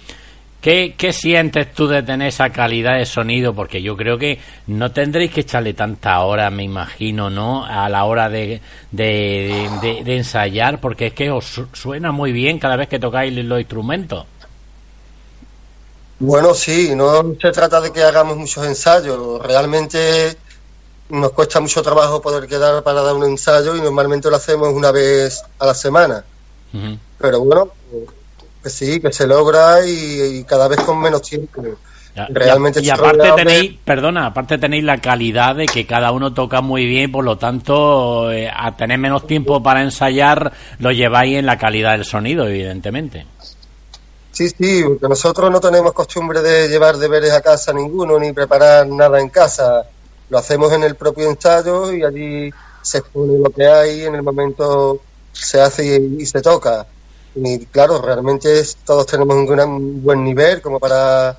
¿qué, 0.60 0.94
¿qué 0.98 1.12
sientes 1.12 1.72
tú 1.72 1.86
de 1.86 2.02
tener 2.02 2.26
esa 2.28 2.50
calidad 2.50 2.98
de 2.98 3.06
sonido? 3.06 3.54
Porque 3.54 3.80
yo 3.80 3.96
creo 3.96 4.18
que 4.18 4.40
no 4.66 4.90
tendréis 4.90 5.30
que 5.30 5.42
echarle 5.42 5.72
tanta 5.74 6.18
hora, 6.20 6.50
me 6.50 6.64
imagino, 6.64 7.30
¿no? 7.30 7.64
A 7.64 7.88
la 7.88 8.04
hora 8.04 8.28
de, 8.28 8.60
de, 8.90 9.68
de- 9.80 10.02
de 10.02 10.16
ensayar, 10.16 10.80
porque 10.80 11.06
es 11.06 11.12
que 11.12 11.30
os 11.30 11.44
su- 11.44 11.68
suena 11.72 12.10
muy 12.10 12.32
bien 12.32 12.58
cada 12.58 12.74
vez 12.74 12.88
que 12.88 12.98
tocáis 12.98 13.32
los 13.32 13.60
instrumentos. 13.60 14.26
Bueno, 16.20 16.52
sí, 16.54 16.92
no 16.96 17.34
se 17.40 17.50
trata 17.52 17.80
de 17.80 17.92
que 17.92 18.02
hagamos 18.02 18.36
muchos 18.36 18.66
ensayos. 18.66 19.40
Realmente 19.42 20.36
nos 21.10 21.32
cuesta 21.32 21.60
mucho 21.60 21.82
trabajo 21.82 22.20
poder 22.20 22.48
quedar 22.48 22.82
para 22.82 23.02
dar 23.02 23.14
un 23.14 23.24
ensayo 23.24 23.76
y 23.76 23.80
normalmente 23.80 24.28
lo 24.28 24.36
hacemos 24.36 24.68
una 24.72 24.90
vez 24.90 25.42
a 25.58 25.66
la 25.66 25.74
semana. 25.74 26.24
Pero 27.18 27.40
bueno, 27.40 27.68
que 28.62 28.68
sí, 28.70 29.00
que 29.00 29.12
se 29.12 29.26
logra 29.26 29.86
y, 29.86 30.38
y 30.40 30.44
cada 30.44 30.68
vez 30.68 30.80
con 30.80 31.00
menos 31.00 31.22
tiempo. 31.22 31.62
Ya- 32.14 32.26
Realmente 32.30 32.80
y, 32.82 32.90
aparte 32.90 33.30
tenéis, 33.36 33.76
perdona, 33.84 34.26
aparte 34.26 34.58
tenéis 34.58 34.82
la 34.82 34.98
calidad 35.00 35.54
de 35.54 35.66
que 35.66 35.86
cada 35.86 36.10
uno 36.10 36.34
toca 36.34 36.60
muy 36.60 36.84
bien, 36.84 37.12
por 37.12 37.24
lo 37.24 37.38
tanto, 37.38 38.32
eh, 38.32 38.50
a 38.52 38.76
tener 38.76 38.98
menos 38.98 39.24
tiempo 39.26 39.62
para 39.62 39.82
ensayar, 39.82 40.52
lo 40.80 40.90
lleváis 40.90 41.36
en 41.38 41.46
la 41.46 41.58
calidad 41.58 41.92
del 41.92 42.04
sonido, 42.04 42.46
evidentemente. 42.48 43.24
Sí, 44.38 44.48
sí, 44.50 44.84
porque 44.84 45.08
nosotros 45.08 45.50
no 45.50 45.58
tenemos 45.60 45.92
costumbre 45.92 46.40
de 46.42 46.68
llevar 46.68 46.96
deberes 46.96 47.32
a 47.32 47.40
casa 47.42 47.72
ninguno 47.72 48.18
ni 48.20 48.32
preparar 48.32 48.86
nada 48.86 49.20
en 49.20 49.30
casa. 49.30 49.90
Lo 50.28 50.38
hacemos 50.38 50.72
en 50.72 50.84
el 50.84 50.94
propio 50.96 51.28
ensayo 51.28 51.92
y 51.92 52.04
allí 52.04 52.54
se 52.80 52.98
expone 52.98 53.36
lo 53.38 53.50
que 53.50 53.66
hay, 53.66 54.02
en 54.04 54.14
el 54.14 54.22
momento 54.22 55.06
se 55.32 55.60
hace 55.60 55.96
y, 56.20 56.24
se 56.26 56.40
toca. 56.40 56.86
Y 57.34 57.66
claro, 57.66 58.00
realmente 58.00 58.60
es- 58.60 58.76
todos 58.84 59.06
tenemos 59.06 59.34
un 59.36 59.46
gran 59.46 60.02
buen 60.02 60.22
nivel 60.22 60.62
como 60.62 60.78
para 60.78 61.36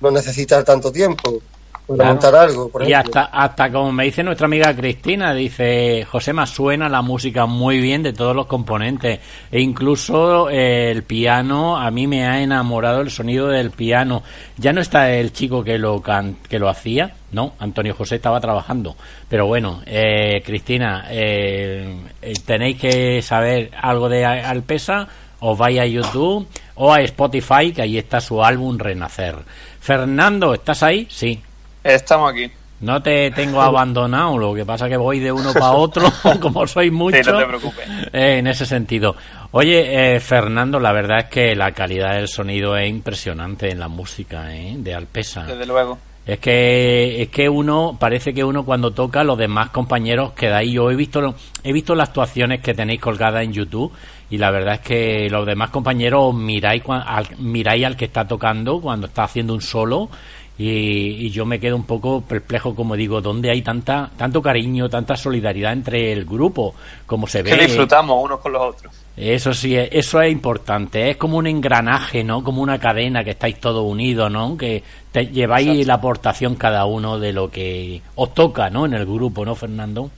no 0.00 0.10
necesitar 0.10 0.64
tanto 0.64 0.90
tiempo 0.90 1.42
para 1.88 1.96
Claro. 1.96 2.12
montar 2.12 2.34
algo. 2.36 2.68
Por 2.68 2.88
Y 2.88 2.92
hasta, 2.92 3.24
hasta 3.24 3.72
como 3.72 3.90
me 3.92 4.04
dice 4.04 4.22
nuestra 4.22 4.44
amiga 4.46 4.74
Cristina, 4.76 5.32
dice, 5.34 6.04
Josema, 6.04 6.46
suena 6.46 6.88
la 6.88 7.02
música 7.02 7.46
muy 7.46 7.80
bien 7.80 8.02
de 8.02 8.12
todos 8.12 8.36
los 8.36 8.46
componentes. 8.46 9.18
E 9.50 9.60
incluso 9.60 10.50
eh, 10.50 10.90
el 10.90 11.02
piano, 11.02 11.76
a 11.78 11.90
mí 11.90 12.06
me 12.06 12.26
ha 12.26 12.40
enamorado 12.42 13.00
el 13.00 13.10
sonido 13.10 13.48
del 13.48 13.70
piano. 13.70 14.22
Ya 14.58 14.72
no 14.72 14.80
está 14.80 15.10
el 15.12 15.32
chico 15.32 15.64
que 15.64 15.78
lo, 15.78 16.00
can- 16.02 16.36
que 16.48 16.58
lo 16.58 16.68
hacía, 16.68 17.14
no, 17.32 17.54
Antonio 17.58 17.94
José 17.94 18.16
estaba 18.16 18.40
trabajando. 18.40 18.94
Pero 19.28 19.46
bueno, 19.46 19.80
eh, 19.86 20.42
Cristina, 20.44 21.06
eh, 21.10 21.96
eh, 22.22 22.32
tenéis 22.44 22.78
que 22.78 23.22
saber 23.22 23.70
algo 23.80 24.08
de 24.08 24.24
Alpesa, 24.24 25.08
os 25.40 25.56
vais 25.56 25.78
a 25.80 25.86
YouTube 25.86 26.46
o 26.74 26.92
a 26.92 27.00
Spotify, 27.02 27.72
que 27.72 27.82
ahí 27.82 27.96
está 27.98 28.20
su 28.20 28.42
álbum 28.44 28.76
Renacer. 28.78 29.36
Fernando, 29.80 30.52
¿estás 30.54 30.82
ahí? 30.82 31.06
Sí. 31.10 31.40
Estamos 31.88 32.30
aquí. 32.30 32.50
No 32.80 33.02
te 33.02 33.30
tengo 33.32 33.60
abandonado, 33.60 34.38
lo 34.38 34.54
que 34.54 34.64
pasa 34.64 34.88
que 34.88 34.96
voy 34.96 35.18
de 35.18 35.32
uno 35.32 35.52
para 35.52 35.72
otro, 35.72 36.12
como 36.40 36.66
soy 36.66 36.90
mucho. 36.90 37.16
abandonado, 37.16 37.18
lo 37.18 37.22
que 37.22 37.22
pasa 37.22 37.22
que 37.22 37.22
voy 37.22 37.22
de 37.22 37.22
uno 37.22 37.22
para 37.22 37.22
otro, 37.22 37.22
como 37.22 37.22
soy 37.22 37.22
mucho. 37.22 37.24
Sí, 37.24 37.30
no 37.30 37.38
te 37.38 37.46
preocupes. 37.46 37.88
Eh, 38.12 38.38
en 38.38 38.46
ese 38.46 38.66
sentido. 38.66 39.16
Oye, 39.50 40.16
eh, 40.16 40.20
Fernando, 40.20 40.78
la 40.78 40.92
verdad 40.92 41.20
es 41.20 41.24
que 41.26 41.56
la 41.56 41.72
calidad 41.72 42.14
del 42.14 42.28
sonido 42.28 42.76
es 42.76 42.88
impresionante 42.88 43.70
en 43.70 43.80
la 43.80 43.88
música 43.88 44.54
¿eh? 44.54 44.76
de 44.76 44.94
Alpesa. 44.94 45.44
Desde 45.44 45.66
luego. 45.66 45.98
Es 46.28 46.40
que 46.40 47.22
es 47.22 47.30
que 47.30 47.48
uno 47.48 47.96
parece 47.98 48.34
que 48.34 48.44
uno 48.44 48.62
cuando 48.62 48.90
toca 48.90 49.24
los 49.24 49.38
demás 49.38 49.70
compañeros 49.70 50.32
quedáis. 50.32 50.70
Yo 50.70 50.90
he 50.90 50.94
visto 50.94 51.34
he 51.64 51.72
visto 51.72 51.94
las 51.94 52.10
actuaciones 52.10 52.60
que 52.60 52.74
tenéis 52.74 53.00
colgadas 53.00 53.42
en 53.42 53.54
YouTube 53.54 53.90
y 54.28 54.36
la 54.36 54.50
verdad 54.50 54.74
es 54.74 54.80
que 54.80 55.30
los 55.30 55.46
demás 55.46 55.70
compañeros 55.70 56.34
miráis 56.34 56.82
al, 56.86 57.28
miráis 57.38 57.86
al 57.86 57.96
que 57.96 58.04
está 58.04 58.28
tocando 58.28 58.78
cuando 58.78 59.06
está 59.06 59.24
haciendo 59.24 59.54
un 59.54 59.62
solo 59.62 60.10
y, 60.58 61.30
yo 61.30 61.46
me 61.46 61.60
quedo 61.60 61.76
un 61.76 61.84
poco 61.84 62.20
perplejo 62.20 62.74
como 62.74 62.96
digo 62.96 63.20
dónde 63.20 63.50
hay 63.50 63.62
tanta 63.62 64.10
tanto 64.16 64.42
cariño 64.42 64.88
tanta 64.88 65.16
solidaridad 65.16 65.72
entre 65.72 66.12
el 66.12 66.24
grupo 66.24 66.74
como 67.06 67.28
se 67.28 67.42
ve 67.42 67.50
que 67.50 67.66
disfrutamos 67.66 68.24
unos 68.24 68.40
con 68.40 68.52
los 68.52 68.62
otros. 68.62 68.92
Eso 69.16 69.54
sí 69.54 69.76
eso 69.76 70.20
es 70.20 70.32
importante 70.32 71.10
es 71.10 71.16
como 71.16 71.36
un 71.36 71.46
engranaje 71.46 72.24
no 72.24 72.42
como 72.42 72.60
una 72.60 72.78
cadena 72.78 73.22
que 73.22 73.30
estáis 73.30 73.60
todos 73.60 73.84
unidos 73.84 74.32
no 74.32 74.56
que 74.56 74.82
te 75.12 75.26
lleváis 75.26 75.86
la 75.86 75.94
aportación 75.94 76.56
cada 76.56 76.84
uno 76.86 77.20
de 77.20 77.32
lo 77.32 77.50
que 77.50 78.02
os 78.16 78.34
toca 78.34 78.68
no 78.68 78.84
en 78.84 78.94
el 78.94 79.06
grupo 79.06 79.44
no 79.44 79.54
Fernando 79.54 80.10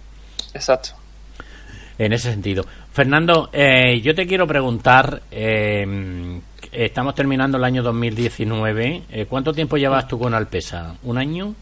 exacto. 0.54 0.90
En 1.98 2.14
ese 2.14 2.30
sentido. 2.30 2.64
Fernando 2.92 3.50
eh, 3.52 4.00
yo 4.00 4.14
te 4.14 4.26
quiero 4.26 4.46
preguntar 4.46 5.20
eh, 5.30 6.40
estamos 6.72 7.14
terminando 7.14 7.58
el 7.58 7.64
año 7.64 7.82
2019. 7.82 9.02
Eh, 9.10 9.26
¿Cuánto 9.28 9.52
tiempo 9.52 9.76
llevas 9.76 10.06
tú 10.08 10.18
con 10.18 10.34
Alpesa? 10.34 10.94
¿Un 11.02 11.18
año? 11.18 11.54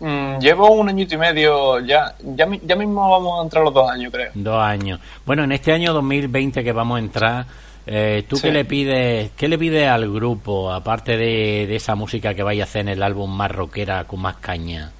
Mm, 0.00 0.38
llevo 0.38 0.72
un 0.72 0.88
añito 0.88 1.14
y 1.14 1.18
medio, 1.18 1.80
ya, 1.80 2.14
ya, 2.22 2.48
ya 2.62 2.76
mismo 2.76 3.08
vamos 3.10 3.40
a 3.40 3.42
entrar 3.44 3.64
los 3.64 3.72
dos 3.72 3.90
años, 3.90 4.12
creo. 4.12 4.30
Dos 4.34 4.62
años. 4.62 5.00
Bueno, 5.24 5.44
en 5.44 5.52
este 5.52 5.72
año 5.72 5.92
2020 5.92 6.64
que 6.64 6.72
vamos 6.72 6.96
a 6.96 6.98
entrar, 6.98 7.46
eh, 7.86 8.24
¿tú 8.28 8.36
qué 8.40 8.50
le 8.50 8.64
pides 8.64 9.30
qué 9.36 9.48
le 9.48 9.58
pides 9.58 9.88
al 9.88 10.12
grupo, 10.12 10.72
aparte 10.72 11.16
de, 11.16 11.66
de 11.66 11.76
esa 11.76 11.94
música 11.94 12.34
que 12.34 12.42
vaya 12.42 12.64
a 12.64 12.66
hacer 12.66 12.82
en 12.82 12.88
el 12.88 13.02
álbum 13.02 13.30
más 13.30 13.50
rockera, 13.50 14.04
con 14.04 14.20
más 14.20 14.36
caña? 14.36 14.90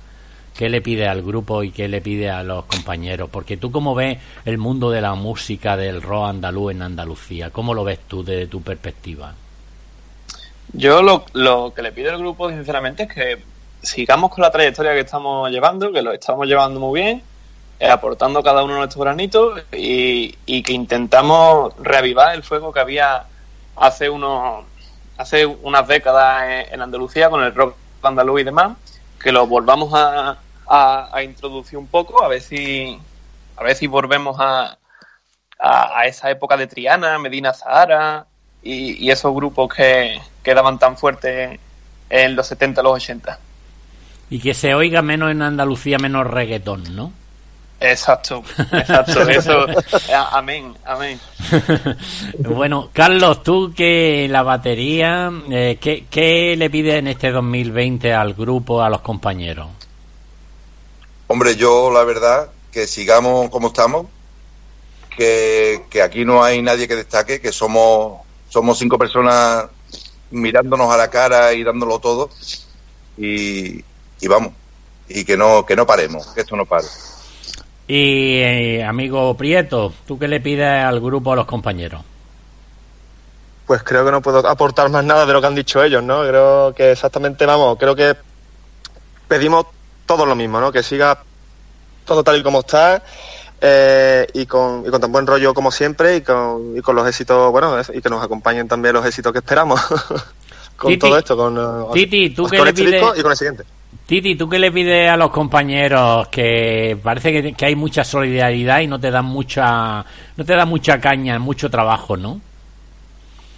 Qué 0.56 0.68
le 0.68 0.80
pide 0.80 1.08
al 1.08 1.22
grupo 1.22 1.62
y 1.62 1.70
qué 1.70 1.88
le 1.88 2.00
pide 2.00 2.30
a 2.30 2.42
los 2.42 2.64
compañeros? 2.64 3.28
Porque 3.30 3.56
tú 3.56 3.70
cómo 3.70 3.94
ves 3.94 4.18
el 4.44 4.58
mundo 4.58 4.90
de 4.90 5.00
la 5.00 5.14
música 5.14 5.76
del 5.76 6.02
rock 6.02 6.28
andaluz 6.28 6.72
en 6.72 6.82
Andalucía, 6.82 7.50
¿cómo 7.50 7.74
lo 7.74 7.84
ves 7.84 8.00
tú 8.06 8.24
desde 8.24 8.46
tu 8.46 8.62
perspectiva? 8.62 9.34
Yo 10.72 11.02
lo, 11.02 11.72
que 11.74 11.82
le 11.82 11.92
pido 11.92 12.10
al 12.10 12.18
grupo, 12.18 12.50
sinceramente, 12.50 13.04
es 13.04 13.12
que 13.12 13.38
sigamos 13.82 14.32
con 14.32 14.42
la 14.42 14.50
trayectoria 14.50 14.92
que 14.92 15.00
estamos 15.00 15.50
llevando, 15.50 15.92
que 15.92 16.02
lo 16.02 16.12
estamos 16.12 16.46
llevando 16.46 16.80
muy 16.80 17.00
bien, 17.00 17.22
eh, 17.78 17.88
aportando 17.88 18.42
cada 18.42 18.64
uno 18.64 18.76
nuestro 18.76 19.02
granito 19.02 19.54
y, 19.72 20.34
y, 20.46 20.62
que 20.62 20.72
intentamos 20.72 21.74
reavivar 21.80 22.34
el 22.34 22.42
fuego 22.42 22.72
que 22.72 22.80
había 22.80 23.24
hace 23.76 24.08
unos 24.08 24.64
hace 25.16 25.46
unas 25.46 25.86
décadas 25.86 26.66
en 26.70 26.80
Andalucía 26.80 27.30
con 27.30 27.42
el 27.44 27.54
rock 27.54 27.76
andaluz 28.02 28.40
y 28.40 28.44
demás, 28.44 28.76
que 29.22 29.32
lo 29.32 29.46
volvamos 29.46 29.92
a, 29.94 30.38
a, 30.66 31.22
introducir 31.22 31.78
un 31.78 31.86
poco, 31.86 32.22
a 32.22 32.28
ver 32.28 32.40
si, 32.40 32.98
a 33.56 33.62
ver 33.62 33.76
si 33.76 33.86
volvemos 33.86 34.36
a, 34.38 34.78
a, 35.58 36.06
esa 36.06 36.30
época 36.30 36.56
de 36.56 36.66
Triana, 36.66 37.18
Medina 37.18 37.52
Zahara 37.52 38.26
y, 38.62 39.10
esos 39.10 39.34
grupos 39.34 39.72
que, 39.74 40.20
que 40.42 40.54
daban 40.54 40.78
tan 40.78 40.96
fuerte 40.96 41.60
en 42.10 42.36
los 42.36 42.46
70, 42.46 42.82
los 42.82 42.94
80. 42.94 43.38
Y 44.30 44.40
que 44.40 44.54
se 44.54 44.74
oiga 44.74 45.02
menos 45.02 45.30
en 45.30 45.42
Andalucía, 45.42 45.98
menos 45.98 46.26
reggaetón, 46.26 46.96
¿no? 46.96 47.12
Exacto, 47.80 48.42
exacto, 48.72 49.22
eso, 49.28 49.66
amén, 50.32 50.74
amén. 50.86 51.20
bueno, 52.38 52.88
Carlos, 52.92 53.42
tú 53.42 53.74
que 53.76 54.26
la 54.30 54.42
batería, 54.42 55.30
eh, 55.50 55.76
¿qué, 55.80 56.06
¿qué 56.10 56.54
le 56.56 56.70
pides 56.70 56.94
en 56.94 57.08
este 57.08 57.30
2020 57.30 58.14
al 58.14 58.32
grupo, 58.32 58.82
a 58.82 58.88
los 58.88 59.00
compañeros? 59.00 59.66
Hombre, 61.26 61.56
yo 61.56 61.90
la 61.90 62.04
verdad 62.04 62.50
que 62.70 62.86
sigamos 62.86 63.50
como 63.50 63.68
estamos, 63.68 64.06
que, 65.16 65.82
aquí 66.02 66.24
no 66.24 66.42
hay 66.42 66.60
nadie 66.60 66.88
que 66.88 66.96
destaque, 66.96 67.40
que 67.40 67.52
somos, 67.52 68.20
somos 68.48 68.78
cinco 68.78 68.98
personas 68.98 69.66
mirándonos 70.30 70.92
a 70.92 70.96
la 70.96 71.08
cara 71.08 71.52
y 71.52 71.62
dándolo 71.62 72.00
todo 72.00 72.30
y, 73.16 73.82
vamos, 74.26 74.52
y 75.08 75.24
que 75.24 75.36
no, 75.36 75.64
que 75.64 75.76
no 75.76 75.86
paremos, 75.86 76.26
que 76.28 76.40
esto 76.40 76.56
no 76.56 76.66
pare. 76.66 76.86
Y 77.86 78.38
eh, 78.38 78.84
amigo 78.84 79.36
Prieto, 79.36 79.92
¿tú 80.06 80.18
qué 80.18 80.26
le 80.26 80.40
pides 80.40 80.66
al 80.66 81.00
grupo, 81.00 81.32
a 81.32 81.36
los 81.36 81.46
compañeros? 81.46 82.02
Pues 83.66 83.82
creo 83.82 84.04
que 84.04 84.10
no 84.10 84.20
puedo 84.20 84.46
aportar 84.46 84.90
más 84.90 85.04
nada 85.04 85.24
de 85.24 85.32
lo 85.32 85.40
que 85.40 85.46
han 85.46 85.54
dicho 85.54 85.82
ellos, 85.82 86.02
¿no? 86.02 86.22
Creo 86.22 86.74
que 86.74 86.92
exactamente, 86.92 87.46
vamos, 87.46 87.78
creo 87.78 87.94
que 87.94 88.14
pedimos 89.28 89.66
todo 90.06 90.26
lo 90.26 90.34
mismo, 90.34 90.60
¿no? 90.60 90.72
Que 90.72 90.82
siga 90.82 91.18
todo 92.04 92.22
tal 92.22 92.38
y 92.38 92.42
como 92.42 92.60
está 92.60 93.02
eh, 93.60 94.26
y, 94.34 94.46
con, 94.46 94.84
y 94.86 94.90
con 94.90 95.00
tan 95.00 95.10
buen 95.10 95.26
rollo 95.26 95.54
como 95.54 95.70
siempre 95.70 96.16
y 96.16 96.20
con, 96.20 96.76
y 96.76 96.80
con 96.80 96.96
los 96.96 97.08
éxitos, 97.08 97.50
bueno, 97.50 97.76
y 97.92 98.00
que 98.02 98.10
nos 98.10 98.22
acompañen 98.22 98.68
también 98.68 98.94
los 98.94 99.06
éxitos 99.06 99.32
que 99.32 99.38
esperamos 99.38 99.80
con 100.76 100.98
todo 100.98 101.18
esto, 101.18 101.36
con, 101.36 101.56
eh, 101.56 101.92
Titi, 101.94 102.30
¿tú 102.30 102.46
qué 102.46 102.62
le 102.62 102.70
este 102.70 102.98
y 103.18 103.22
con 103.22 103.32
el 103.32 103.38
siguiente. 103.38 103.64
Titi, 104.06 104.34
¿tú 104.36 104.48
qué 104.48 104.58
le 104.58 104.70
pides 104.70 105.08
a 105.08 105.16
los 105.16 105.30
compañeros 105.30 106.28
que 106.28 106.98
parece 107.02 107.32
que, 107.32 107.54
que, 107.54 107.66
hay 107.66 107.74
mucha 107.74 108.04
solidaridad 108.04 108.80
y 108.80 108.86
no 108.86 109.00
te 109.00 109.10
dan 109.10 109.24
mucha 109.24 110.04
no 110.36 110.44
te 110.44 110.54
da 110.54 110.66
mucha 110.66 111.00
caña, 111.00 111.38
mucho 111.38 111.70
trabajo, 111.70 112.16
¿no? 112.16 112.40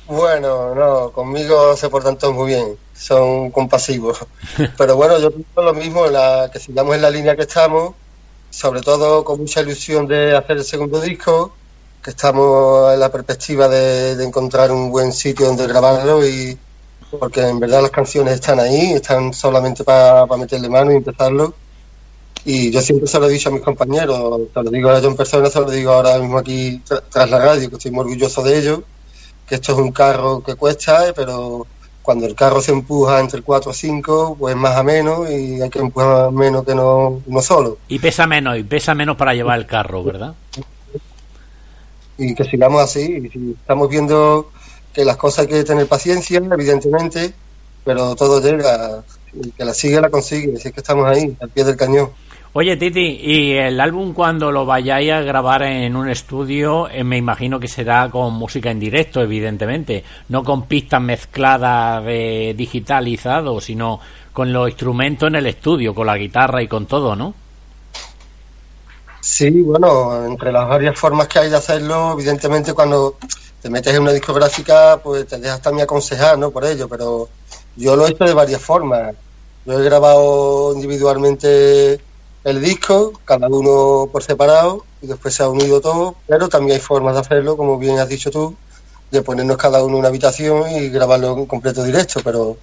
Bueno, 0.09 0.73
no, 0.75 1.11
conmigo 1.11 1.77
se 1.77 1.89
portan 1.89 2.17
todos 2.17 2.33
muy 2.33 2.49
bien, 2.49 2.77
son 2.95 3.51
compasivos. 3.51 4.19
Pero 4.79 4.95
bueno, 4.95 5.19
yo 5.19 5.33
pienso 5.33 5.63
lo 5.63 5.75
mismo, 5.75 6.07
la, 6.07 6.49
que 6.53 6.61
sigamos 6.61 6.95
en 6.95 7.03
la 7.03 7.11
línea 7.11 7.35
que 7.35 7.43
estamos, 7.43 7.95
sobre 8.51 8.83
todo 8.83 9.25
con 9.25 9.41
mucha 9.41 9.63
ilusión 9.63 10.07
de 10.07 10.37
hacer 10.37 10.59
el 10.59 10.65
segundo 10.65 11.01
disco, 11.01 11.53
que 12.03 12.11
estamos 12.11 12.95
en 12.95 13.01
la 13.01 13.11
perspectiva 13.11 13.69
de, 13.69 14.23
encontrar 14.23 14.71
un 14.71 14.93
buen 14.93 15.13
sitio 15.13 15.47
donde 15.47 15.67
grabarlo 15.67 16.25
y 16.25 16.57
porque 17.19 17.41
en 17.41 17.59
verdad 17.59 17.83
las 17.83 17.91
canciones 17.91 18.35
están 18.35 18.61
ahí, 18.61 18.93
están 18.93 19.33
solamente 19.33 19.83
para 19.83 20.27
meterle 20.37 20.69
mano 20.69 20.93
y 20.93 20.97
empezarlo. 20.97 21.55
Y 22.45 22.71
yo 22.71 22.81
siempre 22.81 23.09
se 23.09 23.19
lo 23.19 23.29
he 23.29 23.33
dicho 23.33 23.49
a 23.49 23.53
mis 23.53 23.63
compañeros, 23.63 24.41
se 24.55 24.63
lo 24.63 24.71
digo 24.71 24.89
a 24.89 24.99
ellos 24.99 25.11
en 25.11 25.17
persona, 25.17 25.51
se 25.51 25.59
lo 25.59 25.69
digo 25.69 25.91
ahora 25.91 26.17
mismo 26.19 26.39
aquí 26.39 26.81
tras 27.11 27.29
la 27.29 27.41
radio, 27.41 27.69
que 27.69 27.75
estoy 27.75 27.91
muy 27.91 28.03
orgulloso 28.03 28.45
de 28.45 28.59
ellos 28.59 28.81
que 29.47 29.55
esto 29.55 29.73
es 29.73 29.79
un 29.79 29.93
carro 29.93 30.43
que 30.43 30.55
cuesta, 30.55 31.13
pero 31.15 31.67
cuando 32.03 32.27
el 32.27 32.35
carro 32.35 32.61
se 32.61 32.73
empuja 32.73 33.21
entre 33.21 33.43
4 33.43 33.71
o 33.71 33.75
5, 33.75 34.37
pues 34.39 34.55
más 34.55 34.77
a 34.77 34.83
menos 34.83 35.29
y 35.29 35.61
hay 35.61 35.71
que 35.71 35.81
empujar 35.81 36.31
menos 36.31 36.65
que 36.65 36.75
no 36.75 37.21
uno 37.27 37.43
solo. 37.43 37.79
Y 37.89 37.99
pesa 37.99 38.27
menos, 38.27 38.57
y 38.57 38.63
pesa 38.63 38.95
menos 38.95 39.17
para 39.17 39.35
llevar 39.35 39.59
el 39.59 39.67
carro, 39.67 40.05
¿verdad? 40.05 40.35
Y 42.19 42.35
que 42.35 42.45
sigamos 42.45 42.83
así, 42.83 43.31
y 43.35 43.53
estamos 43.53 43.89
viendo 43.89 44.51
que 44.93 45.05
las 45.05 45.17
cosas 45.17 45.41
hay 45.41 45.49
que 45.49 45.65
tener 45.65 45.87
paciencia, 45.87 46.39
evidentemente, 46.39 47.35
pero 47.85 48.15
todo 48.15 48.41
llega, 48.41 49.03
y 49.33 49.51
que 49.51 49.65
la 49.65 49.75
sigue 49.75 50.01
la 50.01 50.09
consigue, 50.09 50.57
así 50.57 50.69
es 50.69 50.75
que 50.75 50.81
estamos 50.81 51.07
ahí, 51.07 51.37
al 51.41 51.51
pie 51.51 51.65
del 51.65 51.77
cañón. 51.77 52.11
Oye, 52.59 52.75
Titi, 52.79 53.21
¿y 53.21 53.53
el 53.53 53.79
álbum 53.79 54.15
cuando 54.15 54.51
lo 54.51 54.65
vayáis 54.65 55.13
a 55.13 55.21
grabar 55.21 55.63
en 55.65 55.95
un 55.95 56.09
estudio, 56.09 56.89
eh, 56.89 57.05
me 57.05 57.19
imagino 57.19 57.61
que 57.61 57.69
será 57.69 58.09
con 58.11 58.33
música 58.33 58.71
en 58.71 58.81
directo, 58.81 59.21
evidentemente, 59.21 60.03
no 60.31 60.43
con 60.43 60.63
pistas 60.63 61.03
mezcladas 61.03 62.03
de 62.07 62.55
digitalizado, 62.57 63.61
sino 63.61 64.01
con 64.33 64.55
los 64.55 64.71
instrumentos 64.71 65.29
en 65.29 65.35
el 65.35 65.47
estudio, 65.49 65.95
con 65.95 66.07
la 66.07 66.17
guitarra 66.17 66.63
y 66.63 66.67
con 66.67 66.87
todo, 66.87 67.15
¿no? 67.15 67.35
Sí, 69.21 69.51
bueno, 69.61 70.25
entre 70.25 70.51
las 70.51 70.67
varias 70.67 70.99
formas 70.99 71.29
que 71.29 71.41
hay 71.41 71.51
de 71.51 71.57
hacerlo, 71.57 72.15
evidentemente 72.15 72.73
cuando 72.73 73.19
te 73.61 73.69
metes 73.69 73.93
en 73.93 74.01
una 74.01 74.13
discográfica, 74.13 74.99
pues 75.05 75.27
te 75.27 75.39
dejas 75.39 75.61
también 75.61 75.85
aconsejar, 75.85 76.39
¿no? 76.39 76.51
Por 76.51 76.65
ello, 76.65 76.89
pero 76.89 77.29
yo 77.77 77.97
lo 77.97 78.07
he 78.07 78.13
hecho 78.13 78.25
de 78.25 78.33
varias 78.33 78.63
formas. 78.63 79.15
Yo 79.67 79.79
he 79.79 79.85
grabado 79.85 80.73
individualmente 80.75 82.01
el 82.47 82.63
disco, 82.63 83.13
cada 83.25 83.49
uno 83.49 84.09
por 84.13 84.23
separado, 84.23 84.85
y 85.03 85.09
después 85.09 85.35
se 85.35 85.43
ha 85.43 85.49
unido 85.49 85.81
todo, 85.81 86.15
pero 86.29 86.49
también 86.49 86.77
hay 86.77 86.81
formas 86.81 87.15
de 87.15 87.21
hacerlo, 87.23 87.57
como 87.57 87.77
bien 87.77 87.99
has 87.99 88.09
dicho 88.09 88.31
tú, 88.31 88.55
de 89.11 89.21
ponernos 89.21 89.57
cada 89.57 89.83
uno 89.83 89.99
una 89.99 90.09
habitación 90.09 90.71
y 90.71 90.89
grabarlo 90.89 91.37
en 91.37 91.47
completo 91.47 91.83
directo, 91.83 92.21
pero 92.23 92.57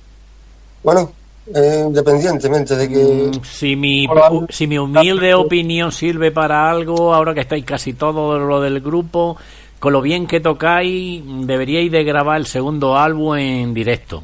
bueno, 0.83 1.11
independientemente 1.47 2.77
de 2.77 2.87
que... 2.87 3.03
Mm, 3.37 3.43
si 3.43 3.75
mi, 3.75 4.07
si 4.49 4.67
mi 4.67 4.77
humilde 4.77 5.33
opinión 5.33 5.91
sirve 5.91 6.31
para 6.31 6.69
algo, 6.69 7.13
ahora 7.13 7.33
que 7.33 7.41
estáis 7.41 7.65
casi 7.65 7.91
todo 7.91 8.39
lo 8.39 8.61
del 8.61 8.79
grupo, 8.79 9.35
con 9.79 9.91
lo 9.91 10.01
bien 10.01 10.27
que 10.27 10.39
tocáis, 10.39 11.21
deberíais 11.25 11.91
de 11.91 12.05
grabar 12.05 12.37
el 12.37 12.45
segundo 12.45 12.97
álbum 12.97 13.35
en 13.35 13.73
directo. 13.73 14.23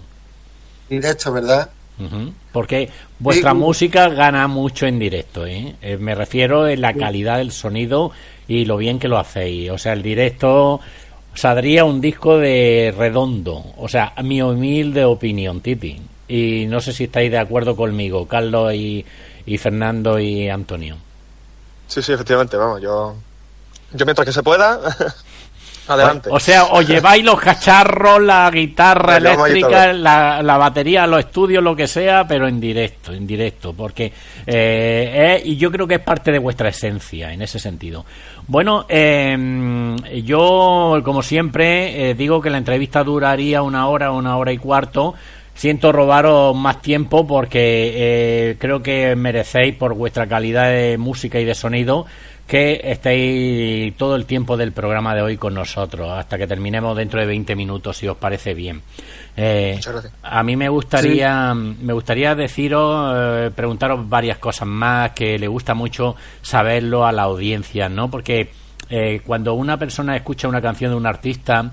Directo, 0.90 1.34
¿verdad? 1.34 1.70
Porque 2.54 2.90
vuestra 3.20 3.52
Sí. 3.52 3.58
música 3.58 4.08
gana 4.10 4.48
mucho 4.48 4.86
en 4.86 5.00
directo, 5.00 5.46
¿eh? 5.46 5.76
Eh, 5.82 5.98
Me 5.98 6.16
refiero 6.16 6.68
en 6.68 6.82
la 6.82 6.94
calidad 6.94 7.38
del 7.38 7.52
sonido 7.52 8.12
y 8.48 8.66
lo 8.66 8.78
bien 8.78 9.00
que 9.00 9.08
lo 9.10 9.18
hacéis. 9.18 9.70
O 9.72 9.78
sea, 9.78 9.94
el 9.94 10.02
directo 10.02 10.80
saldría 11.34 11.84
un 11.86 12.00
disco 12.02 12.38
de 12.38 12.94
redondo. 12.98 13.64
O 13.78 13.88
sea, 13.90 14.14
mi 14.24 14.42
humilde 14.42 15.04
opinión, 15.06 15.62
Titi. 15.62 15.98
Y 16.28 16.66
no 16.68 16.80
sé 16.80 16.94
si 16.94 17.06
estáis 17.06 17.32
de 17.32 17.38
acuerdo 17.40 17.76
conmigo, 17.76 18.28
Carlos 18.28 18.74
y, 18.74 19.06
y 19.46 19.58
Fernando 19.58 20.20
y 20.20 20.48
Antonio. 20.48 20.96
Sí, 21.88 22.02
sí, 22.02 22.14
efectivamente, 22.14 22.56
vamos, 22.56 22.82
yo. 22.82 23.16
Yo 23.94 24.06
mientras 24.06 24.26
que 24.26 24.32
se 24.34 24.44
pueda, 24.44 24.80
adelante. 25.94 26.30
O 26.32 26.40
sea, 26.40 26.66
os 26.66 26.88
lleváis 26.88 27.24
los 27.24 27.40
cacharros, 27.40 28.22
la 28.22 28.50
guitarra 28.52 29.18
eléctrica, 29.18 29.94
la, 29.94 30.42
la 30.44 30.58
batería, 30.58 31.08
los 31.08 31.20
estudios, 31.20 31.64
lo 31.64 31.76
que 31.76 31.88
sea, 31.88 32.28
pero 32.28 32.48
en 32.48 32.60
directo, 32.60 33.14
en 33.14 33.26
directo, 33.28 33.74
porque 33.74 34.12
eh, 34.46 35.38
es- 35.40 35.46
y 35.46 35.58
yo 35.58 35.72
creo 35.72 35.88
que 35.88 35.96
es 35.96 36.02
parte 36.02 36.32
de 36.32 36.40
vuestra 36.40 36.70
esencia 36.70 37.32
en 37.34 37.42
ese 37.42 37.60
sentido. 37.60 38.06
Bueno, 38.48 38.86
eh, 38.90 39.96
yo, 40.24 41.00
como 41.04 41.22
siempre, 41.22 42.10
eh, 42.10 42.14
digo 42.16 42.42
que 42.42 42.50
la 42.50 42.58
entrevista 42.58 43.04
duraría 43.04 43.62
una 43.62 43.88
hora, 43.88 44.12
una 44.12 44.38
hora 44.38 44.52
y 44.52 44.58
cuarto. 44.58 45.14
Siento 45.54 45.92
robaros 45.92 46.56
más 46.56 46.82
tiempo 46.82 47.28
porque 47.28 47.92
eh, 48.52 48.56
creo 48.60 48.82
que 48.82 49.14
merecéis 49.18 49.76
por 49.76 49.94
vuestra 49.94 50.26
calidad 50.26 50.70
de 50.70 50.98
música 50.98 51.38
y 51.38 51.44
de 51.44 51.54
sonido 51.54 52.06
que 52.50 52.82
estéis 52.84 53.96
todo 53.96 54.16
el 54.16 54.26
tiempo 54.26 54.58
del 54.58 54.72
programa 54.72 55.14
de 55.14 55.22
hoy 55.22 55.38
con 55.38 55.54
nosotros 55.54 56.10
hasta 56.10 56.36
que 56.36 56.48
terminemos 56.48 56.98
dentro 56.98 57.20
de 57.20 57.28
20 57.28 57.56
minutos 57.56 57.98
si 57.98 58.08
os 58.08 58.18
parece 58.18 58.56
bien. 58.56 58.82
Eh, 59.38 59.74
Muchas 59.76 59.94
gracias. 59.94 60.14
a 60.24 60.42
mí 60.42 60.56
me 60.56 60.68
gustaría 60.68 61.54
me 61.54 61.94
gustaría 61.94 62.34
deciros 62.34 63.14
eh, 63.16 63.52
preguntaros 63.56 64.10
varias 64.10 64.40
cosas 64.40 64.68
más 64.68 65.12
que 65.12 65.38
le 65.38 65.48
gusta 65.48 65.76
mucho 65.76 66.16
saberlo 66.42 67.06
a 67.06 67.12
la 67.12 67.22
audiencia, 67.22 67.88
¿no? 67.88 68.10
Porque 68.10 68.50
eh, 68.90 69.22
cuando 69.24 69.54
una 69.54 69.78
persona 69.78 70.16
escucha 70.16 70.48
una 70.48 70.60
canción 70.60 70.90
de 70.90 70.98
un 70.98 71.06
artista 71.06 71.72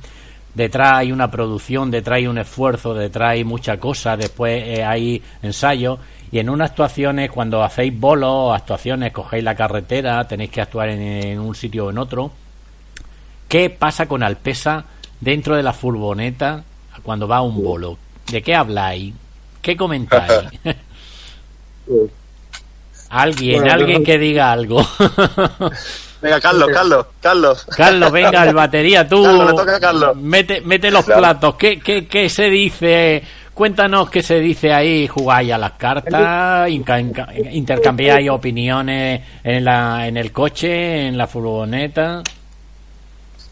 detrás 0.57 0.93
hay 0.95 1.13
una 1.13 1.31
producción, 1.31 1.91
detrás 1.91 2.17
hay 2.17 2.27
un 2.27 2.39
esfuerzo, 2.39 2.93
detrás 2.93 3.31
hay 3.31 3.45
mucha 3.45 3.79
cosa, 3.79 4.17
después 4.17 4.63
eh, 4.63 4.85
hay 4.85 5.23
ensayos 5.43 5.99
y 6.33 6.39
en 6.39 6.51
unas 6.51 6.71
actuaciones 6.71 7.31
cuando 7.31 7.63
hacéis 7.63 7.99
bolos, 7.99 8.55
actuaciones, 8.55 9.13
cogéis 9.13 9.45
la 9.45 9.55
carretera, 9.55 10.27
tenéis 10.27 10.51
que 10.51 10.61
actuar 10.61 10.89
en, 10.89 11.01
en 11.01 11.41
un 11.41 11.55
sitio 11.55 11.87
o 11.87 11.91
en 11.91 11.99
otro, 11.99 12.31
¿qué 13.49 13.71
pasa 13.71 14.07
con 14.07 14.23
Alpesa 14.23 14.85
dentro 15.21 15.57
de 15.57 15.63
la 15.63 15.73
furgoneta 15.73 16.65
cuando 17.03 17.29
va 17.29 17.39
a 17.39 17.43
un 17.43 17.63
bolo? 17.63 17.99
¿De 18.31 18.43
qué 18.43 18.55
habláis? 18.55 19.15
¿Qué 19.63 19.77
comentáis? 19.77 20.51
alguien, 23.09 23.61
Bueno, 23.61 23.75
alguien 23.75 24.05
que 24.05 24.19
diga 24.19 24.53
algo. 24.53 24.81
Venga, 26.23 26.41
Carlos, 26.41 26.71
Carlos, 26.73 27.07
Carlos. 27.21 27.67
Carlos, 27.77 28.11
venga, 28.11 28.45
el 28.45 28.55
batería, 28.55 29.07
tú. 29.07 29.23
Carlos, 29.23 29.51
le 29.51 29.53
toca 29.53 29.77
a 29.77 29.81
Carlos. 29.81 30.17
Mete, 30.17 30.61
mete 30.63 30.91
los 30.91 31.05
platos. 31.05 31.55
¿Qué, 31.57 31.79
qué, 31.79 32.07
qué 32.07 32.29
se 32.29 32.45
dice? 32.49 33.23
Cuéntanos 33.57 34.11
qué 34.11 34.23
se 34.23 34.39
dice 34.39 34.71
ahí. 34.71 35.09
¿Jugáis 35.09 35.51
a 35.51 35.57
las 35.57 35.73
cartas? 35.73 36.69
¿Intercambiáis 36.69 38.29
opiniones 38.29 39.23
en, 39.43 39.65
la, 39.65 40.07
en 40.07 40.19
el 40.19 40.31
coche, 40.31 41.07
en 41.07 41.17
la 41.17 41.27
furgoneta? 41.27 42.23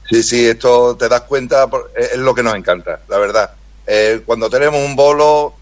Sí, 0.07 0.23
sí, 0.23 0.47
esto 0.47 0.95
te 0.95 1.09
das 1.09 1.23
cuenta, 1.23 1.67
es 1.97 2.19
lo 2.19 2.35
que 2.35 2.43
nos 2.43 2.55
encanta, 2.55 3.01
la 3.09 3.17
verdad. 3.17 3.53
Eh, 3.87 4.21
cuando 4.27 4.51
tenemos 4.51 4.79
un 4.79 4.95
bolo, 4.95 5.55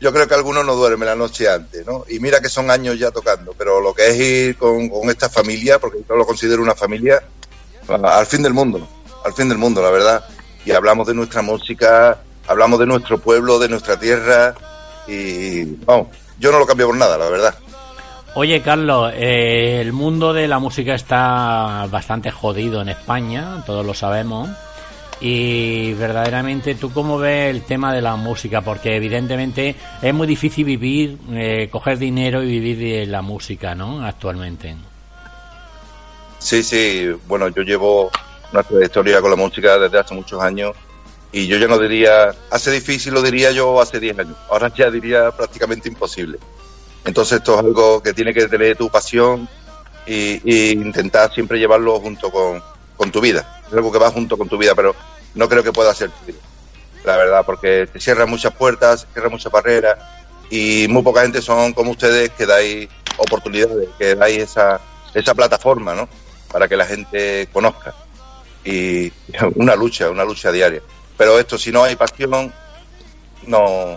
yo 0.00 0.12
creo 0.12 0.26
que 0.26 0.34
algunos 0.34 0.66
no 0.66 0.74
duermen 0.74 1.06
la 1.06 1.14
noche 1.14 1.48
antes, 1.48 1.86
¿no? 1.86 2.04
Y 2.08 2.18
mira 2.18 2.40
que 2.40 2.48
son 2.48 2.72
años 2.72 2.98
ya 2.98 3.12
tocando, 3.12 3.54
pero 3.56 3.80
lo 3.80 3.94
que 3.94 4.08
es 4.08 4.16
ir 4.16 4.56
con, 4.56 4.88
con 4.88 5.08
esta 5.08 5.28
familia, 5.28 5.78
porque 5.78 5.98
yo 6.08 6.16
lo 6.16 6.26
considero 6.26 6.64
una 6.64 6.74
familia, 6.74 7.22
al 7.86 8.26
fin 8.26 8.42
del 8.42 8.54
mundo, 8.54 8.88
al 9.24 9.34
fin 9.34 9.48
del 9.48 9.58
mundo, 9.58 9.80
la 9.80 9.90
verdad. 9.90 10.24
Y 10.64 10.72
hablamos 10.72 11.06
de 11.06 11.14
nuestra 11.14 11.42
música, 11.42 12.18
hablamos 12.46 12.78
de 12.78 12.86
nuestro 12.86 13.18
pueblo, 13.18 13.58
de 13.58 13.68
nuestra 13.68 13.98
tierra, 13.98 14.54
y 15.06 15.64
vamos, 15.84 16.08
yo 16.38 16.50
no 16.52 16.58
lo 16.58 16.66
cambio 16.66 16.86
por 16.86 16.96
nada, 16.96 17.18
la 17.18 17.28
verdad. 17.28 17.54
Oye, 18.36 18.60
Carlos, 18.62 19.12
eh, 19.14 19.80
el 19.80 19.92
mundo 19.92 20.32
de 20.32 20.48
la 20.48 20.58
música 20.58 20.94
está 20.94 21.86
bastante 21.90 22.32
jodido 22.32 22.82
en 22.82 22.88
España, 22.88 23.62
todos 23.64 23.86
lo 23.86 23.94
sabemos. 23.94 24.50
Y 25.20 25.94
verdaderamente, 25.94 26.74
¿tú 26.74 26.92
cómo 26.92 27.16
ves 27.16 27.54
el 27.54 27.62
tema 27.62 27.94
de 27.94 28.02
la 28.02 28.16
música? 28.16 28.60
Porque 28.60 28.96
evidentemente 28.96 29.76
es 30.02 30.12
muy 30.12 30.26
difícil 30.26 30.64
vivir, 30.64 31.16
eh, 31.32 31.68
coger 31.70 31.98
dinero 31.98 32.42
y 32.42 32.48
vivir 32.48 32.78
de 32.78 33.06
la 33.06 33.22
música, 33.22 33.76
¿no? 33.76 34.04
Actualmente. 34.04 34.74
Sí, 36.40 36.64
sí, 36.64 37.08
bueno, 37.28 37.48
yo 37.48 37.62
llevo 37.62 38.10
una 38.52 38.64
trayectoria 38.64 39.20
con 39.20 39.30
la 39.30 39.36
música 39.36 39.78
desde 39.78 39.98
hace 40.00 40.14
muchos 40.14 40.42
años 40.42 40.72
y 41.34 41.48
yo 41.48 41.58
ya 41.58 41.66
no 41.66 41.78
diría, 41.78 42.32
hace 42.50 42.70
difícil 42.70 43.12
lo 43.12 43.20
diría 43.20 43.50
yo 43.50 43.80
hace 43.80 43.98
10 43.98 44.20
años, 44.20 44.36
ahora 44.48 44.72
ya 44.72 44.88
diría 44.88 45.32
prácticamente 45.32 45.88
imposible. 45.88 46.38
Entonces 47.04 47.38
esto 47.38 47.54
es 47.54 47.58
algo 47.58 48.00
que 48.00 48.14
tiene 48.14 48.32
que 48.32 48.46
tener 48.46 48.76
tu 48.76 48.88
pasión 48.88 49.48
y 50.06 50.70
intentar 50.70 51.34
siempre 51.34 51.58
llevarlo 51.58 51.98
junto 51.98 52.30
con, 52.30 52.62
con 52.96 53.10
tu 53.10 53.20
vida. 53.20 53.62
Es 53.66 53.72
algo 53.74 53.90
que 53.90 53.98
va 53.98 54.12
junto 54.12 54.38
con 54.38 54.48
tu 54.48 54.56
vida, 54.56 54.76
pero 54.76 54.94
no 55.34 55.48
creo 55.48 55.64
que 55.64 55.72
pueda 55.72 55.92
ser 55.92 56.10
tu 56.10 56.26
vida, 56.26 56.38
la 57.04 57.16
verdad, 57.16 57.42
porque 57.44 57.88
te 57.92 57.98
cierran 57.98 58.30
muchas 58.30 58.54
puertas, 58.54 59.06
cierran 59.12 59.32
muchas 59.32 59.50
barreras 59.50 59.98
y 60.50 60.86
muy 60.88 61.02
poca 61.02 61.22
gente 61.22 61.42
son 61.42 61.72
como 61.72 61.90
ustedes 61.90 62.30
que 62.30 62.46
dais 62.46 62.88
oportunidades, 63.16 63.88
que 63.98 64.14
dais 64.14 64.38
esa, 64.38 64.80
esa 65.12 65.34
plataforma, 65.34 65.96
¿no? 65.96 66.08
Para 66.52 66.68
que 66.68 66.76
la 66.76 66.86
gente 66.86 67.48
conozca. 67.52 67.92
Y 68.64 69.12
una 69.56 69.74
lucha, 69.74 70.10
una 70.10 70.24
lucha 70.24 70.52
diaria. 70.52 70.80
Pero 71.16 71.38
esto, 71.38 71.56
si 71.58 71.70
no 71.70 71.84
hay 71.84 71.94
pasión, 71.96 72.52
no, 73.46 73.96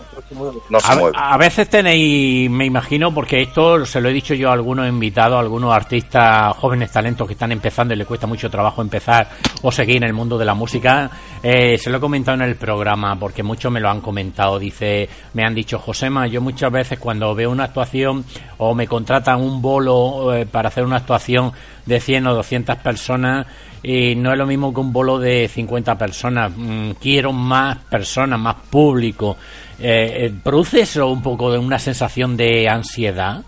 no 0.68 0.80
se 0.80 0.92
A, 0.92 0.96
mueve. 0.96 1.16
a 1.18 1.36
veces 1.38 1.68
tenéis, 1.70 2.50
me 2.50 2.66
imagino, 2.66 3.12
porque 3.14 3.40
esto 3.42 3.84
se 3.86 4.00
lo 4.00 4.08
he 4.08 4.12
dicho 4.12 4.34
yo 4.34 4.50
a 4.50 4.52
algunos 4.52 4.86
invitados, 4.88 5.36
a 5.36 5.40
algunos 5.40 5.74
artistas, 5.74 6.54
jóvenes 6.58 6.92
talentos 6.92 7.26
que 7.26 7.32
están 7.32 7.50
empezando 7.52 7.94
y 7.94 7.96
les 7.96 8.06
cuesta 8.06 8.26
mucho 8.26 8.50
trabajo 8.50 8.82
empezar 8.82 9.28
o 9.62 9.72
seguir 9.72 9.96
en 9.96 10.04
el 10.04 10.12
mundo 10.12 10.36
de 10.38 10.44
la 10.44 10.54
música. 10.54 11.10
Eh, 11.42 11.78
se 11.78 11.88
lo 11.90 11.96
he 11.96 12.00
comentado 12.00 12.36
en 12.36 12.42
el 12.48 12.56
programa 12.56 13.18
porque 13.18 13.42
muchos 13.42 13.72
me 13.72 13.80
lo 13.80 13.88
han 13.88 14.00
comentado. 14.02 14.58
Dice, 14.58 15.08
me 15.34 15.44
han 15.44 15.54
dicho, 15.54 15.78
Josema, 15.78 16.26
yo 16.26 16.40
muchas 16.42 16.70
veces 16.70 16.98
cuando 16.98 17.34
veo 17.34 17.50
una 17.50 17.64
actuación 17.64 18.24
o 18.58 18.74
me 18.74 18.86
contratan 18.86 19.40
un 19.40 19.62
bolo 19.62 20.34
eh, 20.36 20.46
para 20.46 20.68
hacer 20.68 20.84
una 20.84 20.96
actuación 20.96 21.52
de 21.86 22.00
100 22.00 22.26
o 22.26 22.34
200 22.34 22.76
personas 22.76 23.46
y 23.88 24.14
no 24.16 24.32
es 24.32 24.36
lo 24.36 24.44
mismo 24.44 24.74
que 24.74 24.80
un 24.80 24.92
bolo 24.92 25.18
de 25.18 25.48
50 25.48 25.96
personas. 25.96 26.52
Mm, 26.54 26.90
quiero 27.00 27.32
más 27.32 27.78
personas, 27.84 28.38
más 28.38 28.56
público. 28.70 29.38
Eh, 29.78 30.26
eh, 30.26 30.34
¿Produce 30.44 30.82
eso 30.82 31.06
un 31.06 31.22
poco 31.22 31.50
de 31.50 31.56
una 31.56 31.78
sensación 31.78 32.36
de 32.36 32.68
ansiedad? 32.68 33.42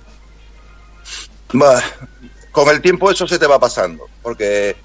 Con 2.53 2.69
el 2.71 2.81
tiempo 2.81 3.11
eso 3.11 3.29
se 3.29 3.39
te 3.39 3.47
va 3.47 3.61
pasando, 3.61 4.09
porque 4.23 4.77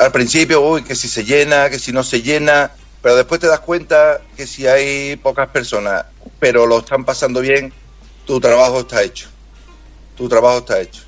al 0.00 0.12
principio, 0.12 0.62
uy, 0.62 0.82
que 0.82 0.94
si 0.94 1.08
se 1.08 1.26
llena, 1.26 1.68
que 1.68 1.78
si 1.78 1.92
no 1.92 2.02
se 2.02 2.22
llena, 2.22 2.70
pero 3.02 3.16
después 3.16 3.38
te 3.38 3.48
das 3.48 3.60
cuenta 3.60 4.22
que 4.34 4.46
si 4.46 4.66
hay 4.66 5.16
pocas 5.16 5.50
personas, 5.50 6.06
pero 6.38 6.64
lo 6.64 6.78
están 6.78 7.04
pasando 7.04 7.42
bien, 7.42 7.70
tu 8.24 8.40
trabajo 8.40 8.80
está 8.80 9.02
hecho. 9.02 9.28
Tu 10.16 10.26
trabajo 10.26 10.60
está 10.60 10.80
hecho. 10.80 11.02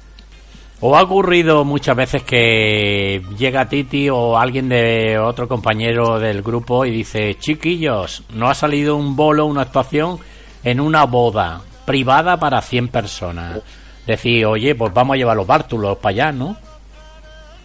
¿O 0.84 0.96
ha 0.96 1.02
ocurrido 1.02 1.64
muchas 1.64 1.94
veces 1.94 2.24
que 2.24 3.22
llega 3.38 3.68
Titi 3.68 4.10
o 4.10 4.36
alguien 4.36 4.68
de 4.68 5.16
otro 5.16 5.46
compañero 5.46 6.18
del 6.18 6.42
grupo 6.42 6.84
y 6.84 6.90
dice, 6.90 7.36
chiquillos, 7.38 8.24
no 8.30 8.50
ha 8.50 8.54
salido 8.54 8.96
un 8.96 9.14
bolo, 9.14 9.46
una 9.46 9.62
actuación 9.62 10.18
en 10.64 10.80
una 10.80 11.04
boda 11.04 11.62
privada 11.86 12.40
para 12.40 12.60
100 12.60 12.88
personas? 12.88 13.60
Decir, 14.08 14.44
oye, 14.44 14.74
pues 14.74 14.92
vamos 14.92 15.14
a 15.14 15.18
llevar 15.18 15.36
los 15.36 15.46
bártulos 15.46 15.98
para 15.98 16.10
allá, 16.14 16.32
¿no? 16.32 16.56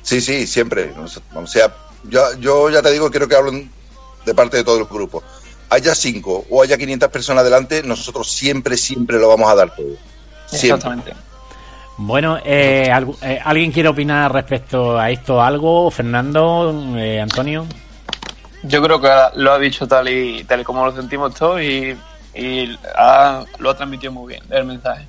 Sí, 0.03 0.21
sí, 0.21 0.45
siempre. 0.45 0.93
O 1.33 1.47
sea, 1.47 1.75
yo, 2.03 2.21
yo 2.39 2.69
ya 2.69 2.83
te 2.83 2.91
digo, 2.91 3.09
quiero 3.09 3.27
que 3.27 3.35
hablen 3.35 3.71
de 4.27 4.35
parte 4.35 4.57
de 4.57 4.63
todo 4.63 4.77
el 4.77 4.85
grupo. 4.85 5.23
Haya 5.71 5.95
cinco 5.95 6.45
o 6.51 6.61
haya 6.61 6.77
500 6.77 7.09
personas 7.09 7.43
delante, 7.43 7.81
nosotros 7.81 8.31
siempre, 8.31 8.77
siempre 8.77 9.17
lo 9.17 9.27
vamos 9.27 9.49
a 9.49 9.55
dar 9.55 9.75
todo. 9.75 9.95
Siempre. 10.45 10.67
Exactamente. 10.67 11.26
Bueno, 11.97 12.37
eh, 12.45 12.91
eh, 13.23 13.39
¿alguien 13.43 13.71
quiere 13.71 13.89
opinar 13.89 14.31
respecto 14.31 14.97
a 14.99 15.09
esto 15.09 15.41
algo? 15.41 15.89
Fernando, 15.89 16.93
eh, 16.95 17.19
Antonio. 17.19 17.65
Yo 18.63 18.81
creo 18.83 18.99
que 19.01 19.09
lo 19.35 19.51
ha 19.53 19.59
dicho 19.59 19.87
tal 19.87 20.07
y 20.09 20.43
tal 20.43 20.61
y 20.61 20.63
como 20.63 20.85
lo 20.85 20.91
sentimos 20.95 21.33
todos 21.33 21.61
y, 21.61 21.95
y 22.35 22.77
ha- 22.95 23.43
lo 23.59 23.69
ha 23.71 23.75
transmitido 23.75 24.11
muy 24.11 24.33
bien 24.33 24.43
el 24.51 24.65
mensaje. 24.65 25.07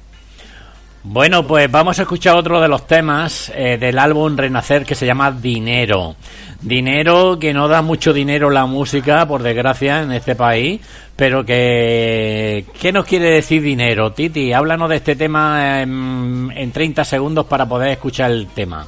Bueno, 1.10 1.46
pues 1.46 1.70
vamos 1.70 1.98
a 1.98 2.02
escuchar 2.02 2.36
otro 2.36 2.60
de 2.60 2.68
los 2.68 2.86
temas 2.86 3.50
eh, 3.54 3.78
del 3.80 3.98
álbum 3.98 4.36
Renacer 4.36 4.84
que 4.84 4.94
se 4.94 5.06
llama 5.06 5.32
Dinero. 5.32 6.16
Dinero 6.60 7.38
que 7.40 7.54
no 7.54 7.66
da 7.66 7.80
mucho 7.80 8.12
dinero 8.12 8.50
la 8.50 8.66
música, 8.66 9.26
por 9.26 9.42
desgracia, 9.42 10.02
en 10.02 10.12
este 10.12 10.36
país, 10.36 10.82
pero 11.16 11.46
que... 11.46 12.66
¿Qué 12.78 12.92
nos 12.92 13.06
quiere 13.06 13.30
decir 13.30 13.62
dinero? 13.62 14.12
Titi, 14.12 14.52
háblanos 14.52 14.90
de 14.90 14.96
este 14.96 15.16
tema 15.16 15.80
en, 15.80 16.52
en 16.54 16.72
30 16.72 17.02
segundos 17.06 17.46
para 17.46 17.66
poder 17.66 17.88
escuchar 17.88 18.30
el 18.30 18.46
tema. 18.48 18.86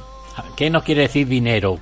¿Qué 0.55 0.69
nos 0.69 0.83
quiere 0.83 1.01
decir 1.01 1.27
dinero? 1.27 1.79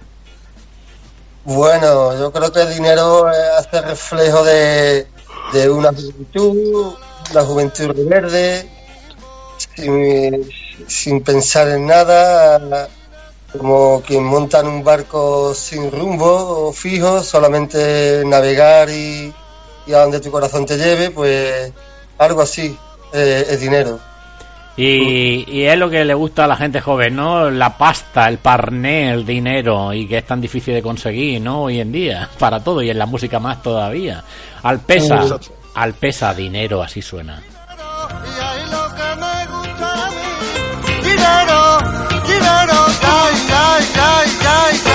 Bueno, 1.43 2.17
yo 2.17 2.31
creo 2.31 2.49
que 2.49 2.61
el 2.61 2.73
dinero 2.75 3.29
eh, 3.29 3.35
hace 3.57 3.81
reflejo 3.81 4.45
de, 4.45 5.05
de 5.51 5.69
una 5.69 5.89
juventud, 5.89 6.93
una 7.29 7.41
juventud 7.41 7.93
verde, 8.07 8.78
sin, 9.75 10.49
sin 10.87 11.21
pensar 11.21 11.67
en 11.69 11.85
nada, 11.87 12.87
como 13.51 14.01
quien 14.05 14.23
monta 14.23 14.59
en 14.59 14.67
un 14.67 14.83
barco 14.83 15.53
sin 15.53 15.91
rumbo 15.91 16.67
o 16.67 16.73
fijo, 16.73 17.23
solamente 17.23 18.23
navegar 18.25 18.89
y, 18.89 19.33
y 19.87 19.93
a 19.93 19.99
donde 19.99 20.19
tu 20.19 20.31
corazón 20.31 20.65
te 20.65 20.77
lleve, 20.77 21.11
pues 21.11 21.71
algo 22.17 22.41
así 22.41 22.77
eh, 23.13 23.45
es 23.49 23.59
dinero. 23.59 23.99
Y, 24.77 25.43
y 25.51 25.63
es 25.63 25.77
lo 25.77 25.89
que 25.89 26.05
le 26.05 26.13
gusta 26.13 26.45
a 26.45 26.47
la 26.47 26.55
gente 26.55 26.79
joven, 26.79 27.13
¿no? 27.13 27.49
La 27.51 27.77
pasta, 27.77 28.29
el 28.29 28.37
parné, 28.37 29.11
el 29.11 29.25
dinero, 29.25 29.93
y 29.93 30.07
que 30.07 30.19
es 30.19 30.25
tan 30.25 30.39
difícil 30.39 30.73
de 30.73 30.81
conseguir, 30.81 31.41
¿no? 31.41 31.63
Hoy 31.63 31.81
en 31.81 31.91
día, 31.91 32.29
para 32.39 32.63
todo, 32.63 32.81
y 32.81 32.89
en 32.89 32.97
la 32.97 33.05
música 33.05 33.39
más 33.39 33.61
todavía. 33.61 34.23
Al 34.63 34.79
pesa, 34.79 35.25
al 35.75 35.93
pesa 35.95 36.33
dinero, 36.33 36.81
así 36.81 37.01
suena. 37.01 37.41
Ay, 43.79 43.85
ay, 43.95 44.81
ay, 44.83 44.88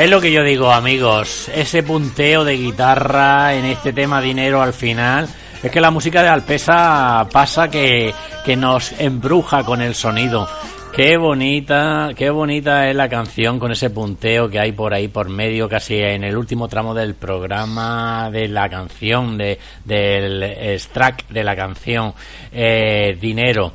Es 0.00 0.08
lo 0.08 0.18
que 0.18 0.32
yo 0.32 0.42
digo, 0.42 0.72
amigos. 0.72 1.50
Ese 1.54 1.82
punteo 1.82 2.42
de 2.42 2.56
guitarra 2.56 3.54
en 3.54 3.66
este 3.66 3.92
tema 3.92 4.22
dinero 4.22 4.62
al 4.62 4.72
final. 4.72 5.28
Es 5.62 5.70
que 5.70 5.78
la 5.78 5.90
música 5.90 6.22
de 6.22 6.28
Alpesa 6.30 7.28
pasa 7.30 7.70
que, 7.70 8.14
que 8.42 8.56
nos 8.56 8.98
embruja 8.98 9.62
con 9.62 9.82
el 9.82 9.94
sonido. 9.94 10.48
Qué 10.94 11.18
bonita, 11.18 12.12
qué 12.16 12.30
bonita 12.30 12.88
es 12.88 12.96
la 12.96 13.10
canción 13.10 13.58
con 13.58 13.72
ese 13.72 13.90
punteo 13.90 14.48
que 14.48 14.58
hay 14.58 14.72
por 14.72 14.94
ahí 14.94 15.08
por 15.08 15.28
medio, 15.28 15.68
casi 15.68 15.98
en 15.98 16.24
el 16.24 16.34
último 16.34 16.66
tramo 16.66 16.94
del 16.94 17.14
programa 17.14 18.30
de 18.32 18.48
la 18.48 18.70
canción, 18.70 19.36
de, 19.36 19.58
del 19.84 20.42
extract 20.42 21.30
de 21.30 21.44
la 21.44 21.54
canción, 21.54 22.14
eh, 22.50 23.18
Dinero. 23.20 23.74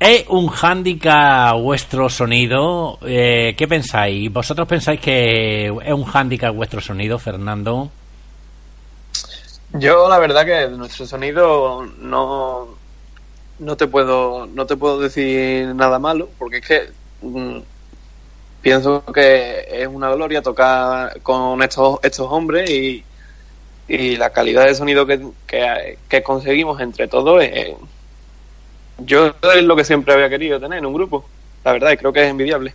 ¿Es 0.00 0.26
un 0.28 0.46
hándicap 0.46 1.58
vuestro 1.58 2.08
sonido? 2.08 2.98
Eh, 3.02 3.54
¿Qué 3.56 3.66
pensáis? 3.66 4.32
¿Vosotros 4.32 4.68
pensáis 4.68 5.00
que 5.00 5.66
es 5.66 5.92
un 5.92 6.04
hándicap 6.04 6.54
vuestro 6.54 6.80
sonido, 6.80 7.18
Fernando? 7.18 7.90
Yo 9.72 10.08
la 10.08 10.18
verdad 10.18 10.46
que 10.46 10.68
nuestro 10.68 11.04
sonido 11.04 11.84
no, 11.98 12.68
no 13.58 13.76
te 13.76 13.88
puedo 13.88 14.46
no 14.46 14.66
te 14.66 14.76
puedo 14.76 15.00
decir 15.00 15.74
nada 15.74 15.98
malo 15.98 16.28
porque 16.38 16.58
es 16.58 16.66
que 16.66 16.90
mm, 17.22 17.58
pienso 18.62 19.04
que 19.12 19.66
es 19.70 19.88
una 19.88 20.10
gloria 20.14 20.42
tocar 20.42 21.20
con 21.22 21.60
estos 21.62 21.98
estos 22.02 22.28
hombres 22.30 22.70
y, 22.70 23.04
y 23.88 24.16
la 24.16 24.30
calidad 24.30 24.64
de 24.64 24.74
sonido 24.76 25.04
que, 25.06 25.20
que, 25.46 25.98
que 26.08 26.22
conseguimos 26.22 26.80
entre 26.80 27.08
todos 27.08 27.42
es, 27.42 27.74
yo 28.98 29.34
es 29.54 29.62
lo 29.64 29.76
que 29.76 29.84
siempre 29.84 30.14
había 30.14 30.28
querido 30.28 30.60
tener 30.60 30.78
en 30.78 30.86
un 30.86 30.94
grupo 30.94 31.24
la 31.64 31.72
verdad 31.72 31.92
y 31.92 31.96
creo 31.96 32.12
que 32.12 32.24
es 32.24 32.30
envidiable 32.30 32.74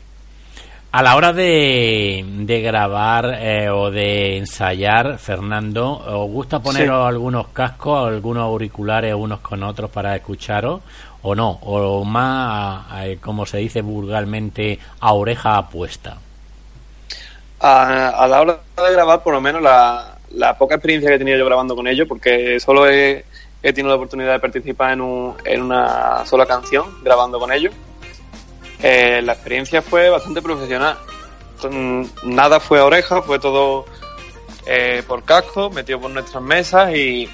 A 0.91 1.02
la 1.02 1.16
hora 1.16 1.34
de, 1.34 2.24
de 2.24 2.62
grabar 2.62 3.38
eh, 3.40 3.70
o 3.70 3.90
de 3.90 4.38
ensayar, 4.38 5.18
Fernando, 5.18 5.91
¿os 5.91 6.32
gusta 6.32 6.60
poneros 6.60 7.08
algunos 7.08 7.48
cascos, 7.48 8.08
algunos 8.08 8.44
auriculares 8.44 9.16
unos 9.16 9.40
con 9.40 9.64
otros 9.64 9.90
para 9.90 10.16
escucharos 10.16 10.82
o 11.24 11.34
no? 11.34 11.60
¿O 11.64 12.04
más, 12.04 13.06
eh, 13.06 13.18
como 13.20 13.45
se 13.45 13.58
dice 13.58 13.82
vulgarmente, 13.82 14.78
a 15.00 15.14
oreja 15.14 15.58
apuesta? 15.58 16.18
a, 17.64 18.10
a 18.10 18.28
la 18.28 18.41
hora 18.41 18.60
de 18.76 18.91
grabar, 18.91 19.24
por 19.24 19.34
lo 19.34 19.41
menos 19.41 19.62
la, 19.62 20.18
la 20.32 20.58
poca 20.58 20.76
experiencia 20.76 21.10
que 21.10 21.16
he 21.16 21.20
tenido 21.20 21.38
yo 21.38 21.45
grabando 21.45 21.76
con 21.76 21.88
ellos, 21.88 22.08
porque 22.08 22.60
solo 22.60 22.90
he, 22.90 23.24
he 23.64 23.72
tenido 23.73 23.90
la 23.90 23.95
oportunidad 23.95 24.34
de 24.34 24.40
participar 24.40 24.91
en, 24.94 25.02
un- 25.02 25.35
en 25.45 25.61
una 25.61 26.26
sola 26.26 26.45
canción 26.45 26.85
grabando 27.03 27.40
con 27.40 27.52
ellos, 27.52 27.73
eh, 28.81 29.22
la 29.23 29.34
experiencia 29.34 29.81
fue 29.81 30.10
bastante 30.10 30.41
profesional. 30.41 30.98
Mm, 31.72 32.03
Nada 32.26 32.60
fue 32.60 32.80
a 32.80 32.85
oreja, 32.85 33.22
fue 33.22 33.40
todo 33.40 33.85
eh, 34.65 35.02
por 35.07 35.23
casco, 35.23 35.69
metido 35.69 36.02
por 36.02 36.11
nuestras 36.11 36.44
mesas 36.44 36.94
y, 36.94 37.30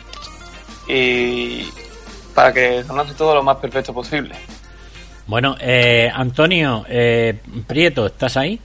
y 0.87 1.67
para 2.35 2.53
que 2.53 2.83
sonase 2.83 3.13
todo 3.15 3.33
lo 3.35 3.43
más 3.43 3.57
perfecto 3.57 3.93
posible. 3.93 4.35
Bueno, 5.25 5.55
eh, 5.59 6.09
Antonio, 6.13 6.85
eh, 6.87 7.39
Prieto, 7.67 8.05
¿estás 8.07 8.37
ahí? 8.37 8.59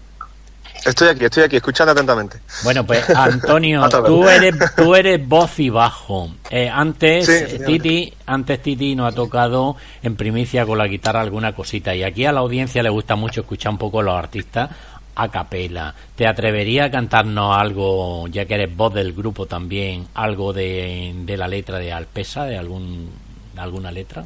Estoy 0.85 1.09
aquí, 1.09 1.25
estoy 1.25 1.43
aquí, 1.45 1.57
escuchando 1.57 1.93
atentamente. 1.93 2.39
Bueno, 2.63 2.85
pues 2.85 3.09
Antonio, 3.17 3.89
tú 4.05 4.29
eres, 4.29 4.55
tú 4.77 4.95
eres 4.95 5.27
voz 5.27 5.59
y 5.59 5.71
bajo. 5.71 6.31
Eh, 6.51 6.69
antes, 6.69 7.27
Sí, 7.27 7.33
eh. 7.33 7.63
Titi, 7.67 8.13
antes 8.27 8.63
Titi 8.63 8.95
nos 8.95 9.13
ha 9.13 9.15
tocado 9.17 9.77
en 10.03 10.17
primicia 10.17 10.67
con 10.67 10.79
la 10.79 10.87
guitarra 10.87 11.21
alguna 11.23 11.55
cosita. 11.55 11.95
Y 11.95 12.03
aquí 12.03 12.27
a 12.27 12.33
la 12.33 12.41
audiencia 12.41 12.83
le 12.83 12.91
gusta 12.91 13.15
mucho 13.17 13.41
escuchar 13.43 13.73
un 13.73 13.79
poco 13.79 14.01
a 14.01 14.03
los 14.03 14.15
artistas 14.15 14.71
a 15.17 15.29
capela. 15.29 15.95
¿Te 16.17 16.27
atrevería 16.27 16.85
a 16.87 16.91
cantarnos 16.91 17.57
algo, 17.57 18.27
ya 18.29 18.45
que 18.47 18.55
eres 18.55 18.77
voz 18.77 18.93
del 18.93 19.13
grupo 19.13 19.47
también, 19.47 20.09
algo 20.15 20.53
de, 20.53 21.13
de 21.25 21.37
la 21.37 21.47
letra 21.49 21.79
de 21.79 21.93
Alpesa, 21.93 22.45
de 22.45 22.59
algún, 22.59 23.11
alguna 23.57 23.91
letra? 23.93 24.25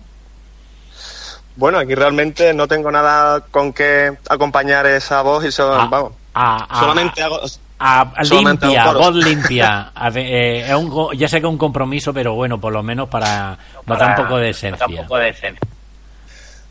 Bueno, 1.56 1.78
aquí 1.78 1.94
realmente 1.94 2.54
no 2.54 2.68
tengo 2.68 2.90
nada 2.90 3.40
con 3.50 3.72
que 3.72 4.16
acompañar 4.28 4.86
esa 4.86 5.22
voz 5.22 5.44
y 5.44 5.50
so- 5.52 5.74
Ah, 5.74 5.88
vamos. 5.90 6.12
A- 6.40 6.66
a- 6.68 6.80
solamente 6.80 7.22
hago. 7.22 7.40
a- 7.80 8.00
a 8.16 8.24
solamente 8.24 8.66
limpia, 8.66 8.92
voz 8.92 9.14
limpia. 9.14 9.92
Eh, 10.14 10.64
es 10.68 10.74
un 10.74 10.88
go- 10.88 11.12
ya 11.12 11.28
sé 11.28 11.40
que 11.40 11.46
es 11.46 11.50
un 11.50 11.58
compromiso, 11.58 12.12
pero 12.14 12.34
bueno, 12.34 12.60
por 12.60 12.72
lo 12.72 12.82
menos 12.82 13.08
para 13.08 13.58
notar 13.86 14.10
un 14.10 14.24
poco 14.24 14.36
de 14.38 14.50
esencia. 14.50 14.86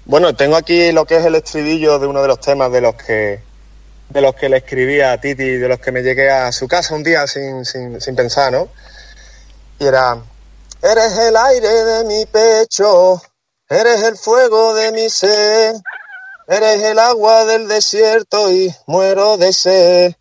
Bueno, 0.05 0.33
tengo 0.35 0.55
aquí 0.55 0.91
lo 0.93 1.05
que 1.05 1.17
es 1.17 1.25
el 1.25 1.35
estribillo 1.35 1.99
de 1.99 2.07
uno 2.07 2.21
de 2.21 2.27
los 2.29 2.39
temas 2.39 2.71
de 2.71 2.81
los 2.81 2.95
que 2.95 3.41
de 4.09 4.21
los 4.21 4.35
que 4.35 4.47
le 4.47 4.57
escribí 4.57 5.01
a 5.01 5.19
Titi, 5.19 5.43
de 5.43 5.67
los 5.67 5.79
que 5.79 5.91
me 5.91 6.01
llegué 6.01 6.29
a 6.31 6.49
su 6.53 6.65
casa 6.65 6.95
un 6.95 7.03
día 7.03 7.27
sin, 7.27 7.65
sin, 7.65 7.99
sin 7.99 8.15
pensar, 8.15 8.53
¿no? 8.53 8.69
Y 9.79 9.85
era, 9.85 10.15
eres 10.81 11.17
el 11.17 11.35
aire 11.35 11.67
de 11.67 12.03
mi 12.05 12.25
pecho, 12.25 13.21
Eres 13.69 14.01
el 14.03 14.15
fuego 14.15 14.73
de 14.75 14.93
mi 14.93 15.09
sed, 15.09 15.75
eres 16.47 16.83
el 16.83 16.99
agua 16.99 17.45
del 17.45 17.67
desierto 17.67 18.51
y 18.51 18.73
muero 18.87 19.37
de 19.37 19.53
sed. 19.53 20.13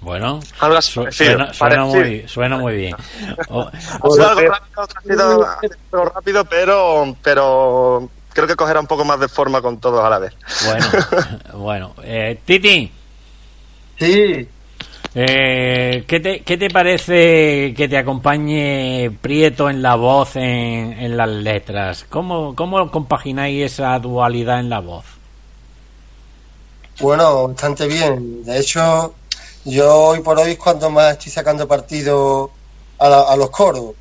Bueno, 0.00 0.40
Algo 0.58 0.82
su- 0.82 1.06
suena, 1.12 1.84
muy, 1.86 2.26
suena 2.26 2.56
muy 2.56 2.74
bien. 2.74 2.96
O- 3.48 3.70
algo 4.02 4.16
rápido, 4.34 4.52
algo 5.92 6.04
rápido, 6.12 6.44
pero, 6.44 7.16
pero 7.22 8.08
creo 8.32 8.46
que 8.48 8.56
cogerá 8.56 8.80
un 8.80 8.86
poco 8.88 9.04
más 9.04 9.20
de 9.20 9.28
forma 9.28 9.62
con 9.62 9.78
todos 9.78 10.04
a 10.04 10.10
la 10.10 10.18
vez. 10.18 10.32
bueno, 10.64 10.86
bueno. 11.54 11.94
Eh, 12.02 12.40
Titi, 12.44 12.90
Sí, 13.98 14.48
eh, 15.14 16.04
¿qué, 16.08 16.20
te, 16.20 16.42
¿qué 16.44 16.56
te 16.56 16.70
parece 16.70 17.74
que 17.76 17.88
te 17.88 17.98
acompañe 17.98 19.10
Prieto 19.20 19.68
en 19.68 19.82
la 19.82 19.94
voz, 19.96 20.36
en, 20.36 20.42
en 20.44 21.16
las 21.16 21.28
letras? 21.28 22.04
¿Cómo, 22.08 22.54
¿Cómo 22.56 22.90
compagináis 22.90 23.62
esa 23.72 23.98
dualidad 23.98 24.60
en 24.60 24.70
la 24.70 24.80
voz? 24.80 25.04
bueno, 26.98 27.48
bastante 27.48 27.86
bien. 27.86 28.42
De 28.42 28.58
hecho, 28.60 29.20
yo 29.64 29.94
hoy 30.08 30.20
por 30.22 30.38
hoy 30.38 30.52
es 30.52 30.58
cuando 30.58 30.90
más 30.90 31.12
estoy 31.14 31.32
sacando 31.32 31.66
partido 31.68 32.60
a, 32.98 33.08
la- 33.08 33.22
a 33.22 33.36
los 33.36 33.50
coros, 33.50 33.96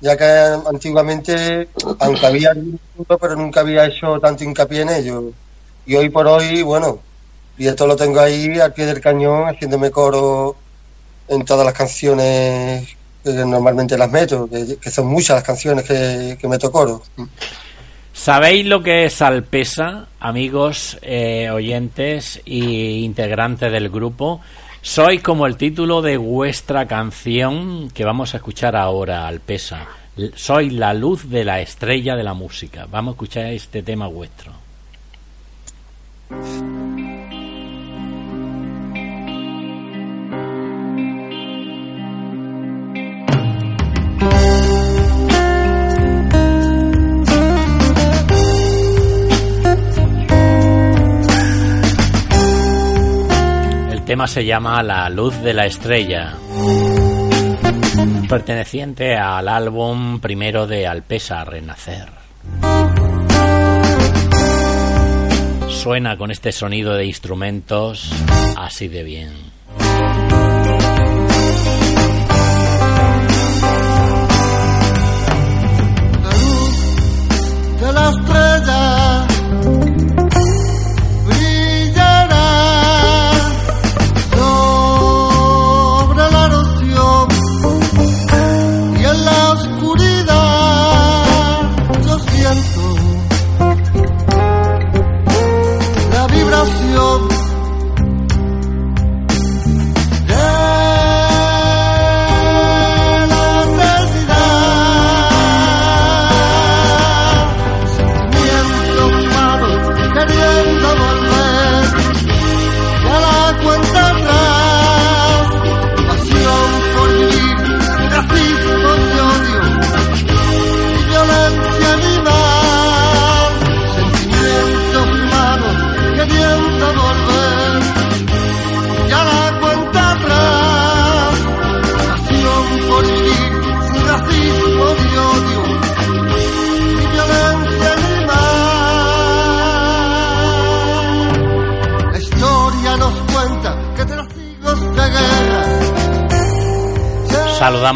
ya 0.00 0.16
que 0.18 0.24
antiguamente, 0.24 1.72
aunque 1.98 2.26
había 2.26 2.52
pero 3.20 3.36
nunca 3.36 3.60
había 3.62 3.86
hecho 3.86 4.20
tanto 4.20 4.44
hincapié 4.44 4.82
en 4.82 4.90
ello. 4.90 5.34
Y 5.84 5.96
hoy 5.96 6.10
por 6.10 6.26
hoy, 6.28 6.62
bueno, 6.62 7.07
y 7.58 7.66
esto 7.66 7.86
lo 7.86 7.96
tengo 7.96 8.20
ahí 8.20 8.58
al 8.60 8.72
pie 8.72 8.86
del 8.86 9.00
cañón, 9.00 9.48
haciéndome 9.48 9.90
coro 9.90 10.56
en 11.28 11.44
todas 11.44 11.66
las 11.66 11.74
canciones 11.74 12.88
que 13.22 13.32
normalmente 13.32 13.98
las 13.98 14.10
meto, 14.10 14.48
que, 14.48 14.90
son 14.90 15.06
muchas 15.06 15.36
las 15.36 15.44
canciones 15.44 15.84
que, 15.84 16.38
que 16.40 16.48
meto 16.48 16.70
coro. 16.70 17.02
¿Sabéis 18.12 18.66
lo 18.66 18.82
que 18.82 19.04
es 19.04 19.22
Alpesa, 19.22 20.06
amigos, 20.18 20.98
eh, 21.02 21.50
oyentes 21.50 22.40
y 22.44 23.04
integrantes 23.04 23.70
del 23.70 23.90
grupo? 23.90 24.40
Soy 24.82 25.18
como 25.18 25.46
el 25.46 25.56
título 25.56 26.02
de 26.02 26.16
vuestra 26.16 26.86
canción 26.86 27.90
que 27.90 28.04
vamos 28.04 28.34
a 28.34 28.38
escuchar 28.38 28.74
ahora, 28.74 29.28
Alpesa. 29.28 29.86
Soy 30.34 30.70
la 30.70 30.94
luz 30.94 31.30
de 31.30 31.44
la 31.44 31.60
estrella 31.60 32.16
de 32.16 32.24
la 32.24 32.34
música. 32.34 32.86
Vamos 32.90 33.12
a 33.12 33.14
escuchar 33.14 33.46
este 33.46 33.82
tema 33.82 34.08
vuestro. 34.08 34.52
Tema 54.08 54.26
se 54.26 54.46
llama 54.46 54.82
La 54.82 55.10
luz 55.10 55.36
de 55.42 55.52
la 55.52 55.66
estrella, 55.66 56.32
perteneciente 58.26 59.18
al 59.18 59.46
álbum 59.48 60.18
primero 60.18 60.66
de 60.66 60.86
Alpesa 60.86 61.44
Renacer. 61.44 62.08
Suena 65.68 66.16
con 66.16 66.30
este 66.30 66.52
sonido 66.52 66.94
de 66.94 67.04
instrumentos 67.04 68.10
así 68.56 68.88
de 68.88 69.02
bien. 69.02 69.30
de 77.78 77.92
la 77.92 78.08
estrella 78.08 78.77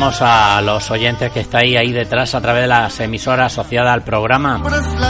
Saludamos 0.02 0.22
a 0.22 0.60
los 0.62 0.90
oyentes 0.90 1.30
que 1.30 1.38
estáis 1.38 1.76
ahí 1.76 1.92
detrás 1.92 2.34
a 2.34 2.40
través 2.40 2.62
de 2.62 2.66
las 2.66 2.98
emisoras 2.98 3.52
asociadas 3.52 3.94
al 3.94 4.02
programa 4.02 4.60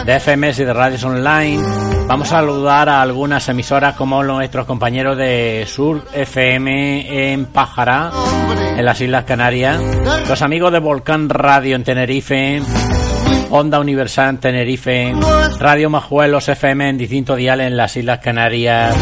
de 0.04 0.20
FMS 0.20 0.58
y 0.58 0.64
de 0.66 0.74
radios 0.74 1.02
online. 1.02 1.62
Vamos 2.06 2.28
a 2.28 2.40
saludar 2.40 2.90
a 2.90 3.00
algunas 3.00 3.48
emisoras 3.48 3.94
como 3.94 4.22
nuestros 4.22 4.66
compañeros 4.66 5.16
de 5.16 5.64
Sur 5.66 6.04
FM 6.12 7.32
en 7.32 7.46
Pájara, 7.46 8.10
en 8.76 8.84
las 8.84 9.00
Islas 9.00 9.24
Canarias, 9.24 9.80
los 10.28 10.42
amigos 10.42 10.70
de 10.72 10.80
Volcán 10.80 11.30
Radio 11.30 11.74
en 11.76 11.84
Tenerife, 11.84 12.60
Onda 13.48 13.80
Universal 13.80 14.28
en 14.28 14.38
Tenerife, 14.40 15.14
Radio 15.58 15.88
Majuelos 15.88 16.50
FM 16.50 16.90
en 16.90 16.98
distintos 16.98 17.38
diales 17.38 17.68
en 17.68 17.78
las 17.78 17.96
Islas 17.96 18.18
Canarias, 18.18 18.94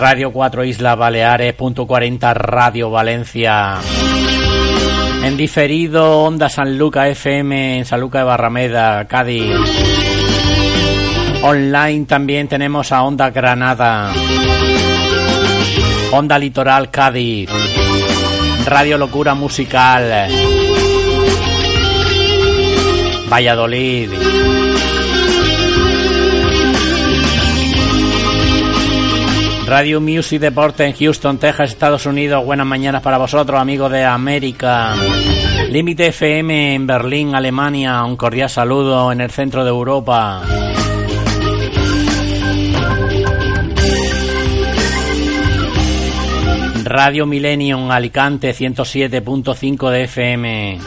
Radio 0.00 0.32
4 0.32 0.64
Islas 0.64 0.96
Baleares, 0.96 1.52
punto 1.52 1.86
40 1.86 2.32
Radio 2.32 2.90
Valencia. 2.90 3.78
En 5.24 5.38
diferido, 5.38 6.20
Onda 6.20 6.50
San 6.50 6.76
Luca 6.76 7.08
FM 7.08 7.78
en 7.78 7.84
San 7.86 7.98
Luca 7.98 8.18
de 8.18 8.24
Barrameda, 8.24 9.06
Cádiz. 9.06 9.56
Online 11.42 12.04
también 12.04 12.46
tenemos 12.46 12.92
a 12.92 13.02
Onda 13.02 13.30
Granada. 13.30 14.12
Onda 16.12 16.38
Litoral 16.38 16.90
Cádiz. 16.90 17.48
Radio 18.66 18.98
Locura 18.98 19.34
Musical. 19.34 20.28
Valladolid. 23.30 24.10
Radio 29.66 30.00
Music 30.00 30.40
Deporte 30.40 30.84
en 30.84 30.92
Houston, 30.92 31.38
Texas, 31.38 31.70
Estados 31.70 32.04
Unidos. 32.06 32.44
Buenas 32.44 32.66
mañanas 32.66 33.02
para 33.02 33.16
vosotros, 33.16 33.58
amigos 33.58 33.90
de 33.90 34.04
América. 34.04 34.94
Límite 35.70 36.08
FM 36.08 36.74
en 36.74 36.86
Berlín, 36.86 37.34
Alemania. 37.34 38.04
Un 38.04 38.16
cordial 38.16 38.50
saludo 38.50 39.10
en 39.10 39.22
el 39.22 39.30
centro 39.30 39.64
de 39.64 39.70
Europa. 39.70 40.42
Radio 46.84 47.26
Millennium 47.26 47.90
Alicante 47.90 48.54
107.5 48.54 49.90
de 49.90 50.04
FM. 50.04 50.78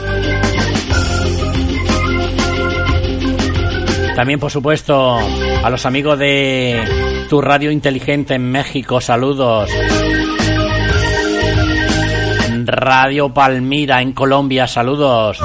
También, 4.15 4.39
por 4.39 4.51
supuesto, 4.51 5.17
a 5.63 5.69
los 5.69 5.85
amigos 5.85 6.17
de 6.17 7.06
tu 7.27 7.41
radio 7.41 7.71
inteligente 7.71 8.35
en 8.35 8.49
México, 8.49 9.01
saludos. 9.01 9.69
Radio 12.65 13.33
Palmira 13.33 14.01
en 14.01 14.13
Colombia, 14.13 14.67
saludos. 14.67 15.39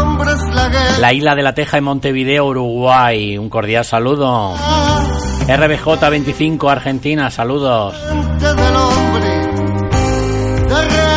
La 1.00 1.12
isla 1.12 1.34
de 1.34 1.42
la 1.42 1.54
Teja 1.54 1.78
en 1.78 1.84
Montevideo, 1.84 2.46
Uruguay, 2.46 3.38
un 3.38 3.48
cordial 3.48 3.84
saludo. 3.84 4.54
RBJ 5.48 6.10
25 6.10 6.70
Argentina, 6.70 7.30
saludos. 7.30 7.94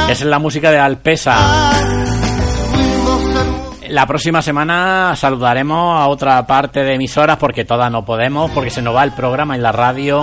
es 0.10 0.22
la 0.24 0.40
música 0.40 0.72
de 0.72 0.80
Alpesa. 0.80 2.05
La 3.96 4.06
próxima 4.06 4.42
semana 4.42 5.16
saludaremos 5.16 5.98
a 5.98 6.08
otra 6.10 6.46
parte 6.46 6.84
de 6.84 6.96
emisoras 6.96 7.38
porque 7.38 7.64
todas 7.64 7.90
no 7.90 8.04
podemos, 8.04 8.52
porque 8.52 8.70
se 8.70 8.82
nos 8.82 8.94
va 8.94 9.06
el 9.06 9.14
programa 9.14 9.56
en 9.56 9.64
la 9.64 9.72
radio. 9.72 10.22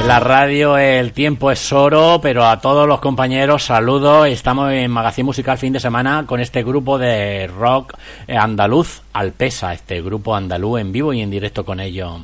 En 0.00 0.08
la 0.08 0.18
radio 0.18 0.78
el 0.78 1.12
tiempo 1.12 1.50
es 1.50 1.72
oro, 1.74 2.20
pero 2.22 2.46
a 2.46 2.58
todos 2.62 2.88
los 2.88 3.00
compañeros 3.00 3.64
saludos. 3.64 4.28
Estamos 4.28 4.72
en 4.72 4.90
Magazine 4.90 5.26
Musical 5.26 5.58
fin 5.58 5.74
de 5.74 5.80
semana 5.80 6.24
con 6.26 6.40
este 6.40 6.62
grupo 6.62 6.96
de 6.96 7.48
rock 7.48 7.98
andaluz, 8.28 9.02
Alpesa, 9.12 9.74
este 9.74 10.00
grupo 10.00 10.34
andaluz 10.34 10.80
en 10.80 10.90
vivo 10.90 11.12
y 11.12 11.20
en 11.20 11.30
directo 11.30 11.66
con 11.66 11.80
ellos. 11.80 12.22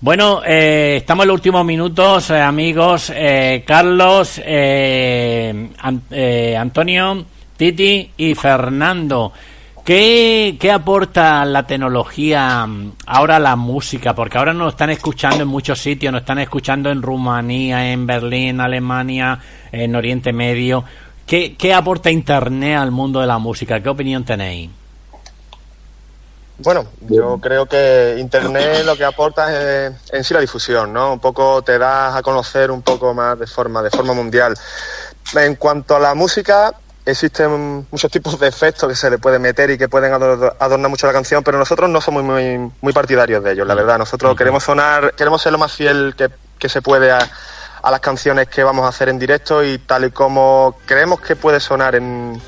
Bueno, 0.00 0.40
eh, 0.46 0.94
estamos 0.96 1.24
en 1.24 1.28
los 1.28 1.34
últimos 1.34 1.66
minutos, 1.66 2.30
eh, 2.30 2.40
amigos. 2.40 3.12
Eh, 3.14 3.62
Carlos, 3.66 4.38
An- 4.38 6.02
Antonio, 6.58 7.24
Titi 7.58 8.10
y 8.16 8.34
Fernando. 8.34 9.32
¿Qué, 9.90 10.56
¿Qué 10.60 10.70
aporta 10.70 11.44
la 11.44 11.66
tecnología 11.66 12.64
mm, 12.64 12.92
ahora 13.06 13.34
a 13.34 13.40
la 13.40 13.56
música? 13.56 14.14
Porque 14.14 14.38
ahora 14.38 14.54
nos 14.54 14.74
están 14.74 14.90
escuchando 14.90 15.42
en 15.42 15.48
muchos 15.48 15.82
sitios, 15.82 16.12
nos 16.12 16.20
están 16.20 16.38
escuchando 16.38 16.90
en 16.90 17.02
Rumanía, 17.02 17.90
en 17.90 18.06
Berlín, 18.06 18.60
Alemania, 18.60 19.40
en 19.72 19.96
Oriente 19.96 20.32
Medio. 20.32 20.84
¿Qué, 21.26 21.56
qué 21.56 21.74
aporta 21.74 22.08
Internet 22.08 22.78
al 22.78 22.92
mundo 22.92 23.20
de 23.20 23.26
la 23.26 23.38
música? 23.38 23.82
¿Qué 23.82 23.88
opinión 23.88 24.24
tenéis? 24.24 24.70
Bueno, 26.58 26.86
yo 27.08 27.40
creo 27.40 27.66
que 27.66 28.14
Internet 28.20 28.84
lo 28.84 28.96
que 28.96 29.04
aporta 29.04 29.88
es 29.88 29.92
en 30.12 30.22
sí 30.22 30.32
la 30.32 30.38
difusión, 30.38 30.92
¿no? 30.92 31.14
Un 31.14 31.18
poco 31.18 31.62
te 31.62 31.80
das 31.80 32.14
a 32.14 32.22
conocer 32.22 32.70
un 32.70 32.82
poco 32.82 33.12
más 33.12 33.36
de 33.40 33.48
forma, 33.48 33.82
de 33.82 33.90
forma 33.90 34.12
mundial. 34.12 34.54
En 35.34 35.56
cuanto 35.56 35.96
a 35.96 35.98
la 35.98 36.14
música, 36.14 36.76
existen 37.10 37.86
muchos 37.90 38.10
tipos 38.10 38.38
de 38.38 38.48
efectos 38.48 38.88
que 38.88 38.94
se 38.94 39.10
le 39.10 39.18
pueden 39.18 39.42
meter 39.42 39.70
y 39.70 39.78
que 39.78 39.88
pueden 39.88 40.12
ador- 40.12 40.56
adornar 40.58 40.90
mucho 40.90 41.06
la 41.06 41.12
canción, 41.12 41.42
pero 41.42 41.58
nosotros 41.58 41.88
no 41.90 42.00
somos 42.00 42.22
muy, 42.24 42.70
muy 42.80 42.92
partidarios 42.92 43.42
de 43.44 43.52
ellos, 43.52 43.66
la 43.66 43.74
verdad. 43.74 43.98
Nosotros 43.98 44.36
queremos 44.36 44.64
sonar, 44.64 45.14
queremos 45.14 45.40
ser 45.42 45.52
lo 45.52 45.58
más 45.58 45.72
fiel 45.72 46.14
que, 46.16 46.28
que 46.58 46.68
se 46.68 46.82
puede 46.82 47.10
a, 47.10 47.18
a 47.82 47.90
las 47.90 48.00
canciones 48.00 48.48
que 48.48 48.62
vamos 48.62 48.84
a 48.84 48.88
hacer 48.88 49.08
en 49.08 49.18
directo 49.18 49.62
y 49.64 49.78
tal 49.78 50.04
y 50.06 50.10
como 50.10 50.76
creemos 50.86 51.20
que 51.20 51.36
puede 51.36 51.60
sonar 51.60 51.94
en, 51.94 52.40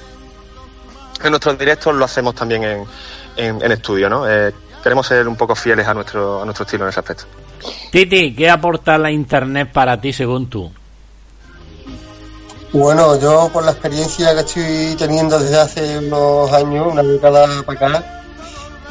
en 1.22 1.30
nuestros 1.30 1.58
directos, 1.58 1.94
lo 1.94 2.04
hacemos 2.04 2.34
también 2.34 2.64
en, 2.64 2.84
en, 3.36 3.62
en 3.62 3.72
estudio, 3.72 4.10
¿no? 4.10 4.28
Eh, 4.28 4.52
queremos 4.82 5.06
ser 5.06 5.28
un 5.28 5.36
poco 5.36 5.54
fieles 5.54 5.86
a 5.86 5.94
nuestro, 5.94 6.42
a 6.42 6.44
nuestro 6.44 6.64
estilo 6.64 6.84
en 6.84 6.90
ese 6.90 7.00
aspecto. 7.00 7.24
Titi, 7.90 8.34
¿qué 8.34 8.50
aporta 8.50 8.98
la 8.98 9.10
Internet 9.10 9.70
para 9.72 10.00
ti 10.00 10.12
según 10.12 10.50
tú? 10.50 10.72
Bueno, 12.72 13.20
yo 13.20 13.50
por 13.52 13.64
la 13.64 13.72
experiencia 13.72 14.34
que 14.34 14.40
estoy 14.40 14.96
teniendo 14.96 15.38
desde 15.38 15.60
hace 15.60 15.98
unos 15.98 16.50
años, 16.52 16.86
una 16.90 17.02
década 17.02 17.62
para 17.64 17.86
acá, 17.88 18.22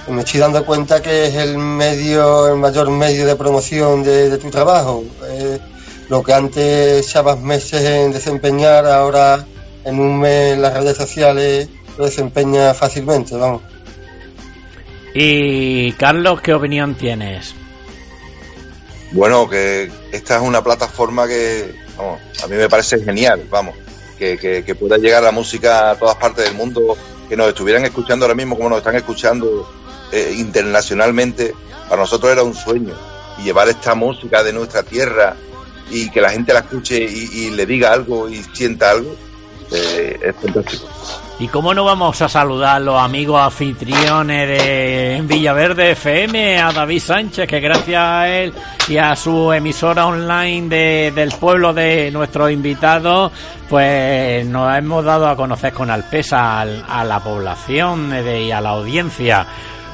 me 0.08 0.22
estoy 0.22 0.40
dando 0.40 0.64
cuenta 0.66 1.02
que 1.02 1.28
es 1.28 1.36
el 1.36 1.58
medio, 1.58 2.49
el 2.49 2.58
mayor 2.58 2.91
medio 2.91 3.26
de 3.26 3.36
promoción 3.36 4.03
de, 4.03 4.30
de 4.30 4.38
tu 4.38 4.52
trabajo. 4.52 5.03
Eh, 5.26 5.60
lo 6.10 6.22
que 6.22 6.34
antes 6.34 7.08
echabas 7.08 7.40
meses 7.40 7.84
en 7.84 8.12
desempeñar, 8.12 8.86
ahora 8.86 9.45
en 9.84 9.99
un 9.99 10.20
mes 10.20 10.53
en 10.53 10.62
las 10.62 10.74
redes 10.74 10.98
sociales 10.98 11.70
lo 11.98 12.06
desempeña 12.06 12.74
fácilmente, 12.74 13.36
vamos. 13.36 13.62
Y 15.14 15.91
Carlos, 15.94 16.41
¿qué 16.41 16.53
opinión 16.53 16.95
tienes? 16.95 17.56
Bueno, 19.12 19.49
que 19.49 19.91
esta 20.12 20.38
es 20.38 20.41
una 20.41 20.64
plataforma 20.64 21.28
que, 21.28 21.76
vamos, 21.97 22.19
a 22.43 22.47
mí 22.47 22.55
me 22.55 22.69
parece 22.69 23.03
genial, 23.03 23.45
vamos, 23.49 23.76
que, 24.18 24.38
que, 24.38 24.63
que 24.63 24.76
pueda 24.76 24.97
llegar 24.97 25.23
la 25.23 25.31
música 25.31 25.91
a 25.91 25.95
todas 25.95 26.15
partes 26.15 26.45
del 26.45 26.55
mundo, 26.55 26.97
que 27.27 27.38
nos 27.38 27.47
estuvieran 27.47 27.85
escuchando 27.85 28.26
ahora 28.26 28.35
mismo 28.35 28.55
como 28.55 28.69
nos 28.69 28.80
están 28.80 28.95
escuchando 28.95 29.69
eh, 30.11 30.34
internacionalmente, 30.38 31.53
para 31.88 32.01
nosotros 32.01 32.31
era 32.31 32.43
un 32.43 32.53
sueño. 32.53 32.93
Llevar 33.43 33.69
esta 33.69 33.95
música 33.95 34.43
de 34.43 34.53
nuestra 34.53 34.84
tierra 34.84 35.35
y 35.89 36.09
que 36.09 36.22
la 36.22 36.30
gente 36.30 36.53
la 36.53 36.59
escuche 36.59 36.97
y, 37.01 37.30
y 37.34 37.49
le 37.51 37.65
diga 37.65 37.91
algo 37.91 38.30
y 38.30 38.43
sienta 38.53 38.91
algo, 38.91 39.15
eh, 39.72 40.19
es 40.22 40.35
fantástico. 40.35 40.88
¿Y 41.41 41.47
cómo 41.47 41.73
no 41.73 41.84
vamos 41.84 42.22
a 42.22 42.30
saludar 42.30 42.76
a 42.76 42.80
los 42.80 43.01
amigos 43.01 43.41
anfitriones 43.41 44.47
de 44.47 45.22
Villaverde 45.23 45.91
FM, 45.93 46.59
a 46.61 46.72
David 46.72 46.99
Sánchez, 47.01 47.47
que 47.47 47.59
gracias 47.59 47.99
a 47.99 48.30
él 48.30 48.53
y 48.88 48.97
a 48.99 49.15
su 49.15 49.51
emisora 49.51 50.05
online 50.05 50.69
de- 50.69 51.11
del 51.15 51.31
pueblo 51.31 51.73
de 51.73 52.11
nuestros 52.11 52.51
invitados, 52.51 53.31
pues 53.68 54.45
nos 54.45 54.77
hemos 54.77 55.03
dado 55.03 55.27
a 55.27 55.35
conocer 55.35 55.73
con 55.73 55.89
Alpesa 55.89 56.59
al- 56.61 56.85
a, 56.88 57.03
la 57.03 57.19
población 57.19 58.13
eh, 58.13 58.43
y 58.43 58.51
a 58.51 58.61
la 58.61 58.69
audiencia. 58.69 59.47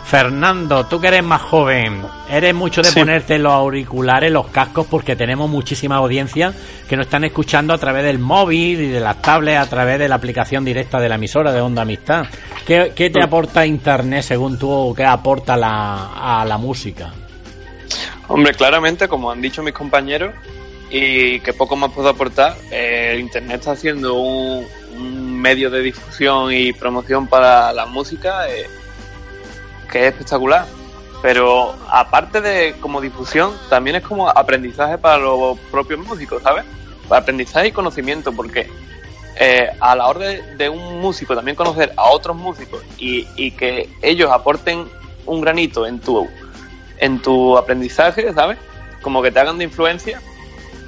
Fernando, 0.09 0.85
tú 0.85 1.01
que 1.01 1.09
eres 1.09 1.23
más 1.23 1.41
joven, 1.41 2.01
eres 2.29 2.55
mucho 2.55 2.81
de 2.81 2.89
Sí. 2.89 2.99
ponerte 2.99 3.37
los 3.37 3.51
auriculares, 3.51 4.31
los 4.31 4.47
cascos, 4.47 4.87
porque 4.87 5.17
tenemos 5.17 5.49
muchísima 5.49 5.97
audiencia 5.97 6.53
que 6.87 6.95
nos 6.95 7.07
están 7.07 7.25
escuchando 7.25 7.73
a 7.73 7.77
través 7.77 8.05
del 8.05 8.17
móvil 8.17 8.79
y 8.81 8.87
de 8.87 9.01
las 9.01 9.21
tablets, 9.21 9.59
a 9.59 9.69
través 9.69 9.99
de 9.99 10.07
la 10.07 10.15
aplicación 10.15 10.63
directa 10.63 11.01
de 11.01 11.09
la 11.09 11.15
emisora 11.15 11.51
de 11.51 11.59
Onda 11.59 11.81
Amistad. 11.81 12.25
¿Qué, 12.65 12.93
qué 12.95 13.09
te 13.09 13.21
aporta 13.21 13.65
Internet 13.65 14.23
según 14.23 14.57
tú 14.57 14.71
o 14.71 14.95
qué 14.95 15.03
aporta 15.03 15.57
la, 15.57 16.39
a 16.41 16.45
la 16.45 16.57
música? 16.57 17.11
Hombre, 18.29 18.53
claramente, 18.53 19.09
como 19.09 19.29
han 19.29 19.41
dicho 19.41 19.61
mis 19.61 19.73
compañeros, 19.73 20.33
y 20.89 21.41
que 21.41 21.51
poco 21.51 21.75
más 21.75 21.91
puedo 21.91 22.07
aportar, 22.07 22.55
eh, 22.71 23.09
el 23.13 23.19
Internet 23.19 23.59
está 23.59 23.71
haciendo 23.73 24.13
un, 24.13 24.65
un 24.95 25.41
medio 25.41 25.69
de 25.69 25.81
difusión 25.81 26.53
y 26.53 26.71
promoción 26.71 27.27
para 27.27 27.73
la 27.73 27.85
música 27.85 28.47
eh, 28.49 28.67
que 29.91 29.99
es 29.99 30.13
espectacular. 30.13 30.65
Pero 31.21 31.75
aparte 31.89 32.41
de 32.41 32.75
como 32.79 33.01
difusión, 33.01 33.53
también 33.69 33.95
es 33.95 34.03
como 34.03 34.29
aprendizaje 34.29 34.97
para 34.97 35.17
los 35.17 35.57
propios 35.71 35.99
músicos, 35.99 36.43
¿sabes? 36.43 36.63
Aprendizaje 37.09 37.69
y 37.69 37.71
conocimiento, 37.71 38.31
porque 38.33 38.69
eh, 39.39 39.69
a 39.79 39.95
la 39.95 40.07
hora 40.07 40.27
de, 40.29 40.69
un 40.69 40.99
músico 40.99 41.35
también 41.35 41.55
conocer 41.55 41.91
a 41.95 42.09
otros 42.09 42.35
músicos 42.35 42.83
y, 42.97 43.51
que 43.51 43.89
ellos 44.01 44.31
aporten 44.31 44.87
un 45.25 45.41
granito 45.41 45.85
en 45.85 45.99
tu 45.99 46.27
en 46.99 47.21
tu 47.21 47.57
aprendizaje, 47.57 48.33
¿sabes? 48.33 48.57
Como 49.01 49.21
que 49.21 49.31
te 49.31 49.39
hagan 49.39 49.57
de 49.57 49.65
influencia. 49.65 50.21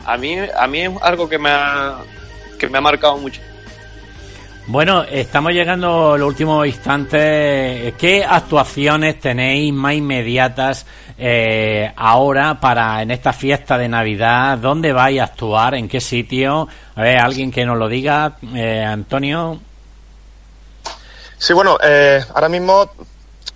A 0.06 0.18
mí, 0.18 0.38
a 0.40 0.68
mí 0.68 0.82
es 0.82 0.92
algo 1.02 1.30
que 1.30 1.38
me 1.38 1.52
que 2.58 2.68
me 2.68 2.78
ha 2.78 2.82
marcado 2.82 3.18
mucho. 3.18 3.42
Bueno, 4.72 5.02
estamos 5.02 5.52
llegando 5.52 6.14
a 6.14 6.18
los 6.20 6.28
últimos 6.28 6.68
instantes. 6.68 7.96
¿Qué 7.96 8.24
actuaciones 8.24 9.20
tenéis 9.20 9.74
más 9.74 9.96
inmediatas 9.96 10.86
eh, 11.18 11.92
ahora 11.96 12.60
para 12.60 13.02
en 13.02 13.10
esta 13.10 13.34
fiesta 13.34 13.80
de 13.80 13.90
Navidad? 13.90 14.60
¿Dónde 14.60 14.94
vais 14.94 15.20
a 15.22 15.24
actuar? 15.24 15.74
¿En 15.74 15.90
qué 15.90 16.00
sitio? 16.00 16.68
A 16.96 17.02
ver, 17.02 17.18
alguien 17.18 17.52
que 17.52 17.66
nos 17.66 17.80
lo 17.80 17.88
diga. 17.88 18.34
Eh, 18.54 18.86
Antonio. 18.86 19.60
Sí, 21.40 21.54
bueno, 21.54 21.80
eh, 21.82 22.24
ahora 22.36 22.48
mismo 22.48 22.92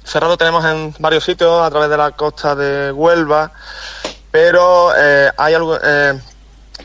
cerrado 0.03 0.35
tenemos 0.35 0.65
en 0.65 0.95
varios 0.97 1.23
sitios 1.23 1.61
a 1.61 1.69
través 1.69 1.91
de 1.91 1.97
la 1.97 2.09
costa 2.09 2.55
de 2.55 2.91
Huelva, 2.91 3.51
pero 4.31 4.91
eh, 4.97 5.29
hay 5.37 5.53
algo, 5.53 5.77
eh, 5.77 6.19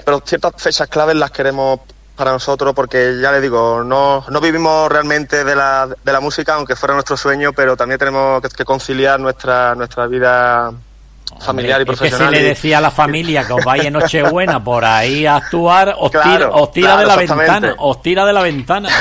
pero 0.05 0.21
ciertas 0.23 0.53
fechas 0.59 0.87
claves 0.89 1.17
las 1.17 1.31
queremos 1.31 1.81
para 2.19 2.33
nosotros 2.33 2.75
porque 2.75 3.17
ya 3.23 3.33
le 3.33 3.41
digo, 3.41 3.83
no, 3.85 4.25
no 4.29 4.41
vivimos 4.41 4.91
realmente 4.91 5.45
de 5.45 5.57
la, 5.57 5.87
de 5.87 6.13
la 6.13 6.21
música, 6.21 6.55
aunque 6.55 6.77
fuera 6.77 6.93
nuestro 6.95 7.17
sueño, 7.17 7.53
pero 7.55 7.77
también 7.77 7.99
tenemos 7.99 8.43
que, 8.43 8.49
que 8.49 8.65
conciliar 8.65 9.19
nuestra, 9.19 9.75
nuestra 9.75 10.07
vida 10.07 10.73
familiar 11.41 11.81
y 11.81 11.83
Es 11.83 11.89
que 11.89 11.95
si 11.95 11.99
profesional. 11.99 12.33
le 12.33 12.43
decía 12.43 12.79
a 12.79 12.81
la 12.81 12.91
familia 12.91 13.47
que 13.47 13.53
os 13.53 13.65
vais 13.65 13.85
en 13.85 13.93
Nochebuena 13.93 14.63
por 14.63 14.85
ahí 14.85 15.27
a 15.27 15.37
actuar, 15.37 15.95
os 15.99 16.11
Claro, 16.11 16.31
tira, 16.33 16.51
os 16.51 16.73
tira 16.73 16.87
claro, 16.89 17.01
de 17.01 17.07
la 17.07 17.17
ventana, 17.17 17.75
os 17.79 18.03
tira 18.03 18.27
de 18.27 18.33
la 18.33 18.43
ventana. 18.43 18.89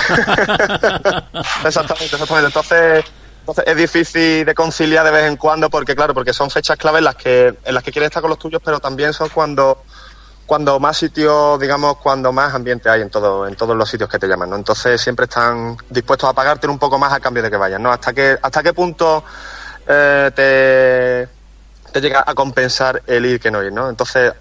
Exactamente, 1.65 2.15
exactamente. 2.15 2.48
Entonces, 2.48 3.06
entonces 3.39 3.64
es 3.65 3.77
difícil 3.77 4.45
de 4.45 4.53
conciliar 4.53 5.06
de 5.06 5.11
vez 5.11 5.26
en 5.26 5.38
cuando 5.38 5.69
porque, 5.69 5.95
claro, 5.95 6.14
porque 6.14 6.34
son 6.34 6.49
fechas 6.49 6.77
clave 6.77 6.99
en 6.99 7.06
las 7.06 7.15
que, 7.15 7.53
en 7.64 7.73
las 7.73 7.84
que 7.84 7.91
quieres 7.91 8.07
estar 8.07 8.22
con 8.22 8.30
los 8.30 8.39
tuyos, 8.39 8.61
pero 8.64 8.80
también 8.80 9.14
son 9.14 9.30
cuando, 9.30 9.84
cuando 10.48 10.80
más 10.80 10.98
sitios, 10.98 11.60
digamos, 11.60 11.98
cuando 11.98 12.32
más 12.32 12.53
ambiente 12.56 12.90
hay 12.90 13.02
en 13.02 13.10
todo, 13.11 13.45
en 13.48 13.56
todos 13.56 13.76
los 13.76 13.88
sitios 13.90 14.10
que 14.10 14.18
te 14.18 14.28
llaman, 14.28 14.49
¿no? 14.49 14.56
Entonces 14.56 14.99
siempre 14.99 15.26
están 15.26 15.78
dispuestos 15.90 16.30
a 16.30 16.34
pagarte 16.34 16.68
un 16.68 16.80
poco 16.80 16.98
más 16.98 17.14
a 17.14 17.19
cambio 17.19 17.44
de 17.44 17.52
que 17.52 17.57
vayas, 17.57 17.80
¿no? 17.80 17.91
Hasta 17.91 18.14
qué, 18.14 18.38
hasta 18.41 18.64
qué 18.64 18.74
punto 18.74 19.24
eh, 19.88 20.32
te, 20.34 21.91
te 21.91 22.02
llega 22.02 22.24
a 22.26 22.34
compensar 22.34 23.03
el 23.06 23.26
ir 23.26 23.40
que 23.40 23.52
no 23.52 23.61
ir, 23.64 23.72
¿no? 23.74 23.90
Entonces, 23.90 24.34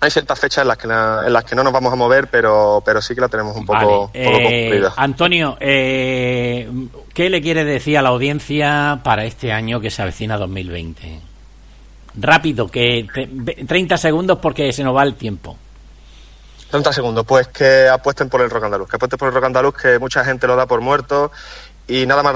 hay 0.00 0.10
ciertas 0.10 0.38
fechas 0.38 0.62
en 0.62 0.68
las 0.68 0.78
que, 0.78 0.88
la- 0.88 1.22
en 1.26 1.32
las 1.32 1.44
que 1.44 1.54
no 1.54 1.62
nos 1.62 1.72
vamos 1.72 1.92
a 1.92 1.96
mover, 1.96 2.26
pero, 2.28 2.82
pero 2.84 3.00
sí 3.00 3.14
que 3.14 3.20
la 3.20 3.28
tenemos 3.28 3.56
un 3.56 3.64
poco, 3.64 3.78
Vale, 4.12 4.30
poco 4.32 4.48
eh. 4.52 4.82
Antonio, 4.96 5.56
eh, 5.60 6.68
¿qué 7.14 7.30
le 7.30 7.40
quiere 7.40 7.64
decir 7.64 7.96
a 7.98 8.02
la 8.02 8.08
audiencia 8.08 9.00
para 9.04 9.24
este 9.24 9.52
año 9.52 9.80
que 9.80 9.90
se 9.90 10.02
avecina 10.02 10.36
2020? 10.36 11.20
Rápido, 12.18 12.68
que 12.68 13.06
te- 13.12 13.28
ve- 13.30 13.64
30 13.66 13.96
segundos 13.98 14.38
porque 14.40 14.72
se 14.72 14.82
nos 14.82 14.94
va 14.96 15.02
el 15.02 15.14
tiempo. 15.14 15.56
30 16.70 16.92
segundos, 16.92 17.24
pues 17.26 17.48
que 17.48 17.88
apuesten 17.88 18.28
por 18.28 18.40
el 18.40 18.50
rock 18.50 18.64
andaluz, 18.64 18.88
que 18.88 18.96
apuesten 18.96 19.18
por 19.18 19.28
el 19.28 19.34
rock 19.34 19.44
andaluz, 19.44 19.74
que 19.76 19.98
mucha 19.98 20.24
gente 20.24 20.46
lo 20.46 20.56
da 20.56 20.66
por 20.66 20.80
muerto 20.80 21.30
y 21.88 22.04
nada 22.06 22.22
más 22.24 22.34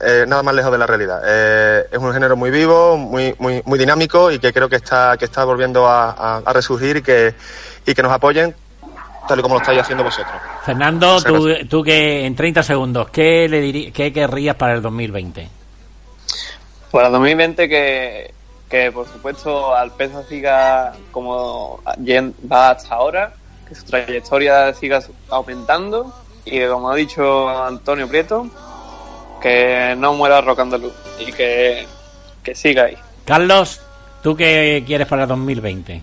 eh, 0.00 0.24
nada 0.28 0.42
más 0.42 0.54
lejos 0.54 0.70
de 0.72 0.78
la 0.78 0.86
realidad. 0.86 1.22
Eh, 1.26 1.86
es 1.90 1.98
un 1.98 2.12
género 2.12 2.36
muy 2.36 2.50
vivo, 2.50 2.96
muy 2.98 3.34
muy 3.38 3.62
muy 3.64 3.78
dinámico 3.78 4.30
y 4.30 4.38
que 4.38 4.52
creo 4.52 4.68
que 4.68 4.76
está 4.76 5.16
que 5.16 5.24
está 5.24 5.44
volviendo 5.44 5.86
a, 5.86 6.10
a- 6.10 6.42
a 6.44 6.52
resurgir 6.52 6.98
y 6.98 7.02
que 7.02 7.34
y 7.86 7.94
que 7.94 8.02
nos 8.02 8.12
apoyen 8.12 8.54
tal 9.26 9.38
y 9.38 9.42
como 9.42 9.54
lo 9.54 9.60
estáis 9.62 9.80
haciendo 9.80 10.04
vosotros. 10.04 10.34
Fernando, 10.66 11.22
tú, 11.22 11.48
tú 11.68 11.82
que 11.82 12.26
en 12.26 12.34
30 12.36 12.62
segundos, 12.62 13.08
¿qué 13.10 13.48
le 13.48 13.62
diri- 13.62 13.92
qué 13.92 14.12
querrías 14.12 14.56
para 14.56 14.74
el 14.74 14.82
2020? 14.82 15.48
Para 16.90 17.08
2020 17.08 17.68
que, 17.68 18.34
que 18.72 18.90
por 18.90 19.06
supuesto 19.06 19.76
Alpesa 19.76 20.24
siga 20.26 20.94
como 21.10 21.82
va 22.50 22.70
hasta 22.70 22.94
ahora, 22.94 23.34
que 23.68 23.74
su 23.74 23.84
trayectoria 23.84 24.72
siga 24.72 25.02
aumentando 25.28 26.10
y 26.46 26.52
que 26.52 26.68
como 26.68 26.90
ha 26.90 26.96
dicho 26.96 27.50
Antonio 27.50 28.08
Prieto, 28.08 28.48
que 29.42 29.94
no 29.98 30.14
muera 30.14 30.40
Rock 30.40 30.60
Andaluz 30.60 30.94
y 31.20 31.30
que, 31.32 31.86
que 32.42 32.54
siga 32.54 32.84
ahí. 32.84 32.96
Carlos, 33.26 33.82
¿tú 34.22 34.34
qué 34.34 34.82
quieres 34.86 35.06
para 35.06 35.24
el 35.24 35.28
2020? 35.28 36.02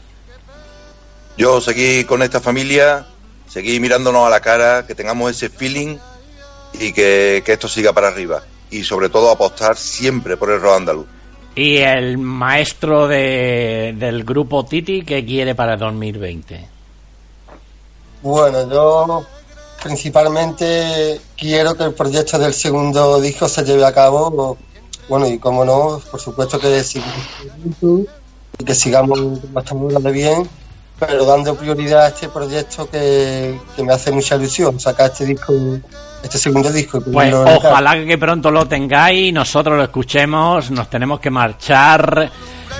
Yo 1.37 1.61
seguí 1.61 2.03
con 2.03 2.21
esta 2.21 2.39
familia, 2.39 3.07
seguí 3.47 3.79
mirándonos 3.79 4.27
a 4.27 4.29
la 4.29 4.41
cara, 4.41 4.85
que 4.85 4.93
tengamos 4.93 5.31
ese 5.31 5.49
feeling 5.49 5.97
y 6.73 6.93
que, 6.93 7.41
que 7.43 7.53
esto 7.53 7.67
siga 7.67 7.93
para 7.93 8.09
arriba. 8.09 8.43
Y 8.69 8.83
sobre 8.83 9.09
todo 9.09 9.31
apostar 9.31 9.75
siempre 9.75 10.37
por 10.37 10.51
el 10.51 10.61
rock 10.61 10.75
andaluz. 10.75 11.07
Y 11.55 11.77
el 11.77 12.17
maestro 12.17 13.07
de- 13.07 13.93
del 13.97 14.23
grupo 14.23 14.65
Titi, 14.65 15.01
¿qué 15.03 15.25
quiere 15.25 15.55
para 15.55 15.73
el 15.73 15.79
2020? 15.79 16.67
Bueno, 18.21 18.69
yo 18.69 19.23
principalmente 19.83 21.19
quiero 21.37 21.75
que 21.75 21.85
el 21.85 21.93
proyecto 21.93 22.37
del 22.37 22.53
segundo 22.53 23.19
disco 23.19 23.47
se 23.49 23.63
lleve 23.63 23.85
a 23.85 23.93
cabo. 23.93 24.57
Bueno, 25.07 25.27
y 25.27 25.39
como 25.39 25.65
no, 25.65 26.01
por 26.11 26.19
supuesto 26.19 26.59
que 26.59 26.83
y 28.59 28.63
que 28.63 28.75
sigamos 28.75 29.19
hablando 29.55 30.11
bien, 30.11 30.47
pero 30.99 31.25
dando 31.25 31.55
prioridad 31.55 32.05
a 32.05 32.07
este 32.09 32.27
proyecto 32.29 32.89
que, 32.89 33.57
que 33.75 33.83
me 33.83 33.93
hace 33.93 34.11
mucha 34.11 34.35
ilusión, 34.35 34.79
sacar 34.79 35.11
este 35.11 35.25
disco, 35.25 35.53
este 36.23 36.37
segundo 36.37 36.71
disco. 36.71 36.97
y 37.05 37.11
Pues 37.11 37.33
ojalá 37.33 38.05
que 38.05 38.17
pronto 38.17 38.51
lo 38.51 38.67
tengáis, 38.67 39.33
nosotros 39.33 39.77
lo 39.77 39.83
escuchemos, 39.83 40.69
nos 40.71 40.89
tenemos 40.89 41.19
que 41.19 41.29
marchar 41.29 42.31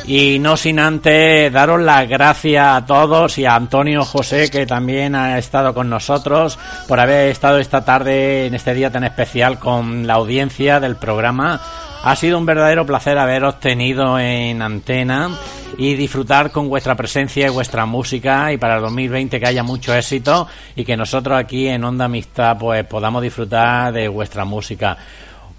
y 0.06 0.40
no 0.40 0.58
sin 0.58 0.80
antes 0.80 1.52
daros 1.52 1.82
las 1.82 2.08
gracias 2.08 2.66
a 2.66 2.86
todos 2.86 3.38
y 3.38 3.46
a 3.46 3.56
Antonio 3.56 4.04
José 4.04 4.50
que 4.50 4.66
también 4.66 5.16
ha 5.16 5.38
estado 5.38 5.74
con 5.74 5.90
nosotros 5.90 6.58
por 6.88 7.00
haber 7.00 7.30
estado 7.30 7.60
esta 7.60 7.86
tarde 7.86 8.48
en 8.48 8.56
este 8.56 8.74
día 8.74 8.92
tan 8.92 9.04
especial 9.04 9.60
con 9.60 10.08
la 10.08 10.16
audiencia 10.16 10.80
del 10.80 10.96
programa. 10.96 11.62
Ha 12.02 12.16
sido 12.16 12.38
un 12.38 12.46
verdadero 12.46 12.86
placer 12.86 13.18
haberos 13.18 13.60
tenido 13.60 14.18
en 14.18 14.62
antena 14.62 15.30
y 15.78 15.96
disfrutar 15.96 16.52
con 16.52 16.70
vuestra 16.70 16.96
presencia 16.96 17.48
y 17.48 17.50
vuestra 17.50 17.86
música 17.86 18.54
y 18.54 18.58
para 18.58 18.78
el 18.78 18.82
2020 18.82 19.40
que 19.40 19.48
haya 19.48 19.64
mucho 19.64 19.94
éxito 19.94 20.48
y 20.76 20.86
que 20.86 20.96
nosotros 20.96 21.38
aquí 21.38 21.68
en 21.68 21.84
Onda 21.84 22.06
Amistad 22.06 22.58
pues 22.58 22.86
podamos 22.86 23.22
disfrutar 23.22 23.92
de 23.92 24.08
vuestra 24.08 24.46
música. 24.46 24.98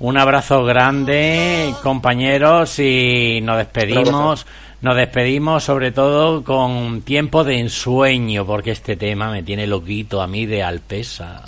Un 0.00 0.16
abrazo 0.16 0.64
grande, 0.64 1.74
compañeros, 1.82 2.78
y 2.78 3.40
nos 3.42 3.58
despedimos. 3.58 4.46
Nos 4.82 4.96
despedimos 4.96 5.62
sobre 5.62 5.92
todo 5.92 6.42
con 6.42 7.02
tiempo 7.02 7.44
de 7.44 7.58
ensueño, 7.58 8.46
porque 8.46 8.70
este 8.70 8.96
tema 8.96 9.30
me 9.30 9.42
tiene 9.42 9.66
loquito 9.66 10.22
a 10.22 10.26
mí 10.26 10.46
de 10.46 10.62
Alpesa. 10.62 11.42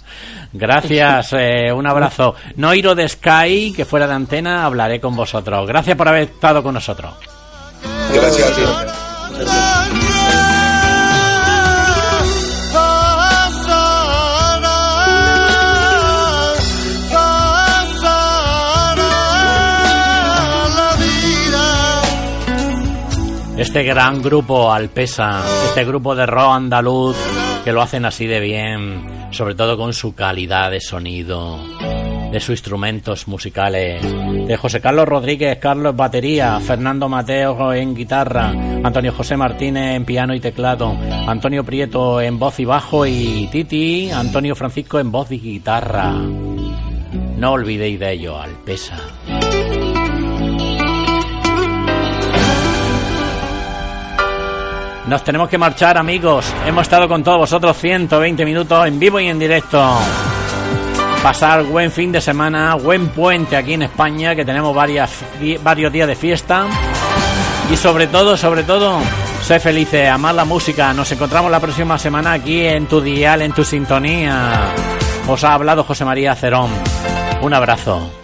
Gracias, 0.52 1.32
eh, 1.38 1.72
un 1.72 1.86
abrazo. 1.86 2.34
No 2.56 2.74
iro 2.74 2.94
de 2.94 3.08
Sky, 3.08 3.72
que 3.74 3.86
fuera 3.86 4.06
de 4.06 4.14
antena, 4.14 4.66
hablaré 4.66 5.00
con 5.00 5.16
vosotros. 5.16 5.66
Gracias 5.66 5.96
por 5.96 6.08
haber 6.08 6.24
estado 6.24 6.62
con 6.62 6.74
nosotros. 6.74 7.14
Gracias 8.12 8.50
a 8.50 8.54
ti. 8.54 10.11
Este 23.62 23.84
gran 23.84 24.20
grupo 24.20 24.72
Alpesa, 24.72 25.40
este 25.66 25.84
grupo 25.84 26.16
de 26.16 26.26
rock 26.26 26.50
andaluz, 26.50 27.16
que 27.62 27.70
lo 27.70 27.80
hacen 27.80 28.04
así 28.04 28.26
de 28.26 28.40
bien, 28.40 29.28
sobre 29.30 29.54
todo 29.54 29.76
con 29.76 29.94
su 29.94 30.16
calidad 30.16 30.72
de 30.72 30.80
sonido, 30.80 31.60
de 32.32 32.40
sus 32.40 32.50
instrumentos 32.50 33.28
musicales, 33.28 34.02
de 34.02 34.56
José 34.56 34.80
Carlos 34.80 35.08
Rodríguez, 35.08 35.58
Carlos 35.58 35.94
batería, 35.94 36.58
Fernando 36.58 37.08
Mateo 37.08 37.72
en 37.72 37.94
guitarra, 37.94 38.48
Antonio 38.82 39.12
José 39.12 39.36
Martínez 39.36 39.94
en 39.94 40.04
piano 40.04 40.34
y 40.34 40.40
teclado, 40.40 40.96
Antonio 41.28 41.62
Prieto 41.62 42.20
en 42.20 42.40
voz 42.40 42.58
y 42.58 42.64
bajo 42.64 43.06
y 43.06 43.48
Titi, 43.52 44.10
Antonio 44.10 44.56
Francisco 44.56 44.98
en 44.98 45.12
voz 45.12 45.30
y 45.30 45.38
guitarra. 45.38 46.10
No 47.36 47.52
olvidéis 47.52 48.00
de 48.00 48.12
ello, 48.12 48.40
Alpesa. 48.40 48.98
Nos 55.12 55.24
tenemos 55.24 55.50
que 55.50 55.58
marchar, 55.58 55.98
amigos. 55.98 56.50
Hemos 56.66 56.84
estado 56.84 57.06
con 57.06 57.22
todos 57.22 57.40
vosotros 57.40 57.76
120 57.76 58.46
minutos 58.46 58.86
en 58.86 58.98
vivo 58.98 59.20
y 59.20 59.28
en 59.28 59.38
directo. 59.38 59.94
Pasar 61.22 61.64
buen 61.64 61.92
fin 61.92 62.10
de 62.10 62.18
semana, 62.22 62.76
buen 62.76 63.08
puente 63.08 63.54
aquí 63.54 63.74
en 63.74 63.82
España, 63.82 64.34
que 64.34 64.42
tenemos 64.42 64.74
varias, 64.74 65.10
varios 65.62 65.92
días 65.92 66.08
de 66.08 66.16
fiesta. 66.16 66.64
Y 67.70 67.76
sobre 67.76 68.06
todo, 68.06 68.38
sobre 68.38 68.62
todo, 68.62 69.00
sé 69.42 69.60
felices, 69.60 70.08
amar 70.08 70.34
la 70.34 70.46
música. 70.46 70.94
Nos 70.94 71.12
encontramos 71.12 71.50
la 71.50 71.60
próxima 71.60 71.98
semana 71.98 72.32
aquí 72.32 72.64
en 72.64 72.86
tu 72.86 73.02
dial, 73.02 73.42
en 73.42 73.52
tu 73.52 73.64
sintonía. 73.64 74.72
Os 75.28 75.44
ha 75.44 75.52
hablado 75.52 75.84
José 75.84 76.06
María 76.06 76.34
Cerón. 76.34 76.70
Un 77.42 77.52
abrazo. 77.52 78.21